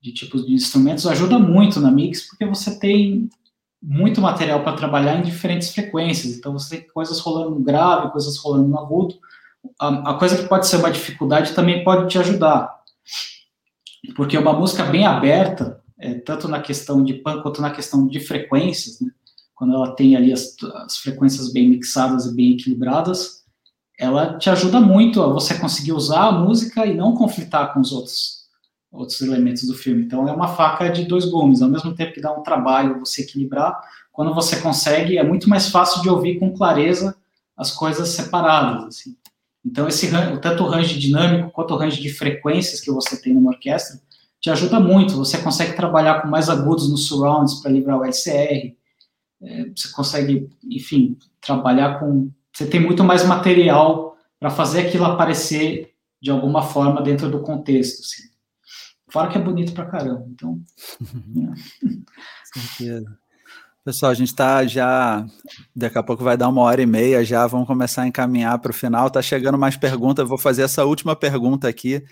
de 0.00 0.12
tipos 0.12 0.46
de 0.46 0.52
instrumentos, 0.52 1.06
ajuda 1.06 1.38
muito 1.38 1.78
na 1.78 1.90
mix, 1.90 2.26
porque 2.28 2.46
você 2.46 2.78
tem 2.78 3.28
muito 3.82 4.20
material 4.20 4.62
para 4.62 4.76
trabalhar 4.76 5.16
em 5.16 5.22
diferentes 5.22 5.72
frequências. 5.72 6.36
Então, 6.36 6.52
você 6.52 6.78
tem 6.78 6.88
coisas 6.88 7.20
rolando 7.20 7.50
no 7.50 7.60
grave, 7.60 8.10
coisas 8.10 8.36
rolando 8.38 8.68
no 8.68 8.78
agudo, 8.78 9.14
a, 9.78 10.10
a 10.10 10.14
coisa 10.14 10.36
que 10.36 10.48
pode 10.48 10.66
ser 10.66 10.76
uma 10.76 10.90
dificuldade 10.90 11.54
também 11.54 11.84
pode 11.84 12.08
te 12.08 12.18
ajudar. 12.18 12.80
Porque 14.16 14.36
uma 14.36 14.52
música 14.52 14.84
bem 14.84 15.06
aberta, 15.06 15.82
é, 15.98 16.14
tanto 16.14 16.48
na 16.48 16.60
questão 16.60 17.04
de 17.04 17.14
pan 17.14 17.42
quanto 17.42 17.60
na 17.60 17.70
questão 17.70 18.06
de 18.06 18.20
frequências, 18.20 19.00
né, 19.00 19.10
quando 19.54 19.74
ela 19.74 19.94
tem 19.94 20.16
ali 20.16 20.32
as, 20.32 20.56
as 20.86 20.96
frequências 20.96 21.52
bem 21.52 21.68
mixadas 21.68 22.24
e 22.26 22.34
bem 22.34 22.52
equilibradas, 22.52 23.39
ela 24.00 24.38
te 24.38 24.48
ajuda 24.48 24.80
muito 24.80 25.22
a 25.22 25.26
você 25.26 25.58
conseguir 25.58 25.92
usar 25.92 26.28
a 26.28 26.32
música 26.32 26.86
e 26.86 26.94
não 26.94 27.14
conflitar 27.14 27.72
com 27.72 27.80
os 27.80 27.92
outros 27.92 28.40
outros 28.90 29.20
elementos 29.20 29.68
do 29.68 29.74
filme. 29.74 30.02
Então 30.02 30.28
é 30.28 30.32
uma 30.32 30.48
faca 30.48 30.88
de 30.88 31.04
dois 31.04 31.24
gumes, 31.24 31.62
ao 31.62 31.68
mesmo 31.68 31.94
tempo 31.94 32.12
que 32.12 32.20
dá 32.20 32.32
um 32.32 32.42
trabalho 32.42 32.98
você 32.98 33.22
equilibrar, 33.22 33.80
quando 34.10 34.34
você 34.34 34.60
consegue 34.60 35.16
é 35.16 35.22
muito 35.22 35.48
mais 35.48 35.68
fácil 35.68 36.02
de 36.02 36.08
ouvir 36.08 36.40
com 36.40 36.52
clareza 36.52 37.16
as 37.56 37.70
coisas 37.70 38.08
separadas, 38.08 38.84
assim. 38.84 39.16
Então, 39.64 39.86
esse 39.86 40.10
tanto 40.40 40.64
o 40.64 40.68
range 40.68 40.98
dinâmico 40.98 41.50
quanto 41.50 41.74
o 41.74 41.76
range 41.76 42.00
de 42.00 42.08
frequências 42.08 42.80
que 42.80 42.90
você 42.90 43.20
tem 43.20 43.34
numa 43.34 43.50
orquestra 43.50 44.00
te 44.40 44.48
ajuda 44.48 44.80
muito. 44.80 45.16
Você 45.16 45.36
consegue 45.38 45.76
trabalhar 45.76 46.22
com 46.22 46.28
mais 46.28 46.48
agudos 46.48 46.90
nos 46.90 47.06
surrounds 47.06 47.56
para 47.56 47.70
livrar 47.70 47.98
o 47.98 48.04
LCR. 48.04 48.74
É, 49.42 49.70
você 49.74 49.88
consegue, 49.92 50.48
enfim, 50.64 51.18
trabalhar 51.40 52.00
com. 52.00 52.30
Você 52.60 52.66
tem 52.66 52.78
muito 52.78 53.02
mais 53.02 53.24
material 53.24 54.18
para 54.38 54.50
fazer 54.50 54.80
aquilo 54.80 55.06
aparecer 55.06 55.94
de 56.20 56.30
alguma 56.30 56.60
forma 56.60 57.00
dentro 57.00 57.30
do 57.30 57.40
contexto. 57.40 58.00
Assim. 58.00 58.28
Fora 59.10 59.30
que 59.30 59.38
é 59.38 59.40
bonito 59.40 59.72
pra 59.72 59.86
caramba. 59.86 60.26
Então. 60.28 60.60
é. 62.84 63.02
Pessoal, 63.82 64.12
a 64.12 64.14
gente 64.14 64.28
está 64.28 64.66
já. 64.66 65.24
Daqui 65.74 65.96
a 65.96 66.02
pouco 66.02 66.22
vai 66.22 66.36
dar 66.36 66.50
uma 66.50 66.60
hora 66.60 66.82
e 66.82 66.86
meia 66.86 67.24
já. 67.24 67.46
Vamos 67.46 67.66
começar 67.66 68.02
a 68.02 68.06
encaminhar 68.06 68.58
para 68.58 68.72
o 68.72 68.74
final. 68.74 69.06
Está 69.06 69.22
chegando 69.22 69.56
mais 69.56 69.78
perguntas. 69.78 70.28
Vou 70.28 70.36
fazer 70.36 70.60
essa 70.60 70.84
última 70.84 71.16
pergunta 71.16 71.66
aqui. 71.66 72.04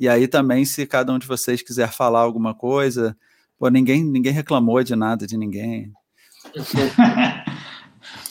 E 0.00 0.08
aí 0.08 0.26
também, 0.26 0.64
se 0.64 0.84
cada 0.84 1.12
um 1.12 1.18
de 1.18 1.28
vocês 1.28 1.62
quiser 1.62 1.92
falar 1.92 2.22
alguma 2.22 2.56
coisa. 2.56 3.16
Pô, 3.56 3.68
ninguém, 3.68 4.02
ninguém 4.02 4.32
reclamou 4.32 4.82
de 4.82 4.96
nada 4.96 5.28
de 5.28 5.36
ninguém. 5.36 5.92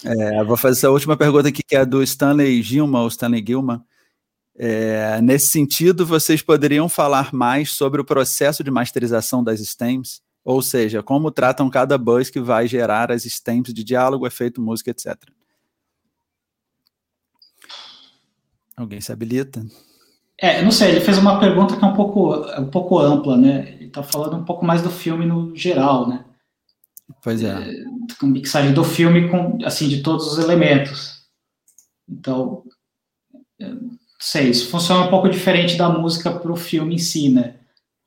é, 0.03 0.43
vou 0.43 0.57
fazer 0.57 0.79
essa 0.79 0.89
última 0.89 1.15
pergunta 1.15 1.49
aqui, 1.49 1.61
que 1.63 1.75
é 1.75 1.85
do 1.85 2.01
Stanley 2.01 2.61
Gilma, 2.61 3.01
ou 3.01 3.07
Stanley 3.07 3.43
Gilma. 3.45 3.85
É, 4.55 5.21
nesse 5.21 5.47
sentido, 5.47 6.05
vocês 6.05 6.41
poderiam 6.41 6.89
falar 6.89 7.33
mais 7.33 7.71
sobre 7.71 8.01
o 8.01 8.05
processo 8.05 8.63
de 8.63 8.71
masterização 8.71 9.43
das 9.43 9.59
stems? 9.59 10.21
Ou 10.43 10.61
seja, 10.61 11.03
como 11.03 11.31
tratam 11.31 11.69
cada 11.69 11.97
buzz 11.97 12.29
que 12.29 12.39
vai 12.39 12.67
gerar 12.67 13.11
as 13.11 13.23
stems 13.23 13.73
de 13.73 13.83
diálogo, 13.83 14.25
efeito, 14.25 14.61
música, 14.61 14.89
etc. 14.89 15.15
Alguém 18.75 18.99
se 18.99 19.11
habilita? 19.11 19.63
É, 20.37 20.63
não 20.63 20.71
sei, 20.71 20.89
ele 20.89 21.01
fez 21.01 21.19
uma 21.19 21.39
pergunta 21.39 21.77
que 21.77 21.83
é 21.83 21.87
um 21.87 21.93
pouco, 21.93 22.35
um 22.59 22.65
pouco 22.65 22.97
ampla, 22.97 23.37
né? 23.37 23.73
Ele 23.73 23.85
está 23.85 24.01
falando 24.01 24.35
um 24.37 24.43
pouco 24.43 24.65
mais 24.65 24.81
do 24.81 24.89
filme 24.89 25.23
no 25.23 25.55
geral, 25.55 26.09
né? 26.09 26.25
Pois 27.23 27.43
é. 27.43 27.55
com 28.19 28.27
mixagem 28.27 28.73
do 28.73 28.83
filme, 28.83 29.29
com, 29.29 29.57
assim, 29.63 29.87
de 29.87 30.01
todos 30.01 30.27
os 30.27 30.37
elementos. 30.39 31.21
Então, 32.09 32.63
é, 33.59 33.69
não 33.69 33.97
sei, 34.19 34.49
isso 34.49 34.69
funciona 34.69 35.05
um 35.05 35.09
pouco 35.09 35.29
diferente 35.29 35.77
da 35.77 35.87
música 35.89 36.31
para 36.31 36.51
o 36.51 36.55
filme 36.55 36.95
em 36.95 36.99
si, 36.99 37.29
né? 37.29 37.61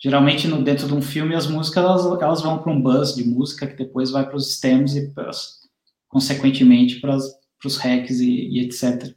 geralmente 0.04 0.46
no, 0.46 0.62
dentro 0.62 0.86
de 0.86 0.92
um 0.92 1.00
filme 1.00 1.34
as 1.34 1.46
músicas 1.46 1.82
elas, 1.82 2.04
elas 2.22 2.42
vão 2.42 2.58
para 2.58 2.70
um 2.70 2.80
bus 2.80 3.14
de 3.14 3.24
música 3.24 3.66
que 3.66 3.74
depois 3.74 4.10
vai 4.10 4.26
para 4.26 4.36
os 4.36 4.54
stems 4.54 4.94
e 4.94 5.08
pras, 5.14 5.60
consequentemente 6.08 7.00
para 7.00 7.16
os 7.16 7.76
hacks 7.78 8.20
e, 8.20 8.48
e, 8.48 8.60
etc. 8.60 9.14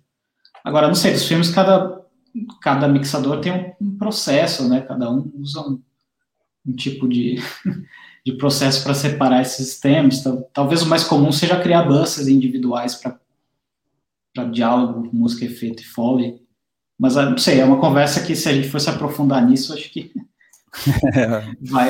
Agora, 0.63 0.87
não 0.87 0.95
sei, 0.95 1.11
dos 1.11 1.27
filmes 1.27 1.49
cada, 1.49 2.01
cada 2.61 2.87
mixador 2.87 3.41
tem 3.41 3.51
um, 3.51 3.73
um 3.85 3.97
processo, 3.97 4.69
né? 4.69 4.79
Cada 4.79 5.11
um 5.11 5.29
usa 5.35 5.59
um, 5.59 5.81
um 6.65 6.73
tipo 6.73 7.05
de, 7.05 7.35
de 8.27 8.33
processo 8.33 8.83
para 8.83 8.93
separar 8.93 9.41
esses. 9.41 9.79
Então, 9.85 10.45
talvez 10.51 10.81
o 10.81 10.85
mais 10.85 11.05
comum 11.05 11.31
seja 11.31 11.61
criar 11.61 11.83
buses 11.83 12.27
individuais 12.27 12.93
para 12.93 14.43
diálogo, 14.51 15.09
música, 15.13 15.45
efeito 15.45 15.81
e 15.81 15.85
foley. 15.85 16.45
Mas, 16.99 17.15
ah, 17.15 17.29
não 17.29 17.37
sei, 17.37 17.61
é 17.61 17.63
uma 17.63 17.79
conversa 17.79 18.25
que 18.25 18.35
se 18.35 18.49
a 18.49 18.53
gente 18.53 18.67
fosse 18.67 18.89
aprofundar 18.89 19.45
nisso, 19.45 19.73
acho 19.73 19.89
que 19.89 20.11
Vai. 21.71 21.89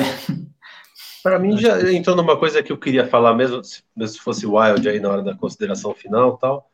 Para 1.24 1.40
mim, 1.40 1.58
já 1.58 1.92
entrou 1.92 2.14
numa 2.14 2.38
coisa 2.38 2.62
que 2.62 2.70
eu 2.70 2.78
queria 2.78 3.04
falar, 3.04 3.34
mesmo 3.34 3.64
se, 3.64 3.82
mesmo 3.96 4.14
se 4.14 4.20
fosse 4.20 4.46
Wild 4.46 4.88
aí 4.88 5.00
na 5.00 5.10
hora 5.10 5.22
da 5.22 5.36
consideração 5.36 5.92
final 5.92 6.38
tal. 6.38 6.70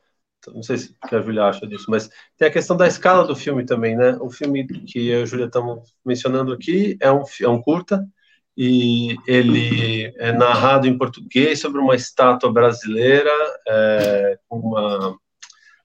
Não 0.52 0.62
sei 0.62 0.76
se 0.76 0.94
que 1.08 1.14
a 1.14 1.22
Júlia 1.22 1.44
acha 1.44 1.66
disso, 1.66 1.86
mas 1.88 2.10
tem 2.36 2.46
a 2.46 2.50
questão 2.50 2.76
da 2.76 2.86
escala 2.86 3.26
do 3.26 3.34
filme 3.34 3.64
também, 3.64 3.96
né? 3.96 4.14
O 4.20 4.28
filme 4.28 4.66
que 4.66 5.08
eu 5.08 5.20
e 5.20 5.22
a 5.22 5.24
Júlia 5.24 5.46
estamos 5.46 5.94
mencionando 6.04 6.52
aqui 6.52 6.98
é 7.00 7.10
um, 7.10 7.22
é 7.40 7.48
um 7.48 7.62
curta, 7.62 8.06
e 8.56 9.16
ele 9.26 10.14
é 10.16 10.32
narrado 10.32 10.86
em 10.86 10.96
português 10.96 11.60
sobre 11.60 11.80
uma 11.80 11.94
estátua 11.94 12.52
brasileira 12.52 13.30
é, 13.68 14.38
uma 14.48 15.18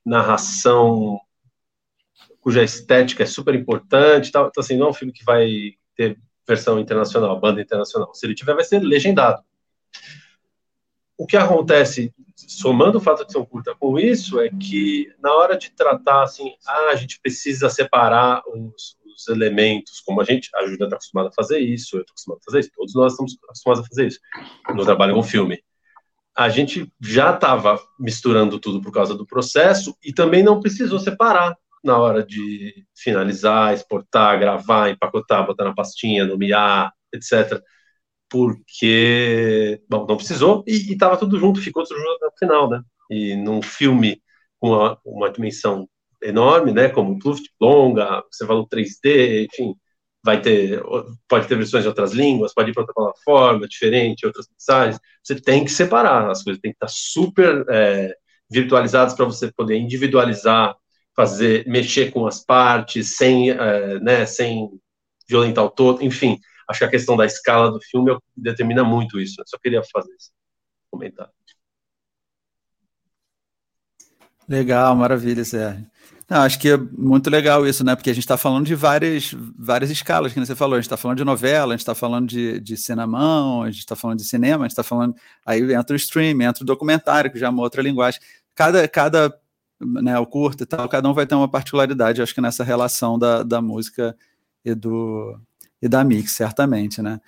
narração 0.06 1.20
cuja 2.42 2.64
estética 2.64 3.24
é 3.24 3.26
super 3.26 3.54
importante, 3.54 4.30
então 4.30 4.50
assim, 4.58 4.78
não 4.78 4.88
é 4.88 4.90
um 4.90 4.94
filme 4.94 5.14
que 5.14 5.24
vai 5.24 5.74
ter 5.96 6.18
versão 6.48 6.80
internacional, 6.80 7.40
banda 7.40 7.62
internacional. 7.62 8.14
Se 8.14 8.26
ele 8.26 8.34
tiver, 8.34 8.56
vai 8.56 8.64
ser 8.64 8.80
legendado. 8.80 9.44
O 11.20 11.28
que 11.28 11.36
acontece, 11.36 12.14
somando 12.34 12.98
o 12.98 13.02
fato 13.02 13.26
de 13.26 13.34
ser 13.34 13.40
um 13.40 13.46
curta 13.46 13.76
com 13.78 14.00
isso, 14.00 14.40
é 14.40 14.48
que 14.48 15.14
na 15.22 15.34
hora 15.34 15.58
de 15.58 15.70
tratar 15.70 16.24
assim, 16.24 16.54
ah, 16.66 16.92
a 16.94 16.96
gente 16.96 17.20
precisa 17.22 17.70
separar 17.70 18.42
os, 18.48 18.96
os 19.06 19.28
elementos, 19.28 20.00
como 20.00 20.22
a 20.22 20.24
gente, 20.24 20.50
a 20.56 20.62
Júlia 20.62 20.86
está 20.86 20.96
acostumada 20.96 21.28
a 21.28 21.34
fazer 21.34 21.60
isso, 21.60 21.98
eu 21.98 22.02
estou 22.02 22.14
acostumado 22.14 22.40
a 22.40 22.46
fazer 22.46 22.60
isso, 22.62 22.72
todos 22.74 22.96
nós 22.96 23.12
estamos 23.12 23.38
acostumados 23.44 23.84
a 23.84 23.88
fazer 23.90 24.08
isso 24.08 24.20
no 24.74 24.86
trabalho 24.86 25.14
com 25.14 25.22
filme. 25.22 25.62
A 26.34 26.48
gente 26.48 26.90
já 27.02 27.36
estava 27.36 27.78
misturando 28.00 28.58
tudo 28.58 28.82
por 28.82 28.94
causa 28.94 29.14
do 29.14 29.28
processo 29.28 29.94
e 30.02 30.14
também 30.14 30.42
não 30.42 30.62
precisou 30.62 31.00
separar 31.00 31.54
na 31.84 31.98
hora 31.98 32.24
de 32.24 32.86
finalizar, 32.96 33.74
exportar, 33.74 34.40
gravar, 34.40 34.90
empacotar, 34.90 35.46
botar 35.46 35.66
na 35.66 35.76
pastinha, 35.76 36.26
nomear, 36.26 36.94
etc. 37.14 37.62
Porque, 38.30 39.82
bom, 39.90 40.06
não 40.08 40.18
precisou 40.18 40.64
e 40.68 40.94
estava 40.94 41.18
tudo 41.18 41.40
junto, 41.40 41.62
ficou 41.62 41.84
tudo 41.84 42.00
junto 42.00 42.26
no 42.26 42.32
final, 42.38 42.70
né? 42.70 42.82
E 43.10 43.36
num 43.36 43.62
filme 43.62 44.22
com 44.60 44.70
uma, 44.70 45.00
uma 45.06 45.32
dimensão 45.32 45.90
enorme, 46.22 46.72
né? 46.74 46.90
Como 46.90 47.18
Pluft, 47.20 47.50
longa, 47.60 48.24
você 48.32 48.46
falou 48.46 48.68
3D, 48.68 49.46
enfim, 49.52 49.76
vai 50.24 50.42
ter, 50.42 50.82
pode 51.28 51.48
ter 51.48 51.56
versões 51.56 51.84
de 51.84 51.88
outras 51.90 52.12
línguas, 52.14 52.54
pode 52.54 52.70
ir 52.72 52.74
para 52.74 52.82
outra 52.84 52.94
plataforma 52.94 53.68
diferente, 53.68 54.26
outras 54.26 54.48
mensagens. 54.50 55.00
Você 55.24 55.36
tem 55.42 55.64
que 55.66 55.72
separar, 55.72 56.30
as 56.30 56.44
coisas 56.44 56.62
têm 56.62 56.72
que 56.72 56.78
estar 56.78 56.90
super 56.90 57.66
é, 57.70 58.16
virtualizadas 58.50 59.14
para 59.14 59.26
você 59.26 59.52
poder 59.52 59.78
individualizar 59.78 60.76
fazer, 61.20 61.68
mexer 61.68 62.12
com 62.12 62.26
as 62.26 62.44
partes, 62.46 63.18
sem, 63.18 63.52
uh, 63.52 64.00
né, 64.02 64.26
sem 64.26 64.70
violentar 65.28 65.66
o 65.66 65.70
todo, 65.70 66.02
enfim, 66.02 66.40
acho 66.70 66.80
que 66.80 66.86
a 66.86 66.90
questão 66.90 67.18
da 67.18 67.26
escala 67.26 67.72
do 67.72 67.82
filme 67.82 68.18
determina 68.38 68.84
muito 68.84 69.20
isso, 69.20 69.42
eu 69.42 69.46
só 69.48 69.58
queria 69.58 69.82
fazer 69.92 70.14
esse 70.14 70.30
comentário. 70.92 71.34
Legal, 74.48 74.96
maravilha, 74.96 75.44
Sérgio. 75.44 75.86
Não, 76.28 76.42
acho 76.42 76.60
que 76.60 76.70
é 76.70 76.78
muito 76.78 77.28
legal 77.30 77.66
isso, 77.66 77.84
né? 77.84 77.96
Porque 77.96 78.10
a 78.10 78.14
gente 78.14 78.24
está 78.24 78.38
falando 78.38 78.66
de 78.66 78.76
várias, 78.76 79.34
várias 79.58 79.90
escalas, 79.90 80.32
que 80.32 80.40
você 80.40 80.56
falou. 80.56 80.76
A 80.76 80.78
gente 80.78 80.86
está 80.86 80.98
falando 80.98 81.18
de 81.18 81.24
novela, 81.24 81.74
a 81.74 81.76
gente 81.76 81.82
está 81.82 81.96
falando 81.96 82.28
de, 82.28 82.60
de 82.60 82.78
cinemão, 82.78 83.64
a 83.64 83.72
gente 83.72 83.80
está 83.80 83.96
falando 83.96 84.20
de 84.20 84.26
cinema, 84.26 84.64
a 84.64 84.68
gente 84.68 84.72
está 84.72 84.84
falando. 84.84 85.16
Aí 85.44 85.74
entra 85.74 85.94
o 85.94 85.98
stream, 85.98 86.40
entra 86.42 86.64
o 86.64 86.66
documentário, 86.66 87.32
que 87.32 87.40
já 87.40 87.48
é 87.48 87.50
uma 87.50 87.64
outra 87.64 87.82
linguagem. 87.82 88.22
Cada, 88.56 88.88
cada 88.88 89.36
né, 89.80 90.20
o 90.20 90.26
curto 90.26 90.64
e 90.64 90.66
tal, 90.66 90.88
cada 90.90 91.08
um 91.10 91.14
vai 91.14 91.26
ter 91.26 91.36
uma 91.36 91.50
particularidade, 91.50 92.22
acho 92.22 92.36
que 92.36 92.42
nessa 92.42 92.64
relação 92.64 93.18
da, 93.18 93.44
da 93.44 93.62
música 93.62 94.16
e, 94.64 94.76
do, 94.76 95.40
e 95.82 95.88
da 95.88 96.04
mix, 96.04 96.32
certamente, 96.32 97.02
né? 97.02 97.20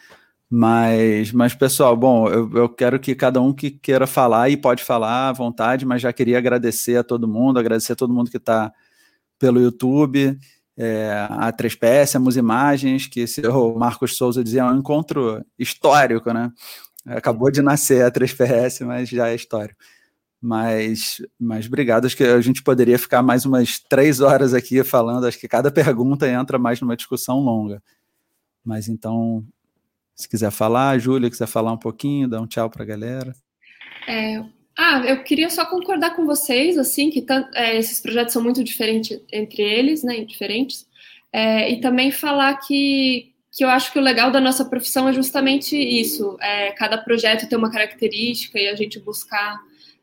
Mas, 0.50 1.32
mas 1.32 1.54
pessoal, 1.54 1.96
bom, 1.96 2.28
eu, 2.28 2.52
eu 2.54 2.68
quero 2.68 3.00
que 3.00 3.16
cada 3.16 3.40
um 3.40 3.54
que 3.54 3.72
queira 3.72 4.06
falar 4.06 4.50
e 4.50 4.58
pode 4.58 4.84
falar 4.84 5.30
à 5.30 5.32
vontade, 5.32 5.86
mas 5.86 6.02
já 6.02 6.12
queria 6.12 6.38
agradecer 6.38 6.98
a 6.98 7.04
todo 7.04 7.28
mundo, 7.28 7.58
agradecer 7.58 7.94
a 7.94 7.96
todo 7.96 8.14
mundo 8.14 8.30
que 8.30 8.36
está 8.36 8.72
pelo 9.40 9.62
YouTube, 9.62 10.38
é, 10.78 11.26
a 11.30 11.54
3PS, 11.54 12.16
a 12.16 12.20
Musimagens, 12.20 13.08
que 13.08 13.26
o 13.48 13.80
Marcos 13.80 14.18
Souza 14.18 14.44
dizia, 14.44 14.62
é 14.62 14.66
um 14.66 14.78
encontro 14.78 15.42
histórico, 15.58 16.34
né? 16.34 16.52
Acabou 17.06 17.50
de 17.50 17.62
nascer 17.62 18.04
a 18.04 18.12
3PS, 18.12 18.86
mas 18.86 19.10
já 19.10 19.30
é 19.30 19.36
histórico. 19.36 19.80
Mas, 20.42 21.22
mas 21.40 21.68
obrigado. 21.68 22.06
Acho 22.06 22.18
que 22.18 22.24
a 22.24 22.42
gente 22.42 22.64
poderia 22.64 22.98
ficar 22.98 23.22
mais 23.22 23.46
umas 23.46 23.80
três 23.80 24.20
horas 24.20 24.54
aqui 24.54 24.84
falando. 24.84 25.26
Acho 25.28 25.40
que 25.40 25.48
cada 25.48 25.72
pergunta 25.72 26.28
entra 26.28 26.58
mais 26.58 26.82
numa 26.82 26.98
discussão 26.98 27.40
longa. 27.40 27.82
Mas 28.64 28.88
então, 28.88 29.44
se 30.16 30.30
quiser 30.30 30.52
falar, 30.52 31.00
Júlia, 31.00 31.30
quiser 31.30 31.48
falar 31.48 31.72
um 31.72 31.78
pouquinho, 31.78 32.28
dá 32.28 32.40
um 32.40 32.48
tchau 32.48 32.70
para 32.70 32.84
a 32.84 32.86
galera. 32.86 33.34
É, 34.08 34.44
ah, 34.78 35.04
eu 35.06 35.24
queria 35.24 35.50
só 35.50 35.66
concordar 35.66 36.16
com 36.16 36.26
vocês, 36.26 36.78
assim, 36.78 37.10
que 37.10 37.26
é, 37.56 37.78
esses 37.78 38.00
projetos 38.00 38.34
são 38.34 38.42
muito 38.42 38.64
diferentes 38.64 39.20
entre 39.32 39.62
eles, 39.62 40.04
né, 40.04 40.24
diferentes, 40.24 40.88
é, 41.32 41.72
e 41.72 41.82
também 41.82 42.12
falar 42.12 42.56
que, 42.58 43.34
que 43.52 43.64
eu 43.64 43.70
acho 43.70 43.92
que 43.92 44.00
o 44.00 44.02
legal 44.02 44.32
da 44.32 44.42
nossa 44.42 44.66
profissão 44.66 45.08
é 45.08 45.14
justamente 45.14 45.78
isso, 45.78 46.38
é, 46.42 46.72
cada 46.72 46.98
projeto 46.98 47.48
tem 47.48 47.58
uma 47.58 47.72
característica 47.72 48.60
e 48.60 48.68
a 48.68 48.76
gente 48.76 49.00
buscar 49.00 49.60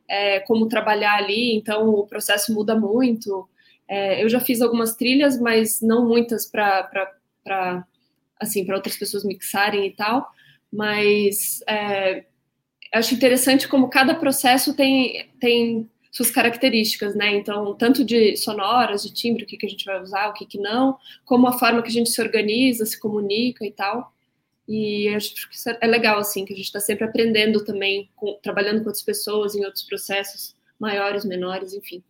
é, 0.09 0.41
como 0.41 0.69
trabalhar 0.69 1.17
ali, 1.17 1.55
então 1.55 1.89
o 1.91 2.07
processo 2.07 2.53
muda 2.53 2.75
muito. 2.75 3.49
É, 3.87 4.23
eu 4.23 4.29
já 4.29 4.41
fiz 4.41 4.61
algumas 4.61 4.95
trilhas, 4.95 5.41
mas 5.41 5.81
não 5.83 6.07
muitas 6.07 6.47
para 6.47 7.85
assim 8.41 8.65
para 8.65 8.77
outras 8.77 8.97
pessoas 8.97 9.25
mixarem 9.25 9.87
e 9.87 9.93
tal. 9.93 10.29
Mas 10.73 11.61
é, 11.69 12.25
acho 12.93 13.15
interessante 13.15 13.69
como 13.69 13.89
cada 13.89 14.15
processo 14.15 14.75
tem, 14.75 15.31
tem 15.41 15.89
suas 16.11 16.31
características, 16.31 17.15
né? 17.15 17.35
Então, 17.35 17.75
tanto 17.75 18.05
de 18.05 18.37
sonoras, 18.37 19.03
de 19.03 19.13
timbre, 19.13 19.45
o 19.45 19.47
que, 19.47 19.57
que 19.57 19.67
a 19.67 19.69
gente 19.69 19.85
vai 19.85 20.01
usar, 20.03 20.29
o 20.29 20.33
que, 20.33 20.47
que 20.47 20.59
não, 20.59 20.99
como 21.25 21.47
a 21.47 21.59
forma 21.59 21.83
que 21.83 21.89
a 21.89 21.93
gente 21.93 22.11
se 22.11 22.21
organiza, 22.21 22.85
se 22.87 22.99
comunica 22.99 23.65
e 23.65 23.71
tal. 23.71 24.13
E 24.67 25.09
acho 25.15 25.49
que 25.49 25.55
isso 25.55 25.71
é 25.71 25.87
legal, 25.87 26.19
assim, 26.19 26.45
que 26.45 26.53
a 26.53 26.57
gente 26.57 26.67
está 26.67 26.81
sempre 26.81 27.05
aprendendo 27.05 27.65
também, 27.65 28.11
com, 28.15 28.39
trabalhando 28.43 28.81
com 28.81 28.87
outras 28.87 29.03
pessoas 29.03 29.55
em 29.55 29.65
outros 29.65 29.83
processos 29.83 30.55
maiores, 30.79 31.25
menores, 31.25 31.73
enfim. 31.73 32.03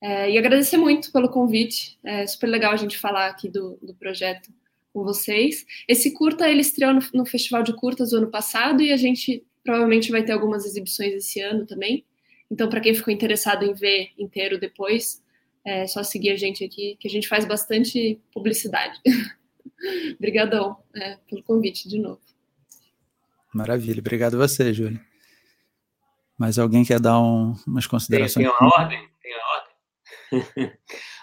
É, 0.00 0.30
e 0.30 0.38
agradecer 0.38 0.76
muito 0.76 1.10
pelo 1.10 1.28
convite. 1.28 1.98
É 2.04 2.26
super 2.26 2.46
legal 2.46 2.72
a 2.72 2.76
gente 2.76 2.96
falar 2.96 3.26
aqui 3.26 3.48
do, 3.48 3.78
do 3.82 3.94
projeto 3.94 4.48
com 4.92 5.04
vocês. 5.04 5.64
Esse 5.86 6.12
curta 6.12 6.48
ele 6.48 6.60
estreou 6.60 6.94
no, 6.94 7.00
no, 7.14 7.26
Festival 7.26 7.62
de 7.62 7.74
Curtas 7.74 8.10
do 8.10 8.18
ano 8.18 8.30
passado 8.30 8.82
e 8.82 8.92
a 8.92 8.96
gente 8.96 9.44
provavelmente 9.62 10.10
vai 10.10 10.22
ter 10.22 10.32
algumas 10.32 10.64
exibições 10.64 11.12
esse 11.14 11.40
ano 11.40 11.66
também. 11.66 12.04
Então, 12.50 12.68
para 12.68 12.80
quem 12.80 12.94
ficou 12.94 13.12
interessado 13.12 13.64
em 13.64 13.74
ver 13.74 14.10
inteiro 14.18 14.58
depois, 14.58 15.22
é 15.64 15.86
só 15.86 16.02
seguir 16.02 16.30
a 16.30 16.36
gente 16.36 16.64
aqui, 16.64 16.96
que 16.98 17.06
a 17.06 17.10
gente 17.10 17.28
faz 17.28 17.44
bastante 17.44 18.18
publicidade. 18.32 18.98
Obrigadão 20.16 20.76
é, 20.94 21.18
pelo 21.28 21.42
convite 21.42 21.88
de 21.88 21.98
novo. 21.98 22.20
Maravilha, 23.54 24.00
obrigado 24.00 24.34
a 24.34 24.46
você, 24.46 24.72
Júlio. 24.72 25.00
Mas 26.38 26.58
alguém 26.58 26.84
quer 26.84 27.00
dar 27.00 27.20
um, 27.20 27.54
umas 27.66 27.86
considerações? 27.86 28.46
Tem, 28.46 28.56
tem 28.56 28.66
uma 28.66 28.74
ordem? 28.78 29.08
Tem 29.20 29.32
uma 29.34 30.56
ordem? 30.56 30.72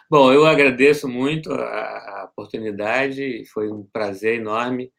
Bom, 0.09 0.31
eu 0.31 0.45
agradeço 0.45 1.07
muito 1.07 1.51
a, 1.51 1.57
a, 1.57 2.24
oportunidade, 2.37 3.43
foi 3.53 3.71
um 3.71 3.87
prazer 3.91 4.39
enorme 4.39 4.91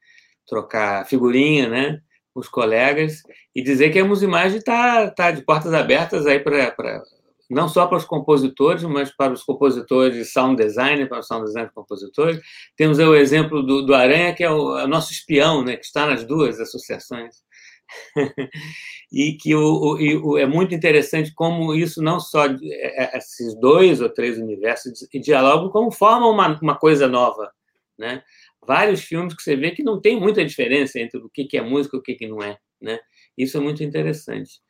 trocar 0.46 1.06
figurinha, 1.06 1.68
né, 1.68 2.00
com 2.32 2.40
os 2.40 2.48
colegas 2.48 3.22
e 3.54 3.62
dizer 3.62 3.90
que 3.90 3.98
a 3.98 4.04
Musimagem 4.04 4.58
está 4.58 5.10
tá 5.10 5.30
de 5.30 5.42
portas 5.42 5.74
abertas 5.74 6.26
aí 6.26 6.38
para 6.38 7.02
não 7.48 7.68
só 7.68 7.86
para 7.86 7.98
os 7.98 8.04
compositores, 8.04 8.82
mas 8.82 9.14
para 9.14 9.32
os 9.32 9.42
compositores 9.42 10.32
sound 10.32 10.60
design, 10.60 11.06
para 11.06 11.20
o 11.20 11.22
sound 11.22 11.44
design 11.44 11.68
de 11.68 11.74
compositores. 11.74 12.40
Temos 12.76 12.98
o 12.98 13.14
exemplo 13.14 13.62
do, 13.62 13.82
do 13.82 13.94
Aranha, 13.94 14.34
que 14.34 14.42
é 14.42 14.50
o, 14.50 14.76
é 14.78 14.84
o, 14.84 14.88
nosso 14.88 15.12
espião, 15.12 15.64
né, 15.64 15.76
que 15.76 15.84
está 15.84 16.06
nas 16.06 16.24
duas 16.24 16.58
associações. 16.60 17.36
e 19.12 19.34
que 19.34 19.54
o, 19.54 19.96
o, 20.24 20.38
é 20.38 20.46
muito 20.46 20.74
interessante 20.74 21.32
como 21.34 21.74
isso 21.74 22.02
não 22.02 22.18
só 22.18 22.46
é, 22.46 22.54
é, 23.14 23.18
esses 23.18 23.54
dois 23.58 24.00
ou 24.00 24.08
três 24.08 24.38
universos 24.38 25.06
dialogam, 25.14 25.70
como 25.70 25.90
formam 25.90 26.30
uma, 26.30 26.58
uma 26.60 26.76
coisa 26.76 27.06
nova, 27.06 27.52
né? 27.98 28.22
Vários 28.66 29.02
filmes 29.02 29.34
que 29.34 29.42
você 29.42 29.54
vê 29.54 29.70
que 29.70 29.82
não 29.82 30.00
tem 30.00 30.18
muita 30.18 30.44
diferença 30.44 30.98
entre 30.98 31.18
o 31.18 31.30
que 31.30 31.56
é 31.56 31.62
música 31.62 31.96
e 31.96 32.00
o 32.00 32.02
que 32.02 32.26
não 32.26 32.42
é, 32.42 32.58
né? 32.80 32.98
Isso 33.38 33.56
é 33.56 33.60
muito 33.60 33.82
interessante. 33.84 34.60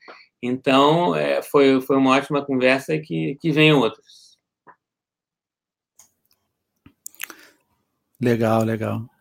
Então, 0.42 1.14
é, 1.14 1.42
foi, 1.42 1.80
foi 1.80 1.96
uma 1.96 2.16
ótima 2.16 2.44
conversa 2.44 2.94
e 2.94 3.00
que, 3.00 3.36
que 3.40 3.50
venham 3.50 3.80
outras. 3.80 4.36
Legal, 8.20 8.64
legal. 8.64 9.15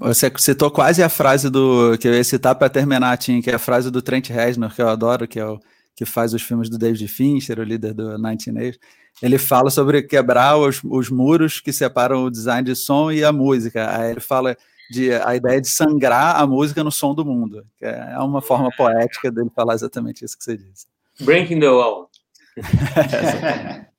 Você 0.00 0.32
citou 0.38 0.70
quase 0.70 1.02
a 1.02 1.08
frase 1.08 1.48
do 1.48 1.96
que 1.98 2.08
eu 2.08 2.14
ia 2.14 2.24
citar 2.24 2.54
para 2.56 2.68
terminar, 2.68 3.16
Tim, 3.16 3.40
que 3.40 3.50
é 3.50 3.54
a 3.54 3.60
frase 3.60 3.90
do 3.90 4.02
Trent 4.02 4.28
Reznor, 4.28 4.74
que 4.74 4.82
eu 4.82 4.88
adoro, 4.88 5.28
que 5.28 5.38
é 5.38 5.46
o 5.46 5.60
que 5.94 6.04
faz 6.04 6.34
os 6.34 6.42
filmes 6.42 6.68
do 6.68 6.78
David 6.78 7.06
Fincher, 7.08 7.58
o 7.60 7.62
líder 7.62 7.92
do 7.92 8.18
Nineteen 8.18 8.58
Age. 8.58 8.80
Ele 9.22 9.38
fala 9.38 9.70
sobre 9.70 10.02
quebrar 10.02 10.56
os, 10.56 10.80
os 10.82 11.10
muros 11.10 11.60
que 11.60 11.72
separam 11.72 12.24
o 12.24 12.30
design 12.30 12.64
de 12.64 12.74
som 12.74 13.12
e 13.12 13.22
a 13.22 13.32
música. 13.32 13.96
Aí 13.96 14.10
ele 14.10 14.20
fala 14.20 14.56
de 14.90 15.12
a 15.12 15.36
ideia 15.36 15.60
de 15.60 15.68
sangrar 15.68 16.40
a 16.40 16.46
música 16.46 16.82
no 16.82 16.90
som 16.90 17.14
do 17.14 17.24
mundo. 17.24 17.64
é 17.80 18.18
uma 18.18 18.42
forma 18.42 18.70
poética 18.76 19.30
dele 19.30 19.50
falar 19.54 19.74
exatamente 19.74 20.24
isso 20.24 20.36
que 20.36 20.42
você 20.42 20.56
disse. 20.56 20.86
Breaking 21.20 21.60
the 21.60 21.68
wall. 21.68 22.10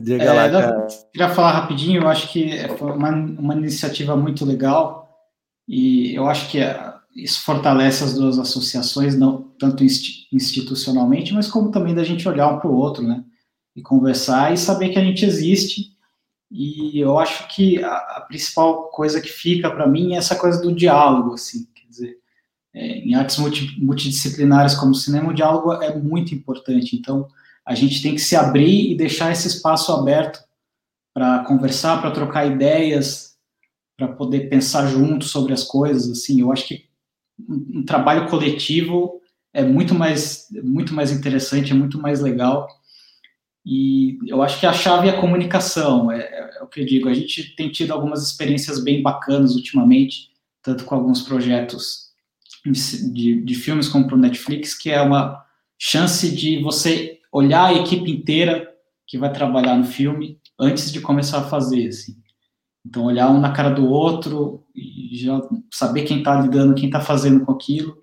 Diga 0.00 0.24
é, 0.24 0.32
lá, 0.32 0.50
cara. 0.50 0.86
Queria 1.12 1.28
falar 1.30 1.52
rapidinho, 1.52 2.02
eu 2.02 2.08
acho 2.08 2.30
que 2.32 2.50
foi 2.76 2.92
uma, 2.92 3.10
uma 3.10 3.54
iniciativa 3.54 4.16
muito 4.16 4.44
legal 4.44 5.08
e 5.66 6.14
eu 6.14 6.28
acho 6.28 6.50
que 6.50 6.60
a, 6.60 6.98
isso 7.14 7.42
fortalece 7.42 8.04
as 8.04 8.14
duas 8.14 8.38
associações, 8.38 9.16
não 9.18 9.42
tanto 9.58 9.84
institucionalmente, 9.84 11.34
mas 11.34 11.48
como 11.48 11.70
também 11.70 11.94
da 11.94 12.04
gente 12.04 12.28
olhar 12.28 12.48
um 12.48 12.58
para 12.58 12.70
o 12.70 12.76
outro, 12.76 13.02
né? 13.02 13.24
E 13.74 13.82
conversar 13.82 14.52
e 14.52 14.56
saber 14.56 14.90
que 14.90 14.98
a 14.98 15.04
gente 15.04 15.24
existe. 15.24 15.96
E 16.50 16.98
eu 16.98 17.18
acho 17.18 17.48
que 17.48 17.82
a, 17.82 17.94
a 17.94 18.20
principal 18.26 18.88
coisa 18.90 19.20
que 19.20 19.28
fica 19.28 19.70
para 19.70 19.86
mim 19.86 20.14
é 20.14 20.18
essa 20.18 20.36
coisa 20.36 20.60
do 20.62 20.74
diálogo, 20.74 21.34
assim. 21.34 21.66
Quer 21.74 21.88
dizer, 21.88 22.18
é, 22.72 22.98
em 22.98 23.14
artes 23.14 23.36
multi, 23.38 23.76
multidisciplinares 23.80 24.74
como 24.74 24.92
o 24.92 24.94
cinema, 24.94 25.30
o 25.30 25.34
diálogo 25.34 25.72
é 25.72 25.94
muito 25.98 26.34
importante. 26.34 26.96
Então, 26.96 27.28
a 27.68 27.74
gente 27.74 28.00
tem 28.00 28.14
que 28.14 28.20
se 28.20 28.34
abrir 28.34 28.90
e 28.90 28.96
deixar 28.96 29.30
esse 29.30 29.46
espaço 29.46 29.92
aberto 29.92 30.42
para 31.12 31.40
conversar, 31.40 32.00
para 32.00 32.10
trocar 32.10 32.46
ideias, 32.46 33.36
para 33.94 34.08
poder 34.08 34.48
pensar 34.48 34.86
junto 34.86 35.26
sobre 35.26 35.52
as 35.52 35.64
coisas. 35.64 36.10
Assim, 36.10 36.40
eu 36.40 36.50
acho 36.50 36.66
que 36.66 36.86
um, 37.46 37.84
trabalho 37.84 38.26
coletivo 38.30 39.20
é 39.52 39.62
muito 39.62 39.94
mais 39.94 40.46
muito 40.64 40.94
mais 40.94 41.12
interessante, 41.12 41.72
é 41.72 41.74
muito 41.74 42.00
mais 42.00 42.20
legal. 42.20 42.66
E 43.66 44.18
eu 44.26 44.40
acho 44.40 44.58
que 44.58 44.64
a 44.64 44.72
chave 44.72 45.08
é 45.08 45.10
a 45.10 45.20
comunicação, 45.20 46.10
é, 46.10 46.20
é, 46.20 46.58
é, 46.58 46.62
o 46.62 46.66
que 46.68 46.80
eu 46.80 46.86
digo. 46.86 47.06
A 47.06 47.12
gente 47.12 47.54
tem 47.54 47.70
tido 47.70 47.92
algumas 47.92 48.22
experiências 48.22 48.82
bem 48.82 49.02
bacanas 49.02 49.54
ultimamente, 49.54 50.30
tanto 50.62 50.86
com 50.86 50.94
alguns 50.94 51.20
projetos 51.20 52.08
de, 52.64 53.42
de 53.42 53.54
filmes 53.54 53.90
como 53.90 54.06
para 54.06 54.16
o 54.16 54.18
Netflix, 54.18 54.72
que 54.72 54.88
é 54.88 55.02
uma 55.02 55.44
chance 55.78 56.34
de 56.34 56.62
você 56.62 57.17
olhar 57.32 57.66
a 57.66 57.74
equipe 57.74 58.10
inteira 58.10 58.68
que 59.06 59.18
vai 59.18 59.32
trabalhar 59.32 59.76
no 59.76 59.84
filme 59.84 60.38
antes 60.58 60.92
de 60.92 61.00
começar 61.00 61.38
a 61.38 61.48
fazer, 61.48 61.88
assim. 61.88 62.16
Então, 62.86 63.04
olhar 63.04 63.30
um 63.30 63.40
na 63.40 63.52
cara 63.52 63.70
do 63.70 63.88
outro 63.88 64.64
e 64.74 65.16
já 65.18 65.40
saber 65.72 66.02
quem 66.02 66.18
está 66.18 66.40
lidando, 66.40 66.74
quem 66.74 66.86
está 66.86 67.00
fazendo 67.00 67.44
com 67.44 67.52
aquilo. 67.52 67.96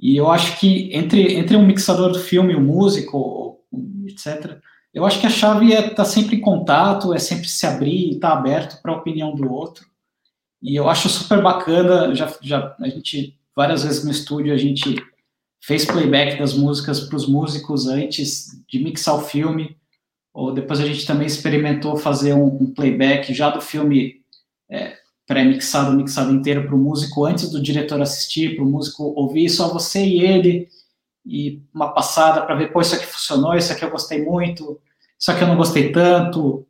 E 0.00 0.16
eu 0.16 0.30
acho 0.30 0.58
que 0.58 0.94
entre, 0.94 1.34
entre 1.34 1.56
um 1.56 1.66
mixador 1.66 2.12
do 2.12 2.18
filme, 2.18 2.54
o 2.54 2.58
um 2.58 2.64
músico, 2.64 3.60
etc., 4.06 4.58
eu 4.92 5.04
acho 5.04 5.20
que 5.20 5.26
a 5.26 5.30
chave 5.30 5.72
é 5.72 5.80
estar 5.80 5.94
tá 5.94 6.04
sempre 6.04 6.36
em 6.36 6.40
contato, 6.40 7.14
é 7.14 7.18
sempre 7.18 7.48
se 7.48 7.64
abrir, 7.66 8.10
estar 8.10 8.30
tá 8.30 8.36
aberto 8.36 8.82
para 8.82 8.92
a 8.92 8.96
opinião 8.96 9.34
do 9.34 9.52
outro. 9.52 9.86
E 10.62 10.74
eu 10.74 10.88
acho 10.88 11.08
super 11.08 11.42
bacana, 11.42 12.14
já, 12.14 12.32
já 12.42 12.76
a 12.80 12.88
gente 12.88 13.38
várias 13.54 13.84
vezes 13.84 14.04
no 14.04 14.10
estúdio 14.10 14.52
a 14.52 14.56
gente 14.56 14.96
fez 15.60 15.84
playback 15.84 16.38
das 16.38 16.54
músicas 16.54 17.00
para 17.00 17.16
os 17.16 17.28
músicos 17.28 17.86
antes 17.86 18.48
de 18.68 18.82
mixar 18.82 19.16
o 19.16 19.22
filme, 19.22 19.76
ou 20.32 20.52
depois 20.52 20.80
a 20.80 20.86
gente 20.86 21.06
também 21.06 21.26
experimentou 21.26 21.96
fazer 21.96 22.32
um, 22.32 22.46
um 22.46 22.72
playback 22.72 23.34
já 23.34 23.50
do 23.50 23.60
filme 23.60 24.22
é, 24.70 24.96
pré-mixado, 25.26 25.92
mixado 25.92 26.32
inteiro 26.32 26.66
para 26.66 26.74
o 26.74 26.78
músico 26.78 27.24
antes 27.24 27.50
do 27.50 27.62
diretor 27.62 28.00
assistir, 28.00 28.56
para 28.56 28.64
o 28.64 28.68
músico 28.68 29.04
ouvir 29.16 29.48
só 29.48 29.68
você 29.68 30.04
e 30.04 30.20
ele, 30.20 30.68
e 31.24 31.62
uma 31.74 31.92
passada 31.92 32.42
para 32.42 32.54
ver, 32.54 32.72
pô, 32.72 32.80
isso 32.80 32.94
aqui 32.94 33.06
funcionou, 33.06 33.54
isso 33.54 33.72
aqui 33.72 33.84
eu 33.84 33.90
gostei 33.90 34.24
muito, 34.24 34.80
isso 35.18 35.30
aqui 35.30 35.42
eu 35.42 35.48
não 35.48 35.56
gostei 35.56 35.92
tanto, 35.92 36.66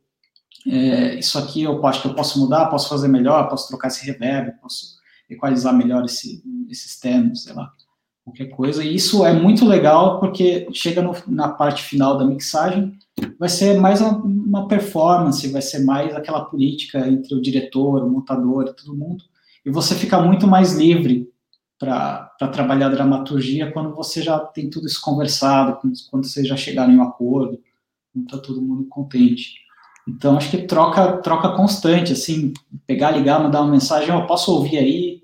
é, 0.67 1.15
isso 1.15 1.39
aqui 1.39 1.63
eu 1.63 1.85
acho 1.87 2.01
que 2.01 2.07
eu 2.07 2.13
posso 2.13 2.39
mudar, 2.39 2.67
posso 2.67 2.89
fazer 2.89 3.07
melhor, 3.07 3.47
posso 3.47 3.67
trocar 3.67 3.87
esse 3.87 4.05
reverb, 4.05 4.51
posso 4.61 4.99
equalizar 5.29 5.73
melhor 5.73 6.03
esse, 6.05 6.43
esses 6.69 6.99
termos, 6.99 7.43
sei 7.43 7.53
lá, 7.53 7.71
qualquer 8.23 8.47
coisa. 8.47 8.83
E 8.83 8.95
isso 8.95 9.25
é 9.25 9.33
muito 9.33 9.65
legal 9.65 10.19
porque 10.19 10.67
chega 10.73 11.01
no, 11.01 11.15
na 11.27 11.49
parte 11.49 11.83
final 11.83 12.17
da 12.17 12.25
mixagem, 12.25 12.93
vai 13.39 13.49
ser 13.49 13.79
mais 13.79 14.01
uma, 14.01 14.17
uma, 14.17 14.67
performance, 14.67 15.47
vai 15.49 15.61
ser 15.61 15.79
mais 15.79 16.13
aquela 16.15 16.45
política 16.45 17.07
entre 17.07 17.35
o 17.35 17.41
diretor, 17.41 18.03
o 18.03 18.09
montador 18.09 18.73
todo 18.73 18.95
mundo. 18.95 19.23
E 19.65 19.71
você 19.71 19.95
fica 19.95 20.21
muito 20.21 20.47
mais 20.47 20.73
livre 20.73 21.29
para 21.77 22.29
trabalhar 22.51 22.89
dramaturgia 22.89 23.71
quando 23.71 23.95
você 23.95 24.21
já 24.21 24.39
tem 24.39 24.69
tudo 24.69 24.85
isso 24.85 25.01
conversado, 25.01 25.79
quando, 26.09 26.25
vocês 26.25 26.47
já 26.47 26.55
chegaram 26.55 26.93
em 26.93 26.97
um 26.97 27.03
acordo, 27.03 27.59
quando 28.13 28.25
está 28.25 28.37
todo 28.37 28.61
mundo 28.61 28.85
contente. 28.87 29.55
Então, 30.07 30.37
acho 30.37 30.49
que 30.49 30.63
troca 30.63 31.17
troca 31.17 31.55
constante, 31.55 32.13
assim, 32.13 32.53
pegar, 32.85 33.11
ligar, 33.11 33.41
mandar 33.41 33.61
uma 33.61 33.71
mensagem, 33.71 34.09
eu 34.09 34.25
posso 34.27 34.51
ouvir 34.51 34.77
aí, 34.77 35.23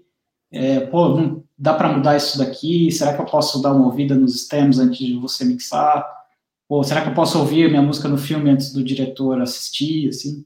é, 0.51 0.79
pô, 0.79 1.09
não, 1.09 1.36
dá 1.57 1.73
para 1.73 1.91
mudar 1.91 2.15
isso 2.15 2.37
daqui? 2.37 2.91
Será 2.91 3.15
que 3.15 3.21
eu 3.21 3.25
posso 3.25 3.61
dar 3.61 3.73
uma 3.73 3.85
ouvida 3.85 4.13
nos 4.13 4.43
stems 4.43 4.77
antes 4.77 4.99
de 4.99 5.17
você 5.17 5.43
mixar? 5.43 6.05
Ou 6.69 6.83
será 6.83 7.01
que 7.01 7.09
eu 7.09 7.13
posso 7.13 7.39
ouvir 7.39 7.69
minha 7.69 7.81
música 7.81 8.07
no 8.07 8.17
filme 8.17 8.49
antes 8.49 8.71
do 8.71 8.83
diretor 8.83 9.41
assistir, 9.41 10.09
assim? 10.09 10.45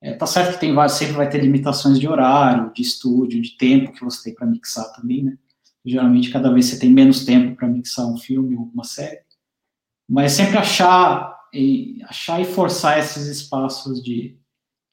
É, 0.00 0.12
tá 0.14 0.26
certo 0.26 0.54
que 0.54 0.60
tem 0.60 0.74
vários, 0.74 0.96
sempre 0.96 1.14
vai 1.14 1.28
ter 1.28 1.40
limitações 1.40 1.98
de 1.98 2.08
horário, 2.08 2.72
de 2.74 2.82
estúdio, 2.82 3.40
de 3.40 3.56
tempo 3.56 3.92
que 3.92 4.04
você 4.04 4.24
tem 4.24 4.34
para 4.34 4.46
mixar 4.46 4.92
também, 4.92 5.22
né? 5.22 5.38
Geralmente, 5.84 6.30
cada 6.30 6.52
vez 6.52 6.66
você 6.66 6.78
tem 6.78 6.90
menos 6.90 7.24
tempo 7.24 7.56
para 7.56 7.68
mixar 7.68 8.06
um 8.06 8.16
filme 8.16 8.56
ou 8.56 8.70
uma 8.74 8.84
série. 8.84 9.20
Mas 10.08 10.32
sempre 10.32 10.58
achar 10.58 11.40
e, 11.54 12.02
achar 12.04 12.40
e 12.40 12.44
forçar 12.44 12.98
esses 12.98 13.26
espaços 13.26 14.02
de, 14.02 14.36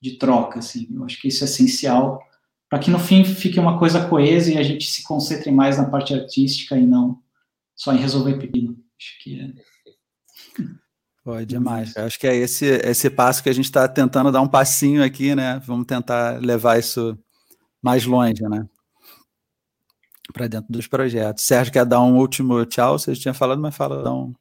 de 0.02 0.18
troca, 0.18 0.60
assim. 0.60 0.88
Eu 0.91 1.03
acho 1.03 1.19
que 1.19 1.27
isso 1.27 1.44
é 1.44 1.45
essencial 1.45 2.22
para 2.69 2.79
que 2.79 2.91
no 2.91 2.99
fim 2.99 3.25
fique 3.25 3.59
uma 3.59 3.79
coisa 3.79 4.07
coesa 4.07 4.51
e 4.51 4.57
a 4.57 4.63
gente 4.63 4.89
se 4.89 5.01
concentre 5.03 5.51
mais 5.51 5.77
na 5.77 5.89
parte 5.89 6.13
artística 6.13 6.77
e 6.77 6.85
não 6.85 7.19
só 7.75 7.91
em 7.91 7.97
resolver 7.97 8.37
pepino. 8.37 8.77
Acho 8.97 9.23
que 9.23 9.41
é. 9.41 10.63
Pô, 11.23 11.35
é 11.35 11.45
demais. 11.45 11.95
Eu 11.95 12.05
acho 12.05 12.19
que 12.19 12.27
é 12.27 12.35
esse, 12.35 12.65
esse 12.65 13.09
passo 13.09 13.41
que 13.41 13.49
a 13.49 13.53
gente 13.53 13.65
está 13.65 13.87
tentando 13.87 14.31
dar 14.31 14.41
um 14.41 14.47
passinho 14.47 15.03
aqui, 15.03 15.35
né? 15.35 15.59
Vamos 15.65 15.85
tentar 15.85 16.39
levar 16.41 16.79
isso 16.79 17.17
mais 17.81 18.05
longe, 18.05 18.41
né? 18.47 18.67
Para 20.31 20.47
dentro 20.47 20.71
dos 20.71 20.87
projetos. 20.87 21.43
Sérgio 21.43 21.73
quer 21.73 21.85
dar 21.85 22.01
um 22.01 22.17
último 22.17 22.65
tchau? 22.65 22.97
Você 22.97 23.13
tinha 23.13 23.33
falado, 23.33 23.61
mas 23.61 23.75
fala, 23.75 24.03
dá 24.03 24.13
um. 24.13 24.33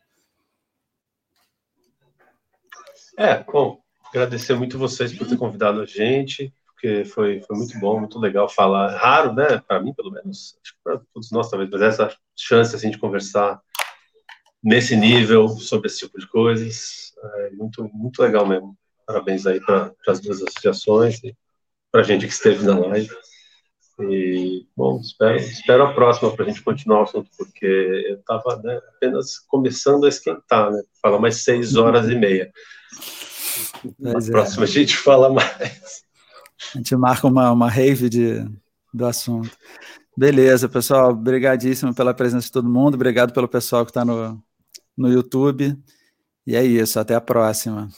É, 3.16 3.42
bom, 3.42 3.80
agradecer 4.10 4.55
muito 4.55 4.78
vocês 4.78 5.12
por 5.12 5.26
ter 5.26 5.36
convidado 5.36 5.80
a 5.80 5.86
gente 5.86 6.52
porque 6.80 7.05
foi, 7.05 7.40
foi 7.40 7.56
muito 7.56 7.76
bom, 7.80 7.98
muito 7.98 8.20
legal 8.20 8.48
falar. 8.48 8.96
Raro, 8.96 9.32
né? 9.32 9.60
Para 9.66 9.82
mim, 9.82 9.92
pelo 9.92 10.12
menos, 10.12 10.56
acho 10.62 10.74
que 10.74 10.78
para 10.84 11.00
todos 11.12 11.30
nós, 11.32 11.50
talvez, 11.50 11.68
mas 11.68 11.82
essa 11.82 12.16
chance 12.36 12.74
assim, 12.74 12.90
de 12.90 12.98
conversar 12.98 13.60
nesse 14.62 14.94
nível 14.94 15.48
sobre 15.48 15.88
esse 15.88 15.98
tipo 15.98 16.18
de 16.18 16.28
coisas 16.28 17.12
é 17.34 17.50
muito, 17.50 17.82
muito 17.92 18.22
legal 18.22 18.46
mesmo. 18.46 18.78
Parabéns 19.05 19.44
aí 19.44 19.60
para 19.60 19.92
as 20.06 20.20
duas 20.20 20.40
associações 20.40 21.22
e 21.24 21.36
para 21.90 22.02
a 22.02 22.05
gente 22.05 22.26
que 22.26 22.32
esteve 22.32 22.64
na 22.64 22.78
live. 22.78 23.10
E, 24.00 24.64
bom, 24.76 25.00
espero, 25.00 25.36
espero 25.36 25.82
a 25.82 25.92
próxima 25.92 26.30
para 26.30 26.44
a 26.44 26.48
gente 26.48 26.62
continuar 26.62 27.00
o 27.00 27.02
assunto, 27.02 27.28
porque 27.36 27.66
eu 27.66 28.20
estava 28.20 28.62
né, 28.62 28.80
apenas 28.94 29.40
começando 29.40 30.06
a 30.06 30.09
esquentar, 30.09 30.70
né? 30.70 30.80
Fala 31.02 31.18
mais 31.18 31.42
seis 31.42 31.74
horas 31.74 32.09
e 32.09 32.14
meia. 32.14 32.52
Na 33.98 34.18
é. 34.18 34.30
próxima 34.30 34.62
a 34.62 34.68
gente 34.68 34.96
fala 34.96 35.28
mais. 35.28 36.06
A 36.74 36.78
gente 36.78 36.94
marca 36.97 37.26
uma, 37.26 37.51
uma 37.52 37.70
rave 37.70 38.09
de, 38.09 38.44
do 38.93 39.06
assunto. 39.06 39.51
Beleza, 40.16 40.68
pessoal. 40.68 41.10
Obrigadíssimo 41.10 41.94
pela 41.94 42.12
presença 42.12 42.47
de 42.47 42.52
todo 42.52 42.68
mundo. 42.68 42.94
Obrigado 42.94 43.32
pelo 43.32 43.48
pessoal 43.48 43.85
que 43.85 43.90
está 43.90 44.05
no, 44.05 44.43
no 44.97 45.09
YouTube. 45.09 45.76
E 46.47 46.56
é 46.56 46.64
isso. 46.64 46.98
Até 46.98 47.14
a 47.14 47.20
próxima. 47.20 47.89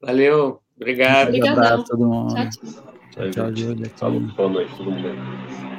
Valeu. 0.00 0.60
Obrigado. 0.76 1.28
Obrigado. 1.28 1.84
todo 1.84 2.08
mundo. 2.08 2.34
Tchau, 2.34 3.30
tchau. 3.30 3.52
Tchau, 3.96 4.20
Boa 4.20 4.48
noite, 4.48 4.76
todo 4.76 4.90
mundo. 4.90 5.71